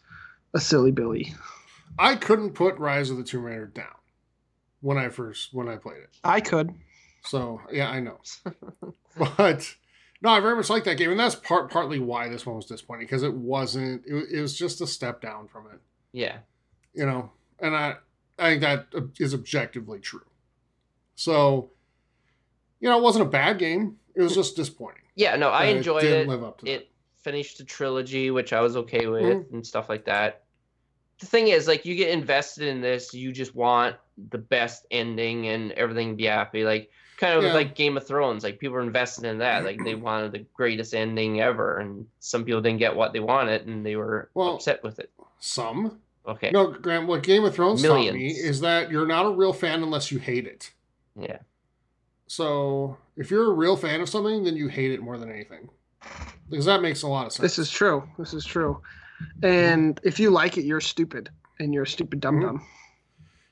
a 0.54 0.60
silly 0.60 0.92
Billy. 0.92 1.34
I 1.98 2.16
couldn't 2.16 2.52
put 2.52 2.78
Rise 2.78 3.10
of 3.10 3.18
the 3.18 3.24
Tomb 3.24 3.44
Raider 3.44 3.66
down 3.66 3.88
when 4.82 4.98
I 5.00 5.10
first 5.10 5.54
when 5.54 5.68
I 5.68 5.78
played 5.78 5.98
it. 6.04 6.10
I 6.24 6.42
could. 6.42 6.74
So 7.24 7.60
yeah, 7.72 7.90
I 7.90 8.00
know. 8.02 8.20
but 9.18 9.76
no, 10.22 10.30
I 10.30 10.40
very 10.40 10.56
much 10.56 10.70
like 10.70 10.84
that 10.84 10.98
game, 10.98 11.10
and 11.10 11.20
that's 11.20 11.36
part 11.36 11.72
partly 11.72 11.98
why 12.00 12.30
this 12.30 12.46
one 12.46 12.56
was 12.56 12.66
disappointing 12.66 13.06
because 13.08 13.24
it 13.24 13.34
wasn't. 13.34 14.04
It, 14.06 14.26
it 14.32 14.42
was 14.42 14.56
just 14.56 14.80
a 14.82 14.88
step 14.88 15.22
down 15.22 15.48
from 15.48 15.66
it, 15.74 15.80
Yeah. 16.12 16.38
you 16.94 17.06
know. 17.08 17.32
And 17.60 17.76
I 17.76 17.96
I 18.38 18.50
think 18.52 18.62
that 18.62 18.88
is 19.20 19.34
objectively 19.34 20.00
true. 20.00 20.26
So, 21.16 21.72
you 22.84 22.90
know, 22.90 22.98
it 22.98 23.02
wasn't 23.02 23.26
a 23.26 23.30
bad 23.30 23.58
game. 23.60 23.96
It 24.14 24.22
was 24.22 24.36
just 24.36 24.58
disappointing. 24.58 25.04
Yeah. 25.16 25.38
No, 25.38 25.50
I 25.52 25.68
that 25.68 25.78
enjoyed 25.78 26.02
didn't 26.02 26.24
it. 26.24 26.28
Live 26.28 26.44
up 26.44 26.58
to 26.60 26.66
that. 26.66 26.72
It 26.72 26.92
finished 27.22 27.58
the 27.58 27.64
trilogy, 27.64 28.30
which 28.30 28.52
I 28.52 28.60
was 28.60 28.76
okay 28.76 29.08
with, 29.08 29.24
Mm-hmm. 29.24 29.56
and 29.56 29.66
stuff 29.66 29.88
like 29.88 30.04
that. 30.06 30.44
The 31.20 31.26
thing 31.26 31.48
is, 31.48 31.66
like, 31.66 31.86
you 31.86 31.96
get 31.96 32.10
invested 32.10 32.68
in 32.68 32.82
this, 32.82 33.14
you 33.14 33.32
just 33.32 33.56
want 33.56 33.96
the 34.30 34.38
best 34.38 34.86
ending 34.92 35.48
and 35.48 35.72
everything 35.72 36.10
to 36.10 36.16
be 36.18 36.26
happy. 36.26 36.66
Like, 36.66 36.92
kind 37.18 37.38
of 37.38 37.44
Yeah. 37.46 37.54
like 37.54 37.76
Game 37.76 37.96
of 37.96 38.06
Thrones. 38.06 38.44
Like, 38.44 38.60
people 38.60 38.76
are 38.76 38.82
invested 38.82 39.24
in 39.24 39.38
that. 39.38 39.64
Like, 39.64 39.82
they 39.82 39.96
wanted 39.96 40.34
the 40.34 40.46
greatest 40.54 40.94
ending 40.94 41.40
ever, 41.40 41.78
and 41.78 42.06
some 42.20 42.44
people 42.44 42.60
didn't 42.62 42.80
get 42.80 42.98
what 42.98 43.14
they 43.14 43.22
wanted, 43.22 43.66
and 43.68 43.86
they 43.86 43.96
were 43.96 44.30
Well, 44.34 44.56
upset 44.56 44.84
with 44.84 45.00
it. 45.00 45.10
Some 45.40 46.02
Okay. 46.28 46.52
no, 46.52 46.68
Graham. 46.72 47.08
What 47.08 47.24
Game 47.24 47.46
of 47.46 47.54
Thrones 47.56 47.82
taught 47.82 48.14
me 48.14 48.28
is 48.28 48.60
that 48.60 48.92
you're 48.92 49.08
not 49.08 49.26
a 49.26 49.32
real 49.32 49.54
fan 49.54 49.82
unless 49.84 50.12
you 50.12 50.20
hate 50.20 50.48
it. 50.48 50.74
Yeah. 51.16 51.40
So 52.28 52.98
if 53.16 53.30
you're 53.30 53.52
a 53.52 53.54
real 53.54 53.76
fan 53.78 54.02
of 54.02 54.10
something, 54.10 54.44
then 54.44 54.56
you 54.56 54.68
hate 54.68 54.92
it 54.92 55.02
more 55.02 55.18
than 55.18 55.30
anything. 55.30 55.70
Because 56.50 56.66
that 56.66 56.82
makes 56.82 57.04
a 57.04 57.08
lot 57.08 57.26
of 57.26 57.34
sense. 57.34 57.42
This 57.42 57.60
is 57.60 57.70
true. 57.70 58.08
This 58.18 58.34
is 58.34 58.46
true. 58.46 58.82
And 59.42 60.00
if 60.04 60.20
you 60.20 60.30
like 60.30 60.58
it, 60.58 60.66
you're 60.66 60.82
stupid, 60.82 61.30
and 61.60 61.74
you're 61.74 61.84
a 61.84 61.88
stupid 61.88 62.20
dum 62.20 62.42
dum. 62.42 62.58
Mm-hmm. 62.58 62.66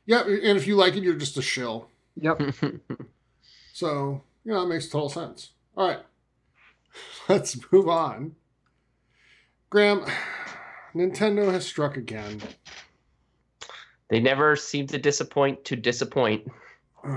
yeah, 0.05 0.49
and 0.49 0.57
if 0.57 0.67
you 0.67 0.75
like 0.75 0.95
it, 0.95 1.03
you're 1.03 1.15
just 1.15 1.37
a 1.37 1.41
shill. 1.41 1.87
Yep. 2.15 2.41
So 3.73 4.21
you 4.43 4.51
know 4.51 4.61
that 4.61 4.67
makes 4.67 4.89
total 4.89 5.09
sense. 5.09 5.51
All 5.75 5.87
right, 5.87 5.99
let's 7.29 7.57
move 7.71 7.87
on. 7.87 8.35
Graham, 9.69 10.05
Nintendo 10.95 11.51
has 11.51 11.65
struck 11.65 11.97
again. 11.97 12.41
they 14.09 14.19
never 14.19 14.55
seem 14.55 14.87
to 14.87 14.97
disappoint 14.97 15.65
to 15.65 15.75
disappoint. 15.75 16.51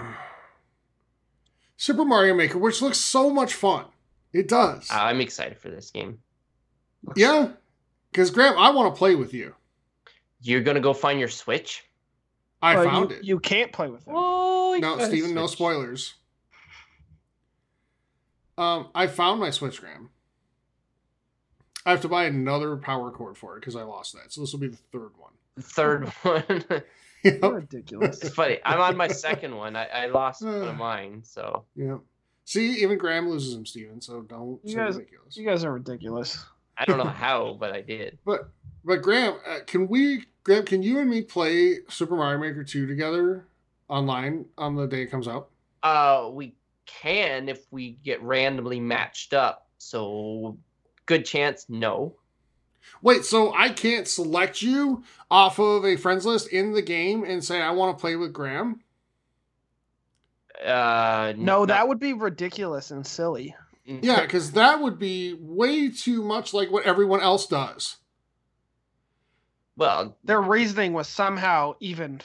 Super 1.76 2.04
Mario 2.04 2.34
Maker, 2.34 2.58
which 2.58 2.80
looks 2.82 2.98
so 2.98 3.30
much 3.30 3.54
fun. 3.54 3.86
It 4.32 4.48
does. 4.48 4.88
I'm 4.90 5.20
excited 5.20 5.58
for 5.58 5.70
this 5.70 5.90
game. 5.90 6.18
yeah, 7.16 7.48
because 8.10 8.30
Graham, 8.30 8.58
I 8.58 8.70
want 8.70 8.94
to 8.94 8.98
play 8.98 9.14
with 9.14 9.34
you. 9.34 9.54
You're 10.40 10.62
gonna 10.62 10.80
go 10.80 10.92
find 10.92 11.18
your 11.18 11.28
Switch? 11.28 11.84
I 12.60 12.76
Well, 12.76 12.84
found 12.84 13.10
you, 13.10 13.16
it. 13.16 13.24
You 13.24 13.38
can't 13.40 13.72
play 13.72 13.88
with 13.88 14.06
it. 14.06 14.12
Oh, 14.14 14.76
no, 14.80 14.98
Steven, 14.98 15.34
no 15.34 15.46
spoilers. 15.46 16.14
Um, 18.56 18.88
I 18.94 19.06
found 19.06 19.40
my 19.40 19.50
Switch, 19.50 19.80
Graham. 19.80 20.10
I 21.86 21.90
have 21.90 22.00
to 22.02 22.08
buy 22.08 22.24
another 22.24 22.76
power 22.76 23.10
cord 23.10 23.36
for 23.36 23.56
it 23.56 23.60
because 23.60 23.76
I 23.76 23.82
lost 23.82 24.14
that. 24.14 24.32
So 24.32 24.40
this 24.40 24.52
will 24.52 24.60
be 24.60 24.68
the 24.68 24.76
third 24.76 25.10
one. 25.18 25.32
Third 25.60 26.08
one. 26.22 26.82
You're 27.32 27.34
Yep. 27.42 27.52
ridiculous. 27.52 28.22
it's 28.22 28.34
funny. 28.34 28.58
I'm 28.64 28.80
on 28.80 28.96
my 28.96 29.08
second 29.08 29.56
one. 29.56 29.76
I, 29.76 29.86
I 29.86 30.06
lost 30.06 30.42
one 30.42 30.54
Uh. 30.62 30.66
of 30.68 30.76
mine, 30.88 31.22
so 31.24 31.64
Yeah. 31.74 31.98
See, 32.46 32.82
even 32.82 32.98
Graham 32.98 33.28
loses 33.30 33.54
him, 33.54 33.64
Steven, 33.64 34.00
so 34.02 34.20
don't 34.22 34.60
You 34.64 34.70
say 34.72 34.76
guys- 34.76 34.96
ridiculous. 34.96 35.36
You 35.36 35.46
guys 35.46 35.64
are 35.64 35.72
ridiculous. 35.72 36.44
I 36.76 36.84
don't 36.84 36.98
know 36.98 37.04
how, 37.04 37.56
but 37.58 37.72
I 37.72 37.80
did. 37.80 38.18
But 38.24 38.48
but 38.84 39.00
Graham, 39.00 39.36
uh, 39.48 39.60
can 39.66 39.88
we 39.88 40.24
Graham, 40.42 40.64
can 40.66 40.82
you 40.82 40.98
and 40.98 41.08
me 41.08 41.22
play 41.22 41.78
Super 41.88 42.16
Mario 42.16 42.38
Maker 42.38 42.62
2 42.64 42.86
together 42.86 43.46
online 43.88 44.44
on 44.58 44.76
the 44.76 44.86
day 44.86 45.02
it 45.02 45.06
comes 45.06 45.26
out? 45.26 45.48
Uh, 45.82 46.28
we 46.32 46.54
can 46.86 47.48
if 47.48 47.64
we 47.70 47.92
get 48.04 48.22
randomly 48.22 48.78
matched 48.80 49.32
up. 49.32 49.68
So, 49.78 50.58
good 51.06 51.24
chance, 51.24 51.66
no. 51.70 52.14
Wait, 53.02 53.24
so 53.24 53.52
I 53.54 53.68
can't 53.70 54.08
select 54.08 54.62
you 54.62 55.02
off 55.30 55.58
of 55.58 55.84
a 55.84 55.96
friends 55.96 56.24
list 56.24 56.48
in 56.48 56.72
the 56.72 56.82
game 56.82 57.24
and 57.24 57.42
say 57.44 57.60
I 57.60 57.70
want 57.72 57.96
to 57.96 58.00
play 58.00 58.16
with 58.16 58.32
Graham? 58.32 58.80
Uh, 60.64 61.32
No, 61.36 61.66
that 61.66 61.88
would 61.88 61.98
be 61.98 62.12
ridiculous 62.12 62.90
and 62.90 63.06
silly. 63.06 63.54
Yeah, 63.84 64.22
because 64.22 64.52
that 64.52 64.80
would 64.80 64.98
be 64.98 65.34
way 65.38 65.90
too 65.90 66.22
much 66.22 66.54
like 66.54 66.70
what 66.70 66.84
everyone 66.86 67.20
else 67.20 67.46
does. 67.46 67.96
Well, 69.76 70.16
Their 70.24 70.40
reasoning 70.40 70.92
was 70.92 71.08
somehow 71.08 71.74
even 71.80 72.20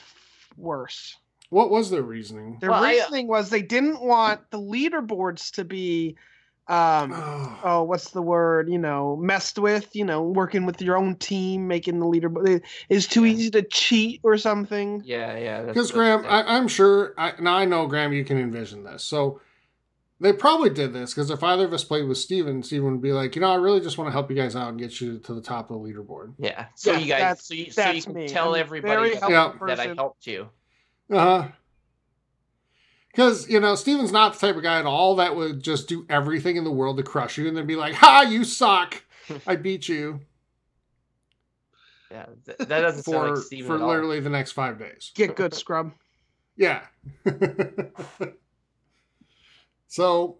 worse. 0.56 1.16
What 1.50 1.68
was 1.70 1.90
their 1.90 2.02
reasoning? 2.02 2.58
Their 2.60 2.70
Well, 2.70 2.84
I- 2.84 2.92
reasoning 2.92 3.26
was 3.26 3.50
they 3.50 3.60
didn't 3.62 4.00
want 4.00 4.50
the 4.50 4.60
leaderboards 4.60 5.50
to 5.56 5.64
be, 5.64 6.16
um, 6.70 7.12
Oh, 7.12 7.58
oh, 7.64 7.82
what's 7.82 8.10
the 8.10 8.22
word? 8.22 8.70
You 8.70 8.78
know, 8.78 9.16
messed 9.16 9.58
with. 9.58 9.94
You 9.94 10.04
know, 10.04 10.22
working 10.22 10.66
with 10.66 10.80
your 10.80 10.96
own 10.96 11.16
team, 11.16 11.68
making 11.68 11.98
the 11.98 12.06
leaderboard 12.06 12.62
is 12.88 13.06
too 13.06 13.26
easy 13.26 13.50
to 13.50 13.62
cheat 13.62 14.20
or 14.22 14.36
something. 14.38 15.02
yeah, 15.04 15.36
yeah. 15.36 15.62
Because 15.62 15.90
Graham, 15.90 16.24
I, 16.26 16.56
I'm 16.56 16.68
sure. 16.68 17.14
I, 17.18 17.32
now 17.40 17.56
I 17.56 17.64
know 17.64 17.86
Graham, 17.86 18.12
you 18.12 18.24
can 18.24 18.38
envision 18.38 18.84
this. 18.84 19.02
So 19.04 19.40
they 20.20 20.32
probably 20.32 20.68
did 20.70 20.92
this 20.92 21.14
because 21.14 21.30
if 21.30 21.42
either 21.42 21.64
of 21.64 21.72
us 21.72 21.82
played 21.82 22.06
with 22.06 22.18
Steven, 22.18 22.62
Steven 22.62 22.92
would 22.92 23.02
be 23.02 23.12
like, 23.12 23.34
you 23.34 23.40
know, 23.40 23.50
I 23.50 23.54
really 23.56 23.80
just 23.80 23.96
want 23.96 24.08
to 24.08 24.12
help 24.12 24.30
you 24.30 24.36
guys 24.36 24.54
out 24.54 24.68
and 24.68 24.78
get 24.78 25.00
you 25.00 25.18
to 25.18 25.34
the 25.34 25.40
top 25.40 25.70
of 25.70 25.80
the 25.80 25.88
leaderboard. 25.88 26.34
yeah. 26.38 26.66
So 26.76 26.92
Yeah, 26.92 26.98
you 26.98 27.06
guys, 27.08 27.42
so 27.44 27.54
you, 27.54 27.70
so 27.70 27.90
you 27.90 28.02
can 28.02 28.12
me. 28.12 28.28
tell 28.28 28.54
I'm 28.54 28.60
everybody 28.60 29.14
that, 29.14 29.54
that 29.66 29.80
I 29.80 29.94
helped 29.94 30.26
you. 30.26 30.50
Uh 31.10 31.42
huh. 31.42 31.48
Because 33.10 33.48
you 33.48 33.58
know 33.58 33.74
Steven's 33.74 34.12
not 34.12 34.34
the 34.34 34.38
type 34.38 34.56
of 34.56 34.62
guy 34.62 34.78
at 34.78 34.86
all 34.86 35.16
that 35.16 35.34
would 35.34 35.62
just 35.62 35.88
do 35.88 36.06
everything 36.08 36.56
in 36.56 36.64
the 36.64 36.70
world 36.70 36.96
to 36.98 37.02
crush 37.02 37.38
you 37.38 37.48
and 37.48 37.56
then 37.56 37.66
be 37.66 37.76
like, 37.76 37.94
"Ha, 37.94 38.22
you 38.22 38.44
suck! 38.44 39.02
I 39.46 39.56
beat 39.56 39.88
you." 39.88 40.20
Yeah, 42.10 42.26
th- 42.44 42.58
that 42.58 42.68
doesn't 42.68 43.04
sound 43.04 43.16
for 43.16 43.34
like 43.34 43.44
Steven 43.44 43.66
for 43.68 43.76
at 43.76 43.82
all. 43.82 43.88
literally 43.88 44.20
the 44.20 44.30
next 44.30 44.52
five 44.52 44.78
days. 44.78 45.12
Get 45.14 45.36
good, 45.36 45.54
scrub. 45.54 45.92
Yeah. 46.56 46.82
so 49.88 50.38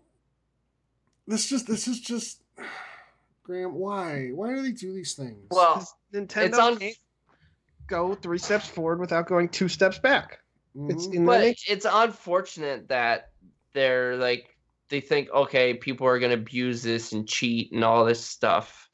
this 1.27 1.49
just 1.49 1.67
this 1.67 1.89
is 1.89 2.01
just 2.01 2.43
Graham. 3.43 3.75
Why? 3.75 4.31
Why 4.35 4.55
do 4.55 4.63
they 4.63 4.73
do 4.73 4.93
these 4.93 5.15
things? 5.15 5.47
Well, 5.51 5.89
Nintendo 6.13 6.45
it's 6.45 6.59
on. 6.59 6.79
can't 6.79 6.97
go 7.87 8.15
three 8.15 8.39
steps 8.39 8.69
forward 8.69 9.01
without 9.01 9.27
going 9.27 9.49
two 9.49 9.69
steps 9.69 9.99
back. 9.99 10.41
It's 10.75 11.09
Mhm. 11.09 11.15
in 11.15 11.25
but 11.27 11.41
the 11.41 11.57
it's 11.69 11.87
unfortunate 11.89 12.89
that 12.89 13.31
they're 13.75 14.17
like 14.17 14.57
they 14.89 15.01
think 15.01 15.31
okay 15.31 15.75
people 15.75 16.07
are 16.07 16.19
going 16.19 16.31
to 16.31 16.39
abuse 16.39 16.83
this 16.83 17.13
and 17.13 17.29
cheat 17.29 17.73
and 17.73 17.85
all 17.85 18.05
this 18.05 18.25
stuff 18.25 18.89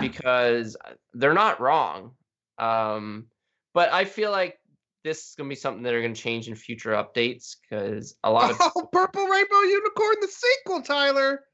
because 0.00 0.76
they're 1.14 1.34
not 1.34 1.60
wrong 1.60 2.14
um 2.58 3.26
but 3.74 3.92
i 3.92 4.04
feel 4.04 4.30
like 4.30 4.58
this 5.04 5.28
is 5.30 5.34
going 5.36 5.48
to 5.48 5.52
be 5.52 5.58
something 5.58 5.82
that 5.82 5.94
are 5.94 6.00
going 6.00 6.14
to 6.14 6.20
change 6.20 6.46
in 6.48 6.54
future 6.54 6.92
updates 6.92 7.56
because 7.60 8.14
a 8.22 8.30
lot 8.30 8.50
of 8.50 8.56
Oh, 8.60 8.88
Purple 8.92 9.26
Rainbow 9.26 9.60
Unicorn, 9.62 10.16
the 10.20 10.28
sequel, 10.28 10.82
Tyler. 10.82 11.44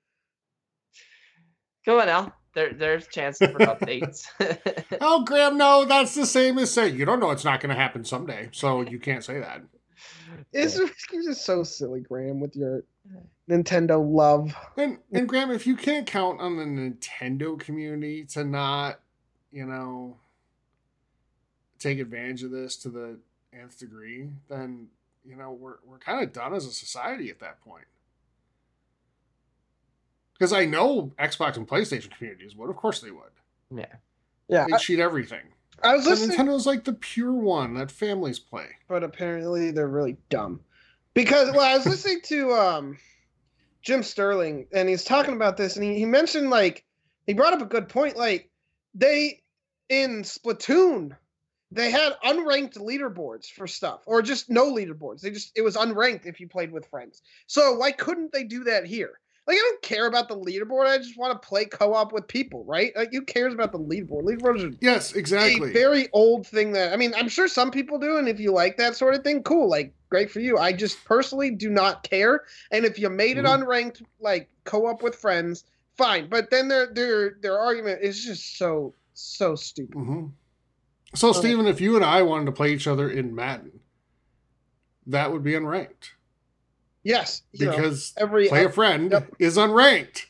come 1.84 1.98
on 2.00 2.06
now 2.06 2.34
there 2.54 2.72
there's 2.72 3.06
chances 3.08 3.50
for 3.50 3.58
updates 3.58 4.26
Oh, 5.00 5.24
Graham, 5.24 5.58
no, 5.58 5.84
that's 5.84 6.14
the 6.14 6.26
same 6.26 6.58
as 6.58 6.70
saying 6.70 6.96
you 6.96 7.04
don't 7.04 7.20
know 7.20 7.30
it's 7.30 7.44
not 7.44 7.60
going 7.60 7.74
to 7.74 7.80
happen 7.80 8.04
someday, 8.04 8.48
so 8.52 8.82
you 8.82 8.98
can't 8.98 9.24
say 9.24 9.40
that. 9.40 9.62
It's 10.52 10.78
you're 11.12 11.22
just 11.22 11.44
so 11.44 11.62
silly, 11.62 12.00
Graham, 12.00 12.40
with 12.40 12.56
your 12.56 12.84
Nintendo 13.48 14.04
love. 14.04 14.54
And 14.76 14.98
and 15.12 15.28
Graham, 15.28 15.50
if 15.50 15.66
you 15.66 15.76
can't 15.76 16.06
count 16.06 16.40
on 16.40 16.56
the 16.56 16.64
Nintendo 16.64 17.58
community 17.58 18.24
to 18.26 18.44
not, 18.44 19.00
you 19.50 19.66
know, 19.66 20.16
take 21.78 21.98
advantage 21.98 22.42
of 22.42 22.50
this 22.50 22.76
to 22.76 22.88
the 22.88 23.18
nth 23.52 23.78
degree, 23.78 24.28
then 24.48 24.88
you 25.24 25.36
know 25.36 25.52
we're 25.52 25.76
we're 25.84 25.98
kind 25.98 26.22
of 26.22 26.32
done 26.32 26.54
as 26.54 26.66
a 26.66 26.72
society 26.72 27.30
at 27.30 27.40
that 27.40 27.60
point. 27.62 27.86
Because 30.38 30.52
I 30.52 30.64
know 30.66 31.12
Xbox 31.18 31.56
and 31.56 31.66
PlayStation 31.66 32.16
communities 32.16 32.54
would, 32.56 32.70
of 32.70 32.76
course 32.76 33.00
they 33.00 33.10
would. 33.10 33.32
yeah 33.74 33.86
Yeah, 34.48 34.66
They 34.70 34.76
cheat 34.78 35.00
everything. 35.00 35.42
I, 35.82 35.90
I 35.90 35.94
was 35.96 36.04
But 36.04 36.10
listening, 36.10 36.38
Nintendo's 36.38 36.66
like 36.66 36.84
the 36.84 36.92
pure 36.92 37.32
one 37.32 37.74
that 37.74 37.90
families 37.90 38.38
play. 38.38 38.66
but 38.88 39.02
apparently 39.02 39.70
they're 39.70 39.88
really 39.88 40.16
dumb. 40.28 40.60
Because 41.14 41.50
well, 41.50 41.60
I 41.62 41.76
was 41.76 41.86
listening 41.86 42.20
to 42.24 42.52
um 42.52 42.98
Jim 43.82 44.02
Sterling, 44.02 44.66
and 44.72 44.88
he's 44.88 45.04
talking 45.04 45.34
about 45.34 45.56
this, 45.56 45.76
and 45.76 45.84
he, 45.84 45.94
he 45.98 46.04
mentioned 46.04 46.50
like 46.50 46.84
he 47.26 47.34
brought 47.34 47.52
up 47.54 47.62
a 47.62 47.66
good 47.66 47.88
point. 47.88 48.16
Like 48.16 48.50
they 48.94 49.42
in 49.88 50.22
Splatoon, 50.22 51.16
they 51.72 51.90
had 51.90 52.12
unranked 52.24 52.76
leaderboards 52.78 53.46
for 53.50 53.66
stuff, 53.66 54.02
or 54.06 54.22
just 54.22 54.50
no 54.50 54.72
leaderboards. 54.72 55.20
They 55.22 55.30
just 55.30 55.52
it 55.56 55.62
was 55.62 55.76
unranked 55.76 56.26
if 56.26 56.38
you 56.38 56.46
played 56.48 56.70
with 56.70 56.86
friends. 56.86 57.22
So 57.46 57.74
why 57.74 57.90
couldn't 57.92 58.32
they 58.32 58.44
do 58.44 58.64
that 58.64 58.84
here? 58.86 59.18
Like 59.48 59.56
I 59.56 59.60
don't 59.60 59.82
care 59.82 60.06
about 60.06 60.28
the 60.28 60.36
leaderboard. 60.36 60.86
I 60.86 60.98
just 60.98 61.16
want 61.16 61.40
to 61.40 61.48
play 61.48 61.64
co-op 61.64 62.12
with 62.12 62.28
people, 62.28 62.64
right? 62.66 62.92
Like 62.94 63.08
who 63.12 63.22
cares 63.22 63.54
about 63.54 63.72
the 63.72 63.78
leaderboard? 63.78 64.24
Leaderboards 64.24 64.70
are 64.70 64.76
Yes, 64.82 65.14
exactly. 65.14 65.70
a 65.70 65.72
very 65.72 66.08
old 66.12 66.46
thing 66.46 66.72
that 66.72 66.92
I 66.92 66.96
mean, 66.96 67.14
I'm 67.16 67.30
sure 67.30 67.48
some 67.48 67.70
people 67.70 67.98
do, 67.98 68.18
and 68.18 68.28
if 68.28 68.38
you 68.38 68.52
like 68.52 68.76
that 68.76 68.94
sort 68.94 69.14
of 69.14 69.24
thing, 69.24 69.42
cool, 69.42 69.70
like 69.70 69.94
great 70.10 70.30
for 70.30 70.40
you. 70.40 70.58
I 70.58 70.74
just 70.74 71.02
personally 71.06 71.50
do 71.50 71.70
not 71.70 72.02
care. 72.02 72.42
And 72.70 72.84
if 72.84 72.98
you 72.98 73.08
made 73.08 73.38
it 73.38 73.46
Mhm. 73.46 73.62
unranked, 73.64 74.02
like 74.20 74.50
co-op 74.64 75.02
with 75.02 75.14
friends, 75.16 75.64
fine. 75.96 76.28
But 76.28 76.50
then 76.50 76.68
their 76.68 76.92
their 76.92 77.30
their 77.40 77.58
argument 77.58 78.00
is 78.02 78.22
just 78.22 78.58
so 78.58 78.94
so 79.14 79.54
stupid. 79.54 79.94
hmm 79.94 80.26
So. 81.14 81.32
Steven, 81.32 81.66
if 81.66 81.80
you 81.80 81.96
and 81.96 82.04
I 82.04 82.20
wanted 82.20 82.44
to 82.46 82.52
play 82.52 82.74
each 82.74 82.86
other 82.86 83.08
in 83.08 83.34
Madden, 83.34 83.80
that 85.06 85.32
would 85.32 85.42
be 85.42 85.52
unranked 85.52 86.10
Yes, 87.08 87.42
you 87.52 87.64
know, 87.66 87.72
because 87.74 88.12
every 88.18 88.48
play 88.48 88.64
a 88.66 88.70
friend 88.70 89.10
Yep. 89.10 89.34
is 89.38 89.56
unranked. 89.56 90.26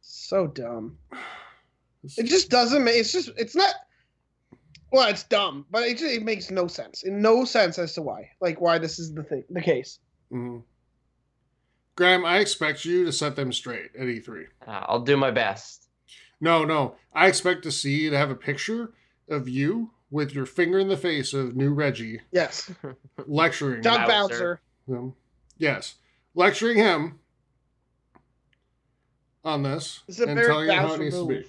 so 0.00 0.46
dumb. 0.46 0.96
It 2.16 2.24
just 2.24 2.48
doesn't 2.50 2.82
make. 2.82 2.96
It's 2.96 3.12
just 3.12 3.30
it's 3.36 3.54
not. 3.54 3.74
Well, 4.90 5.08
it's 5.10 5.24
dumb, 5.24 5.66
but 5.70 5.82
it 5.82 5.98
just 5.98 6.14
it 6.14 6.22
makes 6.22 6.50
no 6.50 6.66
sense. 6.66 7.02
In 7.02 7.20
no 7.20 7.44
sense 7.44 7.78
as 7.78 7.92
to 7.94 8.02
why, 8.02 8.30
like 8.40 8.58
why 8.60 8.78
this 8.78 8.98
is 8.98 9.12
the 9.12 9.22
thing, 9.22 9.44
the 9.50 9.60
case. 9.60 9.98
Mhm. 10.32 10.62
Graham, 11.94 12.24
I 12.24 12.38
expect 12.38 12.84
you 12.86 13.04
to 13.04 13.12
set 13.12 13.36
them 13.36 13.52
straight 13.52 13.90
at 13.98 14.06
E3. 14.06 14.44
Uh, 14.66 14.84
I'll 14.86 15.00
do 15.00 15.16
my 15.16 15.30
best. 15.30 15.88
No, 16.40 16.64
no. 16.64 16.96
I 17.12 17.26
expect 17.26 17.62
to 17.64 17.72
see 17.72 18.02
you 18.02 18.10
to 18.10 18.18
have 18.18 18.30
a 18.30 18.34
picture 18.34 18.92
of 19.28 19.48
you 19.48 19.90
with 20.10 20.34
your 20.34 20.46
finger 20.46 20.78
in 20.78 20.88
the 20.88 20.96
face 20.96 21.32
of 21.34 21.56
new 21.56 21.72
Reggie 21.74 22.20
Yes, 22.32 22.70
lecturing 23.26 23.82
Doug 23.82 24.06
Bowser. 24.06 24.60
Bowser. 24.86 24.98
him. 25.00 25.14
Yes, 25.58 25.94
lecturing 26.34 26.76
him 26.76 27.18
on 29.44 29.62
this 29.62 30.02
It's 30.08 30.20
a 30.20 30.24
and 30.26 30.34
very 30.34 30.46
telling 30.48 30.68
him 30.68 30.74
how 30.74 30.84
it 30.86 30.88
Bowser 30.88 31.02
needs 31.02 31.16
to 31.18 31.26
be. 31.28 31.44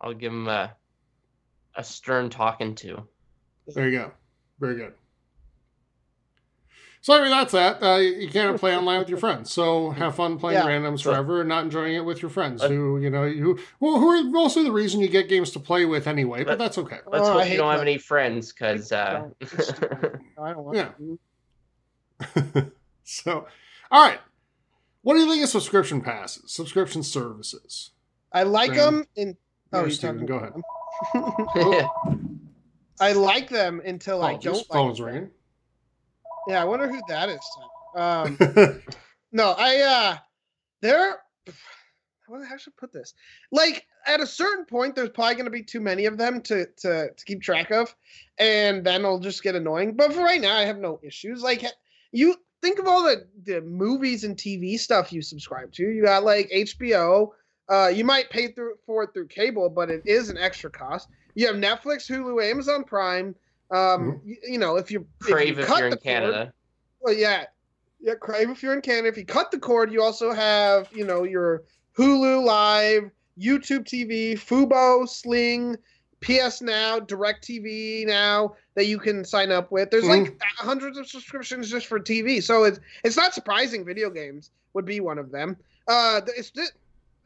I'll 0.00 0.14
give 0.14 0.32
him 0.32 0.48
a 0.48 0.74
a 1.76 1.82
stern 1.84 2.30
talking 2.30 2.74
to. 2.76 3.02
There 3.74 3.88
you 3.88 3.98
go. 3.98 4.12
Very 4.60 4.76
good. 4.76 4.92
So 7.00 7.12
I 7.14 7.20
mean 7.20 7.30
that's 7.30 7.52
that. 7.52 7.82
Uh, 7.82 7.96
you 7.96 8.28
can't 8.30 8.58
play 8.58 8.74
online 8.76 8.98
with 9.00 9.08
your 9.08 9.18
friends. 9.18 9.52
So 9.52 9.90
have 9.90 10.14
fun 10.14 10.38
playing 10.38 10.58
Yeah. 10.60 10.66
randoms 10.68 11.00
So- 11.00 11.10
forever 11.12 11.40
and 11.40 11.48
not 11.48 11.64
enjoying 11.64 11.94
it 11.94 12.04
with 12.04 12.22
your 12.22 12.30
friends 12.30 12.62
Uh, 12.62 12.68
who 12.68 12.98
you 13.00 13.10
know 13.10 13.24
you 13.24 13.58
well, 13.80 13.98
who 13.98 14.08
are 14.08 14.22
mostly 14.24 14.64
the 14.64 14.72
reason 14.72 15.00
you 15.00 15.08
get 15.08 15.28
games 15.28 15.50
to 15.52 15.60
play 15.60 15.84
with 15.84 16.06
anyway. 16.06 16.38
But 16.44 16.52
But- 16.52 16.58
that's 16.58 16.78
okay. 16.78 17.00
Let's 17.06 17.28
Oh, 17.28 17.32
I 17.32 17.32
hope 17.34 17.42
hate 17.44 17.52
you 17.52 17.58
don't 17.58 17.70
have 17.72 17.80
any 17.80 17.98
friends, 17.98 18.52
because 18.52 18.90
uh, 18.92 19.12
Don't. 19.20 19.36
It's 19.40 19.68
stupid. 19.68 20.20
I 20.42 20.52
don't 20.52 20.64
want 20.64 20.76
Yeah. 20.76 20.88
to. 20.98 21.18
so, 23.04 23.46
all 23.90 24.08
right. 24.08 24.20
What 25.02 25.14
do 25.14 25.20
you 25.20 25.30
think 25.30 25.42
of 25.42 25.48
subscription 25.50 26.00
passes, 26.00 26.50
subscription 26.52 27.02
services? 27.02 27.90
I 28.32 28.42
like 28.44 28.70
Graham. 28.72 28.94
them 28.96 29.04
in. 29.16 29.36
Oh, 29.72 29.80
you're 29.80 29.90
Steven, 29.90 30.26
talking 30.26 30.26
go 30.26 30.36
ahead. 30.36 30.52
them. 30.54 31.88
I 33.00 33.12
like 33.12 33.48
them 33.48 33.80
until 33.84 34.22
I 34.22 34.30
Oh, 34.34 34.38
don't. 34.38 34.42
just 34.42 34.70
like 34.70 34.76
phone's 34.78 34.98
them. 34.98 35.06
ringing. 35.06 35.30
Yeah, 36.48 36.62
I 36.62 36.64
wonder 36.64 36.88
who 36.88 37.00
that 37.08 37.28
is. 37.28 37.40
Um, 37.96 38.38
no, 39.32 39.54
I 39.56 39.80
uh, 39.80 40.16
they're. 40.80 41.16
How 42.26 42.38
the 42.38 42.46
heck 42.46 42.60
should 42.60 42.72
I 42.78 42.80
put 42.80 42.92
this? 42.92 43.12
Like 43.52 43.84
at 44.06 44.20
a 44.20 44.26
certain 44.26 44.64
point, 44.64 44.94
there's 44.94 45.10
probably 45.10 45.34
going 45.34 45.44
to 45.44 45.50
be 45.50 45.62
too 45.62 45.80
many 45.80 46.06
of 46.06 46.16
them 46.16 46.40
to 46.42 46.66
to 46.78 47.10
to 47.14 47.24
keep 47.26 47.42
track 47.42 47.70
of, 47.70 47.94
and 48.38 48.84
then 48.84 49.02
it'll 49.02 49.20
just 49.20 49.42
get 49.42 49.54
annoying. 49.54 49.94
But 49.94 50.12
for 50.14 50.20
right 50.22 50.40
now, 50.40 50.56
I 50.56 50.62
have 50.64 50.78
no 50.78 51.00
issues. 51.02 51.42
Like 51.42 51.64
you 52.14 52.36
think 52.62 52.78
of 52.78 52.86
all 52.86 53.02
the 53.02 53.26
the 53.42 53.60
movies 53.60 54.24
and 54.24 54.36
TV 54.36 54.78
stuff 54.78 55.12
you 55.12 55.20
subscribe 55.20 55.72
to. 55.72 55.82
You 55.82 56.04
got 56.04 56.24
like 56.24 56.48
HBO. 56.50 57.30
Uh, 57.68 57.88
you 57.88 58.04
might 58.04 58.30
pay 58.30 58.48
through 58.52 58.74
for 58.86 59.02
it 59.02 59.10
through 59.12 59.26
cable, 59.26 59.68
but 59.68 59.90
it 59.90 60.02
is 60.06 60.30
an 60.30 60.38
extra 60.38 60.70
cost. 60.70 61.08
You 61.34 61.46
have 61.46 61.56
Netflix, 61.56 62.08
Hulu, 62.10 62.42
Amazon 62.48 62.84
Prime. 62.84 63.34
Um, 63.70 64.20
you, 64.24 64.36
you 64.48 64.58
know, 64.58 64.76
if 64.76 64.90
you 64.90 65.06
if 65.20 65.28
you 65.28 65.34
Crave 65.34 65.58
if 65.58 65.66
cut 65.66 65.78
you're 65.78 65.86
in 65.86 65.90
the 65.90 65.96
cord- 65.96 66.04
Canada. 66.04 66.52
well, 67.00 67.14
yeah, 67.14 67.46
yeah. 68.00 68.14
Crave 68.14 68.48
if 68.50 68.62
you're 68.62 68.74
in 68.74 68.80
Canada. 68.82 69.08
If 69.08 69.16
you 69.16 69.24
cut 69.24 69.50
the 69.50 69.58
cord, 69.58 69.92
you 69.92 70.02
also 70.02 70.32
have 70.32 70.88
you 70.94 71.04
know 71.04 71.24
your 71.24 71.64
Hulu 71.98 72.44
Live, 72.44 73.10
YouTube 73.38 73.84
TV, 73.84 74.34
Fubo, 74.34 75.08
Sling, 75.08 75.76
PS 76.24 76.62
Now, 76.62 76.98
DirecTV 77.00 78.06
Now 78.06 78.54
that 78.74 78.86
you 78.86 78.98
can 78.98 79.24
sign 79.24 79.50
up 79.52 79.70
with. 79.70 79.90
There's 79.90 80.06
like 80.06 80.40
hundreds 80.56 80.98
of 80.98 81.06
subscriptions 81.08 81.70
just 81.70 81.86
for 81.86 82.00
TV, 82.00 82.42
so 82.42 82.64
it's 82.64 82.80
it's 83.04 83.16
not 83.16 83.34
surprising. 83.34 83.84
Video 83.84 84.10
games 84.10 84.50
would 84.72 84.84
be 84.84 85.00
one 85.00 85.18
of 85.18 85.30
them. 85.30 85.56
Uh, 85.86 86.20
it's 86.36 86.50
just, 86.50 86.72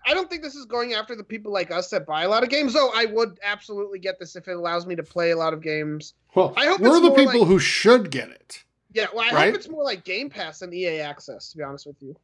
I 0.05 0.13
don't 0.15 0.29
think 0.29 0.43
this 0.43 0.55
is 0.57 0.65
going 0.67 0.95
after 0.95 1.15
the 1.15 1.23
people 1.25 1.53
like 1.53 1.71
us 1.71 1.89
that 1.91 2.05
buy 2.07 2.25
a 2.25 2.29
lot 2.29 2.43
of 2.43 2.49
games. 2.51 2.73
Though 2.75 2.91
I 2.95 3.05
would 3.07 3.39
absolutely 3.43 3.99
get 4.01 4.19
this 4.19 4.35
if 4.37 4.49
it 4.49 4.57
allows 4.57 4.85
me 4.87 4.97
to 4.97 5.03
play 5.03 5.31
a 5.31 5.37
lot 5.37 5.55
of 5.55 5.63
games. 5.63 6.15
well, 6.35 6.53
I 6.57 6.67
hope 6.67 6.81
we're 6.81 7.01
the 7.01 7.11
people 7.13 7.41
like- 7.41 7.49
who 7.49 7.59
should 7.59 8.11
get 8.11 8.29
it. 8.31 8.65
Yeah, 8.95 9.07
well, 9.15 9.25
I 9.31 9.35
Right? 9.35 9.47
hope 9.47 9.55
it's 9.55 9.69
more 9.69 9.85
like 9.85 10.03
Game 10.05 10.29
Pass 10.31 10.59
than 10.61 10.73
EA 10.73 11.01
Access. 11.01 11.51
To 11.53 11.57
be 11.59 11.63
honest 11.63 11.87
with 11.87 12.03
you. 12.03 12.17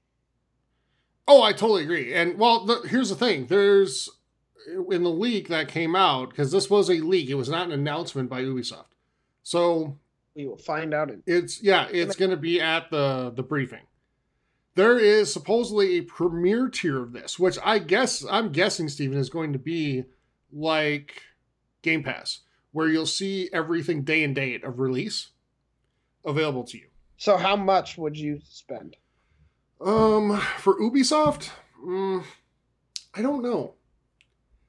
Oh, 1.29 1.43
I 1.43 1.53
totally 1.53 1.85
agree. 1.85 2.13
And 2.15 2.39
well, 2.39 2.65
the, 2.67 2.81
here's 2.89 3.09
the 3.11 3.15
thing: 3.17 3.47
there's 3.47 4.09
in 4.91 5.03
the 5.03 5.11
leak 5.11 5.49
that 5.49 5.69
came 5.69 5.95
out 5.95 6.31
because 6.31 6.51
this 6.53 6.71
was 6.71 6.89
a 6.91 6.95
leak. 6.95 7.29
It 7.29 7.35
was 7.35 7.49
not 7.49 7.67
an 7.67 7.73
announcement 7.73 8.29
by 8.31 8.43
Ubisoft. 8.43 8.93
So 9.43 9.99
We 10.35 10.47
will 10.47 10.57
find 10.57 10.95
out. 10.95 11.11
In- 11.11 11.23
it's 11.27 11.63
yeah, 11.63 11.87
it's 11.91 12.17
going 12.17 12.31
to 12.31 12.37
be 12.37 12.61
at 12.61 12.91
the 12.91 13.33
the 13.35 13.43
briefing. 13.43 13.83
There 14.77 14.99
is 14.99 15.33
supposedly 15.33 15.99
a 15.99 16.03
premier 16.03 16.69
tier 16.69 17.01
of 17.01 17.13
this, 17.13 17.39
which 17.39 17.59
I 17.65 17.79
guess 17.79 18.25
I'm 18.29 18.51
guessing 18.51 18.89
Stephen 18.89 19.19
is 19.19 19.31
going 19.31 19.53
to 19.53 19.59
be 19.59 20.05
like 20.53 21.23
Game 21.83 22.03
Pass, 22.03 22.41
where 22.73 22.89
you'll 22.89 23.07
see 23.07 23.49
everything 23.53 24.03
day 24.03 24.25
and 24.25 24.35
date 24.35 24.65
of 24.65 24.81
release 24.81 25.29
available 26.25 26.65
to 26.65 26.79
you. 26.79 26.87
so, 27.19 27.37
how 27.37 27.55
much 27.55 27.97
would 27.99 28.17
you 28.17 28.41
spend? 28.49 28.97
Um, 29.81 30.41
for 30.59 30.81
Ubisoft, 30.81 31.51
mm, 31.85 32.25
I 33.15 33.23
don't 33.23 33.43
know. 33.43 33.75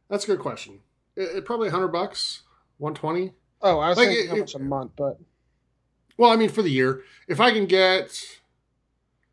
That's 0.09 0.23
a 0.23 0.27
good 0.27 0.39
question. 0.39 0.79
It, 1.15 1.37
it 1.37 1.45
probably 1.45 1.69
hundred 1.69 1.89
bucks, 1.89 2.43
one 2.77 2.93
twenty. 2.93 3.33
Oh, 3.61 3.79
I 3.79 3.89
was 3.89 3.97
Like, 3.97 4.09
thinking 4.09 4.25
it- 4.25 4.29
how 4.29 4.43
it- 4.43 4.55
a 4.55 4.59
month, 4.59 4.91
but 4.95 5.19
Well, 6.17 6.31
I 6.31 6.35
mean 6.35 6.49
for 6.49 6.61
the 6.61 6.69
year, 6.69 7.03
if 7.27 7.39
I 7.39 7.51
can 7.51 7.65
get, 7.65 8.21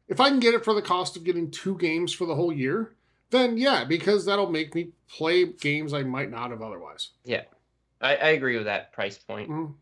if 0.09 0.21
I 0.21 0.29
can 0.29 0.41
get 0.41 0.55
it 0.55 0.65
for 0.65 0.75
the 0.75 0.83
cost 0.83 1.17
of 1.17 1.25
getting 1.25 1.51
two 1.51 1.77
games 1.79 2.13
for 2.13 2.27
the 2.27 2.35
whole 2.35 2.53
year, 2.53 2.95
then 3.31 3.57
yeah, 3.57 3.85
because 3.85 4.25
that'll 4.25 4.51
make 4.51 4.75
me 4.75 4.91
play 5.09 5.45
games 5.45 5.93
I 5.95 6.03
might 6.03 6.31
not 6.31 6.51
have 6.51 6.61
otherwise. 6.63 7.11
I, 7.27 8.17
I 8.17 8.29
agree 8.31 8.57
with 8.57 8.67
that 8.67 8.93
price 8.93 9.17
point. 9.17 9.49
Mm. 9.49 9.75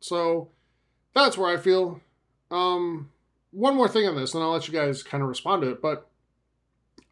So 0.00 0.50
that's 1.14 1.38
where 1.38 1.48
I 1.48 1.56
feel. 1.56 2.00
Um, 2.50 3.10
one 3.52 3.74
more 3.74 3.88
thing 3.88 4.06
on 4.06 4.16
this, 4.16 4.34
and 4.34 4.42
I'll 4.42 4.50
let 4.50 4.68
you 4.68 4.74
guys 4.74 5.02
kind 5.02 5.22
of 5.22 5.28
respond 5.30 5.62
to 5.62 5.70
it. 5.70 5.80
But 5.80 6.08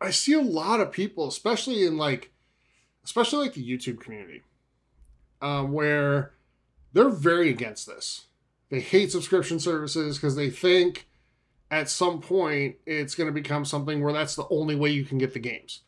I 0.00 0.10
see 0.10 0.34
a 0.34 0.42
lot 0.42 0.80
of 0.80 0.92
people, 0.92 1.26
especially 1.26 1.86
in 1.86 1.96
like, 1.96 2.32
especially 3.05 3.47
like 3.47 3.55
the 3.55 3.66
YouTube 3.66 4.01
community, 4.01 4.43
um, 5.40 5.72
where 5.72 6.32
they're 6.93 7.09
very 7.09 7.51
against 7.51 7.86
this. 7.86 8.27
They 8.70 8.81
hate 8.81 9.10
subscription 9.10 9.59
services 9.59 10.16
because 10.16 10.36
they 10.36 10.51
think 10.51 11.09
at 11.70 11.89
some 11.89 12.20
point 12.20 12.77
it's 12.86 13.14
going 13.14 13.28
to 13.28 13.32
become 13.32 13.64
something 13.64 14.02
where 14.02 14.12
that's 14.12 14.36
the 14.36 14.47
only 14.51 14.74
way 14.74 14.90
you 14.90 15.05
can 15.05 15.18
get 15.18 15.35
the 15.35 15.40
games. 15.40 15.81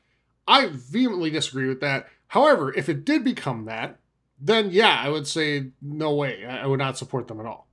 I 0.46 0.66
vehemently 0.72 1.30
disagree 1.30 1.68
with 1.68 1.80
that. 1.80 2.08
However, 2.28 2.72
if 2.74 2.88
it 2.88 3.04
did 3.04 3.24
become 3.24 3.66
that, 3.66 3.98
then 4.40 4.70
yeah, 4.70 5.00
I 5.00 5.08
would 5.08 5.26
say 5.26 5.70
no 5.80 6.14
way. 6.14 6.44
I 6.44 6.62
I 6.62 6.66
would 6.66 6.78
not 6.78 6.98
support 6.98 7.28
them 7.28 7.38
at 7.38 7.46
all. 7.46 7.68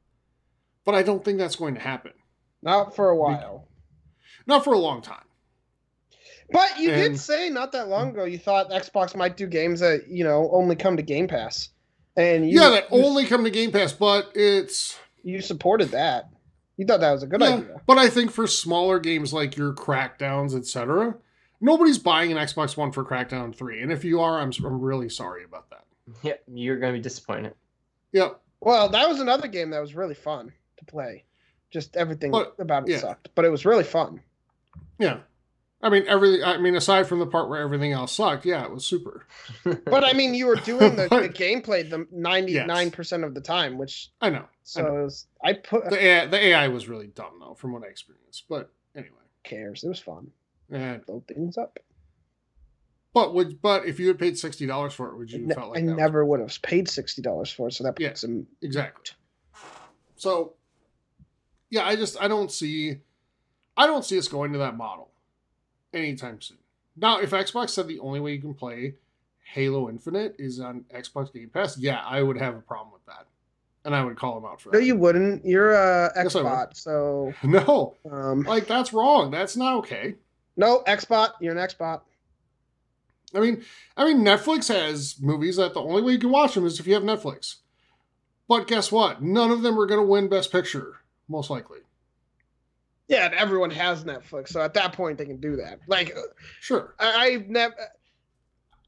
But 0.86 0.96
I 0.96 1.04
don't 1.04 1.24
think 1.26 1.38
that's 1.38 1.56
going 1.56 1.76
to 1.76 1.82
happen. 1.82 2.14
not 2.62 2.96
for 2.96 3.10
a 3.10 3.16
while. 3.16 3.68
Not 4.46 4.64
for 4.64 4.74
a 4.74 4.78
long 4.80 5.02
time. 5.02 5.26
But 6.52 6.80
you 6.80 6.92
And- 6.92 7.14
did 7.14 7.20
say 7.20 7.50
not 7.50 7.72
that 7.74 7.88
long 7.90 8.10
ago 8.10 8.24
you 8.26 8.38
thought 8.40 8.70
Xbox 8.72 9.16
might 9.16 9.38
do 9.38 9.48
games 9.48 9.80
that 9.82 10.08
you 10.08 10.24
know 10.24 10.50
only 10.52 10.76
come 10.76 10.98
to 10.98 11.04
Game 11.04 11.28
Pass, 11.28 11.70
and 12.16 12.50
you, 12.50 12.60
yeah, 12.60 12.70
that 12.70 12.92
you, 12.92 13.04
only 13.06 13.26
come 13.26 13.44
to 13.44 13.50
Game 13.52 13.72
Pass, 13.72 13.94
but 13.94 14.32
it's 14.36 14.98
you 15.24 15.42
supported 15.42 15.90
that. 15.90 16.30
You 16.78 16.86
thought 16.86 17.02
that 17.02 17.12
was 17.12 17.24
a 17.24 17.28
good 17.28 17.42
yeah, 17.42 17.56
idea. 17.56 17.82
But 17.86 17.98
I 17.98 18.10
think 18.10 18.32
for 18.32 18.48
smaller 18.48 19.00
games 19.00 19.34
like 19.34 19.58
your 19.58 19.74
Crackdowns, 19.74 20.56
etc., 20.56 21.16
nobody's 21.60 21.98
buying 21.98 22.32
an 22.32 22.38
Xbox 22.38 22.78
One 22.78 22.94
for 22.94 23.04
Crackdown 23.04 23.54
3. 23.54 23.82
And 23.82 23.92
if 23.92 24.06
you 24.06 24.22
are, 24.22 24.40
I'm, 24.40 24.54
I'm 24.64 24.80
really 24.80 25.10
sorry 25.10 25.44
about 25.44 25.70
that. 25.72 25.84
Yeah, 26.24 26.36
you're 26.48 26.80
gonna 26.80 26.94
be 26.94 27.02
disappointed. 27.02 27.54
Yep. 28.14 28.40
Well, 28.62 28.90
that 28.90 29.08
was 29.08 29.20
another 29.20 29.48
game 29.48 29.70
that 29.72 29.80
was 29.82 29.94
really 29.94 30.16
fun 30.16 30.52
to 30.78 30.86
play. 30.86 31.26
Just 31.70 31.96
everything 31.98 32.32
But- 32.32 32.56
about 32.60 32.88
it 32.90 32.94
yeah. 32.94 33.00
sucked, 33.00 33.30
but 33.36 33.46
it 33.46 33.50
was 33.50 33.66
really 33.66 33.84
fun. 33.84 34.22
Yeah. 34.98 35.20
I 35.82 35.90
mean, 35.90 36.04
everything. 36.08 36.44
I 36.44 36.58
mean, 36.58 36.76
aside 36.76 37.08
from 37.08 37.20
the 37.20 37.26
part 37.26 37.48
where 37.50 37.62
everything 37.62 37.94
else 37.94 38.12
sucked, 38.12 38.46
yeah, 38.46 38.64
it 38.66 38.72
was 38.72 38.86
super. 38.86 39.26
But 39.86 40.04
I 40.04 40.12
mean, 40.14 40.34
you 40.34 40.48
were 40.48 40.58
doing 40.58 40.96
the, 40.98 41.08
the 41.08 41.30
gameplay 41.34 41.90
the 41.90 42.06
ninety 42.12 42.62
nine 42.64 42.92
percent 42.92 43.24
of 43.24 43.34
the 43.34 43.40
time, 43.42 43.78
which 43.78 44.10
I 44.20 44.30
know. 44.30 44.40
I 44.40 44.48
so 44.64 44.82
know. 44.82 44.98
it 45.00 45.04
was, 45.04 45.28
I 45.44 45.54
put 45.54 45.90
The 45.90 46.04
AI, 46.04 46.26
the 46.26 46.38
AI 46.38 46.68
was 46.68 46.90
really 46.90 47.08
dumb 47.08 47.40
though, 47.40 47.54
from 47.54 47.72
what 47.72 47.84
I 47.84 47.88
experienced. 47.88 48.44
But 48.50 48.72
anyway, 48.96 49.14
cares. 49.44 49.84
It 49.86 49.88
was 49.88 50.00
fun. 50.00 50.32
and 50.70 51.06
Blow 51.06 51.24
things 51.28 51.58
up. 51.58 51.80
but 53.14 53.34
would 53.34 53.62
but 53.62 53.86
if 53.86 54.00
you 54.02 54.08
had 54.10 54.20
paid 54.20 54.38
sixty 54.38 54.66
dollars 54.66 54.94
for 54.94 55.08
it, 55.10 55.18
would 55.18 55.32
you 55.32 55.40
ne- 55.48 55.54
felt 55.56 55.70
like 55.70 55.78
I 55.80 55.82
never 55.82 56.26
would 56.26 56.42
have 56.42 56.62
paid 56.62 56.90
sixty 56.90 57.22
dollars 57.22 57.52
for 57.52 57.70
it, 57.70 57.74
so 57.74 57.86
that 57.86 57.98
Yeah. 58.00 58.10
puts 58.10 58.24
him. 58.26 58.48
exactly? 58.62 59.14
So, 60.18 60.56
yeah, 61.70 61.86
I 61.86 61.96
just 61.96 62.22
I 62.22 62.28
don't 62.28 62.52
see, 62.52 62.98
I 63.78 63.88
don't 63.88 64.04
see 64.04 64.18
us 64.18 64.28
going 64.28 64.52
to 64.52 64.60
that 64.60 64.76
model 64.76 65.09
anytime 65.94 66.42
soon. 66.42 66.58
Now, 66.96 67.20
if 67.20 67.32
Xbox 67.32 67.70
said 67.70 67.88
the 67.88 68.00
only 68.00 68.20
way 68.20 68.34
you 68.34 68.42
can 68.42 68.54
play 68.54 68.96
Halo 69.54 69.90
Infinite 69.90 70.36
is 70.38 70.60
on 70.60 70.86
Xbox 70.94 71.34
Game 71.34 71.50
Pass, 71.50 71.78
yeah, 71.78 72.02
I 72.06 72.22
would 72.22 72.38
have 72.38 72.56
a 72.56 72.62
problem 72.62 72.94
with 72.94 73.06
that, 73.06 73.26
and 73.86 73.96
I 73.96 74.04
would 74.04 74.18
call 74.18 74.36
them 74.36 74.46
out 74.46 74.62
for 74.62 74.72
that. 74.72 74.78
No, 74.78 74.84
you 74.84 74.96
wouldn't. 74.96 75.46
You're 75.46 75.74
a 75.74 76.12
Yes, 76.16 76.34
would. 76.36 76.46
Xbot, 76.46 76.76
so 76.76 77.34
no, 77.44 77.96
um, 78.10 78.42
like 78.44 78.68
that's 78.68 78.94
wrong. 78.94 79.32
That's 79.32 79.56
not 79.56 79.76
okay. 79.78 80.16
no 80.58 80.84
Xbot. 80.86 81.32
You're 81.40 81.58
an 81.58 81.68
Xbot. 81.68 82.02
I 83.34 83.40
mean, 83.40 83.64
I 83.96 84.06
mean, 84.06 84.26
Netflix 84.26 84.68
has 84.70 85.18
movies 85.22 85.58
that 85.58 85.74
the 85.74 85.82
only 85.82 86.02
way 86.02 86.14
you 86.14 86.20
can 86.20 86.32
watch 86.32 86.56
them 86.56 86.66
is 86.66 86.80
if 86.80 86.88
you 86.88 86.96
have 86.96 87.04
Netflix. 87.04 87.58
But 88.48 88.66
guess 88.66 88.92
what? 88.92 89.22
None 89.22 89.52
of 89.52 89.62
them 89.62 89.80
are 89.80 89.86
going 89.86 90.02
to 90.02 90.06
win 90.06 90.28
Best 90.28 90.52
Picture, 90.52 90.98
most 91.28 91.52
likely. 91.52 91.80
Yeah, 93.10 93.26
and 93.26 93.34
everyone 93.34 93.72
has 93.72 94.04
Netflix, 94.06 94.50
so 94.50 94.62
at 94.62 94.74
that 94.76 94.94
point 94.94 95.18
they 95.18 95.26
can 95.26 95.42
do 95.42 95.56
that. 95.58 95.80
Like, 95.88 96.16
Sure. 96.62 96.96
I, 97.00 97.26
I've 97.26 97.50
never. 97.50 97.76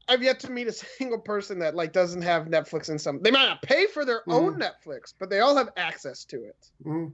I've 0.08 0.22
yet 0.24 0.40
to 0.42 0.52
meet 0.52 0.68
a 0.68 0.72
single 0.98 1.18
person 1.20 1.60
that 1.60 1.76
like 1.76 1.92
doesn't 1.92 2.22
have 2.22 2.46
Netflix 2.46 2.90
in 2.90 3.00
some. 3.00 3.22
They 3.22 3.32
might 3.32 3.48
not 3.48 3.62
pay 3.62 3.88
for 3.88 4.06
their 4.06 4.22
own 4.30 4.60
Netflix, 4.60 5.14
but 5.18 5.30
they 5.30 5.40
all 5.40 5.56
have 5.58 5.70
access 5.76 6.24
to 6.26 6.44
it. 6.44 6.70
Mhm. 6.86 7.12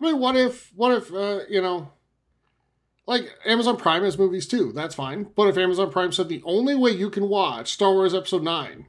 I 0.00 0.04
mean, 0.04 0.18
what 0.18 0.36
if, 0.36 0.72
what 0.74 0.92
if, 0.92 1.12
uh, 1.12 1.40
you 1.48 1.62
know, 1.62 1.92
like 3.06 3.30
Amazon 3.46 3.76
Prime 3.76 4.02
has 4.02 4.18
movies 4.18 4.46
too. 4.46 4.72
That's 4.72 4.94
fine. 4.94 5.28
But 5.36 5.48
if 5.48 5.56
Amazon 5.56 5.90
Prime 5.90 6.12
said 6.12 6.28
the 6.28 6.42
only 6.44 6.74
way 6.74 6.90
you 6.90 7.08
can 7.08 7.28
watch 7.28 7.72
Star 7.72 7.92
Wars 7.92 8.12
Episode 8.14 8.42
9 8.42 8.86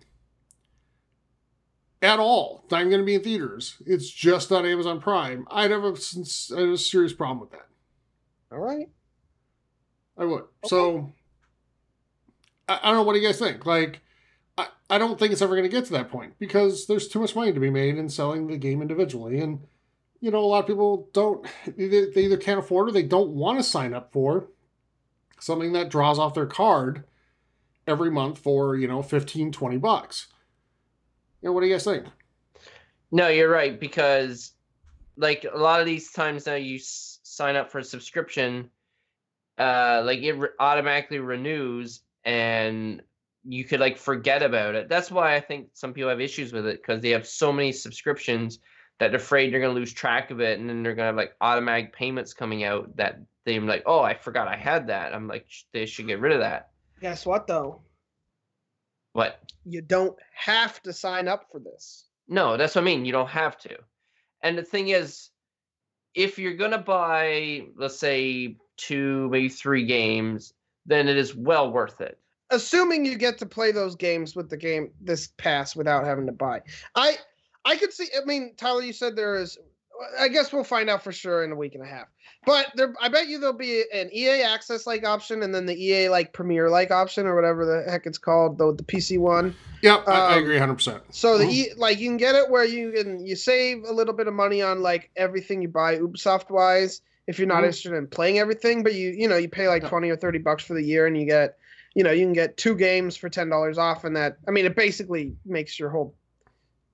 at 2.04 2.20
all, 2.20 2.66
not 2.70 2.82
even 2.82 2.90
going 2.90 3.02
to 3.02 3.06
be 3.06 3.16
in 3.16 3.24
theaters, 3.24 3.78
it's 3.86 4.10
just 4.10 4.52
on 4.52 4.66
Amazon 4.66 5.00
Prime, 5.00 5.48
I'd 5.50 5.72
have 5.72 5.86
a, 5.86 5.94
I'd 5.94 6.60
have 6.60 6.70
a 6.70 6.78
serious 6.78 7.14
problem 7.14 7.40
with 7.40 7.52
that. 7.52 7.68
All 8.52 8.60
right. 8.60 8.90
I 10.18 10.26
would. 10.26 10.44
So 10.66 11.14
I, 12.68 12.80
I 12.84 12.88
don't 12.88 12.98
know. 12.98 13.04
What 13.04 13.14
do 13.14 13.20
you 13.20 13.28
guys 13.28 13.40
think? 13.40 13.66
Like, 13.66 14.02
I, 14.58 14.68
I 14.90 14.98
don't 14.98 15.18
think 15.18 15.32
it's 15.32 15.42
ever 15.42 15.56
going 15.56 15.70
to 15.70 15.76
get 15.76 15.86
to 15.86 15.94
that 15.94 16.12
point 16.12 16.38
because 16.40 16.86
there's 16.86 17.08
too 17.08 17.20
much 17.20 17.36
money 17.36 17.54
to 17.54 17.60
be 17.60 17.70
made 17.70 17.98
in 17.98 18.10
selling 18.10 18.48
the 18.48 18.58
game 18.58 18.82
individually. 18.82 19.40
And, 19.40 19.62
you 20.20 20.30
know, 20.30 20.40
a 20.40 20.46
lot 20.46 20.60
of 20.60 20.68
people 20.68 21.10
don't, 21.14 21.48
they, 21.78 21.88
they 21.88 22.26
either 22.26 22.38
can't 22.38 22.60
afford 22.60 22.90
or 22.90 22.92
they 22.92 23.04
don't 23.04 23.32
want 23.32 23.60
to 23.60 23.64
sign 23.64 23.94
up 23.94 24.12
for 24.12 24.50
something 25.40 25.74
that 25.74 25.90
draws 25.90 26.20
off 26.20 26.36
their 26.36 26.46
card 26.46 27.06
every 27.88 28.12
month 28.12 28.40
for, 28.40 28.76
you 28.76 28.88
know, 28.88 29.02
15, 29.02 29.52
20 29.52 29.78
bucks. 29.78 30.28
You 31.44 31.50
know, 31.50 31.54
what 31.54 31.62
do 31.62 31.68
you 31.68 31.74
guys 31.74 31.84
think? 31.84 32.06
No, 33.12 33.28
you're 33.28 33.50
right 33.50 33.78
because 33.78 34.54
like 35.18 35.46
a 35.52 35.58
lot 35.58 35.82
of 35.82 35.86
these 35.86 36.14
times 36.14 36.46
now 36.46 36.56
you 36.56 36.78
s- 36.78 37.20
sign 37.24 37.58
up 37.58 37.70
for 37.70 37.80
a 37.80 37.84
subscription, 37.84 38.70
uh, 39.60 40.02
like 40.06 40.20
it 40.20 40.32
re- 40.34 40.50
automatically 40.62 41.20
renews 41.20 42.00
and 42.24 43.02
you 43.44 43.66
could 43.66 43.82
like 43.82 43.98
forget 43.98 44.42
about 44.42 44.74
it. 44.76 44.88
That's 44.88 45.12
why 45.12 45.36
I 45.36 45.42
think 45.42 45.68
some 45.74 45.92
people 45.92 46.10
have 46.10 46.22
issues 46.22 46.54
with 46.54 46.66
it 46.66 46.82
because 46.82 47.02
they 47.02 47.10
have 47.10 47.28
so 47.28 47.52
many 47.52 47.74
subscriptions 47.74 48.60
that 49.00 49.12
they're 49.12 49.20
afraid 49.20 49.52
they're 49.52 49.60
gonna 49.60 49.74
lose 49.74 49.92
track 49.92 50.32
of 50.32 50.40
it 50.40 50.60
and 50.60 50.70
then 50.70 50.82
they're 50.82 50.96
gonna 50.96 51.08
have 51.08 51.18
like 51.18 51.36
automatic 51.42 51.92
payments 51.92 52.34
coming 52.34 52.64
out 52.64 52.96
that 52.96 53.20
they're 53.44 53.60
like, 53.60 53.84
oh, 53.86 54.00
I 54.00 54.14
forgot 54.14 54.48
I 54.48 54.56
had 54.56 54.88
that. 54.88 55.14
I'm 55.14 55.28
like, 55.28 55.46
they 55.74 55.86
should 55.86 56.08
get 56.08 56.22
rid 56.22 56.32
of 56.32 56.40
that. 56.40 56.70
Guess 57.02 57.26
what 57.26 57.48
though? 57.48 57.82
What? 59.14 59.40
You 59.64 59.82
don't 59.82 60.18
have 60.36 60.82
to 60.84 60.92
sign 60.94 61.28
up 61.28 61.46
for 61.52 61.60
this. 61.60 62.06
No, 62.28 62.58
that's 62.58 62.76
what 62.76 62.82
I 62.82 62.86
mean. 62.86 63.06
You 63.06 63.12
don't 63.12 63.30
have 63.30 63.58
to. 63.60 63.78
And 64.42 64.58
the 64.58 64.64
thing 64.64 64.90
is, 64.90 65.30
if 66.16 66.38
you're 66.38 66.56
gonna 66.56 66.80
buy, 66.80 67.66
let's 67.78 67.98
say, 67.98 68.58
two, 68.78 69.30
maybe 69.30 69.50
three 69.50 69.86
games, 69.86 70.54
then 70.86 71.08
it 71.08 71.18
is 71.18 71.36
well 71.36 71.72
worth 71.72 72.02
it. 72.02 72.20
Assuming 72.50 73.06
you 73.06 73.18
get 73.18 73.38
to 73.40 73.46
play 73.46 73.72
those 73.72 73.96
games 73.96 74.36
with 74.36 74.50
the 74.50 74.58
game 74.58 74.92
this 75.02 75.30
pass 75.38 75.76
without 75.76 76.06
having 76.06 76.26
to 76.28 76.32
buy. 76.32 76.62
I 76.96 77.18
I 77.66 77.78
could 77.78 77.94
see 77.94 78.08
I 78.16 78.26
mean, 78.26 78.54
Tyler, 78.58 78.82
you 78.82 78.94
said 78.94 79.16
there 79.16 79.36
is 79.36 79.58
I 80.20 80.28
guess 80.28 80.52
we'll 80.52 80.64
find 80.64 80.90
out 80.90 81.04
for 81.04 81.12
sure 81.12 81.44
in 81.44 81.52
a 81.52 81.56
week 81.56 81.76
and 81.76 81.84
a 81.84 81.88
half. 81.88 82.08
But 82.46 82.68
there 82.76 82.94
I 83.02 83.10
bet 83.10 83.28
you 83.28 83.40
there'll 83.40 83.56
be 83.56 83.84
an 83.94 84.10
EA 84.12 84.42
access 84.44 84.86
like 84.88 85.06
option 85.06 85.44
and 85.44 85.54
then 85.54 85.66
the 85.66 85.76
EA 85.76 86.10
like 86.10 86.34
Premier 86.34 86.70
like 86.70 86.92
option 86.92 87.26
or 87.28 87.36
whatever 87.36 87.66
the 87.66 87.90
heck 87.90 88.06
it's 88.06 88.18
called, 88.18 88.58
the 88.58 88.74
the 88.74 88.84
PC 88.84 89.20
one. 89.20 89.54
Yep, 89.82 90.04
I, 90.08 90.12
I 90.12 90.36
Um, 90.38 90.44
agree 90.44 90.58
100%. 90.58 91.02
So 91.12 91.38
the 91.38 91.46
Mhm. 91.46 91.52
e, 91.52 91.72
like 91.78 92.00
you 92.00 92.10
can 92.10 92.18
get 92.18 92.36
it 92.36 92.50
where 92.50 92.66
you 92.66 92.92
can 92.92 93.26
you 93.26 93.36
save 93.36 93.84
a 93.84 93.94
little 93.94 94.14
bit 94.14 94.28
of 94.28 94.34
money 94.34 94.62
on 94.62 94.82
like 94.82 95.12
everything 95.16 95.62
you 95.62 95.68
buy 95.68 95.98
Ubisoft 95.98 96.50
wise 96.50 97.02
if 97.28 97.38
you're 97.38 97.48
not 97.48 97.64
Mhm. 97.64 97.68
interested 97.68 97.94
in 97.94 98.08
playing 98.08 98.40
everything, 98.40 98.84
but 98.84 98.94
you 98.94 99.10
you 99.12 99.28
know 99.28 99.38
you 99.38 99.48
pay 99.50 99.68
like 99.68 99.84
Yeah. 99.84 99.90
twenty 99.90 100.10
or 100.10 100.16
thirty 100.16 100.40
bucks 100.40 100.64
for 100.64 100.74
the 100.74 100.84
year 100.84 101.06
and 101.06 101.18
you 101.18 101.26
get 101.26 101.58
you 101.94 102.04
know 102.04 102.12
you 102.12 102.26
can 102.26 102.34
get 102.34 102.58
two 102.58 102.76
games 102.76 103.16
for 103.16 103.30
ten 103.30 103.50
dollars 103.50 103.78
off 103.78 104.04
and 104.04 104.16
that 104.18 104.38
I 104.48 104.52
mean 104.52 104.66
it 104.66 104.76
basically 104.76 105.34
makes 105.46 105.80
your 105.80 105.90
whole 105.90 106.16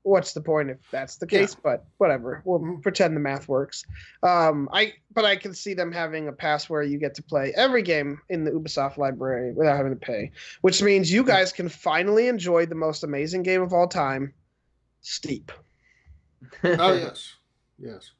what's 0.10 0.34
the 0.34 0.42
point 0.42 0.70
if 0.70 0.78
that's 0.92 1.18
the 1.18 1.28
Yeah. 1.30 1.40
case 1.42 1.56
but 1.56 1.86
whatever 1.98 2.42
we'll 2.46 2.60
Mhm. 2.60 2.82
pretend 2.82 3.16
the 3.16 3.20
math 3.20 3.48
works 3.48 3.86
um 4.24 4.68
i 4.74 4.94
but 5.14 5.24
i 5.26 5.36
can 5.36 5.54
see 5.54 5.74
them 5.74 5.92
having 5.92 6.28
a 6.28 6.32
pass 6.32 6.70
where 6.70 6.82
you 6.84 6.98
get 6.98 7.14
to 7.16 7.24
play 7.24 7.54
every 7.56 7.82
game 7.84 8.20
in 8.30 8.44
the 8.44 8.52
ubisoft 8.52 8.98
library 8.98 9.52
without 9.54 9.78
having 9.78 9.92
to 9.94 10.00
pay 10.00 10.32
which 10.62 10.82
means 10.82 11.12
you 11.12 11.24
guys 11.24 11.52
can 11.54 11.70
finally 11.70 12.28
enjoy 12.28 12.66
the 12.66 12.76
most 12.76 13.04
amazing 13.04 13.44
game 13.44 13.62
of 13.62 13.72
all 13.74 13.88
time 13.88 14.34
steep 15.02 15.52
Oh, 16.64 16.94
yes. 16.94 17.36
Yes. 17.82 18.12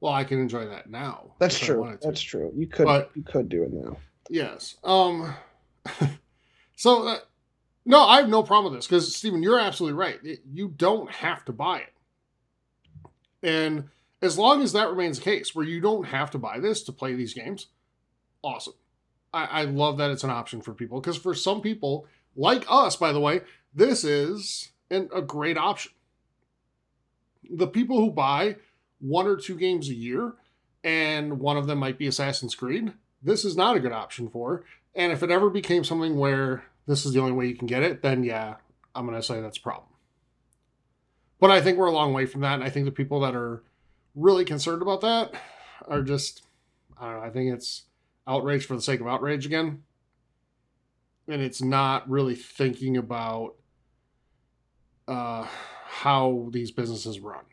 Well, 0.00 0.12
I 0.12 0.24
can 0.24 0.38
enjoy 0.40 0.66
that 0.66 0.88
now. 0.88 1.34
that's 1.38 1.58
true 1.58 1.98
that's 2.00 2.20
true 2.22 2.52
you 2.56 2.66
could 2.66 2.84
But- 2.86 3.10
you 3.14 3.22
could 3.22 3.48
do 3.48 3.62
it 3.64 3.72
now 3.72 3.96
Yes. 4.28 4.76
Um. 4.82 5.34
so, 6.76 7.06
uh, 7.08 7.18
no, 7.86 8.02
I 8.02 8.18
have 8.18 8.28
no 8.28 8.42
problem 8.42 8.72
with 8.72 8.80
this 8.80 8.86
because 8.86 9.14
Stephen, 9.16 9.42
you're 9.42 9.58
absolutely 9.58 9.96
right. 9.98 10.18
It- 10.22 10.42
you 10.52 10.68
don't 10.68 11.10
have 11.10 11.44
to 11.46 11.52
buy 11.52 11.78
it, 11.78 11.94
and 13.42 13.84
as 14.22 14.38
long 14.38 14.62
as 14.62 14.72
that 14.72 14.88
remains 14.90 15.18
the 15.18 15.24
case, 15.24 15.54
where 15.54 15.64
you 15.64 15.80
don't 15.80 16.04
have 16.06 16.30
to 16.32 16.38
buy 16.38 16.58
this 16.58 16.82
to 16.84 16.92
play 16.92 17.14
these 17.14 17.34
games, 17.34 17.66
awesome. 18.42 18.74
I, 19.32 19.44
I 19.44 19.62
love 19.64 19.98
that 19.98 20.10
it's 20.10 20.24
an 20.24 20.30
option 20.30 20.60
for 20.62 20.72
people 20.72 21.00
because 21.00 21.16
for 21.18 21.34
some 21.34 21.60
people, 21.60 22.06
like 22.34 22.64
us, 22.68 22.96
by 22.96 23.12
the 23.12 23.20
way, 23.20 23.42
this 23.74 24.04
is 24.04 24.70
an, 24.90 25.08
a 25.14 25.20
great 25.22 25.58
option. 25.58 25.92
The 27.48 27.66
people 27.68 28.00
who 28.00 28.10
buy 28.10 28.56
one 28.98 29.26
or 29.26 29.36
two 29.36 29.56
games 29.56 29.88
a 29.88 29.94
year, 29.94 30.32
and 30.82 31.38
one 31.38 31.56
of 31.56 31.66
them 31.66 31.78
might 31.78 31.98
be 31.98 32.06
Assassin's 32.06 32.54
Creed, 32.54 32.92
this 33.22 33.44
is 33.44 33.56
not 33.56 33.76
a 33.76 33.80
good 33.80 33.92
option 33.92 34.28
for. 34.30 34.64
And 34.94 35.12
if 35.12 35.22
it 35.22 35.30
ever 35.30 35.50
became 35.50 35.84
something 35.84 36.16
where 36.16 36.64
this 36.86 37.04
is 37.04 37.12
the 37.12 37.20
only 37.20 37.32
way 37.32 37.46
you 37.46 37.56
can 37.56 37.66
get 37.66 37.82
it, 37.82 38.02
then 38.02 38.24
yeah, 38.24 38.56
I'm 38.94 39.06
going 39.06 39.18
to 39.18 39.26
say 39.26 39.40
that's 39.40 39.58
a 39.58 39.62
problem. 39.62 39.90
But 41.38 41.50
I 41.50 41.60
think 41.60 41.76
we're 41.76 41.86
a 41.86 41.92
long 41.92 42.12
way 42.12 42.26
from 42.26 42.40
that. 42.42 42.54
And 42.54 42.64
I 42.64 42.70
think 42.70 42.86
the 42.86 42.92
people 42.92 43.20
that 43.20 43.34
are 43.34 43.62
really 44.14 44.44
concerned 44.44 44.82
about 44.82 45.02
that 45.02 45.34
are 45.86 46.02
just, 46.02 46.42
I 46.98 47.10
don't 47.10 47.20
know, 47.20 47.26
I 47.26 47.30
think 47.30 47.52
it's 47.52 47.84
outrage 48.26 48.64
for 48.64 48.74
the 48.74 48.82
sake 48.82 49.00
of 49.00 49.06
outrage 49.06 49.44
again. 49.44 49.82
And 51.28 51.42
it's 51.42 51.60
not 51.60 52.08
really 52.08 52.36
thinking 52.36 52.96
about 52.96 53.56
uh, 55.08 55.46
how 55.86 56.48
these 56.52 56.70
businesses 56.70 57.20
run. 57.20 57.44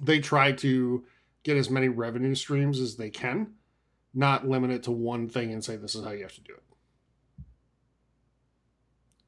They 0.00 0.20
try 0.20 0.52
to 0.52 1.04
get 1.42 1.56
as 1.56 1.68
many 1.68 1.88
revenue 1.88 2.34
streams 2.34 2.80
as 2.80 2.96
they 2.96 3.10
can, 3.10 3.54
not 4.14 4.48
limit 4.48 4.70
it 4.70 4.84
to 4.84 4.92
one 4.92 5.28
thing 5.28 5.52
and 5.52 5.62
say 5.64 5.76
this 5.76 5.94
is 5.94 6.04
how 6.04 6.12
you 6.12 6.22
have 6.22 6.34
to 6.34 6.40
do 6.40 6.54
it. 6.54 6.62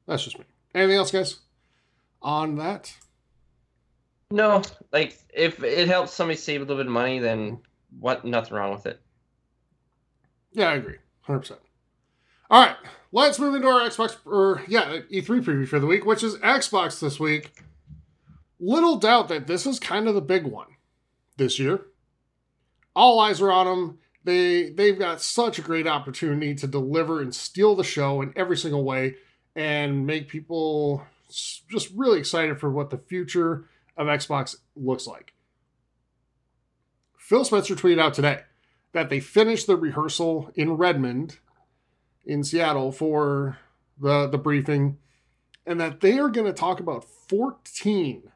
That's 0.07 0.23
just 0.23 0.37
me. 0.37 0.45
Anything 0.73 0.97
else, 0.97 1.11
guys? 1.11 1.37
On 2.21 2.55
that? 2.57 2.95
no, 4.31 4.61
like 4.91 5.17
if 5.33 5.63
it 5.63 5.87
helps 5.87 6.13
somebody 6.13 6.37
save 6.37 6.61
a 6.61 6.63
little 6.63 6.77
bit 6.77 6.87
of 6.87 6.91
money, 6.91 7.19
then 7.19 7.39
mm-hmm. 7.39 7.99
what? 7.99 8.25
Nothing 8.25 8.55
wrong 8.57 8.73
with 8.73 8.85
it. 8.85 8.99
Yeah, 10.51 10.69
I 10.69 10.75
agree. 10.75 10.97
100%. 11.27 11.57
All 12.49 12.65
right, 12.65 12.75
let's 13.11 13.39
move 13.39 13.55
into 13.55 13.67
our 13.67 13.81
Xbox, 13.81 14.17
or 14.25 14.61
yeah, 14.67 14.99
E3 15.11 15.41
preview 15.41 15.67
for 15.67 15.79
the 15.79 15.87
week, 15.87 16.05
which 16.05 16.23
is 16.23 16.37
Xbox 16.37 16.99
this 16.99 17.19
week. 17.19 17.51
Little 18.59 18.97
doubt 18.97 19.27
that 19.29 19.47
this 19.47 19.65
is 19.65 19.79
kind 19.79 20.07
of 20.07 20.15
the 20.15 20.21
big 20.21 20.45
one 20.45 20.67
this 21.37 21.59
year. 21.59 21.81
All 22.95 23.19
eyes 23.19 23.41
are 23.41 23.51
on 23.51 23.65
them. 23.65 23.99
they 24.23 24.69
they've 24.69 24.99
got 24.99 25.21
such 25.21 25.59
a 25.59 25.63
great 25.63 25.87
opportunity 25.87 26.55
to 26.55 26.67
deliver 26.67 27.21
and 27.21 27.33
steal 27.33 27.75
the 27.75 27.83
show 27.83 28.21
in 28.21 28.31
every 28.35 28.57
single 28.57 28.83
way 28.83 29.15
and 29.55 30.05
make 30.05 30.27
people 30.27 31.03
just 31.29 31.91
really 31.95 32.19
excited 32.19 32.59
for 32.59 32.69
what 32.69 32.89
the 32.89 32.97
future 32.97 33.65
of 33.97 34.07
Xbox 34.07 34.57
looks 34.75 35.07
like. 35.07 35.33
Phil 37.17 37.45
Spencer 37.45 37.75
tweeted 37.75 37.99
out 37.99 38.13
today 38.13 38.41
that 38.91 39.09
they 39.09 39.19
finished 39.19 39.67
the 39.67 39.77
rehearsal 39.77 40.51
in 40.55 40.73
Redmond 40.73 41.39
in 42.25 42.43
Seattle 42.43 42.91
for 42.91 43.57
the 43.99 44.27
the 44.27 44.37
briefing 44.37 44.97
and 45.65 45.79
that 45.79 46.01
they 46.01 46.19
are 46.19 46.29
going 46.29 46.45
to 46.45 46.53
talk 46.53 46.79
about 46.79 47.03
14 47.03 48.31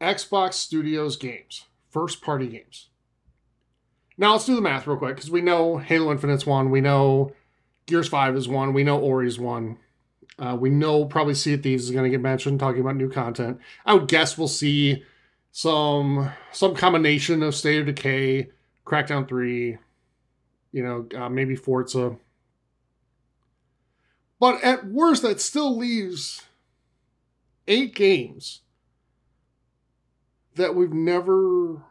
Xbox 0.00 0.54
Studios 0.54 1.16
games, 1.16 1.64
first 1.90 2.22
party 2.22 2.46
games. 2.46 2.88
Now 4.16 4.32
let's 4.32 4.46
do 4.46 4.54
the 4.54 4.60
math 4.60 4.86
real 4.86 4.96
quick 4.96 5.16
because 5.16 5.30
we 5.30 5.40
know 5.40 5.78
Halo 5.78 6.12
Infinite's 6.12 6.46
one, 6.46 6.70
we 6.70 6.80
know 6.80 7.32
Gears 7.86 8.08
5 8.08 8.36
is 8.36 8.48
one, 8.48 8.72
we 8.72 8.84
know 8.84 8.98
Ori's 8.98 9.38
one. 9.38 9.78
Uh, 10.38 10.56
we 10.58 10.70
know 10.70 11.04
probably 11.04 11.34
Sea 11.34 11.54
of 11.54 11.62
Thieves 11.62 11.84
is 11.84 11.90
going 11.90 12.04
to 12.04 12.10
get 12.10 12.20
mentioned 12.20 12.60
talking 12.60 12.80
about 12.80 12.96
new 12.96 13.10
content. 13.10 13.58
I 13.84 13.94
would 13.94 14.08
guess 14.08 14.38
we'll 14.38 14.48
see 14.48 15.02
some 15.50 16.30
some 16.52 16.74
combination 16.74 17.42
of 17.42 17.54
State 17.54 17.80
of 17.80 17.86
Decay, 17.86 18.48
Crackdown 18.86 19.28
3, 19.28 19.78
you 20.72 20.82
know, 20.82 21.08
uh, 21.20 21.28
maybe 21.28 21.56
Forza. 21.56 22.16
But 24.38 24.62
at 24.62 24.86
worst, 24.86 25.22
that 25.22 25.40
still 25.40 25.76
leaves 25.76 26.42
eight 27.66 27.94
games 27.94 28.60
that 30.54 30.74
we've 30.74 30.92
never 30.92 31.82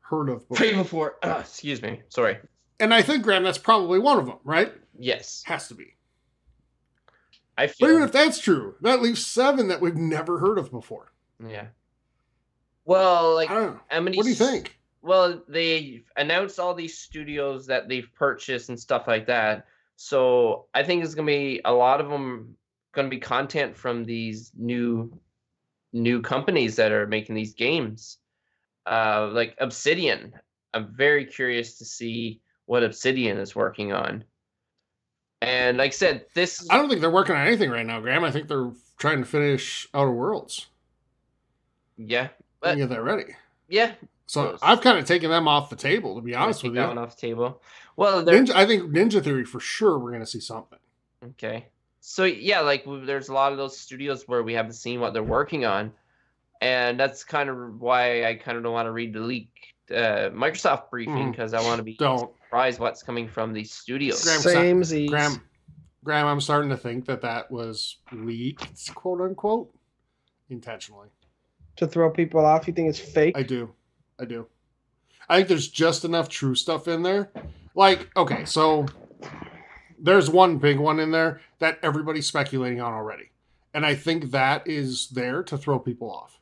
heard 0.00 0.28
of 0.30 0.48
before. 0.48 0.72
Before. 0.72 1.16
Uh, 1.22 1.38
excuse 1.40 1.82
me. 1.82 2.02
Sorry. 2.08 2.38
And 2.78 2.94
I 2.94 3.02
think, 3.02 3.22
Graham, 3.22 3.42
that's 3.42 3.58
probably 3.58 3.98
one 3.98 4.18
of 4.18 4.26
them, 4.26 4.38
right? 4.44 4.72
Yes. 4.98 5.42
Has 5.46 5.68
to 5.68 5.74
be. 5.74 5.96
I 7.60 7.66
But 7.78 7.90
even 7.90 8.02
if 8.02 8.12
that's 8.12 8.38
true, 8.38 8.74
that 8.80 9.02
leaves 9.02 9.26
seven 9.26 9.68
that 9.68 9.82
we've 9.82 9.96
never 9.96 10.38
heard 10.38 10.58
of 10.58 10.70
before. 10.70 11.12
Yeah. 11.46 11.66
Well, 12.86 13.34
like 13.34 13.50
I 13.50 13.54
don't 13.54 13.74
know. 13.74 13.80
how 13.88 14.00
many? 14.00 14.16
What 14.16 14.22
do 14.24 14.30
you 14.30 14.34
think? 14.34 14.78
Well, 15.02 15.42
they 15.46 16.04
announced 16.16 16.58
all 16.58 16.74
these 16.74 16.98
studios 16.98 17.66
that 17.66 17.88
they've 17.88 18.08
purchased 18.14 18.70
and 18.70 18.80
stuff 18.80 19.06
like 19.06 19.26
that. 19.26 19.66
So 19.96 20.66
I 20.72 20.82
think 20.82 21.04
it's 21.04 21.14
gonna 21.14 21.26
be 21.26 21.60
a 21.64 21.72
lot 21.72 22.00
of 22.00 22.08
them 22.08 22.56
gonna 22.92 23.08
be 23.08 23.18
content 23.18 23.76
from 23.76 24.04
these 24.04 24.52
new 24.56 25.12
new 25.92 26.22
companies 26.22 26.76
that 26.76 26.92
are 26.92 27.06
making 27.06 27.34
these 27.34 27.52
games. 27.52 28.16
Uh, 28.86 29.28
like 29.32 29.54
Obsidian. 29.58 30.32
I'm 30.72 30.94
very 30.94 31.26
curious 31.26 31.76
to 31.78 31.84
see 31.84 32.40
what 32.64 32.84
Obsidian 32.84 33.36
is 33.38 33.54
working 33.54 33.92
on. 33.92 34.24
And 35.42 35.78
like 35.78 35.88
I 35.88 35.94
said, 35.94 36.26
this 36.34 36.68
I 36.70 36.76
don't 36.76 36.88
think 36.88 37.00
they're 37.00 37.10
working 37.10 37.34
on 37.34 37.46
anything 37.46 37.70
right 37.70 37.86
now, 37.86 38.00
Graham. 38.00 38.24
I 38.24 38.30
think 38.30 38.48
they're 38.48 38.70
trying 38.98 39.20
to 39.20 39.24
finish 39.24 39.88
Outer 39.94 40.12
Worlds 40.12 40.66
yeah, 42.06 42.28
But- 42.60 42.76
get 42.76 42.88
that 42.88 43.02
ready. 43.02 43.34
yeah. 43.68 43.92
So. 44.26 44.56
I've 44.62 44.80
kind 44.80 44.96
of 44.96 45.06
taken 45.06 45.28
them 45.28 45.48
off 45.48 45.70
the 45.70 45.76
table, 45.76 46.14
to 46.14 46.20
be 46.20 46.36
honest 46.36 46.62
with 46.62 46.74
that 46.74 46.82
you. 46.82 46.86
one 46.86 46.98
off 46.98 47.16
the 47.16 47.20
table. 47.20 47.60
Well, 47.96 48.22
Ninja, 48.24 48.50
I 48.54 48.64
think 48.64 48.84
Ninja 48.92 49.20
Theory 49.22 49.44
for 49.44 49.58
sure 49.58 49.98
we're 49.98 50.10
going 50.10 50.22
to 50.22 50.26
see 50.26 50.38
something. 50.38 50.78
Okay. 51.30 51.66
So 52.00 52.22
yeah, 52.24 52.60
like 52.60 52.84
there's 52.86 53.28
a 53.28 53.32
lot 53.34 53.50
of 53.50 53.58
those 53.58 53.76
studios 53.76 54.28
where 54.28 54.44
we 54.44 54.54
haven't 54.54 54.74
seen 54.74 55.00
what 55.00 55.14
they're 55.14 55.22
working 55.24 55.64
on, 55.64 55.92
and 56.60 56.98
that's 56.98 57.24
kind 57.24 57.50
of 57.50 57.80
why 57.80 58.24
I 58.24 58.36
kind 58.36 58.56
of 58.56 58.62
don't 58.62 58.72
want 58.72 58.86
to 58.86 58.92
read 58.92 59.12
the 59.12 59.20
leak 59.20 59.50
uh, 59.90 60.30
Microsoft 60.30 60.90
briefing 60.90 61.32
because 61.32 61.52
I 61.52 61.60
want 61.62 61.78
to 61.78 61.82
be 61.82 61.94
Don't. 61.94 62.30
Surprised 62.50 62.80
what's 62.80 63.00
coming 63.00 63.28
from 63.28 63.52
these 63.52 63.70
studios. 63.70 64.24
Graham, 64.24 64.40
Same 64.40 64.82
Z's. 64.84 65.08
Graham, 65.08 65.40
Graham, 66.02 66.26
I'm 66.26 66.40
starting 66.40 66.68
to 66.70 66.76
think 66.76 67.06
that 67.06 67.20
that 67.20 67.48
was 67.48 67.98
leaked, 68.10 68.92
quote 68.92 69.20
unquote, 69.20 69.72
intentionally. 70.48 71.10
To 71.76 71.86
throw 71.86 72.10
people 72.10 72.44
off, 72.44 72.66
you 72.66 72.74
think 72.74 72.88
it's 72.88 72.98
fake? 72.98 73.38
I 73.38 73.44
do. 73.44 73.72
I 74.18 74.24
do. 74.24 74.48
I 75.28 75.36
think 75.36 75.46
there's 75.46 75.68
just 75.68 76.04
enough 76.04 76.28
true 76.28 76.56
stuff 76.56 76.88
in 76.88 77.04
there. 77.04 77.30
Like, 77.76 78.10
okay, 78.16 78.44
so 78.44 78.86
there's 79.96 80.28
one 80.28 80.58
big 80.58 80.80
one 80.80 80.98
in 80.98 81.12
there 81.12 81.40
that 81.60 81.78
everybody's 81.84 82.26
speculating 82.26 82.80
on 82.80 82.92
already. 82.92 83.30
And 83.72 83.86
I 83.86 83.94
think 83.94 84.32
that 84.32 84.66
is 84.66 85.08
there 85.10 85.44
to 85.44 85.56
throw 85.56 85.78
people 85.78 86.10
off. 86.10 86.39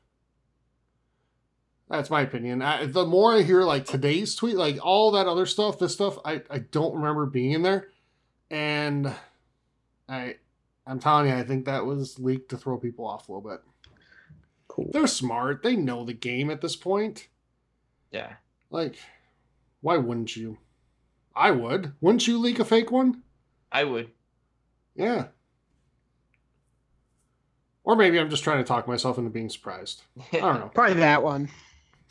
That's 1.89 2.11
my 2.11 2.21
opinion. 2.21 2.61
I, 2.61 2.85
the 2.85 3.07
more 3.07 3.35
I 3.35 3.43
hear 3.43 3.63
like 3.63 3.87
today's 3.87 4.35
tweet, 4.35 4.57
like 4.57 4.79
all 4.85 5.13
that 5.13 5.27
other 5.27 5.47
stuff, 5.47 5.79
this 5.79 5.95
stuff, 5.95 6.19
I, 6.25 6.43
I 6.51 6.59
don't 6.59 6.97
remember 6.97 7.25
being 7.27 7.53
in 7.53 7.63
there. 7.63 7.89
And 8.51 9.13
I 10.09 10.37
I'm 10.87 10.99
telling 10.99 11.29
you, 11.29 11.35
I 11.35 11.45
think 11.45 11.67
that 11.67 11.85
was 11.85 12.19
leaked 12.19 12.51
to 12.51 12.57
throw 12.57 12.79
people 12.79 13.07
off 13.07 13.29
a 13.29 13.33
little 13.33 13.51
bit. 13.51 13.61
Cool. 14.69 14.91
They're 14.93 15.07
smart. 15.07 15.63
They 15.63 15.77
know 15.77 16.05
the 16.05 16.15
game 16.15 16.51
at 16.51 16.61
this 16.63 16.77
point. 16.77 17.29
Yeah. 18.11 18.35
Like, 18.71 18.97
why 19.83 19.99
wouldn't 19.99 20.35
you? 20.35 20.59
I 21.37 21.51
would. 21.51 21.93
Wouldn't 22.01 22.27
you 22.27 22.39
leak 22.39 22.59
a 22.59 22.65
fake 22.65 22.91
one? 22.91 23.23
I 23.71 23.85
would. 23.85 24.11
Yeah. 24.95 25.27
Or 27.85 27.97
maybe 27.97 28.19
I'm 28.19 28.31
just 28.31 28.45
trying 28.45 28.59
to 28.59 28.65
talk 28.65 28.89
myself 28.89 29.19
into 29.19 29.31
being 29.31 29.49
surprised. 29.49 30.03
I 30.33 30.39
don't 30.39 30.55
know. 30.61 30.71
Probably 30.75 30.95
that 30.95 31.23
one. 31.23 31.49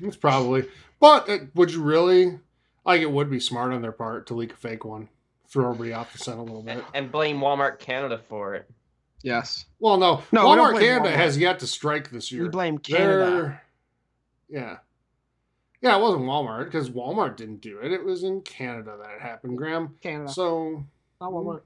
It's 0.02 0.18
probably. 0.18 0.68
But 0.99 1.30
uh, 1.30 1.38
would 1.56 1.72
you 1.72 1.82
really? 1.82 2.40
Like, 2.86 3.02
it 3.02 3.11
would 3.11 3.30
be 3.30 3.40
smart 3.40 3.74
on 3.74 3.82
their 3.82 3.91
part 3.91 4.28
to 4.28 4.34
leak 4.34 4.53
a 4.53 4.56
fake 4.56 4.86
one. 4.86 5.10
Throw 5.49 5.65
everybody 5.72 5.94
off 5.94 6.11
the 6.14 6.19
scent 6.19 6.40
a 6.40 6.41
little 6.41 6.61
bit. 6.61 6.84
and 6.94 7.11
blame 7.11 7.40
Walmart 7.40 7.80
Canada 7.80 8.19
for 8.30 8.56
it. 8.56 8.69
Yes. 9.24 9.65
Well, 9.80 9.98
no. 9.98 10.24
No, 10.32 10.45
Walmart 10.45 10.80
Canada 10.80 11.10
Walmart. 11.10 11.15
has 11.15 11.38
yet 11.38 11.60
to 11.60 11.68
strike 11.68 12.11
this 12.11 12.32
year. 12.32 12.44
We 12.44 12.49
blame 12.49 12.78
Canada. 12.78 13.32
They're- 13.32 13.61
Yeah. 14.49 14.78
Yeah, 15.82 15.98
it 15.98 16.02
wasn't 16.02 16.24
Walmart 16.24 16.65
because 16.65 16.90
Walmart 16.90 17.36
didn't 17.36 17.61
do 17.61 17.80
it. 17.80 17.91
It 17.91 18.03
was 18.03 18.24
in 18.24 18.41
Canada 18.41 18.98
that 19.02 19.15
it 19.15 19.22
happened, 19.22 19.57
Graham. 19.57 19.95
Canada. 20.02 20.32
So 20.32 20.86
Not 21.22 21.32
Walmart. 21.32 21.61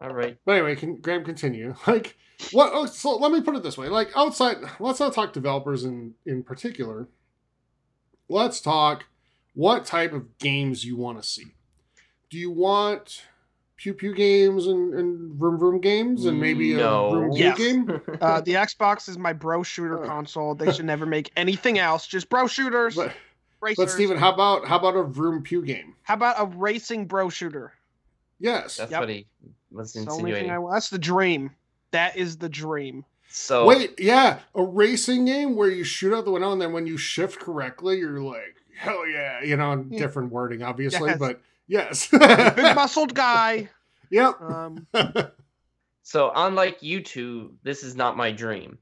All 0.00 0.12
right. 0.14 0.36
But 0.44 0.52
anyway, 0.56 0.76
can 0.76 0.96
Graham 0.96 1.24
continue? 1.24 1.74
Like 1.86 2.16
what? 2.52 2.70
Oh, 2.74 2.84
so 2.86 3.16
let 3.16 3.32
me 3.32 3.40
put 3.40 3.56
it 3.56 3.62
this 3.62 3.78
way: 3.78 3.88
like 3.88 4.10
outside, 4.14 4.58
let's 4.78 5.00
not 5.00 5.14
talk 5.14 5.32
developers 5.32 5.84
in 5.84 6.14
in 6.26 6.42
particular. 6.42 7.08
Let's 8.28 8.60
talk 8.60 9.04
what 9.54 9.84
type 9.86 10.12
of 10.12 10.36
games 10.38 10.84
you 10.84 10.96
want 10.96 11.22
to 11.22 11.26
see. 11.26 11.46
Do 12.28 12.38
you 12.38 12.50
want 12.50 13.22
pew 13.76 13.94
pew 13.94 14.14
games 14.14 14.66
and, 14.66 14.92
and 14.94 15.34
vroom 15.38 15.58
vroom 15.58 15.80
games 15.80 16.26
and 16.26 16.38
maybe 16.40 16.74
No. 16.74 17.06
a 17.06 17.10
vroom 17.10 17.30
pew 17.30 17.38
Yes. 17.44 17.58
game? 17.58 18.00
Uh, 18.20 18.40
the 18.40 18.54
Xbox 18.54 19.08
is 19.08 19.16
my 19.18 19.32
bro 19.32 19.62
shooter 19.62 20.02
Uh. 20.02 20.06
console. 20.06 20.54
They 20.54 20.72
should 20.72 20.86
never 20.86 21.06
make 21.06 21.30
anything 21.36 21.78
else. 21.78 22.06
Just 22.06 22.28
bro 22.28 22.46
shooters. 22.48 22.96
But, 22.96 23.14
racers. 23.62 23.76
but 23.86 23.90
Steven, 23.90 24.16
how 24.18 24.32
about 24.32 24.66
how 24.66 24.78
about 24.78 24.96
a 24.96 25.04
vroom 25.04 25.42
pew 25.42 25.62
game? 25.62 25.94
How 26.02 26.14
about 26.14 26.36
a 26.38 26.44
racing 26.46 27.06
bro 27.06 27.28
shooter? 27.30 27.72
Yes. 28.38 28.76
That's 28.76 28.90
Yep. 28.90 29.00
what 29.00 29.08
he 29.08 29.26
was 29.70 29.92
That's 29.92 30.06
the 30.06 30.12
only 30.12 30.32
thing 30.32 30.44
insinuating. 30.44 30.50
I 30.50 30.58
want. 30.58 30.74
That's 30.74 30.90
the 30.90 30.98
dream. 30.98 31.50
That 31.90 32.16
is 32.16 32.38
the 32.38 32.48
dream. 32.48 33.04
So 33.28 33.66
Wait, 33.66 33.94
yeah, 33.98 34.38
a 34.54 34.62
racing 34.62 35.24
game 35.26 35.56
where 35.56 35.68
you 35.70 35.84
shoot 35.84 36.16
out 36.16 36.24
the 36.24 36.30
window 36.30 36.52
and 36.52 36.60
then 36.60 36.72
when 36.72 36.86
you 36.86 36.96
shift 36.96 37.38
correctly, 37.40 37.98
you're 37.98 38.20
like, 38.22 38.56
hell 38.78 39.06
yeah, 39.06 39.42
you 39.42 39.56
know, 39.56 39.76
different 39.82 40.32
wording, 40.32 40.62
obviously, 40.62 41.10
Yes. 41.10 41.18
but 41.18 41.40
yes. 41.66 42.08
Big 42.10 42.20
muscled 42.76 43.14
guy. 43.14 43.68
Yep. 44.10 44.40
Um, 44.40 44.86
So, 46.02 46.30
unlike 46.32 46.84
you 46.84 47.02
two, 47.02 47.54
this 47.64 47.82
is 47.82 47.96
not 47.96 48.16
my 48.16 48.30
dream. 48.30 48.78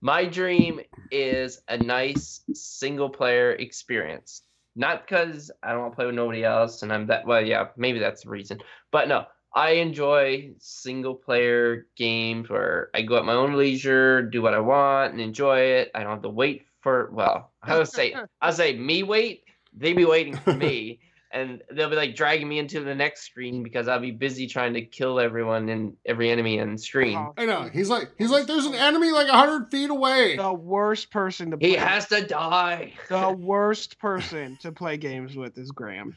my 0.00 0.26
dream 0.26 0.80
is 1.10 1.60
a 1.66 1.76
nice 1.76 2.40
single 2.54 3.10
player 3.10 3.50
experience. 3.50 4.42
Not 4.74 5.06
because 5.06 5.50
I 5.62 5.72
don't 5.72 5.80
want 5.80 5.92
to 5.92 5.96
play 5.96 6.06
with 6.06 6.14
nobody 6.14 6.44
else 6.44 6.82
and 6.82 6.92
I'm 6.92 7.06
that, 7.08 7.26
well, 7.26 7.44
yeah, 7.44 7.68
maybe 7.76 7.98
that's 7.98 8.22
the 8.24 8.30
reason. 8.30 8.60
But 8.90 9.08
no, 9.08 9.26
I 9.54 9.72
enjoy 9.72 10.52
single 10.58 11.14
player 11.14 11.86
games 11.96 12.48
where 12.48 12.88
I 12.94 13.02
go 13.02 13.18
at 13.18 13.24
my 13.24 13.34
own 13.34 13.54
leisure, 13.54 14.22
do 14.22 14.40
what 14.40 14.54
I 14.54 14.60
want, 14.60 15.12
and 15.12 15.20
enjoy 15.20 15.58
it. 15.58 15.90
I 15.94 16.02
don't 16.02 16.12
have 16.12 16.22
to 16.22 16.30
wait 16.30 16.66
for, 16.80 17.10
well, 17.12 17.52
I 17.62 17.76
would 17.76 17.88
say, 17.88 18.14
I'll 18.40 18.52
say 18.52 18.76
me 18.76 19.02
wait, 19.02 19.44
they 19.74 19.92
be 19.92 20.04
waiting 20.04 20.36
for 20.36 20.54
me. 20.54 21.00
And 21.34 21.62
they'll 21.72 21.88
be 21.88 21.96
like 21.96 22.14
dragging 22.14 22.46
me 22.46 22.58
into 22.58 22.80
the 22.80 22.94
next 22.94 23.22
screen 23.22 23.62
because 23.62 23.88
I'll 23.88 23.98
be 24.00 24.10
busy 24.10 24.46
trying 24.46 24.74
to 24.74 24.82
kill 24.82 25.18
everyone 25.18 25.70
and 25.70 25.96
every 26.04 26.30
enemy 26.30 26.58
in 26.58 26.76
screen. 26.76 27.16
oh, 27.16 27.32
I 27.38 27.46
know. 27.46 27.70
He's 27.72 27.88
like, 27.88 28.10
he's 28.18 28.30
like, 28.30 28.46
there's 28.46 28.66
an 28.66 28.74
enemy 28.74 29.10
like 29.12 29.28
hundred 29.28 29.70
feet 29.70 29.88
away. 29.88 30.36
the 30.36 30.52
worst 30.52 31.10
person 31.10 31.50
to 31.52 31.56
play. 31.56 31.70
He 31.70 31.74
has 31.76 32.06
to 32.08 32.26
die. 32.26 32.92
the 33.08 33.30
worst 33.32 33.98
person 33.98 34.58
to 34.60 34.72
play 34.72 34.98
games 34.98 35.34
with 35.34 35.56
is 35.56 35.70
Graham. 35.70 36.14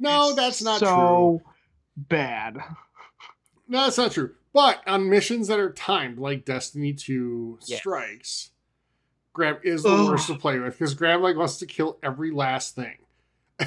No, 0.00 0.34
that's 0.34 0.60
not 0.60 0.80
true. 0.80 0.88
so 0.88 1.42
bad. 1.96 2.56
No, 3.68 3.84
that's 3.84 3.98
not 3.98 4.10
true. 4.10 4.34
But 4.52 4.82
on 4.88 5.08
missions 5.08 5.46
that 5.46 5.60
are 5.60 5.72
timed, 5.72 6.18
like 6.18 6.44
Destiny 6.44 6.92
2 6.92 7.60
Yes. 7.66 7.78
strikes, 7.78 8.50
Graham 9.32 9.58
is 9.62 9.84
the 9.84 9.90
Ugh. 9.92 10.08
worst 10.08 10.26
to 10.26 10.34
play 10.34 10.58
with 10.58 10.76
because 10.76 10.94
Graham 10.94 11.22
like 11.22 11.36
wants 11.36 11.58
to 11.58 11.66
kill 11.66 11.96
every 12.02 12.32
last 12.32 12.74
thing, 12.74 12.96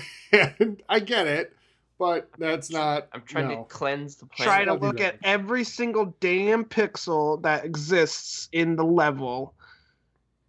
and 0.60 0.82
I 0.90 1.00
get 1.00 1.28
it, 1.28 1.56
but 2.00 2.30
that's 2.38 2.72
not. 2.72 3.08
I'm 3.14 3.22
trying 3.22 3.48
no. 3.50 3.58
to 3.58 3.64
cleanse 3.66 4.16
the 4.16 4.26
planet. 4.26 4.54
Try 4.54 4.66
to 4.66 4.74
look 4.74 5.00
at 5.00 5.18
every 5.24 5.64
single 5.64 6.16
damn 6.20 6.66
pixel 6.66 7.42
that 7.44 7.66
exists 7.66 8.50
in 8.52 8.76
the 8.76 8.84
level, 8.86 9.54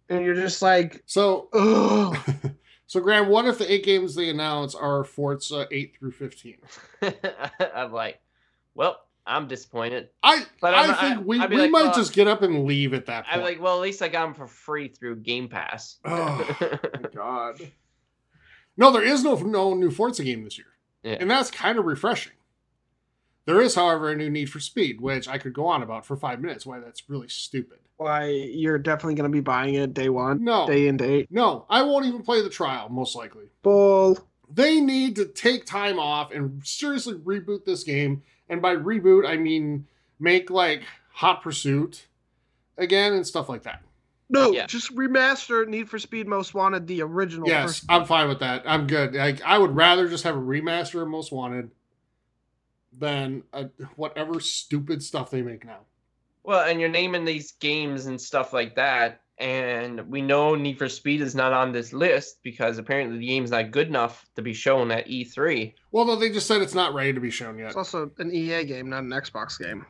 and 0.09 0.23
you're 0.23 0.35
just 0.35 0.61
like, 0.61 1.03
So, 1.05 1.49
so 2.87 2.99
Graham, 2.99 3.27
what 3.27 3.45
if 3.45 3.57
the 3.57 3.71
eight 3.71 3.83
games 3.85 4.15
they 4.15 4.29
announce 4.29 4.75
are 4.75 5.03
Forza 5.03 5.67
eight 5.71 5.95
through 5.97 6.11
fifteen? 6.11 6.57
I'm 7.75 7.91
like, 7.91 8.19
well, 8.73 9.01
I'm 9.27 9.47
disappointed. 9.47 10.09
I 10.21 10.45
But 10.61 10.73
I 10.75 10.81
I'm- 10.81 10.91
I- 10.91 11.15
think 11.15 11.27
we, 11.27 11.39
I'd 11.39 11.49
be 11.49 11.55
we 11.55 11.61
like, 11.63 11.71
might 11.71 11.83
well- 11.85 11.95
just 11.95 12.13
get 12.13 12.27
up 12.27 12.41
and 12.43 12.65
leave 12.65 12.93
at 12.93 13.05
that 13.07 13.25
point. 13.25 13.33
I'm 13.35 13.41
point. 13.41 13.55
like, 13.55 13.63
well, 13.63 13.75
at 13.75 13.81
least 13.81 14.01
I 14.01 14.07
got 14.07 14.25
them 14.25 14.33
for 14.35 14.47
free 14.47 14.87
through 14.87 15.17
Game 15.17 15.47
Pass. 15.47 15.97
Oh. 16.05 16.47
God. 17.15 17.59
No, 18.77 18.91
there 18.91 19.03
is 19.03 19.23
no 19.23 19.35
no 19.35 19.73
new 19.73 19.91
Forza 19.91 20.23
game 20.23 20.43
this 20.43 20.57
year, 20.57 20.67
Yeah. 21.03 21.17
and 21.19 21.29
that's 21.29 21.49
kind 21.51 21.77
of 21.79 21.85
refreshing. 21.85 22.33
There 23.45 23.61
is, 23.61 23.75
however, 23.75 24.09
a 24.09 24.15
new 24.15 24.29
Need 24.29 24.47
for 24.49 24.59
Speed, 24.59 24.99
which 25.01 25.27
I 25.27 25.37
could 25.37 25.53
go 25.53 25.67
on 25.67 25.83
about 25.83 26.05
for 26.05 26.15
five 26.15 26.41
minutes. 26.41 26.65
Why 26.65 26.79
that's 26.79 27.09
really 27.09 27.27
stupid. 27.27 27.79
why 27.97 28.25
you're 28.25 28.77
definitely 28.77 29.15
gonna 29.15 29.29
be 29.29 29.39
buying 29.39 29.75
it 29.75 29.93
day 29.93 30.09
one, 30.09 30.43
No, 30.43 30.67
day 30.67 30.87
in 30.89 30.97
date. 30.97 31.27
no, 31.31 31.65
I 31.69 31.81
won't 31.83 32.05
even 32.05 32.23
play 32.23 32.41
the 32.41 32.49
trial. 32.49 32.89
Most 32.89 33.15
likely, 33.15 33.45
Bull. 33.61 34.17
they 34.53 34.81
need 34.81 35.15
to 35.15 35.25
take 35.25 35.65
time 35.65 35.97
off 35.97 36.31
and 36.33 36.61
seriously 36.67 37.13
reboot 37.13 37.63
this 37.63 37.85
game. 37.85 38.21
And 38.49 38.61
by 38.61 38.75
reboot, 38.75 39.25
I 39.25 39.37
mean 39.37 39.87
make 40.19 40.49
like 40.49 40.83
Hot 41.13 41.41
Pursuit 41.41 42.07
again 42.77 43.13
and 43.13 43.25
stuff 43.25 43.47
like 43.47 43.63
that. 43.63 43.81
No, 44.29 44.51
Yeah. 44.51 44.65
just 44.65 44.93
remaster 44.95 45.67
Need 45.67 45.89
for 45.89 45.99
Speed 45.99 46.27
Most 46.27 46.53
Wanted, 46.53 46.87
the 46.87 47.01
original. 47.03 47.47
Yes, 47.47 47.65
first 47.79 47.85
I'm 47.89 48.05
fine 48.05 48.27
with 48.27 48.39
that. 48.39 48.63
I'm 48.65 48.87
good. 48.87 49.13
Like 49.13 49.41
I 49.43 49.57
would 49.57 49.75
rather 49.75 50.07
just 50.09 50.23
have 50.23 50.35
a 50.35 50.39
remaster 50.41 51.01
of 51.01 51.07
Most 51.07 51.31
Wanted 51.31 51.69
than 52.97 53.43
a, 53.53 53.65
whatever 53.95 54.39
stupid 54.39 55.03
stuff 55.03 55.29
they 55.29 55.41
make 55.41 55.65
now. 55.65 55.79
Well, 56.43 56.67
and 56.67 56.79
you're 56.79 56.89
naming 56.89 57.25
these 57.25 57.53
games 57.53 58.05
and 58.05 58.19
stuff 58.21 58.53
like 58.53 58.75
that, 58.75 59.21
and 59.37 60.09
we 60.09 60.21
know 60.21 60.55
Need 60.55 60.77
for 60.77 60.87
Speed 60.87 61.21
is 61.21 61.35
not 61.35 61.53
on 61.53 61.71
this 61.71 61.91
list 61.91 62.39
because 62.43 62.77
apparently 62.77 63.17
the 63.19 63.27
game's 63.27 63.51
not 63.51 63.71
good 63.71 63.87
enough 63.87 64.25
to 64.35 64.41
be 64.41 64.53
shown 64.53 64.91
at 64.91 65.07
E 65.09 65.25
E3. 65.25 65.73
Well, 65.91 66.05
no, 66.05 66.15
they 66.15 66.29
just 66.31 66.47
said 66.47 66.61
it's 66.61 66.75
not 66.75 66.93
ready 66.93 67.13
to 67.13 67.19
be 67.19 67.31
shown 67.31 67.57
yet. 67.57 67.67
It's 67.67 67.75
also 67.75 68.11
an 68.19 68.33
EA 68.33 68.63
game, 68.63 68.89
not 68.89 69.03
an 69.03 69.09
Xbox 69.09 69.59
game. 69.59 69.85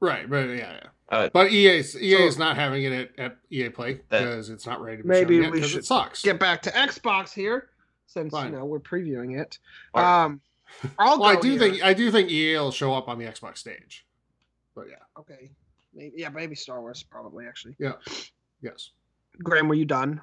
Right, 0.00 0.28
but 0.28 0.48
yeah, 0.48 0.72
yeah. 0.72 0.86
Uh, 1.12 1.28
but 1.32 1.52
EA 1.52 1.78
is- 1.78 1.96
EA 2.00 2.16
so- 2.16 2.22
is 2.24 2.38
not 2.38 2.56
having 2.56 2.84
it 2.84 2.92
at, 2.92 3.18
at 3.24 3.36
EA 3.50 3.68
Play 3.68 4.00
because 4.08 4.48
it's 4.50 4.66
not 4.66 4.80
ready 4.80 4.96
to 4.96 5.02
be 5.02 5.08
Maybe 5.10 5.34
shown 5.34 5.42
yet 5.44 5.52
we 5.52 5.58
because 5.58 5.70
should 5.70 5.80
it 5.80 5.84
sucks. 5.84 6.22
Get 6.22 6.40
back 6.40 6.62
to 6.62 6.70
Xbox 6.70 7.32
here, 7.34 7.68
since 8.06 8.32
Fine. 8.32 8.52
you 8.52 8.58
know 8.58 8.64
we're 8.64 8.80
previewing 8.80 9.38
it. 9.38 9.58
Or- 9.94 10.02
Um, 10.02 10.40
I'll 10.98 11.20
well, 11.20 11.28
I 11.28 11.38
do 11.38 11.50
here. 11.50 11.58
think 11.58 11.84
I 11.84 11.92
do 11.92 12.10
think 12.10 12.30
EA 12.30 12.56
will 12.58 12.72
show 12.72 12.94
up 12.94 13.06
on 13.08 13.18
the 13.18 13.26
Xbox 13.26 13.58
stage. 13.58 14.06
But 14.74 14.86
yeah, 14.88 14.96
Okay, 15.18 15.50
maybe, 15.92 16.14
yeah, 16.16 16.30
maybe 16.30 16.54
Star 16.54 16.80
Wars 16.80 17.02
probably 17.02 17.46
actually. 17.46 17.76
Yeah. 17.78 17.92
Yes. 18.62 18.90
Graham, 19.42 19.68
were 19.68 19.74
you 19.74 19.84
done? 19.84 20.22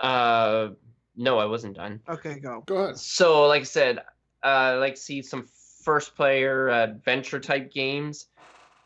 uh, 0.00 0.68
no, 1.16 1.38
I 1.38 1.46
wasn't 1.46 1.76
done. 1.76 2.00
Okay, 2.08 2.38
go. 2.38 2.62
Go 2.66 2.76
ahead. 2.76 2.98
So, 2.98 3.46
like 3.46 3.62
I 3.62 3.64
said, 3.64 3.98
uh, 4.44 4.46
I 4.46 4.74
like 4.74 4.94
to 4.96 5.00
see 5.00 5.22
some 5.22 5.48
first 5.82 6.14
player 6.14 6.68
adventure 6.68 7.40
type 7.40 7.72
games. 7.72 8.26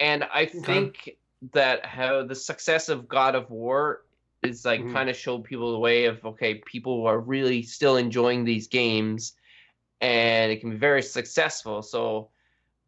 And 0.02 0.24
I 0.24 0.46
think 0.46 1.16
that 1.52 1.86
how 1.86 2.24
the 2.26 2.34
success 2.34 2.88
of 2.88 3.08
God 3.08 3.36
of 3.36 3.48
War 3.50 4.02
is 4.42 4.64
like 4.64 4.80
Mhm. 4.80 4.92
kind 4.92 5.08
of 5.08 5.16
showed 5.16 5.44
people 5.44 5.72
the 5.72 5.78
way 5.78 6.06
of 6.06 6.24
okay, 6.24 6.56
people 6.66 7.06
are 7.06 7.20
really 7.20 7.62
still 7.62 7.96
enjoying 7.96 8.44
these 8.44 8.66
games 8.66 9.34
and 10.00 10.50
it 10.50 10.60
can 10.60 10.70
be 10.70 10.76
very 10.76 11.02
successful. 11.02 11.82
So 11.82 12.30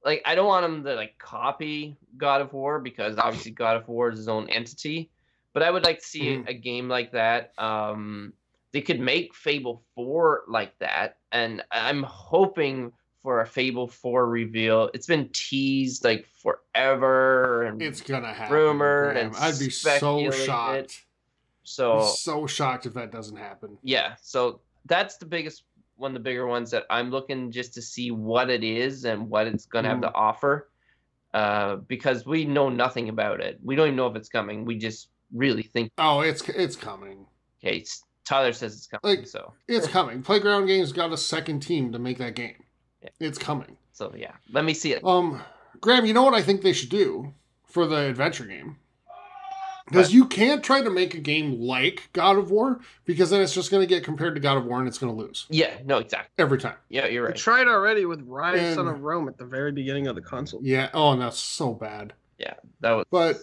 like 0.05 0.23
I 0.27 0.35
don't 0.35 0.49
want 0.49 0.65
them 0.65 0.83
to 0.85 0.95
like 0.97 1.17
copy 1.19 1.97
God 2.19 2.41
of 2.41 2.53
War 2.53 2.81
because 2.81 3.17
obviously 3.17 3.53
God 3.53 3.77
of 3.77 3.87
War 3.89 4.11
is 4.11 4.19
his 4.19 4.29
own 4.29 4.51
entity. 4.51 5.11
But 5.53 5.63
I 5.63 5.71
would 5.71 5.85
like 5.85 6.01
to 6.01 6.05
see 6.05 6.29
Mhm. 6.31 6.49
a 6.49 6.55
game 6.55 6.89
like 6.89 7.13
that. 7.13 7.53
Um, 7.59 8.33
they 8.73 8.81
could 8.81 8.99
make 8.99 9.37
Fable 9.37 9.85
4 9.95 10.43
like 10.49 10.77
that. 10.81 11.19
And 11.31 11.63
I'm 11.71 12.03
hoping 12.03 12.93
for 13.25 13.41
a 13.41 13.47
Fable 13.47 13.89
4 13.89 14.29
reveal. 14.29 14.91
It's 14.93 15.07
been 15.07 15.31
teased 15.33 16.05
like 16.05 16.27
forever. 16.43 17.63
And 17.63 17.81
It's 17.81 18.03
gonna 18.03 18.33
happen. 18.33 18.55
Rumored 18.55 19.17
and 19.17 19.35
I'd 19.37 19.59
be 19.59 19.71
so 19.71 20.31
shocked. 20.31 21.05
so 21.63 22.01
Be 22.01 22.07
so 22.19 22.47
shocked 22.47 22.85
if 22.85 22.93
that 22.95 23.11
doesn't 23.11 23.39
happen. 23.39 23.79
yeah, 23.83 24.15
so 24.21 24.61
that's 24.85 25.17
the 25.17 25.25
biggest 25.25 25.65
one 25.97 26.11
of 26.11 26.15
the 26.15 26.21
bigger 26.21 26.47
ones 26.47 26.71
that 26.73 26.85
I'm 26.91 27.11
looking 27.11 27.51
just 27.51 27.73
to 27.75 27.83
see 27.83 28.11
what 28.11 28.51
it 28.51 28.63
is 28.63 29.07
and 29.07 29.31
what 29.31 29.47
it's 29.47 29.65
gonna 29.65 29.89
have 29.89 30.03
to 30.03 30.13
offer. 30.15 30.69
Uh, 31.33 31.77
because 31.77 32.27
we 32.27 32.45
know 32.45 32.69
nothing 32.69 33.09
about 33.09 33.41
it. 33.41 33.59
We 33.65 33.75
don't 33.75 33.87
even 33.89 33.97
know 33.97 34.07
if 34.07 34.15
it's 34.17 34.29
coming. 34.29 34.65
We 34.67 34.77
just 34.77 35.09
really 35.33 35.63
think 35.63 35.91
Oh, 35.99 36.21
it's 36.21 36.47
it's 36.51 36.77
coming. 36.77 37.25
okay, 37.65 37.79
it's, 37.79 38.05
Tyler 38.25 38.53
says 38.53 38.75
it's 38.77 38.87
coming, 38.87 39.19
Like- 39.19 39.27
so 39.27 39.55
It's 39.67 39.89
coming. 39.89 40.23
Playground 40.23 40.67
Games 40.67 40.93
got 40.93 41.11
a 41.13 41.17
second 41.17 41.61
team 41.61 41.91
to 41.93 41.99
make 41.99 42.19
that 42.19 42.35
game. 42.35 42.64
Yeah. 43.05 43.11
It's 43.21 43.39
coming. 43.39 43.77
so 43.93 44.13
yeah. 44.17 44.33
Let 44.53 44.65
me 44.65 44.75
see 44.75 44.93
it. 44.93 45.05
Um, 45.05 45.41
Graham, 45.81 46.07
you 46.07 46.15
know 46.15 46.23
what 46.25 46.35
I 46.35 46.43
think 46.43 46.63
they 46.63 46.73
should 46.73 46.89
do 46.89 47.33
for 47.67 47.87
the 47.87 47.97
adventure 48.09 48.47
game? 48.47 48.79
Because 49.87 50.15
you 50.15 50.25
can't 50.27 50.65
try 50.65 50.81
to 50.81 50.89
make 50.89 51.13
a 51.15 51.19
game 51.21 51.61
like 51.61 52.09
God 52.15 52.39
of 52.39 52.51
War 52.51 52.81
because 53.05 53.29
then 53.29 53.43
it's 53.43 53.53
just 53.53 53.71
going 53.71 53.83
to 53.83 53.87
get 53.87 54.03
compared 54.03 54.35
to 54.35 54.41
God 54.41 54.57
of 54.57 54.65
War 54.65 54.79
and 54.79 54.89
it's 54.89 54.97
going 54.97 55.15
to 55.15 55.23
lose 55.23 55.45
Yeah, 55.51 55.75
no, 55.85 55.99
exactly. 55.99 56.31
every 56.39 56.59
time. 56.59 56.77
Yeah, 56.89 57.07
you're 57.07 57.25
We 57.25 57.29
right. 57.29 57.37
tried 57.37 57.69
already 57.69 58.07
with 58.07 58.27
Ryse 58.27 58.75
Son 58.77 58.89
of 58.89 59.03
Rome 59.03 59.29
at 59.29 59.37
the 59.37 59.45
very 59.45 59.73
beginning 59.73 60.07
of 60.07 60.15
the 60.15 60.23
console. 60.23 60.61
Yeah. 60.63 60.89
Oh, 60.95 61.13
and 61.13 61.21
that's 61.21 61.39
so 61.39 61.75
bad. 61.75 62.15
Yeah, 62.39 62.55
that 62.81 62.93
was 62.93 63.05
But 63.11 63.37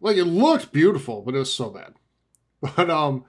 like 0.00 0.16
it 0.16 0.24
looked 0.24 0.72
beautiful, 0.72 1.22
but 1.22 1.36
it 1.36 1.38
was 1.38 1.54
so 1.54 1.70
bad. 1.70 1.94
But 2.76 2.90
um, 2.90 3.24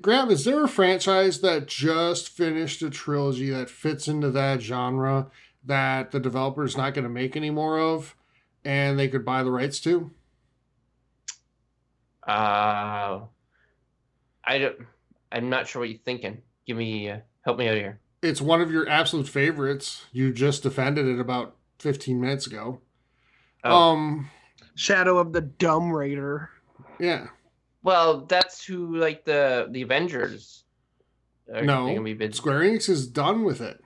Graham, 0.00 0.30
is 0.30 0.44
there 0.44 0.64
a 0.64 0.68
franchise 0.68 1.40
that 1.40 1.66
just 1.66 2.28
finished 2.28 2.82
a 2.82 2.90
trilogy 2.90 3.50
that 3.50 3.70
fits 3.70 4.08
into 4.08 4.30
that 4.30 4.60
genre 4.60 5.28
that 5.64 6.10
the 6.10 6.20
developer 6.20 6.64
is 6.64 6.76
not 6.76 6.94
going 6.94 7.04
to 7.04 7.10
make 7.10 7.36
any 7.36 7.50
more 7.50 7.78
of, 7.78 8.16
and 8.64 8.98
they 8.98 9.08
could 9.08 9.24
buy 9.24 9.42
the 9.42 9.50
rights 9.50 9.80
to? 9.80 10.10
uh 12.26 13.20
I 14.44 14.58
don't 14.58 14.76
I'm 15.32 15.48
not 15.48 15.66
sure 15.66 15.80
what 15.80 15.88
you're 15.88 15.98
thinking. 16.04 16.42
Give 16.66 16.76
me 16.76 17.08
uh, 17.10 17.18
help 17.44 17.58
me 17.58 17.68
out 17.68 17.76
here. 17.76 18.00
It's 18.22 18.40
one 18.40 18.60
of 18.60 18.70
your 18.70 18.88
absolute 18.88 19.26
favorites. 19.28 20.06
You 20.12 20.32
just 20.32 20.62
defended 20.62 21.06
it 21.06 21.18
about 21.18 21.56
15 21.80 22.20
minutes 22.20 22.46
ago. 22.46 22.80
Oh. 23.64 23.90
Um, 23.92 24.30
Shadow 24.76 25.18
of 25.18 25.32
the 25.32 25.40
Dumb 25.40 25.90
Raider. 25.90 26.50
yeah. 27.00 27.28
Well, 27.82 28.26
that's 28.26 28.64
who 28.64 28.96
like 28.96 29.24
the 29.24 29.68
the 29.70 29.82
Avengers. 29.82 30.64
Are 31.52 31.62
No, 31.62 31.86
gonna 31.86 32.02
be 32.02 32.14
bid- 32.14 32.34
Square 32.34 32.60
Enix 32.60 32.88
is 32.88 33.06
done 33.06 33.44
with 33.44 33.60
it. 33.60 33.80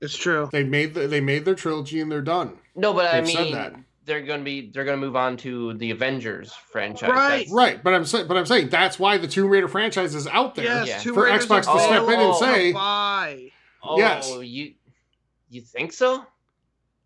It's 0.00 0.16
true. 0.16 0.48
They 0.50 0.64
made 0.64 0.94
the, 0.94 1.06
they 1.06 1.20
made 1.20 1.44
their 1.44 1.54
trilogy 1.54 2.00
and 2.00 2.10
they're 2.10 2.22
done. 2.22 2.58
No, 2.74 2.92
but 2.92 3.06
I 3.06 3.20
They've 3.20 3.30
said 3.30 3.44
mean, 3.44 3.54
that. 3.54 3.74
they're 4.04 4.22
gonna 4.22 4.42
be 4.42 4.70
they're 4.70 4.84
gonna 4.84 4.96
move 4.96 5.14
on 5.14 5.36
to 5.38 5.74
the 5.74 5.90
Avengers 5.92 6.52
franchise. 6.52 7.10
Right. 7.10 7.28
That's- 7.30 7.52
Right, 7.52 7.84
but 7.84 7.94
I'm 7.94 8.04
saying, 8.06 8.26
but 8.26 8.36
I'm 8.36 8.46
saying 8.46 8.70
that's 8.70 8.98
why 8.98 9.18
the 9.18 9.28
Tomb 9.28 9.48
Raider 9.50 9.68
franchise 9.68 10.14
is 10.14 10.26
out 10.26 10.54
there. 10.56 10.64
Yes, 10.64 10.88
Yeah. 10.88 11.12
For 11.12 11.24
Raider's 11.24 11.46
Xbox 11.46 11.72
to 11.72 11.78
step 11.80 12.02
in 12.08 12.20
and 12.20 12.34
say- 12.36 12.72
why? 12.72 13.52
Oh, 13.82 13.98
Yes. 13.98 14.28
you 14.42 14.74
you 15.50 15.60
think 15.60 15.92
so? 15.92 16.24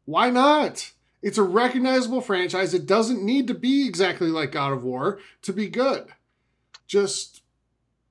Why 0.04 0.30
not? 0.30 0.92
It's 1.26 1.38
a 1.38 1.42
recognizable 1.42 2.20
franchise. 2.20 2.72
It 2.72 2.86
doesn't 2.86 3.20
need 3.20 3.48
to 3.48 3.54
be 3.54 3.84
exactly 3.88 4.28
like 4.28 4.52
God 4.52 4.72
of 4.72 4.84
War 4.84 5.18
to 5.42 5.52
be 5.52 5.66
good. 5.68 6.06
Just 6.86 7.42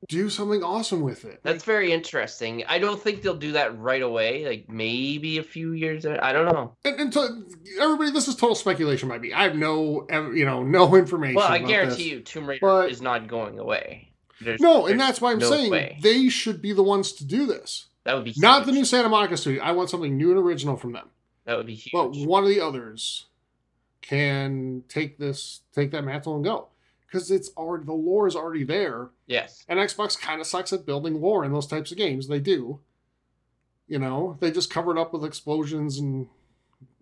do 0.10 0.30
something 0.30 0.62
awesome 0.62 1.00
with 1.00 1.24
it. 1.24 1.40
That's 1.42 1.64
very 1.64 1.94
interesting. 1.94 2.66
I 2.68 2.78
don't 2.78 3.02
think 3.02 3.22
they'll 3.22 3.38
do 3.38 3.54
that 3.54 3.80
right 3.80 4.02
away. 4.02 4.46
Like 4.46 4.68
maybe 4.70 5.38
a 5.38 5.44
few 5.44 5.72
years. 5.72 6.06
I 6.06 6.34
don't 6.34 6.46
know. 6.46 6.76
And, 6.84 7.00
and 7.00 7.14
to, 7.14 7.46
everybody, 7.80 8.12
this 8.12 8.28
is 8.28 8.36
total 8.36 8.54
speculation 8.54 9.08
by 9.08 9.18
me. 9.18 9.32
I 9.32 9.44
have 9.44 9.56
no, 9.56 10.06
you 10.34 10.44
know, 10.44 10.62
no 10.64 10.94
information. 10.98 11.36
Well, 11.36 11.48
I 11.50 11.60
guarantee 11.60 11.96
this. 11.96 12.12
you, 12.12 12.20
Tomb 12.20 12.48
Raider 12.48 12.60
But- 12.62 12.92
is 12.92 13.02
not 13.02 13.28
going 13.28 13.60
away. 13.60 14.10
There's, 14.42 14.60
No, 14.60 14.88
and 14.88 15.00
that's 15.00 15.22
why 15.22 15.32
I'm 15.32 15.40
no 15.40 15.50
saying 15.50 15.72
way. 15.72 15.98
they 16.02 16.28
should 16.28 16.62
be 16.62 16.74
the 16.74 16.84
ones 16.84 17.14
to 17.14 17.24
do 17.26 17.46
this. 17.46 17.86
that 18.04 18.14
would 18.16 18.26
be 18.26 18.34
Not 18.36 18.66
the 18.66 18.74
new 18.74 18.84
Santa 18.84 19.08
Monica 19.08 19.38
studio. 19.38 19.64
I 19.64 19.72
want 19.72 19.90
something 19.90 20.18
new 20.18 20.32
and 20.32 20.38
original 20.38 20.76
from 20.76 20.92
them. 20.92 21.08
That 21.46 21.58
would 21.58 21.66
be 21.68 21.76
huge. 21.76 21.92
But 21.94 22.16
one 22.16 22.44
of 22.44 22.50
the 22.50 22.60
others 22.62 23.26
can 24.02 24.84
take 24.88 25.18
this, 25.18 25.62
take 25.74 25.92
that 25.92 26.04
mantle 26.04 26.36
and 26.36 26.44
go. 26.44 26.68
Because 27.06 27.32
it's 27.32 27.50
already 27.56 27.86
the 27.86 27.94
lore 27.94 28.28
is 28.28 28.36
already 28.36 28.64
there. 28.64 29.10
yes. 29.28 29.64
And 29.70 29.80
Xbox 29.80 30.20
kind 30.20 30.42
of 30.42 30.48
sucks 30.48 30.74
at 30.74 30.86
building 30.86 31.22
lore 31.22 31.46
in 31.46 31.54
those 31.54 31.68
types 31.68 31.92
of 31.92 31.98
games. 31.98 32.28
They 32.28 32.40
do. 32.40 32.80
You 33.88 34.00
know, 34.00 34.36
they 34.40 34.52
just 34.52 34.72
cover 34.72 34.92
it 34.92 35.00
up 35.00 35.14
with 35.14 35.24
explosions 35.24 36.00
and 36.00 36.28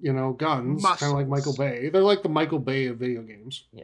you 0.02 0.12
know 0.14 0.34
guns, 0.34 0.84
kind 0.86 1.12
of 1.14 1.18
like 1.18 1.28
Michael 1.30 1.56
Bay. 1.56 1.88
They're 1.90 2.02
like 2.04 2.22
the 2.22 2.30
Michael 2.30 2.60
Bay 2.60 2.88
of 2.88 2.98
video 2.98 3.22
games. 3.22 3.64
Yeah. 3.72 3.84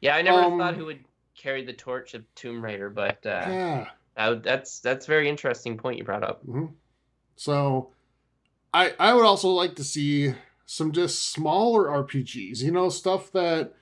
Yeah, 0.00 0.16
I 0.16 0.22
never 0.22 0.40
Um, 0.40 0.58
thought 0.58 0.74
who 0.74 0.84
would 0.86 1.04
carry 1.36 1.64
the 1.64 1.72
torch 1.72 2.14
of 2.14 2.24
Tomb 2.34 2.62
Raider, 2.62 2.90
but 2.90 3.24
uh, 3.24 3.44
Yeah. 3.46 3.88
that 4.16 4.42
that's 4.42 4.80
that's 4.80 5.06
a 5.06 5.08
very 5.08 5.28
interesting 5.28 5.78
point 5.78 5.96
you 5.98 6.04
brought 6.04 6.24
up. 6.24 6.42
hmm 6.42 6.66
So, 7.36 7.90
I 8.76 8.92
I 9.00 9.14
would 9.14 9.24
also 9.24 9.48
like 9.48 9.74
to 9.76 9.84
see 9.84 10.34
some 10.66 10.92
just 10.92 11.30
smaller 11.30 11.86
RPGs. 11.86 12.60
You 12.60 12.72
know, 12.72 12.90
stuff 12.90 13.32
that 13.32 13.72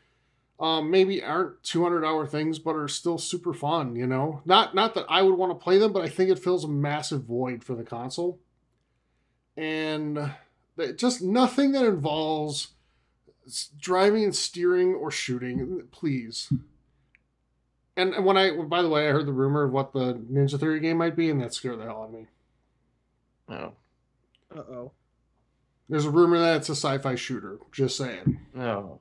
um, 0.61 0.89
maybe 0.89 1.21
aren't 1.21 1.65
200 1.65 2.05
hour 2.05 2.29
things, 2.29 2.61
but 2.61 2.77
are 2.77 2.87
still 2.87 3.19
super 3.19 3.53
fun. 3.53 3.97
You 3.97 4.07
know, 4.07 4.41
not 4.45 4.73
not 4.75 4.95
that 4.95 5.07
I 5.09 5.23
would 5.23 5.35
want 5.35 5.51
to 5.51 5.63
play 5.63 5.79
them, 5.79 5.93
but 5.93 6.03
I 6.05 6.09
think 6.09 6.31
it 6.31 6.39
fills 6.39 6.65
a 6.65 6.69
massive 6.69 7.25
void 7.25 7.65
for 7.65 7.75
the 7.75 7.83
console. 7.83 8.39
And 9.57 10.33
just 10.97 11.23
nothing 11.23 11.73
that 11.73 11.85
involves 11.85 12.69
driving 13.77 14.25
and 14.25 14.35
steering 14.35 14.95
or 14.95 15.11
shooting, 15.11 15.83
please. 15.91 16.53
And, 17.97 18.15
and 18.15 18.25
when 18.25 18.37
I, 18.37 18.51
by 18.51 18.83
the 18.83 18.89
way, 18.89 19.09
I 19.09 19.13
heard 19.13 19.27
the 19.27 19.33
rumor 19.33 19.65
of 19.65 19.73
what 19.73 19.93
the 19.93 20.15
Ninja 20.15 20.59
Theory 20.59 20.81
game 20.81 20.97
might 20.97 21.15
be, 21.15 21.31
and 21.31 21.41
that 21.41 21.55
scared 21.55 21.79
the 21.79 21.85
hell 21.85 22.03
out 22.03 22.09
of 22.09 22.13
me. 22.13 22.27
Oh, 23.49 23.73
Uh 24.55 24.59
oh. 24.61 24.93
There's 25.89 26.07
a 26.07 26.11
rumor 26.11 26.39
that 26.39 26.57
it's 26.57 26.69
a 26.69 26.73
sci-fi 26.73 27.15
shooter. 27.15 27.59
Just 27.73 27.97
saying. 27.97 28.41
no. 28.55 29.01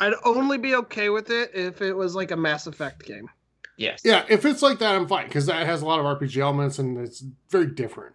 I'd 0.00 0.14
only 0.24 0.58
be 0.58 0.76
okay 0.76 1.08
with 1.08 1.28
it 1.30 1.50
if 1.54 1.82
it 1.82 1.92
was 1.92 2.14
like 2.14 2.30
a 2.30 2.36
Mass 2.36 2.68
Effect 2.68 3.04
game. 3.04 3.28
Yes. 3.76 4.02
Yeah, 4.04 4.24
if 4.28 4.44
it's 4.44 4.62
like 4.62 4.78
that, 4.80 4.94
I'm 4.94 5.08
fine 5.08 5.26
because 5.26 5.46
that 5.46 5.66
has 5.66 5.82
a 5.82 5.86
lot 5.86 6.00
of 6.00 6.06
RPG 6.06 6.36
elements 6.38 6.78
and 6.78 6.98
it's 6.98 7.24
very 7.48 7.66
different. 7.66 8.14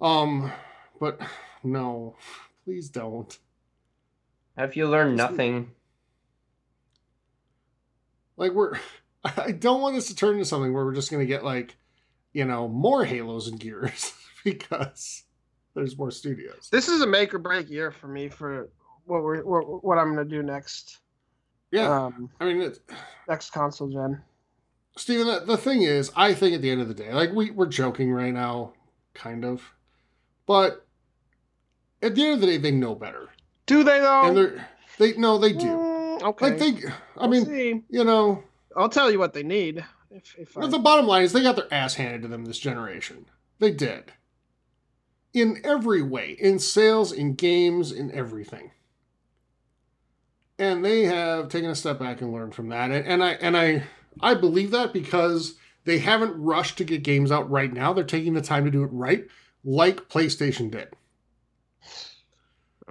Um, 0.00 0.52
but 1.00 1.20
no, 1.62 2.16
please 2.64 2.88
don't. 2.88 3.38
Have 4.56 4.76
you 4.76 4.86
learned 4.88 5.16
nothing? 5.16 5.72
Like 8.36 8.52
we're, 8.52 8.78
I 9.24 9.52
don't 9.52 9.80
want 9.80 9.94
this 9.94 10.08
to 10.08 10.14
turn 10.14 10.34
into 10.34 10.44
something 10.44 10.72
where 10.72 10.84
we're 10.84 10.94
just 10.94 11.10
gonna 11.10 11.26
get 11.26 11.44
like, 11.44 11.76
you 12.32 12.44
know, 12.44 12.68
more 12.68 13.04
Halos 13.04 13.48
and 13.48 13.58
Gears 13.58 14.12
because 14.44 15.24
there's 15.74 15.96
more 15.98 16.10
studios. 16.10 16.68
This 16.70 16.88
is 16.88 17.00
a 17.02 17.06
make 17.06 17.34
or 17.34 17.38
break 17.38 17.68
year 17.70 17.90
for 17.90 18.08
me 18.08 18.28
for 18.28 18.68
what 19.06 19.22
we're 19.22 19.42
what, 19.44 19.84
what 19.84 19.98
I'm 19.98 20.14
gonna 20.14 20.24
do 20.24 20.42
next. 20.42 20.98
Yeah, 21.70 22.04
Um, 22.04 22.30
I 22.38 22.44
mean, 22.44 22.60
it's, 22.62 22.78
next 23.28 23.50
console 23.50 23.88
gen. 23.88 24.22
Steven, 24.96 25.26
the, 25.26 25.40
the 25.44 25.56
thing 25.56 25.82
is, 25.82 26.12
I 26.14 26.32
think 26.32 26.54
at 26.54 26.62
the 26.62 26.70
end 26.70 26.80
of 26.80 26.86
the 26.86 26.94
day, 26.94 27.12
like 27.12 27.32
we, 27.32 27.50
we're 27.50 27.66
joking 27.66 28.12
right 28.12 28.32
now, 28.32 28.74
kind 29.12 29.44
of. 29.44 29.60
But 30.46 30.86
at 32.00 32.14
the 32.14 32.22
end 32.22 32.34
of 32.34 32.40
the 32.40 32.46
day, 32.46 32.58
they 32.58 32.70
know 32.70 32.94
better. 32.94 33.28
Do 33.66 33.82
they 33.82 33.98
though? 33.98 34.22
And 34.24 34.36
they're 34.36 34.68
they 34.98 35.14
no, 35.14 35.38
they 35.38 35.52
do. 35.52 35.66
Mm, 35.66 36.22
okay. 36.22 36.50
Like 36.50 36.58
they 36.58 36.88
I 37.16 37.26
We'll 37.26 37.30
mean, 37.30 37.44
see. 37.46 37.82
you 37.90 38.04
know, 38.04 38.44
I'll 38.76 38.88
tell 38.88 39.10
you 39.10 39.18
what 39.18 39.32
they 39.32 39.42
need. 39.42 39.84
If 40.12 40.36
if 40.38 40.56
I, 40.56 40.68
the 40.68 40.78
bottom 40.78 41.06
line 41.06 41.24
is 41.24 41.32
they 41.32 41.42
got 41.42 41.56
their 41.56 41.72
ass 41.74 41.94
handed 41.94 42.22
to 42.22 42.28
them 42.28 42.44
this 42.44 42.58
generation. 42.60 43.26
They 43.58 43.72
did. 43.72 44.12
In 45.34 45.60
every 45.64 46.00
way, 46.00 46.36
in 46.38 46.58
sales, 46.58 47.12
in 47.12 47.34
games, 47.34 47.92
in 47.92 48.10
everything. 48.12 48.70
And 50.58 50.84
they 50.84 51.04
have 51.04 51.48
taken 51.48 51.70
a 51.70 51.74
step 51.74 51.98
back 51.98 52.20
and 52.20 52.32
learned 52.32 52.54
from 52.54 52.68
that. 52.68 52.90
And, 52.90 53.04
and 53.06 53.22
I 53.22 53.32
and 53.32 53.56
I 53.56 53.82
I 54.20 54.34
believe 54.34 54.70
that 54.70 54.92
because 54.92 55.56
they 55.84 55.98
haven't 55.98 56.40
rushed 56.40 56.78
to 56.78 56.84
get 56.84 57.02
games 57.02 57.32
out 57.32 57.50
right 57.50 57.72
now. 57.72 57.92
They're 57.92 58.04
taking 58.04 58.34
the 58.34 58.40
time 58.40 58.64
to 58.64 58.70
do 58.70 58.84
it 58.84 58.90
right, 58.92 59.26
like 59.64 60.08
PlayStation 60.08 60.70
did. 60.70 60.94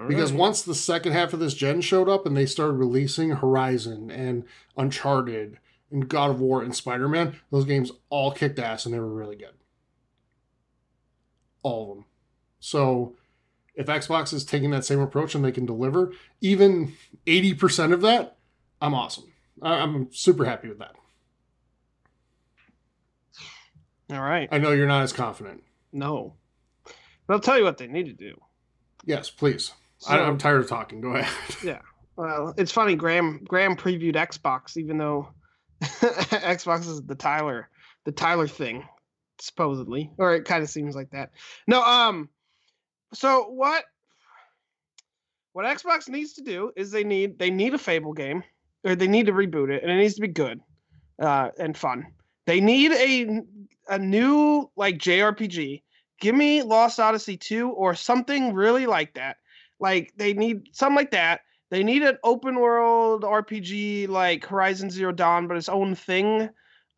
Because 0.08 0.34
once 0.34 0.64
the 0.64 0.76
second 0.76 1.14
half 1.14 1.34
of 1.34 1.40
this 1.40 1.54
gen 1.54 1.82
showed 1.82 2.10
up 2.10 2.26
and 2.26 2.36
they 2.36 2.48
started 2.48 2.74
releasing 2.74 3.30
Horizon 3.30 4.10
and 4.10 4.44
Uncharted 4.76 5.60
and 5.92 6.10
God 6.10 6.32
of 6.32 6.40
War 6.40 6.64
and 6.64 6.76
Spider 6.76 7.08
Man, 7.08 7.40
those 7.52 7.66
games 7.66 7.92
all 8.10 8.32
kicked 8.32 8.58
ass 8.58 8.86
and 8.86 8.94
they 8.94 9.00
were 9.00 9.14
really 9.14 9.36
good. 9.36 9.54
All 11.62 11.84
of 11.84 11.98
them. 11.98 12.06
So 12.66 13.14
if 13.76 13.88
Xbox 13.88 14.32
is 14.34 14.46
taking 14.46 14.72
that 14.72 14.86
same 14.86 15.02
approach 15.02 15.36
and 15.36 15.44
they 15.44 15.52
can 15.52 15.66
deliver 15.66 16.14
even 16.40 16.94
80% 17.28 17.92
of 17.92 18.00
that, 18.02 18.38
I'm 18.82 18.94
awesome. 18.94 19.26
I- 19.62 19.80
I'm 19.80 20.08
super 20.14 20.46
happy 20.46 20.70
with 20.70 20.80
that. 20.80 20.96
all 24.12 24.22
right. 24.22 24.48
I 24.52 24.60
know 24.60 24.72
you're 24.72 24.88
not 24.88 25.04
as 25.04 25.12
confident. 25.14 25.62
No. 25.92 26.36
But 27.28 27.34
I'll 27.36 27.40
tell 27.40 27.58
you 27.58 27.64
what 27.66 27.78
they 27.78 27.88
need 27.88 28.06
to 28.06 28.14
do. 28.14 28.40
Yes, 29.06 29.30
please. 29.30 29.74
I, 30.08 30.18
So- 30.18 30.24
I'm 30.24 30.38
tired 30.38 30.62
of 30.62 30.70
talking. 30.70 31.02
Go 31.02 31.16
ahead. 31.16 31.56
Yeah. 31.64 31.80
Well, 32.16 32.54
it's 32.58 32.72
funny. 32.72 32.96
Graham 32.96 33.44
Graham 33.44 33.76
previewed 33.76 34.16
Xbox, 34.16 34.78
even 34.78 34.98
though 35.00 35.30
Xbox 35.82 36.82
is 36.88 37.02
the 37.02 37.16
Tyler 37.16 37.70
the 38.06 38.12
Tyler 38.12 38.48
thing, 38.48 38.88
supposedly, 39.40 40.12
or 40.18 40.36
it 40.36 40.46
kind 40.46 40.62
of 40.64 40.70
seems 40.70 40.96
like 40.96 41.10
that. 41.12 41.32
No, 41.68 41.82
um, 41.84 42.30
so 43.14 43.50
what 43.50 43.86
what 45.54 45.66
Xbox 45.66 46.10
needs 46.10 46.34
to 46.34 46.42
do 46.42 46.72
is 46.76 46.92
they 46.92 47.04
need 47.04 47.38
they 47.40 47.50
need 47.50 47.74
a 47.74 47.78
Fable 47.78 48.14
game, 48.14 48.44
or 48.84 48.96
they 48.96 49.08
need 49.08 49.28
to 49.28 49.34
reboot 49.34 49.70
it, 49.70 49.84
and 49.84 49.92
it 49.92 49.98
needs 49.98 50.16
to 50.16 50.22
be 50.22 50.28
good, 50.28 50.60
uh, 51.20 51.50
and 51.60 51.78
fun. 51.78 52.08
They 52.46 52.60
need 52.60 52.92
a 52.92 53.42
a 53.88 54.00
new 54.00 54.70
like 54.76 54.98
JRPG. 54.98 55.82
Give 56.20 56.36
me 56.36 56.64
Lost 56.64 57.00
Odyssey 57.00 57.36
2 57.36 57.70
or 57.72 57.96
something 57.96 58.54
really 58.54 58.86
like 58.86 59.14
that. 59.16 59.38
Like 59.80 60.14
they 60.16 60.34
need 60.34 60.70
something 60.72 60.96
like 60.96 61.12
that. 61.12 61.42
They 61.70 61.84
need 61.84 62.04
an 62.04 62.18
open 62.24 62.56
world 62.60 63.24
RPG 63.24 64.08
like 64.08 64.46
Horizon 64.46 64.90
Zero 64.90 65.12
Dawn, 65.12 65.48
but 65.48 65.58
its 65.58 65.70
own 65.70 65.96
thing. 65.96 66.50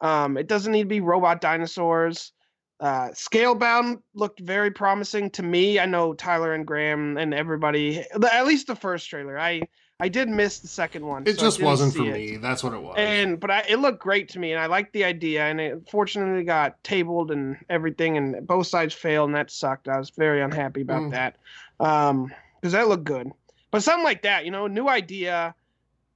Um, 0.02 0.38
it 0.38 0.48
doesn't 0.48 0.72
need 0.72 0.84
to 0.84 0.90
be 0.90 1.00
robot 1.00 1.42
dinosaurs. 1.42 2.34
Uh, 2.80 3.10
Scalebound 3.10 4.02
looked 4.14 4.40
very 4.42 4.70
promising 4.72 5.30
to 5.32 5.44
me. 5.44 5.80
I 5.80 5.86
know 5.86 6.14
Tyler 6.14 6.54
and 6.54 6.66
Graham 6.68 7.18
and 7.18 7.34
everybody. 7.34 8.04
At 8.32 8.46
least 8.46 8.68
the 8.68 8.76
first 8.76 9.10
trailer. 9.10 9.40
I 9.40 9.62
I 9.98 10.10
did 10.10 10.28
miss 10.28 10.60
the 10.60 10.68
second 10.68 11.06
one. 11.06 11.24
It 11.26 11.36
so 11.40 11.42
just 11.46 11.62
wasn't 11.62 11.94
for 11.96 12.04
it. 12.04 12.14
me. 12.14 12.36
That's 12.36 12.62
what 12.66 12.74
it 12.74 12.82
was. 12.82 12.96
And 12.98 13.40
but 13.40 13.50
I, 13.50 13.64
it 13.70 13.78
looked 13.80 14.02
great 14.02 14.28
to 14.30 14.40
me, 14.40 14.52
and 14.52 14.62
I 14.62 14.66
liked 14.66 14.92
the 14.92 15.06
idea. 15.06 15.44
And 15.46 15.62
it 15.62 15.88
fortunately 15.90 16.44
got 16.44 16.84
tabled 16.84 17.32
and 17.32 17.56
everything, 17.70 18.18
and 18.18 18.46
both 18.46 18.68
sides 18.68 18.94
failed, 18.94 19.30
and 19.30 19.36
that 19.38 19.52
sucked. 19.52 19.88
I 19.88 19.98
was 19.98 20.10
very 20.10 20.42
unhappy 20.42 20.82
about 20.82 21.04
Mm. 21.04 21.12
that, 21.12 21.38
um, 21.80 22.34
because 22.60 22.74
that 22.74 22.90
looked 22.90 23.06
good. 23.06 23.32
But 23.72 23.84
something 23.84 24.04
like 24.04 24.24
that, 24.24 24.44
you 24.44 24.52
know, 24.52 24.68
new 24.68 24.90
idea, 24.90 25.56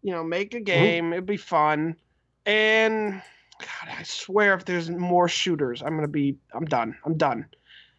you 0.01 0.11
know, 0.11 0.23
make 0.25 0.53
a 0.55 0.59
game, 0.59 1.13
it'd 1.13 1.25
be 1.25 1.37
fun, 1.37 1.95
and 2.45 3.21
God, 3.59 3.93
I 3.97 4.03
swear, 4.03 4.53
if 4.55 4.65
there's 4.65 4.89
more 4.89 5.27
shooters, 5.27 5.81
I'm 5.83 5.95
gonna 5.95 6.07
be, 6.07 6.37
I'm 6.53 6.65
done, 6.65 6.97
I'm 7.05 7.17
done. 7.17 7.45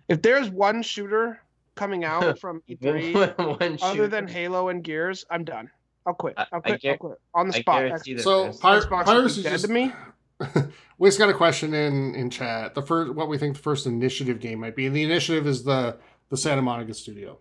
If 0.09 0.23
there's 0.23 0.49
one 0.51 0.83
shooter 0.83 1.41
coming 1.75 2.05
out 2.05 2.39
from 2.41 2.63
E3 2.69 3.15
One 3.39 3.59
other 3.61 3.79
shooter. 3.79 4.09
than 4.09 4.27
Halo 4.27 4.69
and 4.69 4.83
Gears, 4.83 5.25
I'm 5.31 5.45
done. 5.45 5.71
I'll 6.07 6.15
quit. 6.15 6.35
I- 6.39 6.47
I'll 6.53 6.61
quit. 6.63 6.81
guar- 6.83 6.91
I'll 6.93 6.97
quit 6.99 7.19
on 7.35 7.49
the 7.49 7.57
I 7.57 7.61
spot. 7.61 8.01
So 8.21 8.43
there's- 8.43 8.59
Pir- 8.61 8.81
Xbox 8.81 9.05
Pirates 9.05 9.33
is 9.33 9.39
is 9.39 9.45
dead 9.45 9.51
just 9.53 9.67
to 9.67 9.71
me. 9.73 9.93
we 10.99 11.09
just 11.09 11.19
got 11.19 11.29
a 11.29 11.35
question 11.35 11.75
in 11.75 12.15
in 12.15 12.31
chat. 12.31 12.75
The 12.75 12.81
first, 12.83 13.15
what 13.15 13.29
we 13.29 13.37
think 13.37 13.57
the 13.57 13.63
first 13.63 13.87
initiative 13.87 14.41
game 14.41 14.61
might 14.61 14.75
be, 14.75 14.87
and 14.87 14.97
the 14.97 15.03
initiative 15.05 15.47
is 15.47 15.63
the 15.65 15.99
the 16.31 16.37
Santa 16.39 16.63
Monica 16.63 16.95
studio, 16.95 17.39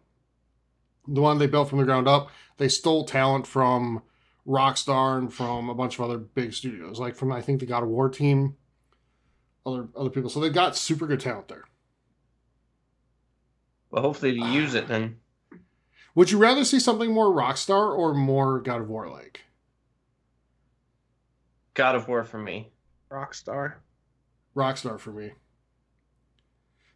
the 1.07 1.21
one 1.21 1.37
they 1.37 1.47
built 1.47 1.69
from 1.69 1.79
the 1.79 1.85
ground 1.85 2.07
up. 2.09 2.29
They 2.57 2.67
stole 2.67 3.05
talent 3.05 3.47
from 3.47 4.01
Rockstar 4.49 5.19
and 5.19 5.31
from 5.31 5.69
a 5.69 5.75
bunch 5.75 5.99
of 5.99 6.05
other 6.05 6.17
big 6.17 6.53
studios, 6.53 6.99
like 6.99 7.15
from 7.15 7.31
I 7.31 7.39
think 7.39 7.59
the 7.59 7.67
God 7.67 7.83
of 7.83 7.89
War 7.89 8.09
team, 8.09 8.57
other 9.63 9.87
other 9.95 10.09
people. 10.09 10.29
So 10.31 10.39
they 10.39 10.49
got 10.49 10.75
super 10.75 11.05
good 11.05 11.19
talent 11.19 11.49
there. 11.49 11.65
Well, 13.91 14.01
hopefully 14.01 14.39
to 14.39 14.45
use 14.47 14.73
it 14.73 14.87
then. 14.87 15.17
Would 16.15 16.31
you 16.31 16.39
rather 16.39 16.65
see 16.65 16.79
something 16.79 17.11
more 17.11 17.31
Rockstar 17.31 17.95
or 17.95 18.15
more 18.15 18.59
God 18.59 18.81
of 18.81 18.89
War 18.89 19.07
like? 19.07 19.41
God 21.75 21.95
of 21.95 22.07
War 22.07 22.23
for 22.23 22.39
me. 22.39 22.71
Rockstar. 23.11 23.75
Rockstar 24.55 24.99
for 24.99 25.11
me. 25.11 25.33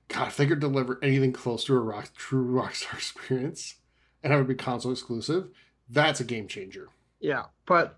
God, 0.07 0.30
if 0.30 0.38
they 0.38 0.47
could 0.47 0.59
deliver 0.59 0.99
anything 1.03 1.34
close 1.34 1.63
to 1.65 1.75
a 1.75 1.80
rock, 1.80 2.09
true 2.15 2.45
Rockstar 2.45 2.93
experience 2.97 3.75
and 4.23 4.31
have 4.31 4.39
would 4.39 4.47
be 4.47 4.55
console 4.55 4.91
exclusive, 4.91 5.49
that's 5.88 6.19
a 6.19 6.23
game 6.23 6.47
changer. 6.47 6.89
Yeah, 7.24 7.45
but 7.66 7.98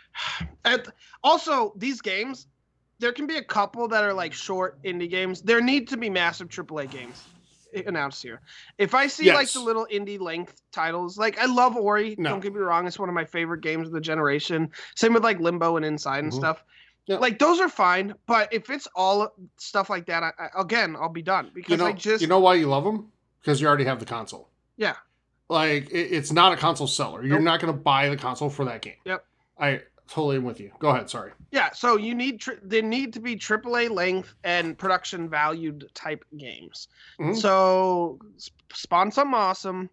at, 0.64 0.88
also 1.22 1.72
these 1.76 2.00
games, 2.00 2.48
there 2.98 3.12
can 3.12 3.26
be 3.26 3.36
a 3.36 3.44
couple 3.44 3.86
that 3.88 4.02
are 4.02 4.14
like 4.14 4.32
short 4.32 4.82
indie 4.82 5.10
games. 5.10 5.42
There 5.42 5.60
need 5.60 5.88
to 5.88 5.96
be 5.96 6.10
massive 6.10 6.48
AAA 6.48 6.90
games 6.90 7.22
announced 7.86 8.22
here. 8.22 8.40
If 8.78 8.94
I 8.94 9.06
see 9.06 9.32
like 9.32 9.50
the 9.52 9.60
little 9.60 9.86
indie 9.92 10.20
length 10.20 10.60
titles, 10.72 11.18
like 11.18 11.38
I 11.38 11.46
love 11.46 11.76
Ori. 11.76 12.16
No. 12.18 12.30
Don't 12.30 12.40
get 12.40 12.52
me 12.54 12.60
wrong; 12.60 12.86
it's 12.86 12.98
one 12.98 13.08
of 13.08 13.14
my 13.14 13.24
favorite 13.24 13.60
games 13.60 13.86
of 13.86 13.92
the 13.92 14.00
generation. 14.00 14.70
Same 14.96 15.12
with 15.14 15.22
like 15.22 15.38
Limbo 15.38 15.76
and 15.76 15.84
Inside 15.84 16.24
and 16.24 16.32
Mhm. 16.32 16.36
stuff. 16.36 16.64
Yeah. 17.06 17.16
Like 17.16 17.38
those 17.38 17.60
are 17.60 17.68
fine, 17.68 18.14
but 18.26 18.52
if 18.52 18.70
it's 18.70 18.88
all 18.94 19.34
stuff 19.58 19.90
like 19.90 20.06
that, 20.06 20.22
I, 20.22 20.32
I, 20.38 20.60
again, 20.60 20.96
I'll 20.96 21.08
be 21.08 21.22
done 21.22 21.50
because 21.52 21.72
You 21.72 21.76
know, 21.78 21.86
I 21.86 21.92
just 21.92 22.22
you 22.22 22.28
know 22.28 22.38
why 22.40 22.54
you 22.54 22.68
love 22.68 22.84
them? 22.84 23.10
Because 23.40 23.60
you 23.60 23.66
already 23.66 23.84
have 23.84 23.98
the 23.98 24.06
console. 24.06 24.48
yeah. 24.76 24.96
Like 25.52 25.90
it, 25.90 26.08
it's 26.12 26.32
not 26.32 26.52
a 26.52 26.56
console 26.56 26.86
seller. 26.86 27.22
You're 27.22 27.36
Nope. 27.38 27.44
not 27.44 27.60
going 27.60 27.72
to 27.72 27.78
buy 27.78 28.08
the 28.08 28.16
console 28.16 28.50
for 28.50 28.64
that 28.64 28.82
game. 28.82 28.96
Yep. 29.04 29.24
I 29.58 29.82
totally 30.08 30.36
am 30.36 30.44
with 30.44 30.58
you. 30.60 30.70
Go 30.78 30.88
ahead. 30.88 31.08
Sorry. 31.10 31.32
Yeah, 31.50 31.70
so 31.72 31.96
you 31.96 32.14
need 32.14 32.40
tr- 32.40 32.60
they 32.62 32.82
need 32.82 33.12
to 33.12 33.20
be 33.20 33.36
AAA 33.36 33.90
length 33.90 34.34
and 34.44 34.76
production 34.76 35.28
valued 35.28 35.88
type 35.94 36.24
games. 36.36 36.88
Mhm. 37.20 37.36
So 37.36 38.18
sp- 38.40 38.56
spawn 38.72 39.10
something 39.12 39.34
awesome, 39.34 39.88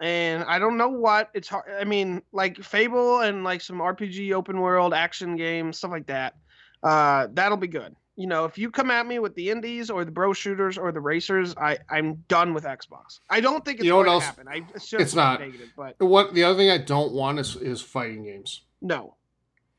and 0.00 0.44
I 0.44 0.58
don't 0.58 0.76
know 0.76 0.88
what 0.88 1.30
it's 1.34 1.48
hard. 1.48 1.64
I 1.78 1.84
mean, 1.84 2.22
like 2.32 2.56
Fable 2.62 3.20
and 3.20 3.44
like 3.44 3.60
some 3.60 3.78
RPG 3.80 4.32
open 4.32 4.60
world 4.60 4.92
action 4.94 5.36
games, 5.36 5.78
stuff 5.78 5.90
like 5.90 6.06
that. 6.06 6.34
Uh, 6.82 7.28
that'll 7.32 7.56
be 7.58 7.66
good. 7.68 7.94
You 8.18 8.26
know, 8.26 8.46
if 8.46 8.56
you 8.56 8.70
come 8.70 8.90
at 8.90 9.06
me 9.06 9.18
with 9.18 9.34
the 9.34 9.50
indies 9.50 9.90
or 9.90 10.04
the 10.04 10.10
bro 10.10 10.32
shooters 10.32 10.78
or 10.78 10.90
the 10.90 11.00
racers, 11.00 11.54
I 11.56 11.78
I'm 11.90 12.14
done 12.28 12.54
with 12.54 12.64
Xbox. 12.64 13.20
I 13.28 13.40
don't 13.40 13.62
think 13.64 13.78
it's 13.78 13.84
You 13.84 13.90
know 13.90 13.98
what 13.98 14.04
going 14.04 14.14
else? 14.14 14.24
to 14.24 14.28
happen. 14.28 14.48
I 14.48 14.62
assume 14.74 15.00
It's 15.02 15.14
not. 15.14 15.40
negative, 15.40 15.68
but 15.76 15.96
What 16.00 16.32
the 16.32 16.42
other 16.44 16.56
thing 16.56 16.70
I 16.70 16.78
don't 16.78 17.12
want 17.12 17.38
is 17.38 17.56
is 17.56 17.82
fighting 17.82 18.24
games. 18.24 18.62
no, 18.80 19.16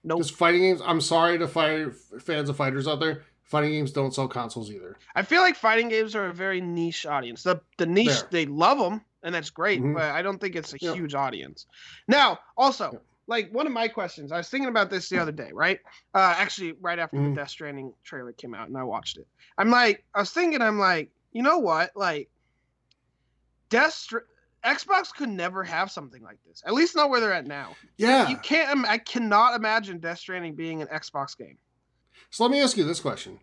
no. 0.04 0.18
Just 0.18 0.36
fighting 0.36 0.62
games. 0.62 0.82
I'm 0.86 1.02
sorry 1.02 1.40
to 1.40 1.48
fight 1.48 1.88
fans 2.22 2.48
of 2.50 2.56
fighters 2.56 2.88
out 2.88 3.00
there. 3.00 3.24
Fighting 3.42 3.72
games 3.72 3.92
don't 3.92 4.14
sell 4.14 4.28
consoles 4.28 4.70
either. 4.70 4.98
I 5.16 5.24
feel 5.24 5.42
like 5.42 5.56
fighting 5.56 5.90
games 5.90 6.16
are 6.16 6.26
a 6.28 6.34
very 6.34 6.62
niche 6.62 7.06
audience. 7.08 7.42
The 7.44 7.60
the 7.78 7.86
niche 7.88 8.08
There. 8.08 8.28
they 8.32 8.46
love 8.46 8.78
them 8.78 9.02
and 9.24 9.34
that's 9.34 9.50
great, 9.50 9.82
Mhm. 9.82 9.96
but 9.96 10.04
I 10.04 10.22
don't 10.22 10.38
think 10.40 10.56
it's 10.56 10.74
a 10.74 10.78
Yeah. 10.80 10.94
huge 10.94 11.16
audience. 11.16 11.66
Now, 12.08 12.38
also, 12.56 12.92
Yeah. 12.94 13.00
Like 13.28 13.52
one 13.52 13.68
of 13.68 13.74
my 13.74 13.88
questions, 13.88 14.32
I 14.32 14.38
was 14.38 14.50
thinking 14.50 14.70
about 14.70 14.90
this 14.90 15.10
the 15.10 15.20
other 15.20 15.32
day, 15.32 15.50
right? 15.54 15.80
Uh, 16.14 16.34
actually, 16.38 16.74
right 16.82 16.98
after 16.98 17.18
Mhm. 17.18 17.36
the 17.36 17.42
Death 17.42 17.50
Stranding 17.50 17.94
trailer 18.04 18.32
came 18.32 18.54
out, 18.54 18.68
and 18.70 18.78
I 18.78 18.84
watched 18.84 19.18
it. 19.18 19.28
I'm 19.58 19.70
like, 19.70 20.04
I 20.16 20.20
was 20.20 20.32
thinking, 20.32 20.62
I'm 20.62 20.80
like, 20.80 21.12
you 21.34 21.44
know 21.44 21.58
what, 21.60 21.92
like, 21.96 22.30
Death 23.70 23.94
Str- 23.94 24.20
Xbox 24.64 25.14
could 25.14 25.30
never 25.30 25.64
have 25.64 25.92
something 25.92 26.22
like 26.24 26.38
this. 26.48 26.64
At 26.66 26.74
least 26.74 26.96
not 26.96 27.10
where 27.10 27.20
they're 27.20 27.34
at 27.34 27.46
now. 27.46 27.76
Yeah. 27.98 28.28
You 28.30 28.38
can't. 28.38 28.86
I 28.88 28.98
cannot 28.98 29.56
imagine 29.56 30.00
Death 30.00 30.20
Stranding 30.20 30.56
being 30.56 30.82
an 30.82 30.88
Xbox 30.88 31.38
game. 31.38 31.58
So 32.30 32.44
let 32.44 32.52
me 32.52 32.62
ask 32.62 32.76
you 32.76 32.84
this 32.84 33.00
question, 33.00 33.40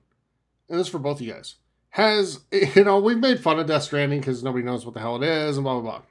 and 0.69 0.79
this 0.79 0.87
is 0.87 0.91
for 0.91 0.99
both 0.99 1.19
of 1.21 1.27
you 1.27 1.33
guys. 1.33 1.57
Has 1.91 2.41
you 2.53 2.85
know 2.85 2.99
we've 3.01 3.19
made 3.19 3.39
fun 3.41 3.59
of 3.59 3.67
Death 3.67 3.85
Stranding 3.85 4.21
because 4.21 4.43
nobody 4.43 4.65
knows 4.65 4.85
what 4.85 4.95
the 4.95 5.01
hell 5.01 5.17
it 5.23 5.27
is 5.27 5.57
and 5.57 5.65
blah 5.65 5.81
blah 5.81 6.01
blah, 6.01 6.03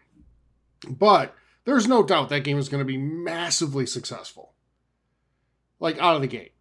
but 0.91 1.35
there's 1.65 1.87
no 1.87 2.03
doubt 2.03 2.29
that 2.29 2.43
game 2.43 2.57
is 2.57 2.69
going 2.69 2.81
to 2.81 2.85
be 2.85 2.97
massively 2.97 3.85
successful, 3.85 4.53
like 5.79 5.97
out 5.99 6.15
of 6.15 6.21
the 6.21 6.27
gate, 6.27 6.53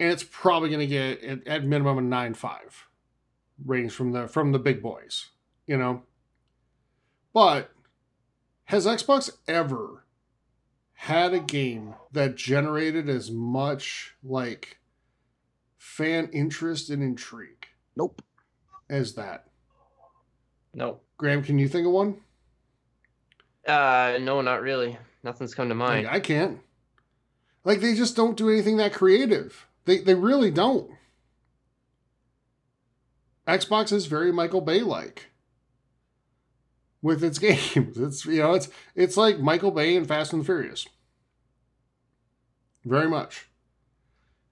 and 0.00 0.10
it's 0.10 0.24
probably 0.24 0.68
going 0.68 0.80
to 0.80 0.86
get 0.86 1.22
at, 1.22 1.46
at 1.46 1.64
minimum 1.64 1.98
a 1.98 2.02
nine 2.02 2.34
five 2.34 2.86
ratings 3.64 3.94
from 3.94 4.12
the 4.12 4.28
from 4.28 4.52
the 4.52 4.58
big 4.58 4.82
boys, 4.82 5.26
you 5.66 5.76
know. 5.76 6.02
But 7.32 7.70
has 8.64 8.86
Xbox 8.86 9.30
ever 9.46 10.04
had 10.94 11.32
a 11.32 11.38
game 11.40 11.94
that 12.12 12.36
generated 12.36 13.08
as 13.08 13.30
much 13.30 14.14
like 14.22 14.78
fan 15.76 16.28
interest 16.32 16.90
and 16.90 17.02
intrigue 17.02 17.68
Nope. 17.96 18.20
as 18.90 19.14
that. 19.14 19.46
No. 20.74 21.00
Graham, 21.16 21.42
can 21.42 21.58
you 21.58 21.68
think 21.68 21.86
of 21.86 21.92
one? 21.92 22.20
Uh, 23.68 24.18
no, 24.20 24.40
not 24.40 24.62
really. 24.62 24.98
Nothing's 25.22 25.54
come 25.54 25.68
to 25.68 25.74
mind. 25.74 26.06
Like, 26.06 26.14
I 26.14 26.20
can't. 26.20 26.60
Like 27.64 27.80
they 27.80 27.94
just 27.94 28.16
don't 28.16 28.36
do 28.36 28.48
anything 28.48 28.78
that 28.78 28.94
creative. 28.94 29.66
They 29.84 29.98
they 29.98 30.14
really 30.14 30.50
don't. 30.50 30.90
Xbox 33.46 33.92
is 33.92 34.06
very 34.06 34.32
Michael 34.32 34.60
Bay 34.62 34.80
like 34.80 35.26
with 37.02 37.22
its 37.22 37.38
games. 37.74 37.98
It's 37.98 38.24
you 38.24 38.40
know 38.40 38.54
it's 38.54 38.68
it's 38.94 39.16
like 39.18 39.38
Michael 39.38 39.70
Bay 39.70 39.96
and 39.96 40.08
Fast 40.08 40.32
and 40.32 40.44
Furious. 40.44 40.86
Very 42.84 43.08
much. 43.08 43.47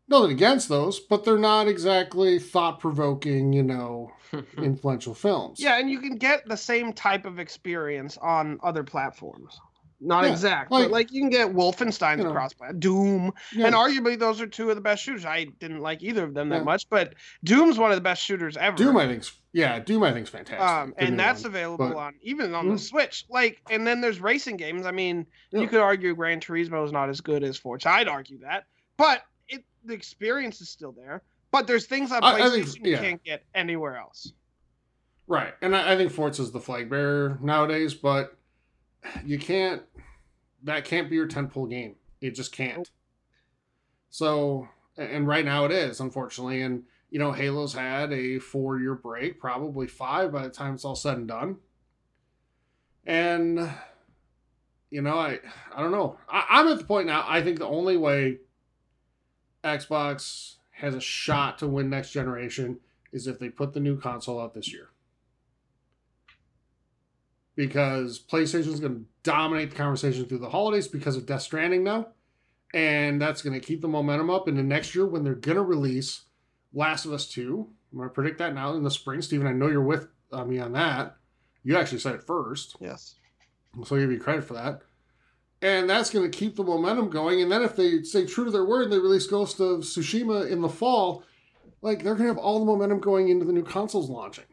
Nothing 0.09 0.31
against 0.31 0.69
those, 0.69 1.01
but 1.01 1.25
they're 1.25 1.39
not 1.39 1.67
exactly 1.69 2.39
thought 2.39 2.79
provoking, 2.81 3.53
you 3.53 3.63
know, 3.65 4.13
influential 4.59 5.15
films. 5.15 5.59
Yeah, 5.61 5.79
and 5.79 5.91
you 5.91 5.99
can 6.01 6.17
get 6.17 6.47
the 6.47 6.57
same 6.57 6.93
type 6.93 7.27
of 7.27 7.39
experience 7.39 8.17
on 8.19 8.59
other 8.63 8.85
platforms. 8.85 9.59
Not 9.99 10.25
Yeah, 10.25 10.31
exact, 10.33 10.71
like- 10.71 10.85
but 10.85 10.91
like 10.91 11.11
you 11.11 11.23
can 11.23 11.31
get 11.31 11.49
Wolfenstein's 11.55 12.19
You 12.19 12.25
know. 12.25 12.33
cross 12.33 12.53
Doom, 12.79 13.33
Yeah. 13.55 13.67
and 13.67 13.75
arguably 13.75 14.19
those 14.19 14.43
are 14.43 14.47
two 14.47 14.69
of 14.69 14.77
the 14.77 14.83
best 14.83 15.03
shooters. 15.03 15.25
I 15.25 15.45
didn't 15.59 15.81
like 15.81 16.03
either 16.03 16.23
of 16.23 16.35
them 16.35 16.51
that 16.51 16.59
Yeah. 16.59 16.63
much, 16.65 16.89
but 16.91 17.15
Doom's 17.45 17.79
one 17.79 17.91
of 17.91 17.97
the 17.97 18.03
best 18.03 18.23
shooters 18.23 18.59
ever. 18.59 18.77
Doom, 18.77 18.99
I 18.99 19.07
think's 19.07 19.33
yeah, 19.55 19.79
Doom, 19.81 20.03
I 20.03 20.13
think's 20.13 20.29
fantastic. 20.29 20.61
um, 20.61 20.89
Don't 20.91 20.99
get 20.99 21.01
me 21.01 21.07
and 21.09 21.19
that's 21.19 21.45
wrong. 21.45 21.51
available 21.53 21.89
but- 21.89 21.97
on 21.97 22.15
even 22.21 22.55
on 22.55 22.69
the 22.69 22.75
Mm. 22.75 22.81
Switch. 22.81 23.25
Like, 23.31 23.63
and 23.71 23.87
then 23.87 24.03
there's 24.03 24.21
racing 24.21 24.59
games. 24.59 24.85
I 24.85 24.91
mean, 24.93 25.25
Yeah. 25.51 25.61
you 25.63 25.67
could 25.69 25.81
argue 25.81 26.15
Gran 26.15 26.41
Turismo 26.41 26.85
is 26.85 26.93
not 26.93 27.09
as 27.09 27.23
good 27.23 27.43
as 27.43 27.57
Forza. 27.57 27.89
I'd 27.89 28.07
argue 28.07 28.41
that, 28.41 28.65
but 28.99 29.17
it 29.19 29.23
the 29.87 29.95
experience 29.95 30.61
is 30.61 30.69
still 30.69 30.93
there. 30.93 31.23
But 31.51 31.67
there's 31.67 31.87
things 31.87 32.13
on 32.13 32.23
I- 32.23 32.35
I 32.35 32.41
PlayStation 32.41 32.73
think- 32.73 32.87
you 32.87 32.97
can't 32.99 33.25
get 33.25 33.45
anywhere 33.55 33.97
else. 33.97 34.33
Right. 35.29 35.55
And 35.61 35.75
I, 35.75 35.93
I 35.95 35.97
think 35.97 36.17
is 36.39 36.53
the 36.53 36.61
flag 36.61 36.89
bearer 36.89 37.39
nowadays, 37.43 37.95
but 37.95 38.37
you 39.25 39.39
can't 39.39 39.83
that 40.63 40.85
can't 40.85 41.09
be 41.09 41.17
your 41.17 41.29
tentpole 41.29 41.69
game. 41.71 41.97
It 42.21 42.31
just 42.33 42.53
can't. 42.53 42.91
So 44.11 44.69
and 44.97 45.27
right 45.27 45.45
now 45.45 45.65
it 45.65 45.73
is, 45.73 46.01
unfortunately. 46.01 46.63
And 46.63 46.85
you 47.11 47.19
know, 47.19 47.33
Halo's 47.33 47.73
had 47.75 48.13
a 48.13 48.39
four 48.39 48.79
year 48.81 48.95
break, 48.95 49.41
probably 49.41 49.87
five 49.87 50.33
by 50.33 50.43
the 50.43 50.51
time 50.51 50.75
it's 50.75 50.85
all 50.85 50.97
said 50.97 51.19
and 51.19 51.29
done. 51.29 51.57
And 53.05 53.71
you 54.91 55.03
know, 55.03 55.19
I 55.19 55.39
I 55.75 55.83
don't 55.83 55.93
know. 55.93 56.19
I, 56.29 56.45
I'm 56.51 56.69
at 56.69 56.79
the 56.79 56.85
point 56.85 57.07
now, 57.07 57.25
I 57.27 57.43
think 57.43 57.59
the 57.59 57.67
only 57.67 57.97
way 57.97 58.39
Xbox 59.67 60.57
has 60.73 60.95
a 60.95 61.01
shot 61.01 61.59
to 61.59 61.67
win 61.67 61.91
next 61.91 62.11
generation 62.11 62.79
is 63.13 63.27
if 63.27 63.39
they 63.39 63.49
put 63.49 63.73
the 63.73 63.81
new 63.81 63.99
console 63.99 64.41
out 64.41 64.55
this 64.55 64.73
year. 64.73 64.89
Because 67.55 68.19
PlayStation 68.21 68.69
is 68.69 68.81
going 68.81 68.95
to 68.95 69.05
dominate 69.23 69.71
the 69.71 69.77
conversation 69.77 70.27
through 70.27 70.39
the 70.39 70.51
holidays 70.51 70.89
because 70.89 71.17
of 71.17 71.25
Death 71.25 71.43
Stranding 71.43 71.83
now. 71.83 72.09
And 72.75 73.21
that's 73.21 73.41
going 73.41 73.59
to 73.59 73.67
keep 73.67 73.81
the 73.81 73.89
momentum 73.89 74.29
up 74.29 74.49
into 74.49 74.63
next 74.63 74.95
year 74.95 75.07
when 75.07 75.25
they're 75.25 75.35
going 75.35 75.57
to 75.57 75.63
release 75.63 76.23
Last 76.75 77.07
of 77.07 77.13
Us 77.13 77.27
2. 77.29 77.67
I'm 77.91 77.99
going 77.99 78.11
to 78.11 78.15
predict 78.15 78.39
that 78.39 78.55
now 78.55 78.75
in 78.75 78.83
the 78.83 78.91
spring. 78.91 79.23
Steven, 79.23 79.47
I 79.47 79.53
know 79.53 79.69
you're 79.69 79.81
with 79.81 80.09
uh, 80.31 80.45
me 80.45 80.59
on 80.59 80.73
that. 80.73 81.17
You 81.63 81.79
actually 81.79 82.01
said 82.01 82.15
it 82.15 82.23
first. 82.23 82.77
Yes. 82.81 83.15
So 83.85 83.97
I 83.97 84.01
give 84.01 84.13
you 84.13 84.21
credit 84.21 84.45
for 84.45 84.55
that. 84.55 84.83
And 85.63 85.89
that's 85.89 86.11
going 86.11 86.31
to 86.31 86.39
keep 86.39 86.57
the 86.57 86.63
momentum 86.63 87.09
going. 87.09 87.41
And 87.41 87.51
then 87.51 87.63
if 87.63 87.77
they 87.77 88.03
stay 88.03 88.27
true 88.27 88.45
to 88.45 88.51
their 88.51 88.65
word 88.65 88.85
and 88.85 88.93
they 88.93 88.99
release 88.99 89.27
Ghost 89.27 89.59
of 89.59 89.81
Tsushima 89.81 90.51
in 90.51 90.61
the 90.61 90.69
fall, 90.69 91.25
like 91.81 92.03
they're 92.03 92.15
going 92.15 92.29
to 92.29 92.35
have 92.35 92.39
all 92.39 92.59
the 92.59 92.67
momentum 92.67 93.01
going 93.01 93.29
into 93.29 93.47
the 93.47 93.53
new 93.53 93.65
consoles 93.65 94.11
launching. 94.11 94.45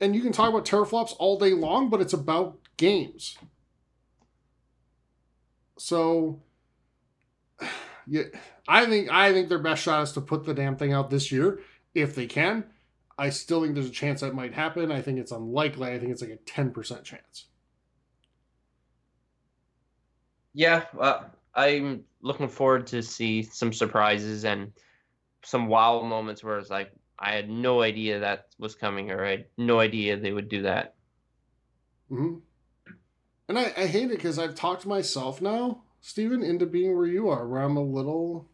And 0.00 0.14
you 0.14 0.22
can 0.22 0.32
talk 0.32 0.48
about 0.48 0.64
teraflops 0.64 1.14
all 1.18 1.38
day 1.38 1.52
long, 1.52 1.90
but 1.90 2.00
it's 2.00 2.12
about 2.12 2.58
games. 2.76 3.38
So 5.78 6.42
yeah, 8.06 8.24
I 8.66 8.86
think 8.86 9.10
I 9.10 9.32
think 9.32 9.48
their 9.48 9.58
best 9.58 9.82
shot 9.82 10.02
is 10.02 10.12
to 10.12 10.20
put 10.20 10.44
the 10.44 10.54
damn 10.54 10.76
thing 10.76 10.92
out 10.92 11.10
this 11.10 11.30
year 11.30 11.60
if 11.94 12.14
they 12.14 12.26
can. 12.26 12.64
I 13.16 13.30
still 13.30 13.62
think 13.62 13.74
there's 13.74 13.86
a 13.86 13.90
chance 13.90 14.20
that 14.22 14.34
might 14.34 14.54
happen. 14.54 14.90
I 14.90 15.00
think 15.00 15.18
it's 15.18 15.30
unlikely. 15.30 15.92
I 15.92 15.98
think 15.98 16.10
it's 16.10 16.20
like 16.20 16.30
a 16.30 16.50
10% 16.50 17.04
chance. 17.04 17.46
Yeah, 20.54 20.84
well, 20.94 21.30
I'm 21.54 22.04
looking 22.22 22.48
forward 22.48 22.86
to 22.88 23.02
see 23.02 23.42
some 23.42 23.72
surprises 23.72 24.44
and 24.44 24.72
some 25.42 25.66
wow 25.66 26.00
moments 26.02 26.42
where 26.42 26.58
it's 26.58 26.70
like 26.70 26.92
I 27.18 27.32
had 27.32 27.50
no 27.50 27.82
idea 27.82 28.20
that 28.20 28.46
was 28.58 28.74
coming, 28.74 29.10
or 29.10 29.24
I 29.24 29.30
had 29.30 29.46
no 29.58 29.80
idea 29.80 30.16
they 30.16 30.32
would 30.32 30.48
do 30.48 30.62
that. 30.62 30.94
hmm 32.08 32.36
And 33.48 33.58
I, 33.58 33.72
I 33.76 33.86
hate 33.86 34.04
it 34.10 34.16
because 34.16 34.38
I've 34.38 34.54
talked 34.54 34.86
myself 34.86 35.42
now, 35.42 35.82
Stephen, 36.00 36.42
into 36.42 36.66
being 36.66 36.96
where 36.96 37.06
you 37.06 37.28
are, 37.28 37.46
where 37.46 37.62
I'm 37.62 37.76
a 37.76 37.82
little 37.82 38.48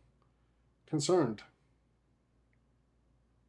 concerned. 0.87 1.43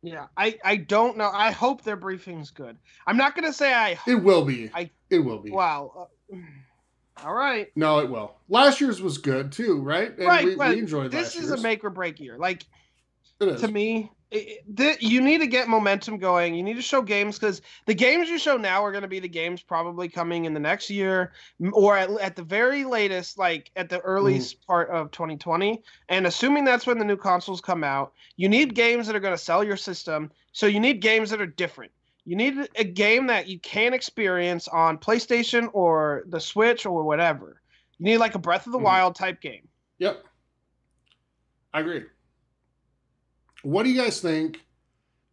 Yeah, 0.04 0.28
I 0.36 0.58
I 0.64 0.78
don't 0.78 1.18
know. 1.18 1.30
I 1.32 1.52
hope 1.52 1.84
their 1.84 1.96
briefing's 1.96 2.50
good. 2.52 2.78
I'm 3.06 3.18
not 3.18 3.36
gonna 3.36 3.54
say 3.54 3.74
I. 3.74 4.00
It 4.08 4.16
will 4.24 4.44
be. 4.44 4.72
I- 4.74 4.90
it 5.10 5.20
will 5.20 5.40
be. 5.40 5.52
Wow. 5.52 6.10
Uh, 6.34 6.38
all 7.24 7.34
right. 7.34 7.68
No, 7.76 8.00
it 8.00 8.10
will. 8.10 8.36
Last 8.50 8.82
year's 8.82 9.02
was 9.02 9.18
good 9.18 9.52
too, 9.52 9.82
right? 9.82 10.18
And 10.18 10.28
right, 10.28 10.46
we, 10.46 10.56
we 10.56 10.80
enjoyed 10.80 11.12
this 11.12 11.36
is 11.36 11.48
year's. 11.48 11.60
a 11.60 11.64
make 11.64 11.84
or 11.84 11.90
break 11.90 12.20
year. 12.20 12.38
Like 12.38 12.66
to 13.40 13.68
me, 13.68 14.12
it, 14.30 14.64
it- 14.78 15.02
you 15.02 15.22
need 15.22 15.40
to 15.40 15.48
get 15.48 15.68
momentum 15.68 16.18
going. 16.18 16.56
You 16.56 16.64
need 16.64 16.76
to 16.76 16.82
show 16.82 17.02
games 17.02 17.38
because 17.38 17.62
the 17.86 17.94
games 17.94 18.30
you 18.30 18.38
show 18.38 18.58
now 18.58 18.84
are 18.84 18.92
going 18.92 19.04
to 19.04 19.08
be 19.08 19.20
the 19.20 19.28
games 19.28 19.62
probably 19.62 20.08
coming 20.10 20.46
in 20.46 20.54
the 20.54 20.60
next 20.60 20.90
year, 20.90 21.34
or 21.74 21.98
at, 21.98 22.10
at 22.20 22.36
the 22.36 22.44
very 22.44 22.86
latest, 22.86 23.38
like 23.38 23.72
at 23.76 23.90
the 23.90 24.00
earliest 24.00 24.62
mm. 24.62 24.66
part 24.66 24.90
of 24.90 25.12
2020. 25.12 25.82
And 26.10 26.26
assuming 26.26 26.66
that's 26.66 26.88
when 26.88 26.98
the 26.98 27.06
new 27.06 27.18
consoles 27.18 27.62
come 27.62 27.84
out, 27.84 28.14
you 28.38 28.48
need 28.48 28.74
games 28.74 29.08
that 29.08 29.16
are 29.16 29.20
going 29.20 29.36
to 29.36 29.44
sell 29.44 29.64
your 29.64 29.78
system. 29.78 30.32
So 30.54 30.66
you 30.66 30.80
need 30.80 31.02
games 31.02 31.30
that 31.32 31.42
are 31.42 31.48
different. 31.48 31.92
You 32.26 32.36
need 32.36 32.56
a 32.76 32.84
game 32.84 33.28
that 33.28 33.48
you 33.48 33.60
can 33.60 33.94
experience 33.94 34.68
on 34.68 34.98
PlayStation 34.98 35.70
or 35.74 36.24
the 36.28 36.40
Switch 36.40 36.86
or 36.86 37.04
whatever. 37.04 37.62
You 37.98 38.06
need 38.06 38.18
like 38.18 38.36
a 38.36 38.40
Breath 38.40 38.66
of 38.68 38.72
the 38.72 38.78
Mhm. 38.80 38.84
Wild 38.84 39.16
type 39.16 39.42
game. 39.42 39.68
Yep. 39.98 40.24
I 41.74 41.80
agree. 41.80 42.06
What 43.64 43.84
do 43.84 43.90
you 43.90 44.02
guys 44.02 44.22
think? 44.22 44.62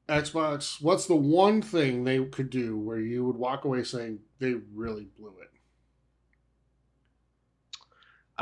Xbox, 0.09 0.81
what's 0.81 1.05
the 1.07 1.17
one 1.17 1.61
thing 1.61 2.05
they 2.05 2.25
could 2.25 2.49
do 2.49 2.79
where 2.79 2.99
you 2.99 3.25
would 3.27 3.37
walk 3.37 3.65
away 3.65 3.83
saying 3.85 4.21
they 4.39 4.55
really 4.55 5.05
blew 5.19 5.35
it? 5.41 5.51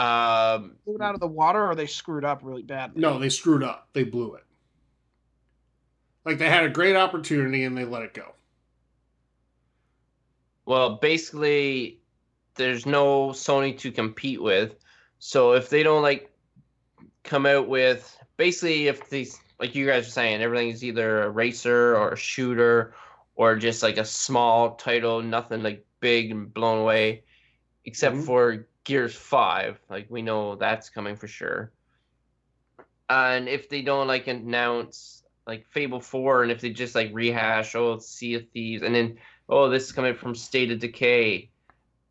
Um, 0.01 0.77
Blew 0.85 0.97
it 0.97 1.01
out 1.01 1.15
of 1.15 1.21
the 1.21 1.27
water, 1.27 1.67
or 1.67 1.75
they 1.75 1.87
screwed 1.87 2.25
up 2.25 2.41
really 2.45 2.63
badly. 2.63 3.01
No, 3.01 3.19
they 3.19 3.31
screwed 3.31 3.63
up. 3.65 3.89
They 3.95 4.05
blew 4.05 4.35
it. 4.35 4.45
Like 6.25 6.39
they 6.39 6.49
had 6.49 6.65
a 6.65 6.69
great 6.69 6.95
opportunity 6.95 7.65
and 7.65 7.77
they 7.77 7.85
let 7.85 8.03
it 8.03 8.13
go. 8.15 8.35
Well, 10.67 10.97
basically, 10.97 12.01
there's 12.57 12.85
no 12.85 13.29
Sony 13.29 13.77
to 13.79 13.93
compete 13.93 14.43
with. 14.43 14.75
So 15.19 15.53
if 15.53 15.71
they 15.71 15.83
don't 15.83 16.03
like 16.03 16.31
come 17.23 17.47
out 17.47 17.69
with 17.69 18.17
basically 18.37 18.89
if 18.89 19.09
these 19.09 19.39
like 19.59 19.75
you 19.75 19.87
guys 19.87 20.07
are 20.07 20.11
saying, 20.11 20.43
everything 20.43 20.69
is 20.69 20.85
either 20.85 21.23
a 21.23 21.31
racer 21.31 21.97
or 21.97 22.13
a 22.13 22.17
shooter 22.17 22.95
or 23.37 23.57
just 23.57 23.83
like 23.83 23.97
a 23.97 24.05
small 24.05 24.75
title, 24.75 25.23
nothing 25.23 25.63
like 25.63 25.85
big 26.01 26.31
and 26.31 26.53
blown 26.53 26.81
away, 26.81 27.23
except 27.85 28.17
Mhm. 28.17 28.27
for 28.27 28.67
Gears 28.85 29.15
Five. 29.15 29.81
Like 29.89 30.07
we 30.11 30.23
know 30.23 30.57
that's 30.57 30.91
coming 30.91 31.17
for 31.17 31.29
sure. 31.29 31.73
And 33.09 33.49
if 33.49 33.69
they 33.69 33.83
don't 33.83 34.09
like 34.09 34.27
announce 34.27 35.23
like 35.47 35.67
Fable 35.67 36.01
Four, 36.01 36.43
and 36.43 36.51
if 36.51 36.61
they 36.61 36.71
just 36.71 36.95
like 36.95 37.11
rehash, 37.13 37.75
oh, 37.77 37.99
Sea 37.99 38.35
of 38.35 38.49
Thieves, 38.51 38.83
and 38.83 38.95
then 38.95 39.19
oh, 39.49 39.69
this 39.69 39.85
is 39.85 39.93
coming 39.93 40.15
from 40.15 40.35
State 40.35 40.71
of 40.71 40.79
Decay, 40.81 41.51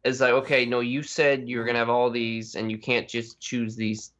it's 0.03 0.19
like 0.19 0.31
okay, 0.33 0.65
no, 0.65 0.79
you 0.79 1.03
said 1.03 1.47
you 1.49 1.57
were 1.59 1.65
gonna 1.65 1.79
have 1.79 1.89
all 1.89 2.09
these, 2.09 2.55
and 2.55 2.71
you 2.71 2.77
can't 2.77 3.07
just 3.07 3.39
choose 3.39 3.75
these 3.75 4.11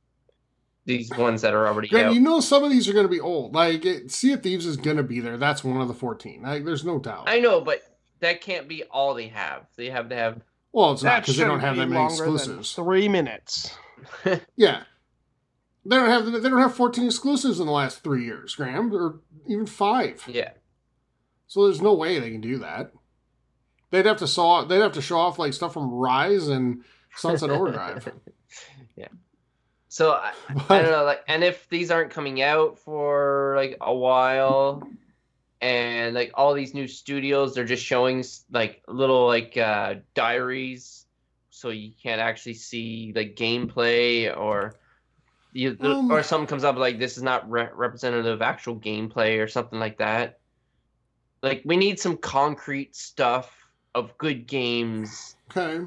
these 0.85 1.09
ones 1.17 1.41
that 1.41 1.53
are 1.53 1.67
already 1.67 1.87
Grant, 1.87 2.07
out. 2.07 2.13
you 2.13 2.19
know 2.21 2.39
some 2.39 2.63
of 2.63 2.69
these 2.69 2.87
are 2.87 2.93
going 2.93 3.07
to 3.07 3.11
be 3.11 3.19
old. 3.19 3.55
Like 3.55 3.83
it, 3.85 4.11
Sea 4.11 4.33
of 4.33 4.43
Thieves 4.43 4.67
is 4.67 4.77
going 4.77 4.97
to 4.97 5.03
be 5.03 5.19
there. 5.19 5.35
That's 5.35 5.63
one 5.63 5.81
of 5.81 5.87
the 5.87 5.95
14. 5.95 6.43
Like 6.43 6.63
there's 6.63 6.85
no 6.85 6.99
doubt. 6.99 7.27
I 7.27 7.39
know, 7.39 7.59
but 7.59 7.81
that 8.19 8.41
can't 8.41 8.67
be 8.67 8.83
all 8.83 9.15
they 9.15 9.27
have. 9.29 9.65
They 9.77 9.89
have 9.89 10.09
to 10.09 10.15
have. 10.15 10.41
well, 10.73 10.91
it's 10.91 11.01
not 11.01 11.23
because 11.23 11.37
they 11.37 11.43
don't 11.43 11.59
have 11.59 11.77
that 11.77 11.87
many 11.87 11.99
longer 11.99 12.25
than 12.25 12.35
exclusives. 12.35 12.73
Three 12.73 13.07
minutes. 13.07 13.75
Yeah. 14.55 14.83
They 15.87 15.95
don't 15.95 16.09
have 16.09 16.25
they 16.31 16.49
don't 16.49 16.61
have 16.61 16.75
14 16.75 17.05
exclusives 17.05 17.59
in 17.59 17.65
the 17.65 17.71
last 17.71 18.03
3 18.03 18.23
years, 18.23 18.53
Graham, 18.55 18.93
or 18.93 19.21
even 19.47 19.65
5. 19.65 20.23
Yeah, 20.27 20.51
So 21.47 21.65
there's 21.65 21.81
no 21.81 21.93
way 21.95 22.19
they 22.19 22.29
can 22.29 22.41
do 22.41 22.59
that. 22.59 22.91
They'd 23.91 24.05
have 24.05 24.17
to 24.17 24.27
saw 24.27 24.65
they'd 24.65 24.79
have 24.79 24.93
to 24.93 25.01
show 25.01 25.17
off 25.17 25.39
like 25.39 25.53
stuff 25.53 25.73
from 25.73 25.91
Ryse 25.91 26.49
and 26.49 26.83
Sunset 27.15 27.49
Overdrive. 27.49 28.11
yeah. 28.95 29.07
So 29.87 30.11
I, 30.11 30.33
I 30.69 30.81
don't 30.81 30.91
know, 30.91 31.03
like, 31.05 31.23
and 31.27 31.43
if 31.43 31.69
these 31.69 31.89
aren't 31.91 32.11
coming 32.11 32.41
out 32.41 32.79
for 32.79 33.53
like 33.55 33.77
a 33.79 33.93
while, 33.93 34.85
and 35.61 36.13
like 36.13 36.31
all 36.33 36.53
these 36.53 36.73
new 36.73 36.87
studios, 36.87 37.55
they're 37.55 37.63
just 37.63 37.85
showing 37.85 38.23
like 38.51 38.83
little 38.87 39.25
like 39.25 39.55
uh, 39.57 39.95
diaries, 40.13 41.05
so 41.49 41.69
you 41.69 41.91
can't 42.01 42.19
actually 42.21 42.55
see 42.55 43.13
like 43.15 43.35
gameplay 43.35 44.35
or. 44.35 44.75
You, 45.57 45.77
Um, 45.79 46.11
or 46.11 46.21
something 46.21 46.47
comes 46.47 46.65
up 46.65 46.75
like 46.75 46.99
this 46.99 47.15
is 47.15 47.23
not 47.23 47.49
re- 47.49 47.69
representative 47.73 48.25
of 48.25 48.41
actual 48.41 48.75
gameplay 48.75 49.41
or 49.41 49.47
something 49.47 49.79
like 49.79 49.99
that. 49.99 50.39
Like 51.41 51.61
we 51.63 51.77
need 51.77 51.97
some 51.97 52.17
concrete 52.17 52.93
stuff 52.93 53.64
of 53.95 54.15
good 54.19 54.45
games. 54.45 55.35
okay. 55.55 55.85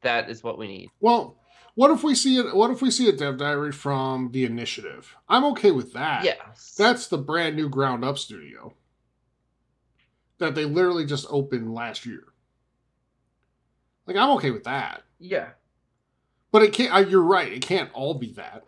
That 0.00 0.30
is 0.30 0.42
what 0.42 0.56
we 0.58 0.68
need. 0.68 0.90
Well, 1.00 1.36
what 1.74 1.90
if 1.90 2.02
we 2.02 2.14
see 2.14 2.38
it 2.38 2.54
what 2.54 2.70
if 2.70 2.80
we 2.80 2.90
see 2.90 3.08
a 3.08 3.12
dev 3.12 3.36
diary 3.36 3.72
from 3.72 4.30
the 4.32 4.44
initiative? 4.44 5.14
I'm 5.28 5.44
okay 5.46 5.72
with 5.72 5.92
that. 5.92 6.24
Yes. 6.24 6.74
That's 6.78 7.08
the 7.08 7.18
brand 7.18 7.56
new 7.56 7.68
ground 7.68 8.04
up 8.04 8.16
studio 8.16 8.74
that 10.38 10.54
they 10.54 10.64
literally 10.64 11.04
just 11.04 11.26
opened 11.28 11.74
last 11.74 12.06
year. 12.06 12.22
Like 14.06 14.16
I'm 14.16 14.30
okay 14.36 14.50
with 14.52 14.64
that. 14.64 15.02
yeah. 15.18 15.50
But 16.50 16.62
it 16.62 16.72
can't. 16.72 17.10
You're 17.10 17.20
right. 17.20 17.52
It 17.52 17.60
can't 17.60 17.90
all 17.92 18.14
be 18.14 18.32
that. 18.32 18.64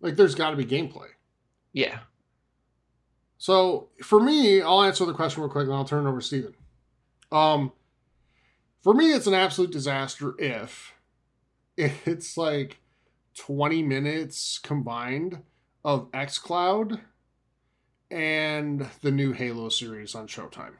Like, 0.00 0.16
there's 0.16 0.34
got 0.34 0.50
to 0.50 0.56
be 0.56 0.64
gameplay. 0.64 1.06
Yeah. 1.72 2.00
So 3.38 3.90
for 4.02 4.18
me, 4.18 4.60
I'll 4.60 4.82
answer 4.82 5.04
the 5.04 5.12
question 5.14 5.42
real 5.42 5.50
quick, 5.52 5.66
and 5.66 5.74
I'll 5.74 5.84
turn 5.84 6.04
it 6.04 6.08
over 6.08 6.18
to 6.20 6.26
Steven. 6.26 6.54
Um, 7.32 7.72
for 8.82 8.94
me, 8.94 9.12
it's 9.12 9.26
an 9.26 9.34
absolute 9.34 9.70
disaster 9.70 10.34
if 10.38 10.92
it's 11.76 12.36
like 12.36 12.78
20 13.36 13.82
minutes 13.82 14.58
combined 14.58 15.42
of 15.84 16.10
XCloud 16.12 17.00
and 18.10 18.86
the 19.02 19.10
new 19.10 19.32
Halo 19.32 19.68
series 19.68 20.14
on 20.14 20.26
Showtime. 20.26 20.74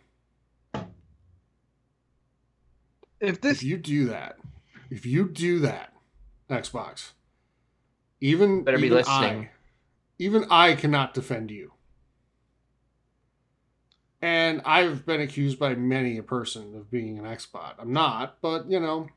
If 3.21 3.41
this 3.41 3.59
if 3.59 3.63
you 3.63 3.77
do 3.77 4.07
that, 4.07 4.39
if 4.91 5.05
you 5.05 5.29
do 5.29 5.59
that, 5.61 5.93
Xbox, 6.49 7.13
even 8.21 8.65
Better 8.65 8.79
be 8.79 8.87
even 8.87 8.99
listening. 8.99 9.45
I, 9.45 9.51
even 10.19 10.47
I 10.51 10.75
cannot 10.75 11.15
defend 11.15 11.51
you. 11.51 11.73
And 14.23 14.61
I've 14.67 15.07
been 15.07 15.21
accused 15.23 15.59
by 15.59 15.75
many 15.75 16.19
a 16.19 16.23
person 16.23 16.75
of 16.77 16.91
being 16.91 17.19
an 17.19 17.25
Xbot. 17.25 17.75
I'm 17.79 17.93
not, 17.93 18.37
but 18.43 18.71
you 18.71 18.79
know, 18.81 19.09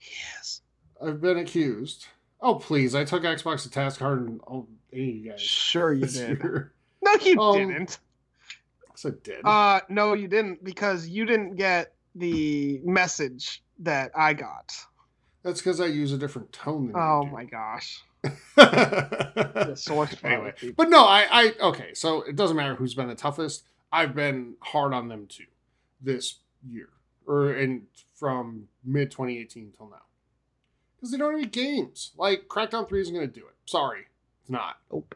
yes, 0.00 0.60
I've 1.04 1.20
been 1.20 1.38
accused. 1.38 2.06
Oh 2.40 2.56
please, 2.56 2.94
I 2.94 3.04
took 3.04 3.22
Xbox 3.22 3.62
to 3.62 3.70
task 3.70 4.00
hard 4.00 4.20
and 4.26 4.40
all 4.42 4.68
any 4.92 5.08
of 5.10 5.16
you 5.16 5.30
guys. 5.30 5.40
sure 5.40 5.92
you 5.92 6.06
did. 6.06 6.38
year. 6.42 6.72
No, 7.04 7.12
you 7.24 7.40
Um, 7.40 7.56
didn't. 7.58 7.98
Yes, 8.90 9.06
I 9.06 9.10
did. 9.24 9.40
Uh, 9.44 9.80
no, 9.88 10.12
you 10.12 10.28
didn't 10.28 10.62
because 10.62 11.08
you 11.08 11.24
didn't 11.24 11.56
get 11.56 11.94
the 12.14 12.80
message 12.84 13.60
that 13.80 14.12
I 14.14 14.34
got. 14.34 14.72
That's 15.42 15.60
because 15.60 15.80
I 15.80 15.86
use 15.86 16.12
a 16.12 16.18
different 16.18 16.52
tone 16.52 16.88
than 16.88 16.96
Oh 16.96 17.22
you 17.22 17.28
do. 17.30 17.32
my 17.34 17.44
gosh, 17.44 18.02
the 18.56 19.74
source 19.74 20.14
anyway, 20.22 20.52
but 20.76 20.88
no, 20.90 21.04
I, 21.04 21.26
I 21.30 21.52
okay. 21.60 21.94
So 21.94 22.22
it 22.22 22.36
doesn't 22.36 22.56
matter 22.56 22.74
who's 22.76 22.94
been 22.94 23.08
the 23.08 23.14
toughest. 23.16 23.64
I've 23.92 24.14
been 24.14 24.54
hard 24.60 24.94
on 24.94 25.08
them 25.08 25.26
too, 25.26 25.44
this 26.00 26.38
year 26.66 26.88
or 27.26 27.54
in 27.54 27.86
from 28.14 28.68
mid 28.84 29.10
2018 29.10 29.72
till 29.76 29.88
now, 29.90 30.02
because 30.96 31.10
they 31.10 31.18
don't 31.18 31.32
have 31.32 31.40
any 31.40 31.48
games. 31.48 32.12
Like 32.16 32.48
Crackdown 32.48 32.88
Three 32.88 33.00
isn't 33.00 33.14
going 33.14 33.28
to 33.28 33.40
do 33.40 33.46
it. 33.46 33.54
Sorry, 33.66 34.06
it's 34.40 34.50
not. 34.50 34.76
Nope. 34.90 35.14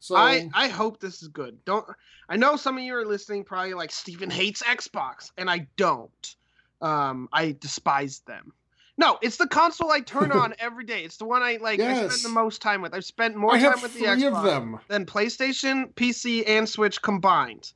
So 0.00 0.16
I 0.16 0.50
I 0.52 0.68
hope 0.68 1.00
this 1.00 1.22
is 1.22 1.28
good. 1.28 1.64
Don't 1.64 1.86
I 2.28 2.36
know 2.36 2.56
some 2.56 2.76
of 2.76 2.84
you 2.84 2.94
are 2.94 3.06
listening 3.06 3.44
probably 3.44 3.74
like 3.74 3.90
Steven 3.90 4.30
hates 4.30 4.62
Xbox 4.62 5.30
and 5.38 5.48
I 5.48 5.66
don't. 5.76 6.36
Um 6.82 7.28
I 7.32 7.56
despise 7.58 8.20
them. 8.20 8.52
No, 8.96 9.18
it's 9.22 9.36
the 9.36 9.48
console 9.48 9.90
I 9.90 10.00
turn 10.00 10.30
on 10.30 10.54
every 10.58 10.84
day. 10.84 11.02
It's 11.04 11.16
the 11.16 11.24
one 11.24 11.42
I 11.42 11.58
like 11.60 11.80
I 11.80 12.06
spend 12.08 12.22
the 12.24 12.28
most 12.34 12.62
time 12.62 12.80
with. 12.80 12.94
I've 12.94 13.04
spent 13.04 13.36
more 13.36 13.54
I 13.54 13.60
time 13.60 13.82
with 13.82 13.94
the 13.94 14.04
Xbox 14.04 14.80
than 14.88 15.04
PlayStation, 15.04 15.92
PC, 15.94 16.44
and 16.46 16.68
Switch 16.68 17.02
combined. 17.02 17.72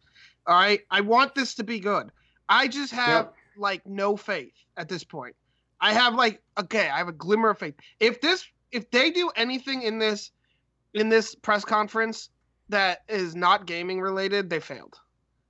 All 0.46 0.54
right, 0.54 0.80
I 0.90 1.00
want 1.00 1.34
this 1.34 1.54
to 1.56 1.64
be 1.64 1.80
good. 1.80 2.10
I 2.48 2.68
just 2.68 2.92
have 2.92 3.26
Yep. 3.26 3.34
like 3.56 3.86
no 3.86 4.16
faith 4.16 4.54
at 4.76 4.88
this 4.88 5.04
point. 5.04 5.34
I 5.80 5.92
have 5.92 6.14
like 6.14 6.40
okay, 6.58 6.88
I 6.88 6.98
have 6.98 7.08
a 7.08 7.12
glimmer 7.12 7.50
of 7.50 7.58
faith. 7.58 7.74
If 8.00 8.20
this, 8.20 8.46
if 8.72 8.90
they 8.90 9.10
do 9.10 9.30
anything 9.36 9.82
in 9.82 9.98
this, 9.98 10.30
in 10.94 11.08
this 11.08 11.34
press 11.34 11.64
conference 11.64 12.30
that 12.68 13.02
is 13.08 13.34
not 13.34 13.66
gaming 13.66 14.00
related, 14.00 14.50
they 14.50 14.60
failed. 14.60 14.98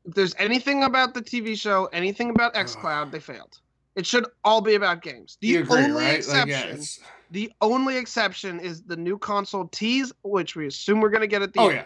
If 0.05 0.15
there's 0.15 0.35
anything 0.39 0.83
about 0.85 1.15
the 1.15 1.21
TV 1.23 1.59
show, 1.59 1.87
anything 1.93 2.31
about 2.31 2.55
XCloud, 2.55 3.11
they 3.11 3.21
failed. 3.21 3.59
It 3.99 4.07
should 4.07 4.27
all 4.45 4.61
be 4.61 4.75
about 4.77 5.03
games. 5.03 5.37
The 5.41 5.49
you 5.49 5.61
agree, 5.61 5.83
only 5.83 6.05
right? 6.05 6.15
exception, 6.19 6.71
Like, 6.79 6.87
yeah, 7.01 7.07
the 7.33 7.53
only 7.61 7.97
exception 7.97 8.61
is 8.61 8.83
the 8.85 8.97
new 8.97 9.19
console 9.19 9.67
tease, 9.67 10.13
which 10.23 10.55
we 10.55 10.67
assume 10.69 11.01
we're 11.01 11.11
gonna 11.11 11.27
get 11.27 11.43
at 11.43 11.53
the 11.53 11.61
oh 11.61 11.69
end. 11.69 11.75
yeah, 11.79 11.85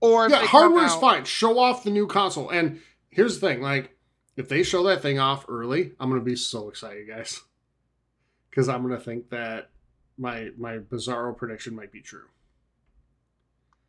Or 0.00 0.28
yeah. 0.28 0.44
Hardware's 0.44 0.90
out- 0.92 1.00
fine. 1.00 1.24
Show 1.24 1.58
off 1.60 1.84
the 1.84 1.90
new 1.90 2.08
console. 2.08 2.50
And 2.50 2.80
here's 3.10 3.38
the 3.38 3.46
thing: 3.48 3.62
like, 3.62 3.96
if 4.36 4.48
they 4.48 4.64
show 4.64 4.82
that 4.84 5.02
thing 5.02 5.20
off 5.20 5.46
early, 5.48 5.92
I'm 6.00 6.10
gonna 6.10 6.20
be 6.20 6.34
so 6.36 6.68
excited, 6.68 7.06
guys, 7.06 7.40
because 8.50 8.68
I'm 8.68 8.82
gonna 8.82 8.98
think 8.98 9.30
that 9.30 9.70
my 10.18 10.50
my 10.58 10.78
bizarro 10.78 11.36
prediction 11.36 11.76
might 11.76 11.92
be 11.92 12.00
true. 12.00 12.26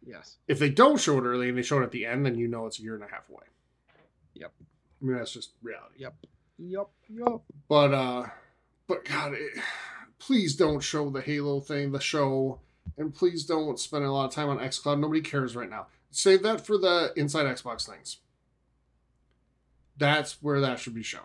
Yes. 0.06 0.38
If 0.48 0.60
they 0.60 0.70
don't 0.70 1.00
show 1.00 1.18
it 1.18 1.24
early 1.24 1.50
and 1.50 1.58
they 1.58 1.64
show 1.64 1.80
it 1.82 1.84
at 1.84 1.92
the 1.92 2.06
end, 2.06 2.24
then 2.26 2.36
you 2.38 2.48
know 2.48 2.68
it's 2.68 2.80
a 2.80 2.84
year 2.84 2.94
and 2.96 3.04
a 3.04 3.08
half 3.08 3.28
away. 3.30 3.44
Yep. 4.36 4.54
I 4.62 5.06
mean 5.06 5.18
that's 5.18 5.32
just 5.34 5.54
reality. 5.64 5.96
Yep. 5.98 6.14
Yup. 6.58 6.92
Yup. 7.10 7.44
But 7.70 7.94
uh, 7.94 8.26
but 8.88 9.06
God, 9.06 9.34
it, 9.34 9.60
please 10.20 10.56
don't 10.56 10.80
show 10.82 11.10
the 11.10 11.22
Halo 11.22 11.60
thing, 11.60 11.92
the 11.92 12.00
show, 12.00 12.60
and 12.98 13.14
please 13.14 13.46
don't 13.46 13.80
spend 13.80 14.04
a 14.04 14.12
lot 14.12 14.26
of 14.26 14.32
time 14.34 14.50
on 14.50 14.58
XCloud. 14.60 15.00
Nobody 15.00 15.22
cares 15.22 15.56
right 15.56 15.70
now. 15.70 15.88
Save 16.10 16.44
that 16.44 16.66
for 16.66 16.78
the 16.78 17.14
inside 17.16 17.46
Xbox 17.46 17.88
things. 17.88 18.18
That's 19.98 20.42
where 20.42 20.62
that 20.62 20.80
should 20.80 20.94
be 20.96 21.04
shown. 21.04 21.22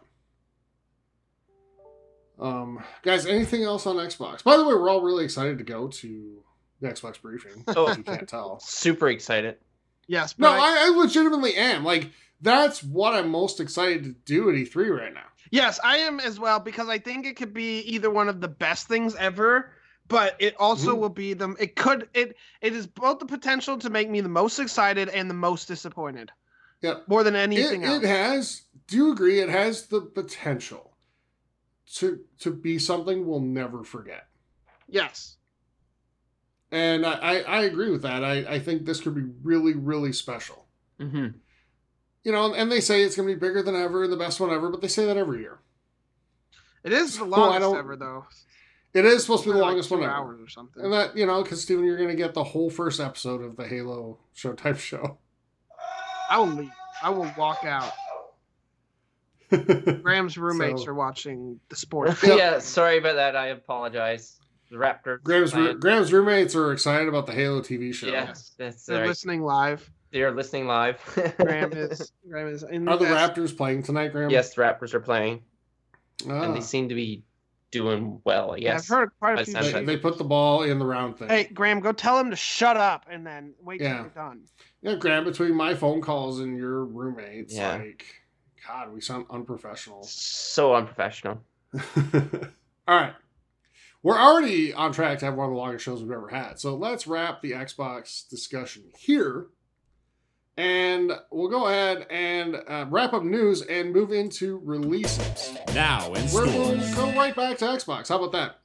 Um, 2.39 2.83
guys, 3.03 3.27
anything 3.27 3.63
else 3.63 3.87
on 3.87 3.97
Xbox? 3.97 4.43
By 4.43 4.57
the 4.57 4.65
way, 4.65 4.75
we're 4.75 4.89
all 4.91 5.03
really 5.03 5.25
excited 5.25 5.59
to 5.59 5.65
go 5.65 5.89
to 5.89 6.43
the 6.81 6.89
Xbox 6.89 7.21
briefing. 7.21 7.65
Oh. 7.69 7.95
you 7.95 8.03
can't 8.03 8.29
tell. 8.29 8.59
Super 8.65 9.09
excited. 9.09 9.57
Yes, 10.09 10.35
No, 10.39 10.49
but 10.51 10.59
I- 10.59 10.85
I, 10.85 10.87
I 10.87 10.99
legitimately 10.99 11.55
am. 11.55 11.85
Like 11.85 12.11
that's 12.43 12.83
what 12.83 13.15
I'm 13.15 13.31
most 13.31 13.61
excited 13.61 14.05
to 14.05 14.11
do 14.11 14.51
at 14.51 14.57
E3 14.57 14.89
right 14.89 15.15
now. 15.15 15.25
Yes, 15.51 15.79
I 15.85 15.99
am 15.99 16.19
as 16.21 16.39
well 16.41 16.61
because 16.61 16.89
I 16.89 16.99
think 16.99 17.27
it 17.27 17.37
could 17.37 17.53
be 17.55 17.81
either 17.81 18.11
one 18.11 18.29
of 18.29 18.41
the 18.41 18.49
best 18.49 18.89
things 18.89 19.15
ever, 19.17 19.73
but 20.09 20.37
it 20.39 20.57
also 20.59 20.95
Mhm. 20.95 20.99
will 20.99 21.09
be 21.09 21.35
the 21.35 21.51
it 21.59 21.77
could 21.77 22.09
it 22.15 22.37
it 22.61 22.73
is 22.75 22.87
both 22.87 23.19
the 23.19 23.27
potential 23.27 23.79
to 23.79 23.91
make 23.91 24.09
me 24.11 24.21
the 24.21 24.29
most 24.29 24.59
excited 24.59 25.09
and 25.09 25.29
the 25.31 25.35
most 25.35 25.69
disappointed. 25.69 26.31
Yeah, 26.81 27.01
More 27.07 27.23
than 27.23 27.35
It, 27.35 27.41
anything 27.41 27.85
else. 27.85 28.03
it 28.03 28.09
has. 28.09 28.63
Do 28.89 28.97
you 28.97 29.13
agree? 29.13 29.39
It 29.41 29.49
has 29.49 29.87
the 29.87 30.01
potential 30.01 30.97
to 31.95 32.25
to 32.41 32.51
be 32.51 32.79
something 32.79 33.27
we'll 33.27 33.41
never 33.41 33.85
forget. 33.85 34.27
yes. 34.89 35.37
And 36.71 37.05
I, 37.05 37.13
I, 37.13 37.35
I 37.41 37.63
agree 37.65 37.91
with 37.91 38.01
that. 38.03 38.25
I, 38.25 38.55
I 38.55 38.59
think 38.59 38.87
this 38.87 39.01
could 39.03 39.15
be 39.15 39.31
really, 39.43 39.75
really 39.75 40.13
special. 40.13 40.67
hmm 40.99 41.29
You 42.25 42.33
know, 42.33 42.55
and 42.55 42.71
they 42.71 42.81
say 42.81 43.03
it's 43.03 43.17
going 43.17 43.29
to 43.29 43.35
be 43.35 43.39
bigger 43.41 43.63
than 43.63 43.75
ever 43.75 44.05
and 44.05 44.13
the 44.13 44.17
best 44.17 44.39
one 44.41 44.51
ever, 44.51 44.71
but 44.71 44.81
they 44.81 44.89
say 44.89 45.07
that 45.07 45.17
every 45.17 45.41
year. 45.41 45.59
It 46.85 46.93
is 46.93 47.19
the 47.19 47.25
longest 47.25 47.61
don't- 47.61 47.77
ever 47.77 47.97
though. 47.97 48.27
It 48.95 49.07
is 49.07 49.23
supposed 49.23 49.45
to 49.45 49.49
be 49.49 49.53
the 49.55 49.59
Like 49.59 49.69
longest 49.69 49.89
two 49.89 49.95
one 49.97 50.05
ever. 50.05 50.13
hours 50.13 50.39
or 50.41 50.49
something. 50.49 50.85
And 50.85 50.93
that, 50.93 51.17
you 51.17 51.25
know, 51.27 51.43
because 51.43 51.63
Steven, 51.63 51.83
you're 51.85 51.97
going 51.97 52.11
to 52.11 52.15
get 52.15 52.35
the 52.35 52.45
whole 52.45 52.69
first 52.69 53.01
episode 53.01 53.41
of 53.43 53.57
the 53.57 53.67
Halo 53.67 54.19
show 54.35 54.53
type 54.53 54.77
show. 54.79 55.17
I 56.29 56.39
will 56.39 56.47
leave. 56.49 56.71
I 57.03 57.09
will 57.09 57.33
walk 57.39 57.65
out. 57.65 57.91
Graham's 60.03 60.37
roommates 60.39 60.83
So- 60.85 60.91
are 60.91 60.95
watching 60.95 61.59
the 61.69 61.77
sport. 61.77 62.23
Yep. 62.23 62.39
yeah, 62.39 62.59
sorry 62.59 62.99
about 62.99 63.15
that. 63.17 63.37
I 63.37 63.49
apologize. 63.49 64.39
The 64.71 64.77
Raptors. 64.79 65.23
Graham's, 65.23 65.53
Graham's 65.81 66.13
roommates 66.13 66.55
are 66.55 66.73
excited 66.73 67.07
about 67.09 67.27
the 67.27 67.33
Halo 67.33 67.61
TV 67.61 67.93
show. 67.93 68.07
Yes, 68.09 68.53
that's 68.59 68.87
They're 68.87 69.01
right. 69.01 69.09
listening 69.09 69.43
live. 69.43 69.91
They're 70.13 70.31
listening 70.33 70.67
live. 70.67 71.01
Graham 71.39 71.73
is 71.73 72.13
Graham 72.29 72.49
is 72.49 72.63
in 72.63 72.87
Are 72.89 72.97
the 72.97 73.07
best- 73.07 73.35
Raptors 73.37 73.57
playing 73.57 73.83
tonight, 73.83 74.09
Graham? 74.13 74.31
yes, 74.31 74.55
the 74.55 74.63
Raptors 74.63 74.93
are 74.95 75.01
playing, 75.01 75.43
Ah. 76.29 76.43
and 76.43 76.55
they 76.55 76.61
seem 76.61 76.89
to 76.91 76.95
be 76.95 77.25
doing 77.71 78.21
well. 78.25 78.53
I 78.53 78.57
Yeah. 78.59 78.75
I've 78.77 78.87
heard 78.87 79.11
quite 79.19 79.41
a 79.41 79.45
few. 79.47 79.55
They, 79.55 79.85
they 79.85 79.97
put 79.97 80.19
the 80.19 80.25
ball 80.25 80.65
in 80.65 80.79
the 80.79 80.85
round 80.85 81.19
thing. 81.19 81.29
Hey, 81.29 81.45
Graham, 81.45 81.81
go 81.81 81.93
tell 81.93 82.19
him 82.19 82.29
to 82.29 82.37
shut 82.37 82.77
up 82.77 83.07
and 83.11 83.27
then 83.27 83.55
wait 83.63 83.79
till 83.79 83.87
Yeah. 83.89 84.01
you're 84.03 84.09
done. 84.11 84.43
Yeah, 84.83 84.97
Graham, 84.97 85.25
between 85.25 85.55
my 85.55 85.75
phone 85.75 86.03
calls 86.03 86.41
and 86.41 86.55
your 86.57 86.85
roommates, 86.85 87.55
Yeah. 87.55 87.77
like, 87.77 88.05
God, 88.69 88.93
we 88.93 89.01
sound 89.01 89.25
unprofessional. 89.31 90.03
So 90.03 90.75
unprofessional. 90.75 91.41
All 92.87 92.97
right. 92.97 93.15
We're 94.03 94.19
already 94.19 94.75
on 94.75 94.93
track 94.93 95.21
to 95.21 95.25
have 95.27 95.35
one 95.37 95.47
of 95.47 95.53
the 95.53 95.59
longest 95.59 95.85
shows 95.85 96.03
we've 96.03 96.11
ever 96.13 96.29
had. 96.29 96.59
So 96.59 96.75
let's 96.75 97.07
wrap 97.07 97.41
the 97.41 97.53
Xbox 97.53 98.29
discussion 98.29 98.83
here. 98.99 99.47
And 100.57 101.13
we'll 101.31 101.49
go 101.49 101.67
ahead 101.67 102.07
and 102.11 102.57
uh, 102.69 102.87
wrap 102.91 103.15
up 103.15 103.23
news 103.23 103.63
and 103.63 103.93
move 103.93 104.13
into 104.13 104.61
releases. 104.65 105.57
Now 105.75 106.13
in 106.13 106.31
We're 106.31 106.45
going 106.47 106.81
to 106.81 106.95
go 106.95 107.13
right 107.13 107.35
back 107.35 107.59
to 107.59 107.65
Xbox. 107.65 108.09
How 108.09 108.23
about 108.23 108.57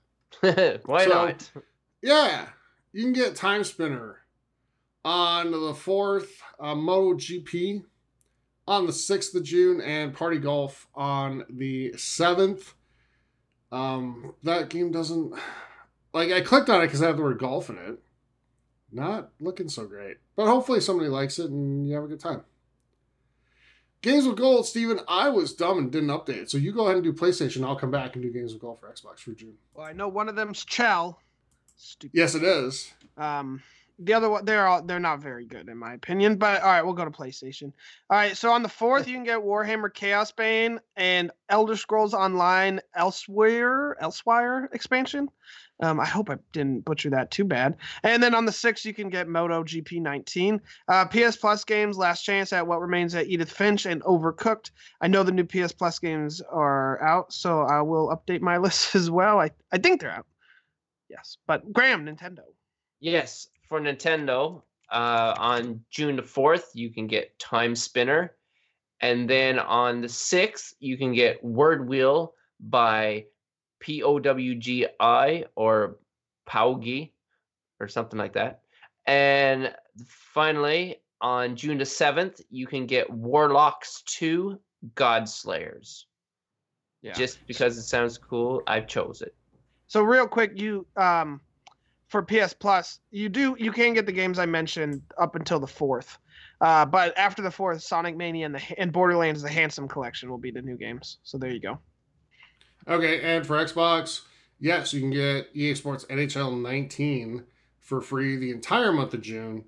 that? 0.41 0.81
Why 0.85 1.05
So- 1.05 1.09
not? 1.09 1.49
Yeah, 2.01 2.47
you 2.91 3.03
can 3.03 3.14
get 3.14 3.35
Timespinner 3.35 4.15
on 5.03 5.51
the 5.51 5.57
4th, 5.73 6.27
uh, 6.59 6.76
MotoGP 6.76 7.84
on 8.68 8.85
the 8.85 8.91
6th 8.91 9.34
of 9.34 9.43
June, 9.43 9.80
and 9.81 10.14
Party 10.14 10.38
Golf 10.38 10.88
on 10.93 11.45
the 11.49 11.91
7th. 11.95 12.73
Um, 13.72 14.34
that 14.43 14.69
game 14.69 14.91
doesn't. 14.91 15.34
Like, 16.14 16.31
I 16.31 16.41
clicked 16.41 16.69
on 16.69 16.81
it 16.81 16.88
because 16.88 17.01
I 17.01 17.07
have 17.07 17.18
the 17.18 17.23
word 17.23 17.39
golf 17.39 17.69
in 17.69 17.77
it. 17.77 17.99
Not 18.91 19.30
looking 19.39 19.69
so 19.69 19.85
great. 19.85 20.18
But 20.35 20.47
hopefully 20.47 20.80
somebody 20.81 21.09
likes 21.09 21.39
it 21.39 21.49
and 21.49 21.88
you 21.88 21.95
have 21.95 22.03
a 22.03 22.07
good 22.07 22.19
time. 22.19 22.43
Games 24.01 24.27
with 24.27 24.38
Gold, 24.38 24.65
Steven, 24.68 24.99
I 25.07 25.30
was 25.30 25.53
dumb 25.53 25.80
and 25.80 25.91
didn't 25.91 26.09
update 26.09 26.38
it. 26.38 26.51
So 26.51 26.57
you 26.57 26.72
go 26.72 26.85
ahead 26.85 26.95
and 26.95 27.03
do 27.03 27.14
PlayStation. 27.14 27.65
I'll 27.65 27.76
come 27.76 27.91
back 27.91 28.15
and 28.15 28.23
do 28.23 28.31
Games 28.31 28.53
with 28.53 28.61
Gold 28.61 28.80
for 28.80 28.88
Xbox 28.88 29.19
for 29.19 29.31
June. 29.31 29.55
Well, 29.73 29.85
I 29.85 29.93
know 29.93 30.07
one 30.07 30.30
of 30.30 30.35
them's 30.35 30.64
Chell. 30.64 31.19
Stupid. 31.76 32.18
Yes, 32.18 32.35
it 32.35 32.43
is. 32.43 32.93
Um, 33.18 33.61
the 33.99 34.14
other 34.14 34.30
one, 34.30 34.45
they're 34.45 34.68
all 34.68 34.84
they're 34.84 34.99
not 34.99 35.22
very 35.22 35.45
good 35.45 35.69
in 35.69 35.77
my 35.77 35.93
opinion. 35.93 36.38
But 36.38 36.61
all 36.61 36.69
right, 36.69 36.84
we'll 36.84 36.93
go 36.93 37.05
to 37.05 37.11
PlayStation. 37.11 37.73
All 38.09 38.18
right, 38.18 38.38
so 38.38 38.51
on 38.51 38.64
the 38.64 38.69
fourth, 38.69 39.07
you 39.07 39.15
can 39.15 39.23
get 39.23 39.39
Warhammer 39.39 39.91
Chaosbane 39.91 40.80
and 40.95 41.31
Elder 41.49 41.76
Scrolls 41.76 42.14
Online 42.14 42.80
Elsweyr 42.97 43.93
Elsweyr 44.01 44.73
expansion. 44.73 45.30
Um, 45.80 45.99
I 45.99 46.06
hope 46.06 46.30
I 46.30 46.38
didn't 46.54 46.86
butcher 46.86 47.10
that 47.12 47.32
too 47.32 47.44
bad. 47.44 47.78
And 48.04 48.22
then 48.22 48.34
on 48.34 48.45
the 48.45 48.52
sixth, 48.52 48.86
you 48.86 48.94
can 48.94 49.10
get 49.10 49.28
MotoGP 49.28 50.02
19. 50.02 50.62
Uh, 50.88 51.06
PS 51.06 51.36
Plus 51.38 51.64
games, 51.64 51.98
Last 51.98 52.24
Chance 52.24 52.54
at 52.54 52.66
What 52.66 52.82
Remains 52.82 53.14
at 53.16 53.28
Edith 53.28 53.52
Finch 53.52 53.86
and 53.86 54.02
Overcooked. 54.04 54.72
I 55.02 55.08
know 55.08 55.24
the 55.24 55.32
new 55.32 55.45
PS 55.45 55.74
Plus 55.74 55.99
games 55.99 56.41
are 56.41 57.02
out, 57.02 57.32
so 57.32 57.62
I 57.62 57.82
will 57.82 58.10
update 58.10 58.41
my 58.41 58.58
list 58.68 58.95
as 58.95 59.12
well. 59.12 59.40
I 59.40 59.52
I 59.72 59.78
think 59.78 60.02
they're 60.02 60.12
out. 60.12 60.26
Yes, 61.10 61.38
but 61.48 61.72
Graham, 61.72 62.06
Nintendo. 62.06 62.44
Yes, 62.99 63.48
for 63.70 63.80
Nintendo, 63.80 64.64
uh, 64.91 65.36
on 65.38 65.84
June 65.90 66.16
the 66.16 66.22
4th, 66.22 66.70
you 66.74 66.91
can 66.91 67.08
get 67.08 67.38
Timespinner. 67.40 68.30
And 68.99 69.30
then 69.30 69.60
on 69.60 70.02
the 70.02 70.08
6th, 70.08 70.74
you 70.80 70.98
can 70.98 71.14
get 71.14 71.44
Word 71.44 71.88
Wheel 71.88 72.34
by 72.60 73.26
P 73.80 74.04
O 74.04 74.20
W 74.20 74.56
G 74.56 74.88
I 74.99 75.45
or 75.56 75.98
Paugi 76.48 77.12
or 77.80 77.88
something 77.88 78.18
like 78.18 78.34
that. 78.34 78.62
And 79.06 79.74
finally, 80.06 80.98
on 81.22 81.56
June 81.56 81.78
the 81.78 81.84
7th, 81.84 82.41
you 82.49 82.68
can 82.68 82.86
get 82.86 83.10
Warlocks 83.10 84.04
2 84.06 84.60
Godslayers. 84.95 86.06
Yeah. 87.02 87.14
Just 87.14 87.45
because 87.48 87.78
it 87.78 87.84
sounds 87.84 88.18
cool, 88.18 88.62
I've 88.68 88.88
chose 88.88 89.22
it. 89.22 89.34
So 89.88 90.02
real 90.02 90.28
quick, 90.28 90.60
you 90.60 90.86
um 90.98 91.41
for 92.08 92.22
PS 92.22 92.54
Plus, 92.54 92.99
you 93.12 93.30
do 93.30 93.56
you 93.60 93.72
can 93.72 93.94
get 93.94 94.06
the 94.06 94.12
games 94.12 94.40
I 94.40 94.45
mentioned 94.45 95.02
up 95.18 95.36
until 95.36 95.60
the 95.60 95.68
fourth. 95.68 96.18
Uh, 96.60 96.86
but 96.86 97.18
after 97.18 97.41
the 97.41 97.52
fourth, 97.52 97.82
Sonic 97.82 98.18
Mania 98.18 98.45
and 98.48 98.56
the 98.56 98.80
and 98.80 98.91
Borderlands 98.91 99.41
the 99.41 99.49
Handsome 99.49 99.88
Collection 99.88 100.30
will 100.30 100.38
be 100.38 100.52
the 100.52 100.62
new 100.62 100.78
games. 100.78 101.20
So 101.24 101.38
there 101.38 101.52
you 101.52 101.60
go. 101.60 101.80
Okay, 102.88 103.22
and 103.22 103.45
for 103.45 103.57
Xbox, 103.57 104.22
yes, 104.59 104.93
you 104.93 105.01
can 105.01 105.11
get 105.11 105.49
EA 105.53 105.76
Sports 105.76 106.05
NHL 106.05 106.61
19 106.61 107.43
for 107.80 108.01
free 108.01 108.38
the 108.38 108.51
entire 108.51 108.91
month 108.91 109.14
of 109.14 109.22
June. 109.22 109.65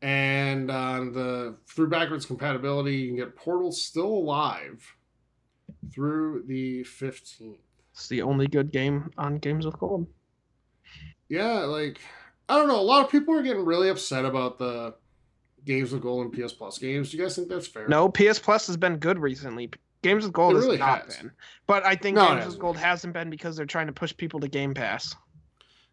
And 0.00 0.70
on 0.70 1.12
the 1.12 1.56
through 1.66 1.88
backwards 1.88 2.26
compatibility, 2.26 2.96
you 2.96 3.08
can 3.08 3.16
get 3.16 3.34
Portal 3.34 3.72
Still 3.72 4.06
Alive 4.06 4.96
through 5.92 6.44
the 6.46 6.84
15th. 6.84 7.58
It's 7.92 8.08
the 8.08 8.22
only 8.22 8.46
good 8.46 8.70
game 8.70 9.10
on 9.18 9.38
Games 9.38 9.66
with 9.66 9.78
Gold. 9.78 10.06
Yeah, 11.28 11.60
like 11.60 12.00
I 12.48 12.56
don't 12.56 12.68
know, 12.68 12.80
a 12.80 12.82
lot 12.82 13.04
of 13.04 13.10
people 13.10 13.34
are 13.34 13.42
getting 13.42 13.64
really 13.64 13.88
upset 13.88 14.24
about 14.24 14.58
the 14.58 14.94
games 15.64 15.92
with 15.92 16.02
gold 16.02 16.24
and 16.24 16.32
PS 16.32 16.52
Plus 16.52 16.78
games. 16.78 17.10
Do 17.10 17.16
you 17.16 17.22
guys 17.22 17.36
think 17.36 17.48
that's 17.48 17.66
fair? 17.66 17.88
No, 17.88 18.08
PS 18.08 18.38
Plus 18.38 18.66
has 18.68 18.76
been 18.76 18.96
good 18.98 19.18
recently. 19.18 19.70
Games 20.02 20.24
with 20.24 20.32
Gold 20.32 20.52
It 20.52 20.56
has 20.56 20.64
really 20.66 20.78
not 20.78 21.04
has. 21.06 21.16
been. 21.16 21.30
But 21.66 21.84
I 21.84 21.94
think 21.96 22.16
No, 22.16 22.28
Games 22.28 22.46
with. 22.46 22.58
Gold 22.58 22.76
hasn't 22.76 23.12
been 23.12 23.30
because 23.30 23.56
they're 23.56 23.66
trying 23.66 23.88
to 23.88 23.92
push 23.92 24.16
people 24.16 24.40
to 24.40 24.48
Game 24.48 24.74
Pass. 24.74 25.14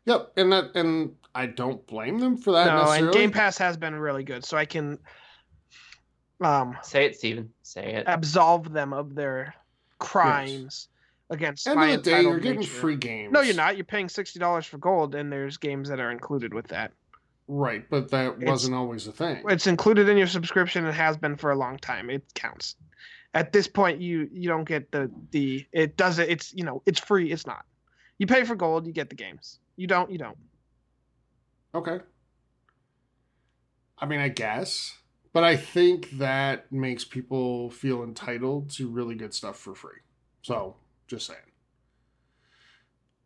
Yep, 0.06 0.34
and 0.38 0.52
that 0.52 0.65
and 0.76 1.15
I 1.34 1.48
don't 1.48 1.86
blame 1.88 2.19
them 2.19 2.38
for 2.38 2.52
that 2.52 2.68
no, 2.68 2.77
necessarily. 2.82 3.07
and 3.07 3.14
Game 3.14 3.32
Pass 3.32 3.57
has 3.57 3.76
been 3.77 3.95
really 3.95 4.23
good, 4.23 4.45
so 4.45 4.56
I 4.57 4.65
can 4.65 4.99
um 6.41 6.77
Say 6.84 7.06
it, 7.06 7.15
Steven. 7.18 7.49
Say 7.64 7.94
it. 7.95 8.03
absolve 8.07 8.72
them 8.72 8.94
of 8.94 9.15
their 9.15 9.56
crimes 9.99 10.90
against 11.30 11.68
End 11.68 11.77
my 11.77 11.88
of 11.91 12.03
the 12.03 12.11
day, 12.11 12.22
you're 12.22 12.40
getting 12.40 12.60
nature. 12.60 12.72
free 12.72 12.95
games. 12.98 13.32
No, 13.34 13.41
you're 13.41 13.56
not. 13.56 13.77
You're 13.77 13.86
paying 13.86 14.10
sixty 14.10 14.38
dollars 14.40 14.65
for 14.65 14.77
gold, 14.77 15.15
and 15.15 15.32
there's 15.32 15.57
games 15.57 15.90
that 15.90 15.99
are 15.99 16.11
included 16.11 16.53
with 16.53 16.68
that. 16.68 16.91
Right, 17.48 17.88
but 17.90 18.10
that 18.11 18.34
It's- 18.36 18.48
wasn't 18.49 18.76
always 18.76 19.07
a 19.07 19.11
thing. 19.11 19.44
It's 19.49 19.68
included 19.68 20.10
in 20.10 20.18
your 20.18 20.27
subscription 20.27 20.86
and 20.86 20.94
has 20.94 21.15
been 21.18 21.36
for 21.36 21.52
a 21.52 21.56
long 21.56 21.77
time. 21.77 22.10
It 22.10 22.23
counts. 22.34 22.76
At 23.35 23.51
this 23.51 23.67
point, 23.67 24.01
you 24.01 24.29
you 24.31 24.47
don't 24.47 24.63
get 24.63 24.91
the 24.91 25.11
the 25.31 25.65
it 25.73 25.97
does 25.97 26.19
it. 26.19 26.29
It's 26.29 26.53
you 26.53 26.63
know 26.63 26.81
it's 26.85 26.99
free. 26.99 27.31
It's 27.31 27.45
not. 27.45 27.65
You 28.17 28.27
pay 28.27 28.45
for 28.45 28.55
gold, 28.55 28.87
you 28.87 28.93
get 28.93 29.09
the 29.09 29.15
games. 29.15 29.59
You 29.75 29.87
don't. 29.87 30.09
You 30.09 30.17
don't. 30.17 30.37
Okay. 31.75 31.99
I 33.99 34.05
mean, 34.05 34.21
I 34.21 34.29
guess, 34.29 34.97
but 35.33 35.43
I 35.43 35.57
think 35.57 36.11
that 36.11 36.71
makes 36.71 37.03
people 37.03 37.69
feel 37.69 38.03
entitled 38.03 38.69
to 38.71 38.87
really 38.87 39.15
good 39.15 39.33
stuff 39.33 39.57
for 39.57 39.75
free. 39.75 39.99
So, 40.41 40.75
just 41.07 41.27
saying. 41.27 41.39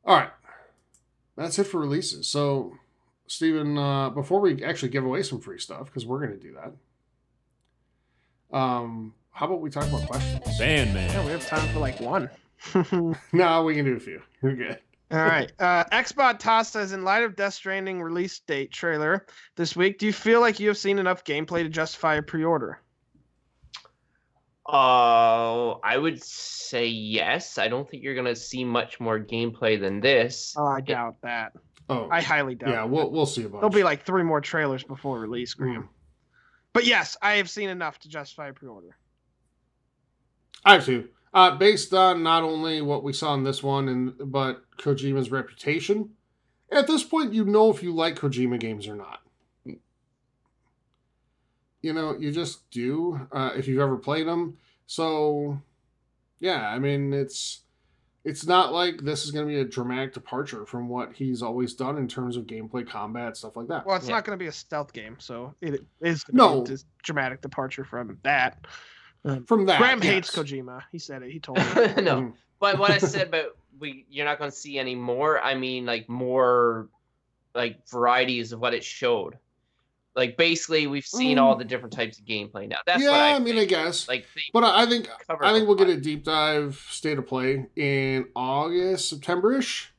All 0.06 0.16
right. 0.16 0.32
That's 1.36 1.60
it 1.60 1.66
for 1.66 1.80
releases. 1.80 2.28
So, 2.28 2.74
Stephen, 3.28 3.78
uh, 3.78 4.10
before 4.10 4.42
we 4.42 4.64
actually 4.64 4.90
give 4.90 5.06
away 5.06 5.22
some 5.24 5.40
free 5.40 5.60
stuff, 5.60 5.86
because 5.86 6.06
we're 6.06 6.26
going 6.26 6.40
to 6.40 6.48
do 6.48 6.56
that, 8.52 8.58
um, 8.58 9.14
how 9.40 9.46
about 9.46 9.62
we 9.62 9.70
talk 9.70 9.88
about 9.88 10.06
questions? 10.06 10.58
Fan 10.58 10.88
Yeah, 10.88 10.94
man. 10.94 11.26
we 11.26 11.32
have 11.32 11.48
time 11.48 11.66
for 11.70 11.80
like 11.80 11.98
one. 12.02 12.30
no, 13.32 13.64
we 13.64 13.74
can 13.74 13.86
do 13.86 13.96
a 13.96 14.00
few. 14.00 14.22
We're 14.42 14.54
good. 14.54 14.80
All 15.12 15.20
right. 15.20 15.50
Uh, 15.58 15.86
Xbot 15.86 16.40
Toss 16.40 16.74
says, 16.74 16.92
in 16.92 17.06
light 17.06 17.24
of 17.24 17.38
Death 17.38 17.54
Stranding 17.54 18.02
release 18.02 18.40
date 18.40 18.74
trailer 18.74 19.26
this 19.56 19.78
week, 19.78 19.98
do 19.98 20.08
you 20.08 20.12
feel 20.12 20.42
like 20.42 20.60
you 20.60 20.68
have 20.68 20.78
seen 20.78 21.00
enough 21.00 21.24
gameplay 21.24 21.64
to 21.64 21.70
justify 21.70 22.16
a 22.16 22.22
pre-order? 22.22 22.82
Oh, 24.68 25.80
I 25.86 25.98
would 25.98 26.22
say 26.22 26.88
yes. 26.88 27.58
I 27.58 27.70
don't 27.70 27.90
think 27.90 28.04
you're 28.04 28.16
gonna 28.16 28.36
see 28.36 28.66
much 28.66 29.00
more 29.00 29.22
gameplay 29.22 29.80
than 29.80 30.02
this. 30.02 30.54
Oh, 30.58 30.66
I 30.66 30.82
doubt 30.82 31.16
that. 31.24 31.54
Oh, 31.88 32.10
I 32.12 32.22
highly 32.22 32.56
doubt. 32.56 32.70
yeah, 32.72 32.84
it. 32.84 32.90
we'll 32.90 33.10
we'll 33.10 33.26
see 33.26 33.44
about. 33.44 33.54
That. 33.54 33.60
There'll 33.62 33.84
be 33.84 33.84
like 33.86 34.06
three 34.06 34.24
more 34.24 34.42
trailers 34.42 34.84
before 34.84 35.18
release, 35.18 35.54
Graham. 35.54 35.84
Mm. 35.84 35.88
But 36.74 36.86
yes, 36.86 37.16
I 37.22 37.36
have 37.36 37.50
seen 37.50 37.70
enough 37.70 38.00
to 38.00 38.10
justify 38.10 38.50
a 38.50 38.54
pre-order. 38.54 38.98
I 40.66 40.74
have 40.74 40.86
to. 40.86 41.10
Uh, 41.34 41.56
based 41.56 41.94
on 41.94 42.24
not 42.24 42.44
only 42.44 42.82
what 42.82 43.04
we 43.04 43.14
saw 43.14 43.34
in 43.36 43.44
this 43.44 43.62
one, 43.62 43.88
and 43.88 44.32
but 44.32 44.64
Kojima's 44.78 45.32
reputation. 45.32 46.12
At 46.72 46.88
this 46.88 47.04
point, 47.04 47.34
you 47.34 47.46
know 47.46 47.72
if 47.72 47.82
you 47.82 47.94
like 47.94 48.16
Kojima 48.16 48.60
games 48.60 48.88
or 48.88 48.96
not. 48.96 49.22
You 51.82 51.94
know, 51.94 52.16
you 52.18 52.32
just 52.32 52.70
do 52.72 53.28
uh, 53.32 53.52
if 53.56 53.68
you've 53.68 53.80
ever 53.80 53.98
played 53.98 54.28
them. 54.28 54.58
So, 54.86 55.62
yeah, 56.40 56.68
I 56.68 56.78
mean, 56.80 57.14
it's 57.14 57.62
it's 58.26 58.46
not 58.46 58.74
like 58.74 59.02
this 59.02 59.24
is 59.24 59.32
going 59.32 59.48
to 59.48 59.54
be 59.54 59.60
a 59.62 59.66
dramatic 59.66 60.14
departure 60.14 60.66
from 60.66 60.90
what 60.90 61.14
he's 61.14 61.42
always 61.42 61.74
done 61.74 61.98
in 61.98 62.08
terms 62.08 62.36
of 62.36 62.46
gameplay, 62.46 62.88
combat, 62.88 63.38
stuff 63.38 63.56
like 63.56 63.68
that. 63.70 63.86
Well, 63.86 63.96
it's 63.96 64.08
Yeah. 64.10 64.16
not 64.16 64.26
going 64.26 64.38
to 64.38 64.44
be 64.44 64.48
a 64.48 64.52
stealth 64.52 64.92
game, 64.92 65.16
so 65.20 65.56
it 65.62 65.86
is 66.02 66.26
No. 66.32 66.56
no 66.56 66.64
this 66.64 66.84
dramatic 67.02 67.42
departure 67.42 67.86
from 67.86 68.18
that. 68.24 68.66
From 69.46 69.66
that, 69.66 69.80
Graham 69.80 70.02
hates. 70.02 70.32
Kojima. 70.36 70.82
He 70.92 71.00
said 71.00 71.24
it. 71.24 71.32
He 71.32 71.40
told 71.40 71.58
me. 71.58 71.64
no, 72.02 72.22
Mhm. 72.22 72.34
but 72.60 72.80
what 72.80 72.92
I 72.92 72.98
said 73.00 73.28
about 73.28 73.58
we, 73.80 74.06
you're 74.10 74.26
not 74.26 74.40
gonna 74.40 74.52
see 74.52 74.78
any 74.80 74.96
more. 74.96 75.40
I 75.42 75.56
mean, 75.56 75.86
like 75.86 76.08
more, 76.10 76.90
like 77.56 77.88
varieties 77.90 78.52
of 78.52 78.60
what 78.60 78.74
it 78.74 78.84
showed. 78.84 79.38
Like 80.16 80.36
basically, 80.38 80.88
we've 80.88 81.06
seen 81.06 81.38
all 81.38 81.56
the 81.56 81.64
different 81.64 81.94
types 81.94 82.20
of 82.20 82.26
gameplay 82.26 82.68
now. 82.68 82.80
That's 82.86 83.02
yeah, 83.02 83.12
what 83.12 83.20
I, 83.20 83.36
I 83.36 83.40
mean, 83.40 83.58
I 83.58 83.66
guess. 83.66 84.08
Like, 84.08 84.26
But 84.52 84.64
I 84.64 84.84
I 84.84 84.86
think 84.86 85.08
I 85.30 85.54
think 85.54 85.68
we'll 85.68 85.78
get 85.78 85.88
a 85.88 85.96
deep 86.00 86.24
dive 86.26 86.76
state 86.90 87.18
of 87.18 87.28
play 87.28 87.68
in 87.76 88.28
August, 88.36 89.10
September 89.10 89.54
ish. 89.54 89.94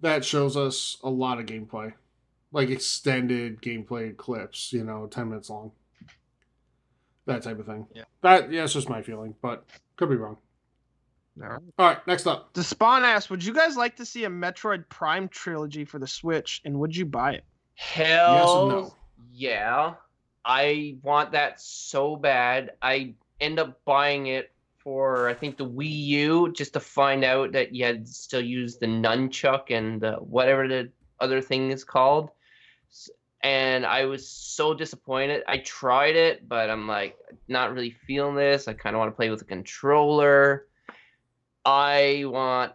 That 0.00 0.24
shows 0.24 0.56
us 0.56 0.96
a 1.04 1.10
lot 1.10 1.38
of 1.38 1.46
gameplay, 1.46 1.92
like 2.52 2.68
extended 2.70 3.60
gameplay 3.62 4.16
clips. 4.16 4.72
You 4.72 4.82
know, 4.84 5.06
ten 5.06 5.28
minutes 5.28 5.50
long. 5.50 5.72
That 7.26 7.42
type 7.42 7.58
of 7.58 7.66
thing. 7.66 7.86
Yeah. 7.94 8.04
That 8.22 8.52
yeah, 8.52 8.64
it's 8.64 8.72
just 8.72 8.88
my 8.88 9.02
feeling, 9.02 9.34
but 9.42 9.64
could 9.96 10.08
be 10.08 10.16
wrong. 10.16 10.36
All 11.42 11.48
right. 11.48 11.60
All 11.78 11.86
right, 11.86 12.06
next 12.06 12.26
up. 12.26 12.52
The 12.54 12.64
Spawn 12.64 13.04
asks, 13.04 13.28
would 13.28 13.44
you 13.44 13.52
guys 13.52 13.76
like 13.76 13.96
to 13.96 14.06
see 14.06 14.24
a 14.24 14.30
Metroid 14.30 14.88
Prime 14.88 15.28
trilogy 15.28 15.84
for 15.84 15.98
the 15.98 16.06
Switch, 16.06 16.62
and 16.64 16.78
would 16.78 16.96
you 16.96 17.04
buy 17.04 17.32
it? 17.34 17.44
Hell 17.74 18.34
yes 18.34 18.46
no. 18.46 18.94
yeah. 19.32 19.94
I 20.44 20.96
want 21.02 21.32
that 21.32 21.60
so 21.60 22.16
bad. 22.16 22.72
I 22.80 23.14
end 23.40 23.58
up 23.58 23.84
buying 23.84 24.28
it 24.28 24.52
for 24.78 25.28
I 25.28 25.34
think 25.34 25.56
the 25.56 25.68
Wii 25.68 26.06
U 26.06 26.52
just 26.52 26.72
to 26.74 26.80
find 26.80 27.24
out 27.24 27.52
that 27.52 27.74
you 27.74 27.84
had 27.84 28.08
still 28.08 28.40
use 28.40 28.76
the 28.76 28.86
nunchuck 28.86 29.76
and 29.76 30.04
uh, 30.04 30.16
whatever 30.18 30.68
the 30.68 30.90
other 31.18 31.40
thing 31.40 31.72
is 31.72 31.82
called. 31.82 32.30
S- 33.46 33.52
And 33.52 33.86
I 33.86 34.04
was 34.04 34.28
so 34.28 34.74
disappointed. 34.74 35.42
I 35.46 35.58
tried 35.58 36.16
it, 36.16 36.48
but 36.48 36.70
I'm 36.70 36.86
like 36.88 37.16
not 37.48 37.72
really 37.72 37.90
feeling 37.90 38.34
this. 38.34 38.68
I 38.68 38.72
kind 38.74 38.94
of 38.96 38.98
want 38.98 39.10
to 39.12 39.16
play 39.16 39.30
with 39.30 39.42
a 39.42 39.44
controller. 39.46 40.66
I 41.64 42.24
want 42.26 42.72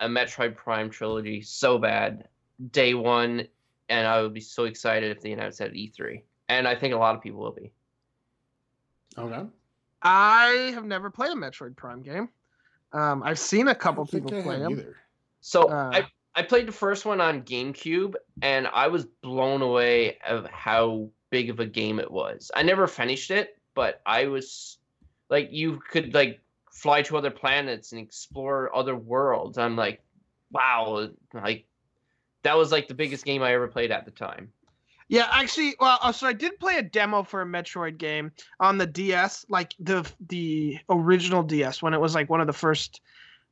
a 0.00 0.08
Metroid 0.08 0.56
Prime 0.56 0.90
trilogy 0.90 1.42
so 1.42 1.78
bad. 1.78 2.28
Day 2.72 2.94
one, 2.94 3.46
and 3.88 4.06
I 4.06 4.20
would 4.22 4.34
be 4.34 4.40
so 4.40 4.64
excited 4.64 5.10
if 5.16 5.22
they 5.22 5.32
announced 5.32 5.60
it 5.60 5.68
at 5.68 5.72
E3. 5.74 6.22
And 6.48 6.66
I 6.68 6.74
think 6.74 6.94
a 6.94 6.96
lot 6.98 7.14
of 7.14 7.22
people 7.22 7.40
will 7.40 7.52
be. 7.52 7.72
Okay. 9.16 9.42
I 10.02 10.70
have 10.74 10.84
never 10.84 11.10
played 11.10 11.30
a 11.32 11.34
Metroid 11.34 11.76
Prime 11.76 12.02
game. 12.02 12.28
Um, 12.92 13.22
I've 13.22 13.38
seen 13.38 13.68
a 13.68 13.74
couple 13.74 14.04
people 14.06 14.34
I 14.34 14.42
play 14.42 14.58
them. 14.58 14.72
either. 14.72 14.96
So 15.40 15.70
Uh, 15.70 15.90
I 15.92 16.06
I 16.34 16.42
played 16.42 16.68
the 16.68 16.72
first 16.72 17.04
one 17.04 17.20
on 17.20 17.42
GameCube, 17.42 18.14
and 18.42 18.66
I 18.68 18.86
was 18.88 19.04
blown 19.04 19.62
away 19.62 20.18
of 20.26 20.46
how 20.46 21.08
big 21.30 21.50
of 21.50 21.60
a 21.60 21.66
game 21.66 21.98
it 21.98 22.10
was. 22.10 22.50
I 22.54 22.62
never 22.62 22.86
finished 22.86 23.30
it, 23.30 23.58
but 23.74 24.00
I 24.06 24.26
was 24.26 24.78
like, 25.28 25.48
you 25.50 25.80
could 25.90 26.14
like 26.14 26.40
fly 26.72 27.02
to 27.02 27.16
other 27.16 27.30
planets 27.30 27.92
and 27.92 28.00
explore 28.00 28.74
other 28.74 28.94
worlds. 28.96 29.58
I'm 29.58 29.76
like, 29.76 30.02
wow, 30.52 31.08
like 31.34 31.66
that 32.42 32.56
was 32.56 32.72
like 32.72 32.88
the 32.88 32.94
biggest 32.94 33.24
game 33.24 33.42
I 33.42 33.52
ever 33.54 33.68
played 33.68 33.90
at 33.90 34.04
the 34.04 34.10
time. 34.10 34.52
Yeah, 35.08 35.28
actually, 35.32 35.74
well, 35.80 35.98
uh, 36.00 36.12
so 36.12 36.28
I 36.28 36.32
did 36.32 36.60
play 36.60 36.76
a 36.76 36.82
demo 36.82 37.24
for 37.24 37.42
a 37.42 37.44
Metroid 37.46 37.98
game 37.98 38.30
on 38.60 38.78
the 38.78 38.86
DS, 38.86 39.44
like 39.48 39.74
the 39.80 40.08
the 40.28 40.78
original 40.88 41.42
DS 41.42 41.82
when 41.82 41.94
it 41.94 42.00
was 42.00 42.14
like 42.14 42.30
one 42.30 42.40
of 42.40 42.46
the 42.46 42.52
first, 42.52 43.00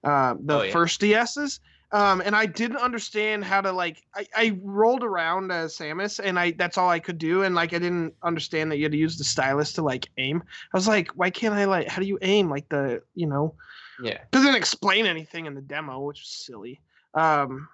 uh, 0.05 0.37
the 0.39 0.59
Oh, 0.61 0.63
yeah. 0.63 0.73
first 0.73 1.01
DSs. 1.01 1.59
Um, 1.91 2.21
and 2.21 2.37
I 2.37 2.45
didn't 2.45 2.77
understand 2.77 3.45
how 3.45 3.63
to 3.63 3.73
like. 3.73 4.03
I, 4.15 4.27
I 4.37 4.59
rolled 4.63 5.03
around 5.03 5.51
as 5.51 5.75
Samus, 5.77 6.21
and 6.23 6.39
I 6.39 6.51
that's 6.51 6.77
all 6.77 6.91
I 6.91 6.99
could 6.99 7.17
do, 7.19 7.45
and 7.45 7.55
like 7.55 7.73
I 7.73 7.79
didn't 7.79 8.15
understand 8.23 8.71
that 8.71 8.77
you 8.77 8.85
had 8.85 8.93
to 8.93 8.99
use 8.99 9.17
the 9.17 9.25
stylus 9.25 9.73
to 9.75 9.83
like 9.83 10.09
aim. 10.19 10.43
I 10.73 10.77
was 10.77 10.87
like, 10.87 11.11
why 11.13 11.31
can't 11.31 11.55
I 11.55 11.65
like? 11.65 11.89
How 11.89 12.03
do 12.03 12.07
you 12.07 12.19
aim? 12.21 12.51
Like 12.51 12.69
the 12.69 13.03
you 13.15 13.27
know 13.27 13.55
Yeah. 14.03 14.19
doesn't 14.33 14.55
explain 14.55 15.07
anything 15.07 15.47
in 15.47 15.55
the 15.55 15.63
demo, 15.63 16.01
which 16.01 16.21
is 16.23 16.29
silly. 16.29 16.81
Um, 17.15 17.69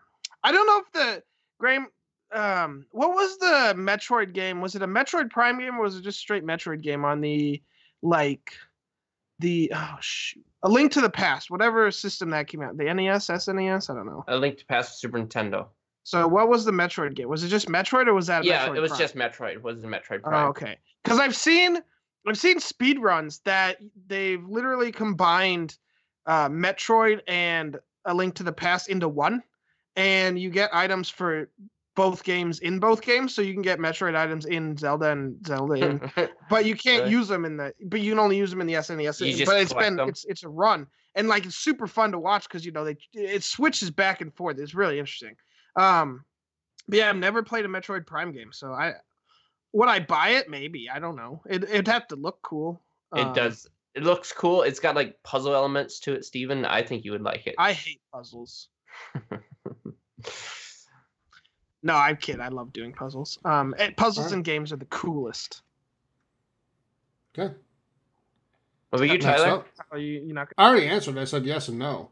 I 0.44 0.52
don't 0.52 0.66
know 0.66 0.78
if 0.78 0.92
the 0.92 1.22
Graham. 1.58 1.88
Um, 2.32 2.86
what 2.90 3.14
was 3.14 3.38
the 3.38 3.74
Metroid 3.76 4.32
game? 4.32 4.60
Was 4.60 4.74
it 4.74 4.82
a 4.82 4.88
Metroid 4.88 5.30
Prime 5.30 5.58
game 5.58 5.76
or 5.76 5.82
was 5.82 5.96
it 5.96 6.02
just 6.02 6.18
straight 6.18 6.44
Metroid 6.44 6.82
game 6.82 7.04
on 7.04 7.20
the 7.20 7.62
like 8.02 8.52
the 9.44 9.70
oh 9.74 9.96
shoot, 10.00 10.42
a 10.62 10.68
Link 10.68 10.90
to 10.92 11.02
the 11.02 11.10
Past, 11.10 11.50
whatever 11.50 11.90
system 11.90 12.30
that 12.30 12.48
came 12.48 12.62
out, 12.62 12.78
the 12.78 12.92
NES, 12.92 13.26
SNES, 13.26 13.90
I 13.90 13.94
don't 13.94 14.06
know. 14.06 14.24
A 14.26 14.36
Link 14.38 14.56
to 14.58 14.66
Past 14.66 15.00
Super 15.00 15.18
Nintendo. 15.18 15.66
So 16.02 16.26
what 16.26 16.48
was 16.48 16.64
the 16.64 16.72
Metroid 16.72 17.14
game? 17.14 17.28
Was 17.28 17.44
it 17.44 17.48
just 17.48 17.68
Metroid 17.68 18.06
or 18.06 18.14
was 18.14 18.26
that? 18.28 18.44
yeah, 18.44 18.66
Metroid 18.66 18.76
it 18.76 18.80
was 18.80 18.90
Prime? 18.90 18.98
just 18.98 19.16
Metroid. 19.16 19.52
It 19.52 19.62
wasn't 19.62 19.92
Metroid 19.92 20.22
Prime. 20.22 20.46
Oh, 20.46 20.48
okay. 20.48 20.78
Because 21.02 21.18
I've 21.18 21.36
seen 21.36 21.78
I've 22.26 22.38
seen 22.38 22.58
speed 22.58 22.98
runs 22.98 23.40
that 23.40 23.76
they've 24.06 24.42
literally 24.42 24.90
combined 24.90 25.76
uh, 26.24 26.48
Metroid 26.48 27.20
and 27.28 27.78
A 28.06 28.14
Link 28.14 28.34
to 28.36 28.42
the 28.42 28.52
Past 28.52 28.88
into 28.88 29.08
one, 29.08 29.42
and 29.94 30.38
you 30.38 30.48
get 30.48 30.70
items 30.72 31.10
for 31.10 31.50
both 31.94 32.24
games 32.24 32.58
in 32.60 32.78
both 32.78 33.02
games. 33.02 33.34
So 33.34 33.42
you 33.42 33.52
can 33.52 33.62
get 33.62 33.78
Metroid 33.78 34.16
items 34.16 34.46
in 34.46 34.76
Zelda 34.76 35.10
and 35.10 35.44
Zelda 35.46 35.74
in, 35.74 36.10
but 36.50 36.64
you 36.64 36.74
can't 36.74 37.02
Really? 37.04 37.12
use 37.12 37.28
them 37.28 37.44
in 37.44 37.56
the. 37.56 37.72
But 37.86 38.00
you 38.00 38.12
can 38.12 38.18
only 38.18 38.36
use 38.36 38.50
them 38.50 38.60
in 38.60 38.66
the 38.66 38.74
SNES. 38.74 39.38
You 39.38 39.46
but 39.46 39.60
it's 39.60 39.72
been 39.72 39.96
them. 39.96 40.08
it's 40.08 40.24
it's 40.24 40.42
a 40.44 40.48
run, 40.48 40.86
and 41.14 41.28
like 41.28 41.46
it's 41.46 41.56
super 41.56 41.86
fun 41.86 42.12
to 42.12 42.18
watch 42.18 42.44
because 42.48 42.64
you 42.66 42.72
know 42.72 42.84
they 42.84 42.96
it 43.12 43.42
switches 43.44 43.90
back 43.90 44.20
and 44.20 44.34
forth. 44.34 44.58
It's 44.58 44.74
really 44.74 44.98
interesting. 44.98 45.36
Um, 45.76 46.24
but 46.88 46.98
yeah, 46.98 47.08
I've 47.08 47.16
never 47.16 47.42
played 47.42 47.64
a 47.64 47.68
Metroid 47.68 48.06
Prime 48.06 48.32
game, 48.32 48.52
so 48.52 48.72
I 48.72 48.92
would 49.72 49.88
I 49.88 50.00
buy 50.00 50.30
it? 50.30 50.48
Maybe 50.48 50.88
I 50.90 50.98
don't 50.98 51.16
know. 51.16 51.42
It 51.48 51.64
it'd 51.64 51.88
have 51.88 52.06
to 52.08 52.16
look 52.16 52.40
cool. 52.42 52.80
It 53.14 53.20
Um, 53.20 53.32
does. 53.32 53.68
It 53.94 54.02
looks 54.02 54.32
cool. 54.32 54.62
It's 54.62 54.80
got 54.80 54.96
like 54.96 55.22
puzzle 55.22 55.54
elements 55.54 56.00
to 56.00 56.14
it, 56.14 56.24
Steven. 56.24 56.64
I 56.64 56.82
think 56.82 57.04
you 57.04 57.12
would 57.12 57.22
like 57.22 57.46
it. 57.46 57.54
I 57.58 57.72
hate 57.72 58.00
puzzles. 58.12 58.68
No, 61.84 61.94
I'm 61.94 62.16
kidding. 62.16 62.40
I 62.40 62.48
love 62.48 62.72
doing 62.72 62.92
puzzles. 62.92 63.38
Um, 63.44 63.74
and 63.78 63.94
puzzles 63.96 64.26
Alright. 64.26 64.38
in 64.38 64.42
games 64.42 64.72
are 64.72 64.76
the 64.76 64.86
coolest. 64.86 65.60
Okay. 67.38 67.54
What 68.88 69.00
about 69.00 69.12
you, 69.12 69.18
Next 69.18 69.24
Tyler? 69.24 69.58
up. 69.58 69.66
Are 69.90 69.98
you 69.98 70.22
you 70.22 70.32
not? 70.32 70.48
I 70.56 70.66
already 70.68 70.86
answered. 70.86 71.18
I 71.18 71.24
said 71.24 71.44
yes 71.44 71.68
and 71.68 71.78
no. 71.78 72.10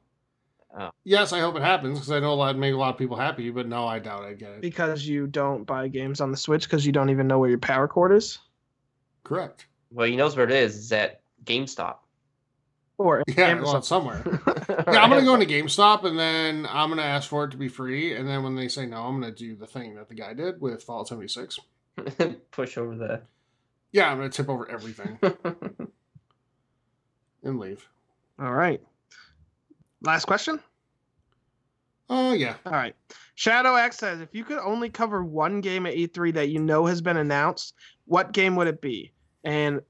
Oh. 0.78 0.90
Yes, 1.04 1.32
I 1.32 1.40
hope 1.40 1.56
it 1.56 1.62
happens 1.62 1.98
because 1.98 2.10
I 2.10 2.20
know 2.20 2.32
a 2.32 2.34
lot 2.34 2.56
make 2.56 2.74
a 2.74 2.76
lot 2.76 2.90
of 2.90 2.98
people 2.98 3.16
happy, 3.16 3.50
but 3.50 3.66
no, 3.66 3.86
I 3.86 3.98
doubt 3.98 4.24
I 4.24 4.34
get 4.34 4.50
it. 4.52 4.60
Because 4.60 5.06
you 5.06 5.26
don't 5.26 5.64
buy 5.64 5.88
games 5.88 6.20
on 6.20 6.30
the 6.30 6.36
Switch 6.36 6.64
because 6.64 6.84
you 6.84 6.92
don't 6.92 7.10
even 7.10 7.26
know 7.26 7.38
where 7.38 7.50
your 7.50 7.58
power 7.58 7.88
cord 7.88 8.12
is, 8.12 8.38
Correct. 9.24 9.66
Well, 9.90 10.06
he 10.06 10.16
knows 10.16 10.36
where 10.36 10.46
it 10.46 10.52
is. 10.52 10.76
It's 10.76 10.92
at 10.92 11.20
GameStop. 11.44 11.96
Or 13.02 13.22
Yeah, 13.28 13.34
well, 13.36 13.50
Amazon. 13.50 13.76
it's 13.76 13.88
somewhere. 13.88 14.22
Yeah, 14.92 15.02
I'm 15.02 15.10
gonna 15.10 15.22
go 15.24 15.34
into 15.34 15.46
GameStop 15.46 16.04
and 16.04 16.18
then 16.18 16.66
I'm 16.70 16.88
gonna 16.88 17.02
ask 17.02 17.28
for 17.28 17.44
it 17.44 17.50
to 17.50 17.56
be 17.56 17.68
free, 17.68 18.16
and 18.16 18.26
then 18.28 18.42
when 18.42 18.54
they 18.56 18.68
say 18.68 18.86
no, 18.86 19.02
I'm 19.02 19.20
gonna 19.20 19.32
do 19.32 19.54
the 19.54 19.66
thing 19.66 19.94
that 19.96 20.08
the 20.08 20.14
guy 20.14 20.32
did 20.34 20.60
with 20.60 20.82
Fallout 20.82 21.08
76. 21.08 21.58
Push 22.50 22.78
over 22.78 22.96
the. 22.96 23.22
Yeah, 23.92 24.10
I'm 24.10 24.16
gonna 24.16 24.30
tip 24.30 24.48
over 24.48 24.68
everything 24.70 25.18
and 27.42 27.58
leave. 27.58 27.86
All 28.38 28.52
right. 28.52 28.80
Last 30.02 30.24
question. 30.24 30.58
Oh 32.08 32.32
yeah, 32.32 32.56
All 32.66 32.72
right. 32.72 32.94
Shadow 33.36 33.74
X 33.74 33.96
says, 33.96 34.20
if 34.20 34.34
you 34.34 34.44
could 34.44 34.58
only 34.58 34.90
cover 34.90 35.24
one 35.24 35.60
game 35.60 35.86
at 35.86 35.94
E3 35.94 36.34
that 36.34 36.50
you 36.50 36.60
know 36.60 36.84
has 36.86 37.00
been 37.00 37.16
announced, 37.16 37.74
what 38.04 38.32
game 38.32 38.54
would 38.56 38.66
it 38.66 38.80
be? 38.82 39.12
And 39.44 39.80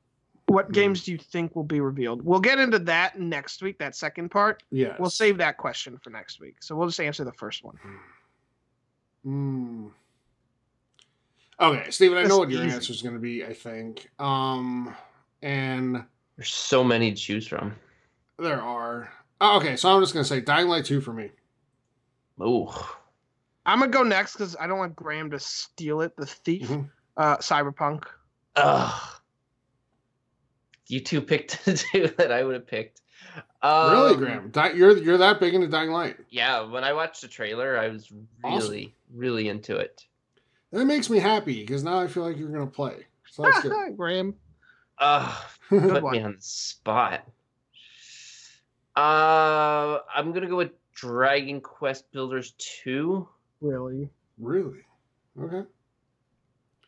What 0.53 0.67
Hmm. 0.67 0.73
games 0.73 1.05
do 1.05 1.13
you 1.13 1.19
think 1.19 1.57
will 1.57 1.65
be 1.65 1.81
revealed? 1.81 2.23
We'll 2.23 2.39
get 2.41 2.59
into 2.59 2.79
that 2.81 3.19
next 3.19 3.63
week. 3.63 3.79
That 3.79 3.97
second 3.97 4.29
part. 4.31 4.63
Yeah. 4.71 4.97
We'll 4.99 5.09
save 5.09 5.39
that 5.39 5.57
question 5.57 5.99
for 6.05 6.11
next 6.11 6.41
week. 6.41 6.57
So 6.61 6.77
we'll 6.77 6.89
just 6.89 7.01
answer 7.01 7.25
the 7.25 7.33
first 7.33 7.65
one. 7.65 7.79
Hmm. 9.25 9.87
Okay, 11.61 11.91
Steven, 11.91 12.19
I 12.19 12.25
know 12.25 12.39
what 12.39 12.51
your 12.51 12.65
easy. 12.65 12.75
answer 12.75 12.93
is 12.93 13.03
going 13.03 13.15
to 13.15 13.21
be. 13.21 13.45
I 13.45 13.55
think, 13.55 14.11
um, 14.19 14.95
and 15.43 16.05
There's 16.37 16.51
so 16.53 16.83
many 16.83 17.13
to 17.13 17.17
choose 17.17 17.47
from. 17.47 17.75
there 18.39 18.61
are. 18.61 19.11
Oh, 19.41 19.57
okay, 19.59 19.77
so 19.77 19.89
I'm 19.95 20.03
just 20.03 20.13
going 20.13 20.25
to 20.25 20.29
say 20.29 20.41
Dying 20.41 20.69
Light 20.69 20.85
two 20.85 21.01
for 21.01 21.13
me. 21.13 21.31
Ooh. 22.41 22.69
I'm 23.65 23.79
gonna 23.79 23.93
go 23.93 24.03
next 24.03 24.33
because 24.33 24.57
I 24.59 24.67
don't 24.67 24.79
want 24.79 24.97
Graham 24.97 25.31
to 25.31 25.39
steal 25.39 26.01
it. 26.01 26.17
The 26.17 26.27
thief, 26.27 26.69
Mhm. 26.69 26.91
uh, 27.17 27.37
Cyberpunk. 27.37 28.05
Ugh. 28.57 29.21
You 30.93 31.01
two 31.01 31.23
picked 31.23 31.65
the 31.65 31.73
two 31.75 32.09
that 32.19 32.31
I 32.31 32.45
would 32.45 32.55
have 32.55 32.67
picked. 32.67 33.01
Um, 33.63 33.93
really, 33.93 34.17
Graham? 34.17 34.51
Di- 34.51 34.73
you're 34.73 34.97
you're 34.99 35.17
that 35.19 35.41
big 35.41 35.55
into 35.55 35.67
Dying 35.69 35.91
Light? 35.91 36.17
Yeah, 36.29 36.63
when 36.71 36.85
I 36.85 36.93
watched 36.93 37.23
the 37.23 37.29
trailer, 37.29 37.79
I 37.79 37.89
was 37.89 38.13
Awesome. 38.45 38.69
really, 38.71 38.95
really 39.15 39.49
into 39.49 39.77
it. 39.77 40.05
That 40.71 40.85
makes 40.85 41.09
me 41.09 41.19
happy 41.19 41.61
because 41.61 41.83
now 41.83 41.99
I 41.99 42.09
feel 42.09 42.25
like 42.25 42.37
you're 42.37 42.51
going 42.51 42.67
to 42.67 42.71
play. 42.71 43.07
So 43.31 43.43
that's 43.45 43.61
good. 43.63 43.97
Graham. 43.97 44.35
Ugh, 44.99 45.35
Good 45.71 45.89
put 46.03 46.13
me 46.13 46.21
on 46.21 46.33
the 46.33 46.43
spot. 46.43 47.27
Uh, 48.95 49.99
I'm 50.15 50.33
gonna 50.33 50.47
go 50.49 50.57
with 50.57 50.73
Dragon 50.95 51.61
Quest 51.63 52.13
Builders 52.13 52.53
2. 52.59 53.27
Really? 53.63 54.11
really? 54.39 54.81
Okay. 55.41 55.63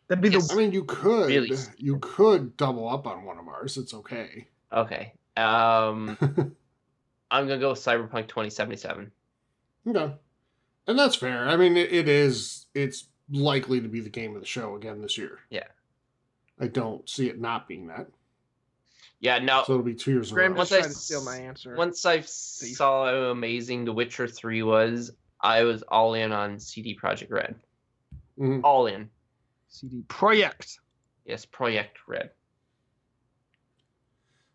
That'd 0.08 0.22
be 0.22 0.28
Yes. 0.30 0.48
the 0.48 0.54
I 0.54 0.56
mean, 0.58 0.72
you 0.72 0.84
could 0.84 1.28
Really? 1.28 1.56
you 1.78 1.98
could 2.00 2.56
double 2.56 2.88
up 2.88 3.06
on 3.06 3.24
one 3.24 3.38
of 3.38 3.48
ours. 3.48 3.76
It's 3.76 3.94
okay. 3.94 4.48
Okay. 4.72 5.12
Um, 5.36 6.16
I'm 7.30 7.48
gonna 7.48 7.58
go 7.58 7.70
with 7.70 7.78
Cyberpunk 7.80 8.28
2077. 8.28 9.10
Okay. 9.86 10.14
And 10.86 10.98
that's 10.98 11.16
fair. 11.16 11.48
I 11.48 11.56
mean, 11.56 11.76
it, 11.76 11.92
it 11.92 12.08
is, 12.08 12.66
it's 12.74 13.08
likely 13.30 13.80
to 13.80 13.88
be 13.88 14.00
the 14.00 14.10
game 14.10 14.34
of 14.34 14.40
the 14.42 14.46
show 14.46 14.76
again 14.76 15.00
this 15.00 15.16
year. 15.16 15.38
Yeah. 15.50 15.66
I 16.60 16.66
don't 16.68 17.08
see 17.08 17.28
it 17.28 17.40
not 17.40 17.66
being 17.66 17.86
that. 17.88 18.06
Yeah, 19.20 19.38
no. 19.38 19.62
So 19.66 19.72
it'll 19.74 19.84
be 19.84 19.94
two 19.94 20.12
years 20.12 20.28
in 20.30 20.34
Graham 20.34 20.52
row. 20.52 20.58
just 20.58 20.72
Once 20.72 20.84
I 20.84 20.88
to 20.88 20.94
steal 20.94 21.24
my 21.24 21.36
answer. 21.38 21.74
Once 21.76 22.04
I 22.04 22.20
saw 22.20 23.06
how 23.06 23.14
amazing 23.30 23.86
The 23.86 23.92
Witcher 23.92 24.28
3 24.28 24.62
was, 24.62 25.10
I 25.40 25.62
was 25.64 25.82
all 25.82 26.12
in 26.14 26.30
on 26.32 26.58
CD 26.60 26.94
Projekt 26.96 27.30
Red. 27.30 27.54
Mhm. 28.38 28.60
All 28.62 28.86
in. 28.86 29.08
CD 29.74 30.02
Projekt. 30.06 30.78
Yes, 31.24 31.44
Projekt 31.44 31.98
Red. 32.06 32.30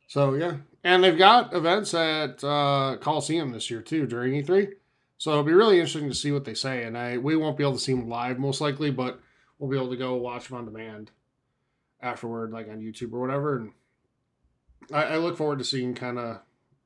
So, 0.07 0.33
yeah. 0.33 0.57
And 0.83 1.03
they've 1.03 1.17
got 1.17 1.53
events 1.53 1.93
at 1.93 2.41
uh, 2.41 2.95
Coliseum 3.01 3.51
this 3.51 3.69
year, 3.69 3.81
too, 3.81 4.07
during 4.07 4.33
E3. 4.33 4.69
So 5.17 5.31
it'll 5.31 5.43
be 5.43 5.53
really 5.53 5.75
interesting 5.75 6.07
to 6.07 6.15
see 6.15 6.31
what 6.31 6.45
they 6.45 6.53
say. 6.53 6.83
And 6.83 6.97
I 6.97 7.17
we 7.17 7.35
won't 7.35 7.57
be 7.57 7.63
able 7.63 7.73
to 7.73 7.79
see 7.79 7.93
them 7.93 8.07
live, 8.07 8.39
most 8.39 8.61
likely, 8.61 8.91
but 8.91 9.19
we'll 9.57 9.69
be 9.69 9.75
able 9.75 9.89
to 9.89 9.97
go 9.97 10.15
watch 10.15 10.47
them 10.47 10.57
on 10.57 10.65
demand 10.65 11.11
afterward, 12.01 12.51
like 12.51 12.69
on 12.69 12.79
YouTube 12.79 13.11
or 13.11 13.19
whatever. 13.19 13.57
And 13.57 13.73
I, 14.93 15.03
I 15.03 15.17
look 15.17 15.35
forward 15.35 15.59
to 15.59 15.65
seeing 15.65 15.93
kind 15.93 16.17
of 16.17 16.39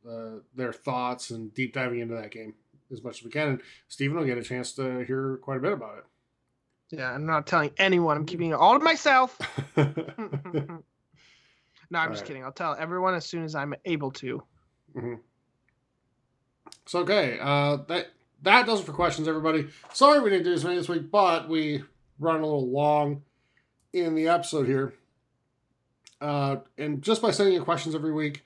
uh, 0.09 0.39
their 0.55 0.73
thoughts 0.73 1.29
and 1.29 1.53
deep 1.53 1.73
diving 1.73 1.99
into 1.99 2.15
that 2.15 2.31
game 2.31 2.55
as 2.91 3.03
much 3.03 3.19
as 3.19 3.25
we 3.25 3.29
can. 3.29 3.47
And 3.49 3.61
Stephen 3.89 4.17
will 4.17 4.25
get 4.25 4.39
a 4.39 4.43
chance 4.43 4.73
to 4.73 5.05
hear 5.05 5.37
quite 5.37 5.57
a 5.57 5.61
bit 5.61 5.73
about 5.73 6.07
Yeah, 6.93 7.11
I'm 7.11 7.25
not 7.25 7.47
telling 7.47 7.71
anyone. 7.77 8.17
I'm 8.17 8.25
keeping 8.25 8.51
it 8.51 8.53
all 8.53 8.77
to 8.77 8.83
myself. 8.83 9.39
no, 9.75 9.85
I'm 9.87 10.79
just 11.89 11.95
Alright. 11.95 12.25
kidding. 12.25 12.43
I'll 12.43 12.51
tell 12.51 12.75
everyone 12.77 13.15
as 13.15 13.25
soon 13.25 13.43
as 13.43 13.55
I'm 13.55 13.73
able 13.83 14.11
to. 14.11 14.43
So 16.85 16.99
okay, 16.99 17.39
uh, 17.41 17.77
that 17.87 18.09
that 18.43 18.67
does 18.67 18.81
it 18.81 18.85
for 18.85 18.93
questions, 18.93 19.27
everybody. 19.27 19.69
Sorry 19.93 20.19
we 20.19 20.29
didn't 20.29 20.45
do 20.45 20.53
as 20.53 20.63
many 20.63 20.75
this 20.77 20.87
week, 20.87 21.09
but 21.09 21.49
we 21.49 21.83
run 22.19 22.41
a 22.41 22.45
little 22.45 22.69
long 22.69 23.23
in 23.91 24.13
the 24.13 24.27
episode 24.27 24.67
here. 24.67 24.93
Uh, 26.21 26.57
and 26.77 27.01
just 27.01 27.21
by 27.23 27.31
sending 27.31 27.55
in 27.55 27.63
questions 27.63 27.95
every 27.95 28.13
week, 28.13 28.43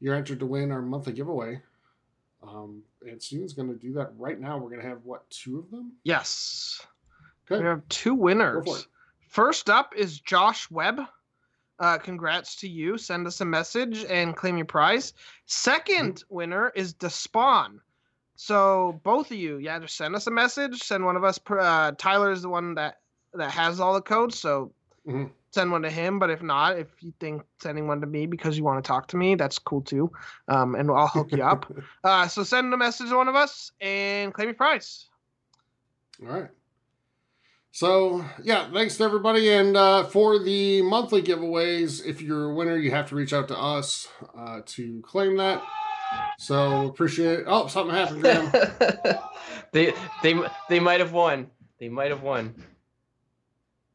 you're 0.00 0.16
entered 0.16 0.40
to 0.40 0.46
win 0.46 0.72
our 0.72 0.82
monthly 0.82 1.12
giveaway. 1.12 1.60
Um, 2.42 2.82
and 3.06 3.22
Steven's 3.22 3.52
going 3.52 3.68
to 3.68 3.78
do 3.78 3.92
that 3.94 4.12
right 4.18 4.38
now. 4.38 4.58
We're 4.58 4.70
going 4.70 4.82
to 4.82 4.88
have 4.88 5.04
what 5.04 5.28
two 5.30 5.58
of 5.60 5.70
them? 5.70 5.92
Yes. 6.02 6.84
Okay, 7.50 7.60
We 7.62 7.66
have 7.68 7.86
two 7.88 8.14
winners. 8.14 8.86
First 9.28 9.70
up 9.70 9.94
is 9.96 10.20
Josh 10.20 10.70
Webb. 10.70 11.00
Uh, 11.80 11.96
congrats 11.98 12.56
to 12.56 12.68
you. 12.68 12.98
Send 12.98 13.26
us 13.26 13.40
a 13.40 13.44
message 13.44 14.04
and 14.08 14.34
claim 14.34 14.56
your 14.56 14.66
prize. 14.66 15.12
Second 15.46 16.16
Mm-hmm. 16.16 16.34
winner 16.34 16.72
is 16.74 16.92
Despawn. 16.94 17.78
So 18.34 19.00
both 19.04 19.30
of 19.30 19.36
you, 19.36 19.58
yeah, 19.58 19.78
just 19.78 19.96
send 19.96 20.14
us 20.16 20.26
a 20.26 20.30
message. 20.30 20.82
Send 20.82 21.04
one 21.04 21.16
of 21.16 21.24
us. 21.24 21.38
Uh, 21.48 21.92
Tyler 21.98 22.30
is 22.32 22.42
the 22.42 22.48
one 22.48 22.74
that 22.74 23.00
that 23.34 23.50
has 23.50 23.78
all 23.80 23.94
the 23.94 24.00
codes, 24.00 24.38
so 24.38 24.72
Mhm. 25.06 25.30
send 25.50 25.70
one 25.70 25.82
to 25.82 25.90
him. 25.90 26.18
But 26.18 26.30
if 26.30 26.42
not, 26.42 26.78
if 26.78 26.88
you 27.02 27.12
think 27.20 27.42
sending 27.60 27.86
one 27.86 28.00
to 28.00 28.06
me 28.06 28.26
because 28.26 28.56
you 28.56 28.64
want 28.64 28.82
to 28.82 28.88
talk 28.88 29.06
to 29.08 29.16
me, 29.16 29.34
that's 29.34 29.58
cool 29.58 29.82
too. 29.82 30.10
Um, 30.48 30.74
and 30.74 30.90
I'll 30.90 31.08
hook 31.08 31.30
you 31.32 31.42
up. 31.42 31.70
Uh, 32.04 32.26
so 32.28 32.42
send 32.44 32.72
a 32.72 32.76
message 32.76 33.08
to 33.10 33.16
one 33.16 33.28
of 33.28 33.34
us 33.34 33.70
and 33.80 34.32
claim 34.32 34.48
your 34.48 34.54
prize. 34.54 35.06
All 36.22 36.28
right. 36.28 36.50
So 37.70 38.24
yeah, 38.42 38.70
thanks 38.72 38.96
to 38.96 39.04
everybody, 39.04 39.52
and 39.52 39.76
uh, 39.76 40.04
for 40.04 40.38
the 40.38 40.82
monthly 40.82 41.22
giveaways, 41.22 42.04
if 42.04 42.20
you're 42.20 42.50
a 42.50 42.54
winner, 42.54 42.76
you 42.76 42.90
have 42.90 43.08
to 43.10 43.14
reach 43.14 43.32
out 43.32 43.48
to 43.48 43.58
us 43.58 44.08
uh, 44.36 44.60
to 44.66 45.00
claim 45.02 45.36
that. 45.36 45.62
So 46.38 46.86
appreciate. 46.86 47.44
Oh, 47.46 47.66
something 47.66 47.94
happened, 47.94 48.22
Graham. 48.22 48.50
they 49.72 49.92
they 50.22 50.40
they 50.68 50.80
might 50.80 51.00
have 51.00 51.12
won. 51.12 51.50
They 51.78 51.88
might 51.88 52.10
have 52.10 52.22
won. 52.22 52.54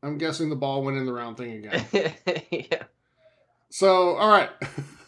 I'm 0.02 0.18
guessing 0.18 0.50
the 0.50 0.56
ball 0.56 0.84
went 0.84 0.98
in 0.98 1.06
the 1.06 1.14
round 1.14 1.38
thing 1.38 1.66
again. 1.66 2.14
yeah. 2.52 2.84
So 3.70 4.16
all 4.16 4.30
right, 4.30 4.50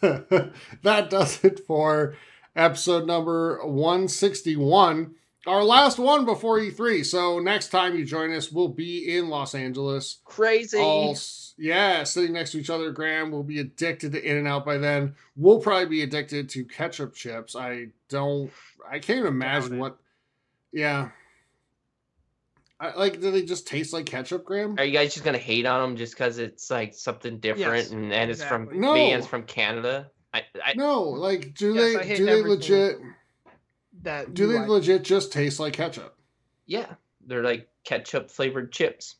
that 0.82 1.08
does 1.10 1.44
it 1.44 1.60
for 1.66 2.16
episode 2.56 3.06
number 3.06 3.64
161. 3.64 5.14
Our 5.46 5.62
last 5.62 5.98
one 5.98 6.24
before 6.24 6.58
E3. 6.58 7.04
So 7.06 7.38
next 7.38 7.68
time 7.68 7.96
you 7.96 8.04
join 8.04 8.32
us, 8.32 8.50
we'll 8.50 8.68
be 8.68 9.16
in 9.16 9.28
Los 9.28 9.54
Angeles. 9.54 10.18
Crazy. 10.24 10.78
all 10.78 11.16
yeah 11.58 12.04
sitting 12.04 12.34
next 12.34 12.52
to 12.52 12.58
each 12.58 12.68
other 12.68 12.90
graham 12.90 13.30
We'll 13.30 13.42
be 13.42 13.60
addicted 13.60 14.12
to 14.12 14.22
In-N-Out 14.22 14.66
by 14.66 14.76
then 14.76 15.14
we'll 15.36 15.58
probably 15.58 15.86
be 15.86 16.02
addicted 16.02 16.50
to 16.50 16.66
ketchup 16.66 17.14
chips 17.14 17.56
i 17.56 17.86
don't 18.10 18.50
i 18.86 18.98
can't 18.98 19.20
even 19.20 19.28
imagine 19.32 19.78
what 19.78 19.96
yeah 20.70 21.08
I, 22.78 22.94
like 22.94 23.22
do 23.22 23.30
they 23.30 23.42
just 23.42 23.66
taste 23.66 23.94
like 23.94 24.04
ketchup 24.04 24.44
graham 24.44 24.74
Are 24.78 24.84
you 24.84 24.92
guys 24.92 25.14
just 25.14 25.24
gonna 25.24 25.38
hate 25.38 25.64
on 25.64 25.80
them 25.80 25.96
just 25.96 26.12
because 26.12 26.36
it's 26.36 26.70
like 26.70 26.92
something 26.92 27.38
different 27.38 27.84
Yes, 27.84 27.90
and, 27.90 28.12
and 28.12 28.30
it's 28.30 28.44
from 28.44 28.68
No. 28.78 28.92
me 28.92 29.12
and 29.12 29.20
it's 29.20 29.26
from 29.26 29.44
Canada? 29.44 30.10
I, 30.34 30.42
I 30.62 30.74
no 30.74 31.04
like 31.04 31.54
do 31.54 31.72
Yes, 31.72 31.96
they 31.96 32.06
hate 32.06 32.16
do 32.18 32.26
they 32.26 32.32
everything 32.32 32.50
legit 32.50 32.96
That 34.06 34.34
do 34.34 34.46
they 34.46 34.58
like. 34.60 34.68
legit 34.68 35.02
just 35.04 35.32
taste 35.32 35.58
like 35.60 35.72
ketchup 35.74 36.16
yeah, 36.68 36.94
they're 37.26 37.42
like 37.44 37.68
ketchup 37.84 38.30
flavored 38.30 38.72
chips. 38.72 39.16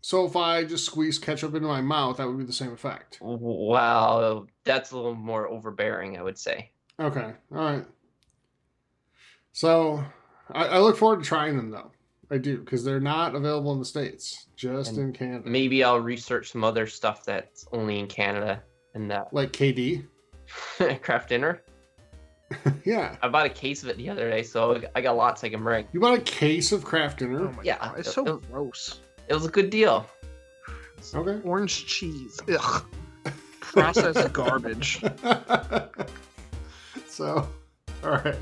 so 0.00 0.24
if 0.26 0.34
i 0.36 0.62
just 0.64 0.84
squeeze 0.86 1.18
ketchup 1.18 1.54
into 1.54 1.66
my 1.68 1.80
mouth 1.80 2.16
that 2.18 2.26
would 2.26 2.38
be 2.38 2.44
the 2.44 2.52
same 2.52 2.72
effect 2.72 3.18
Wow, 3.20 4.46
that's 4.64 4.90
a 4.90 4.96
little 4.96 5.14
more 5.14 5.48
overbearing, 5.48 6.18
I 6.18 6.22
would 6.22 6.36
say. 6.38 6.70
okay 7.00 7.32
all 7.52 7.58
right 7.58 7.84
so 9.52 10.04
i, 10.52 10.66
I 10.66 10.78
look 10.78 10.96
forward 10.96 11.20
to 11.20 11.24
trying 11.24 11.56
them 11.56 11.70
though 11.70 11.90
i 12.30 12.38
do 12.38 12.58
because 12.58 12.84
they're 12.84 13.00
not 13.00 13.34
available 13.34 13.72
in 13.72 13.78
the 13.78 13.84
states 13.84 14.46
just 14.56 14.90
And 14.92 14.98
in 14.98 15.12
canada 15.12 15.48
Maybe 15.48 15.82
I'll 15.84 16.00
research 16.00 16.50
some 16.52 16.64
other 16.64 16.86
stuff 16.86 17.24
that's 17.24 17.66
only 17.72 17.98
in 17.98 18.06
Canada 18.06 18.62
and 18.94 19.10
that 19.10 19.32
like 19.32 19.52
KD. 19.52 20.04
Kraft 21.02 21.28
dinner. 21.30 21.62
yeah. 22.84 23.16
I 23.22 23.28
bought 23.28 23.46
a 23.46 23.50
case 23.50 23.82
of 23.82 23.88
it 23.88 23.96
the 23.96 24.10
other 24.10 24.28
day, 24.30 24.42
so 24.42 24.80
I 24.94 25.00
got 25.00 25.16
lots 25.16 25.44
I 25.44 25.48
can 25.48 25.62
bring. 25.62 25.86
You 25.92 26.00
bought 26.00 26.18
a 26.18 26.22
case 26.22 26.72
of 26.72 26.84
Kraft 26.84 27.20
dinner. 27.20 27.48
Oh 27.48 27.52
my 27.52 27.62
Yeah, 27.62 27.78
God, 27.78 27.98
it's 27.98 28.12
so 28.12 28.24
it- 28.26 28.50
gross. 28.50 29.00
It 29.28 29.34
was 29.34 29.46
a 29.46 29.50
good 29.50 29.70
deal. 29.70 30.06
Okay. 31.14 31.40
Orange 31.48 31.86
cheese. 31.86 32.40
Ugh. 32.52 32.84
Processed 33.60 34.32
garbage. 34.32 35.00
so, 37.08 37.48
all 38.04 38.10
right. 38.10 38.34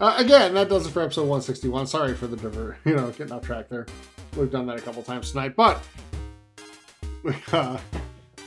Uh, 0.00 0.14
again, 0.18 0.54
that 0.54 0.68
does 0.68 0.86
it 0.86 0.90
for 0.90 1.02
episode 1.02 1.22
161. 1.22 1.86
Sorry 1.86 2.14
for 2.14 2.26
the 2.28 2.36
diver, 2.36 2.78
you 2.84 2.94
know, 2.94 3.10
getting 3.10 3.32
off 3.32 3.42
track 3.42 3.68
there. 3.68 3.86
We've 4.36 4.50
done 4.50 4.66
that 4.66 4.78
a 4.78 4.80
couple 4.80 5.02
times 5.02 5.32
tonight, 5.32 5.56
but 5.56 5.82
uh, 7.52 7.78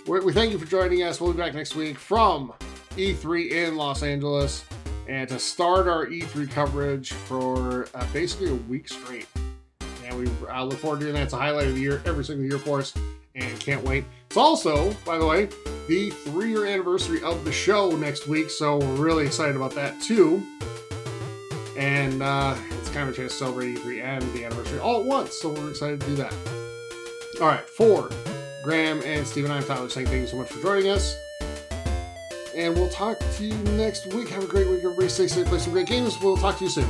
we, 0.08 0.22
we 0.22 0.32
thank 0.34 0.52
you 0.54 0.58
for 0.58 0.66
joining 0.66 1.04
us. 1.04 1.20
We'll 1.20 1.34
be 1.34 1.38
back 1.38 1.54
next 1.54 1.76
week 1.76 2.00
from 2.00 2.54
E3 2.96 3.52
in 3.52 3.76
Los 3.76 4.04
Angeles, 4.04 4.66
and 5.08 5.28
to 5.30 5.40
start 5.40 5.88
our 5.88 6.06
E3 6.06 6.50
coverage 6.50 7.14
for 7.14 7.88
uh, 7.94 8.06
basically 8.14 8.50
a 8.50 8.56
week 8.56 8.88
straight. 8.88 9.28
And 10.06 10.18
we 10.18 10.30
I 10.48 10.62
look 10.62 10.80
forward 10.80 11.00
to 11.00 11.06
doing 11.06 11.16
that. 11.16 11.24
It's 11.24 11.34
a 11.34 11.38
highlight 11.38 11.68
of 11.68 11.76
the 11.76 11.82
year, 11.82 12.02
every 12.06 12.24
single 12.24 12.46
year 12.46 12.60
for 12.60 12.80
us, 12.80 12.94
and 13.36 13.60
can't 13.60 13.84
wait. 13.84 14.06
It's 14.28 14.38
also, 14.38 14.94
by 15.06 15.18
the 15.18 15.26
way, 15.26 15.50
the 15.88 16.12
three 16.12 16.50
year 16.50 16.66
anniversary 16.66 17.22
of 17.24 17.44
the 17.46 17.52
show 17.52 17.92
next 17.92 18.28
week, 18.28 18.50
so 18.50 18.78
we're 18.78 18.96
really 18.96 19.26
excited 19.26 19.56
about 19.56 19.74
that 19.76 20.02
too. 20.02 20.44
And 21.78 22.22
uh, 22.22 22.56
it's 22.80 22.90
kind 22.90 23.10
of 23.10 23.16
a 23.16 23.18
chance 23.18 23.32
to 23.34 23.38
celebrate 23.40 23.76
E3 23.78 24.04
and 24.04 24.34
the 24.34 24.46
anniversary 24.46 24.80
all 24.80 25.00
at 25.00 25.06
once, 25.06 25.34
so 25.34 25.50
we're 25.50 25.72
excited 25.72 26.00
to 26.02 26.08
do 26.08 26.16
that. 26.18 26.34
All 27.42 27.48
right, 27.48 27.68
for 27.68 28.10
Graham 28.64 29.02
and 29.02 29.26
Stephen, 29.26 29.50
I'm 29.50 29.64
Tyler 29.64 29.90
saying 29.90 30.08
thank 30.08 30.22
you 30.22 30.28
so 30.28 30.38
much 30.38 30.50
for 30.50 30.62
joining 30.62 30.90
us. 30.90 31.18
And 32.56 32.76
we'll 32.76 32.90
talk 32.90 33.20
to 33.20 33.44
you 33.44 33.58
next 33.76 34.08
week. 34.14 34.30
Have 34.30 34.44
a 34.44 34.48
great 34.48 34.68
week, 34.68 34.84
everybody. 34.84 35.10
Stay 35.10 35.28
safe, 35.28 35.48
play 35.48 35.60
some 35.60 35.74
great 35.74 35.88
games. 35.88 36.20
We'll 36.22 36.38
talk 36.38 36.58
to 36.60 36.64
you 36.66 36.70
soon. 36.70 36.88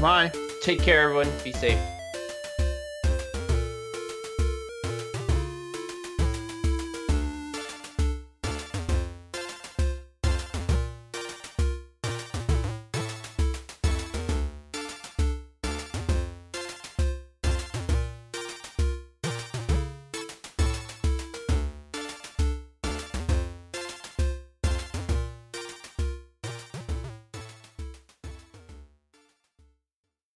Bye. 0.00 0.30
Take 0.62 0.82
care, 0.82 1.02
everyone. 1.02 1.30
Be 1.42 1.52
safe. 1.52 1.95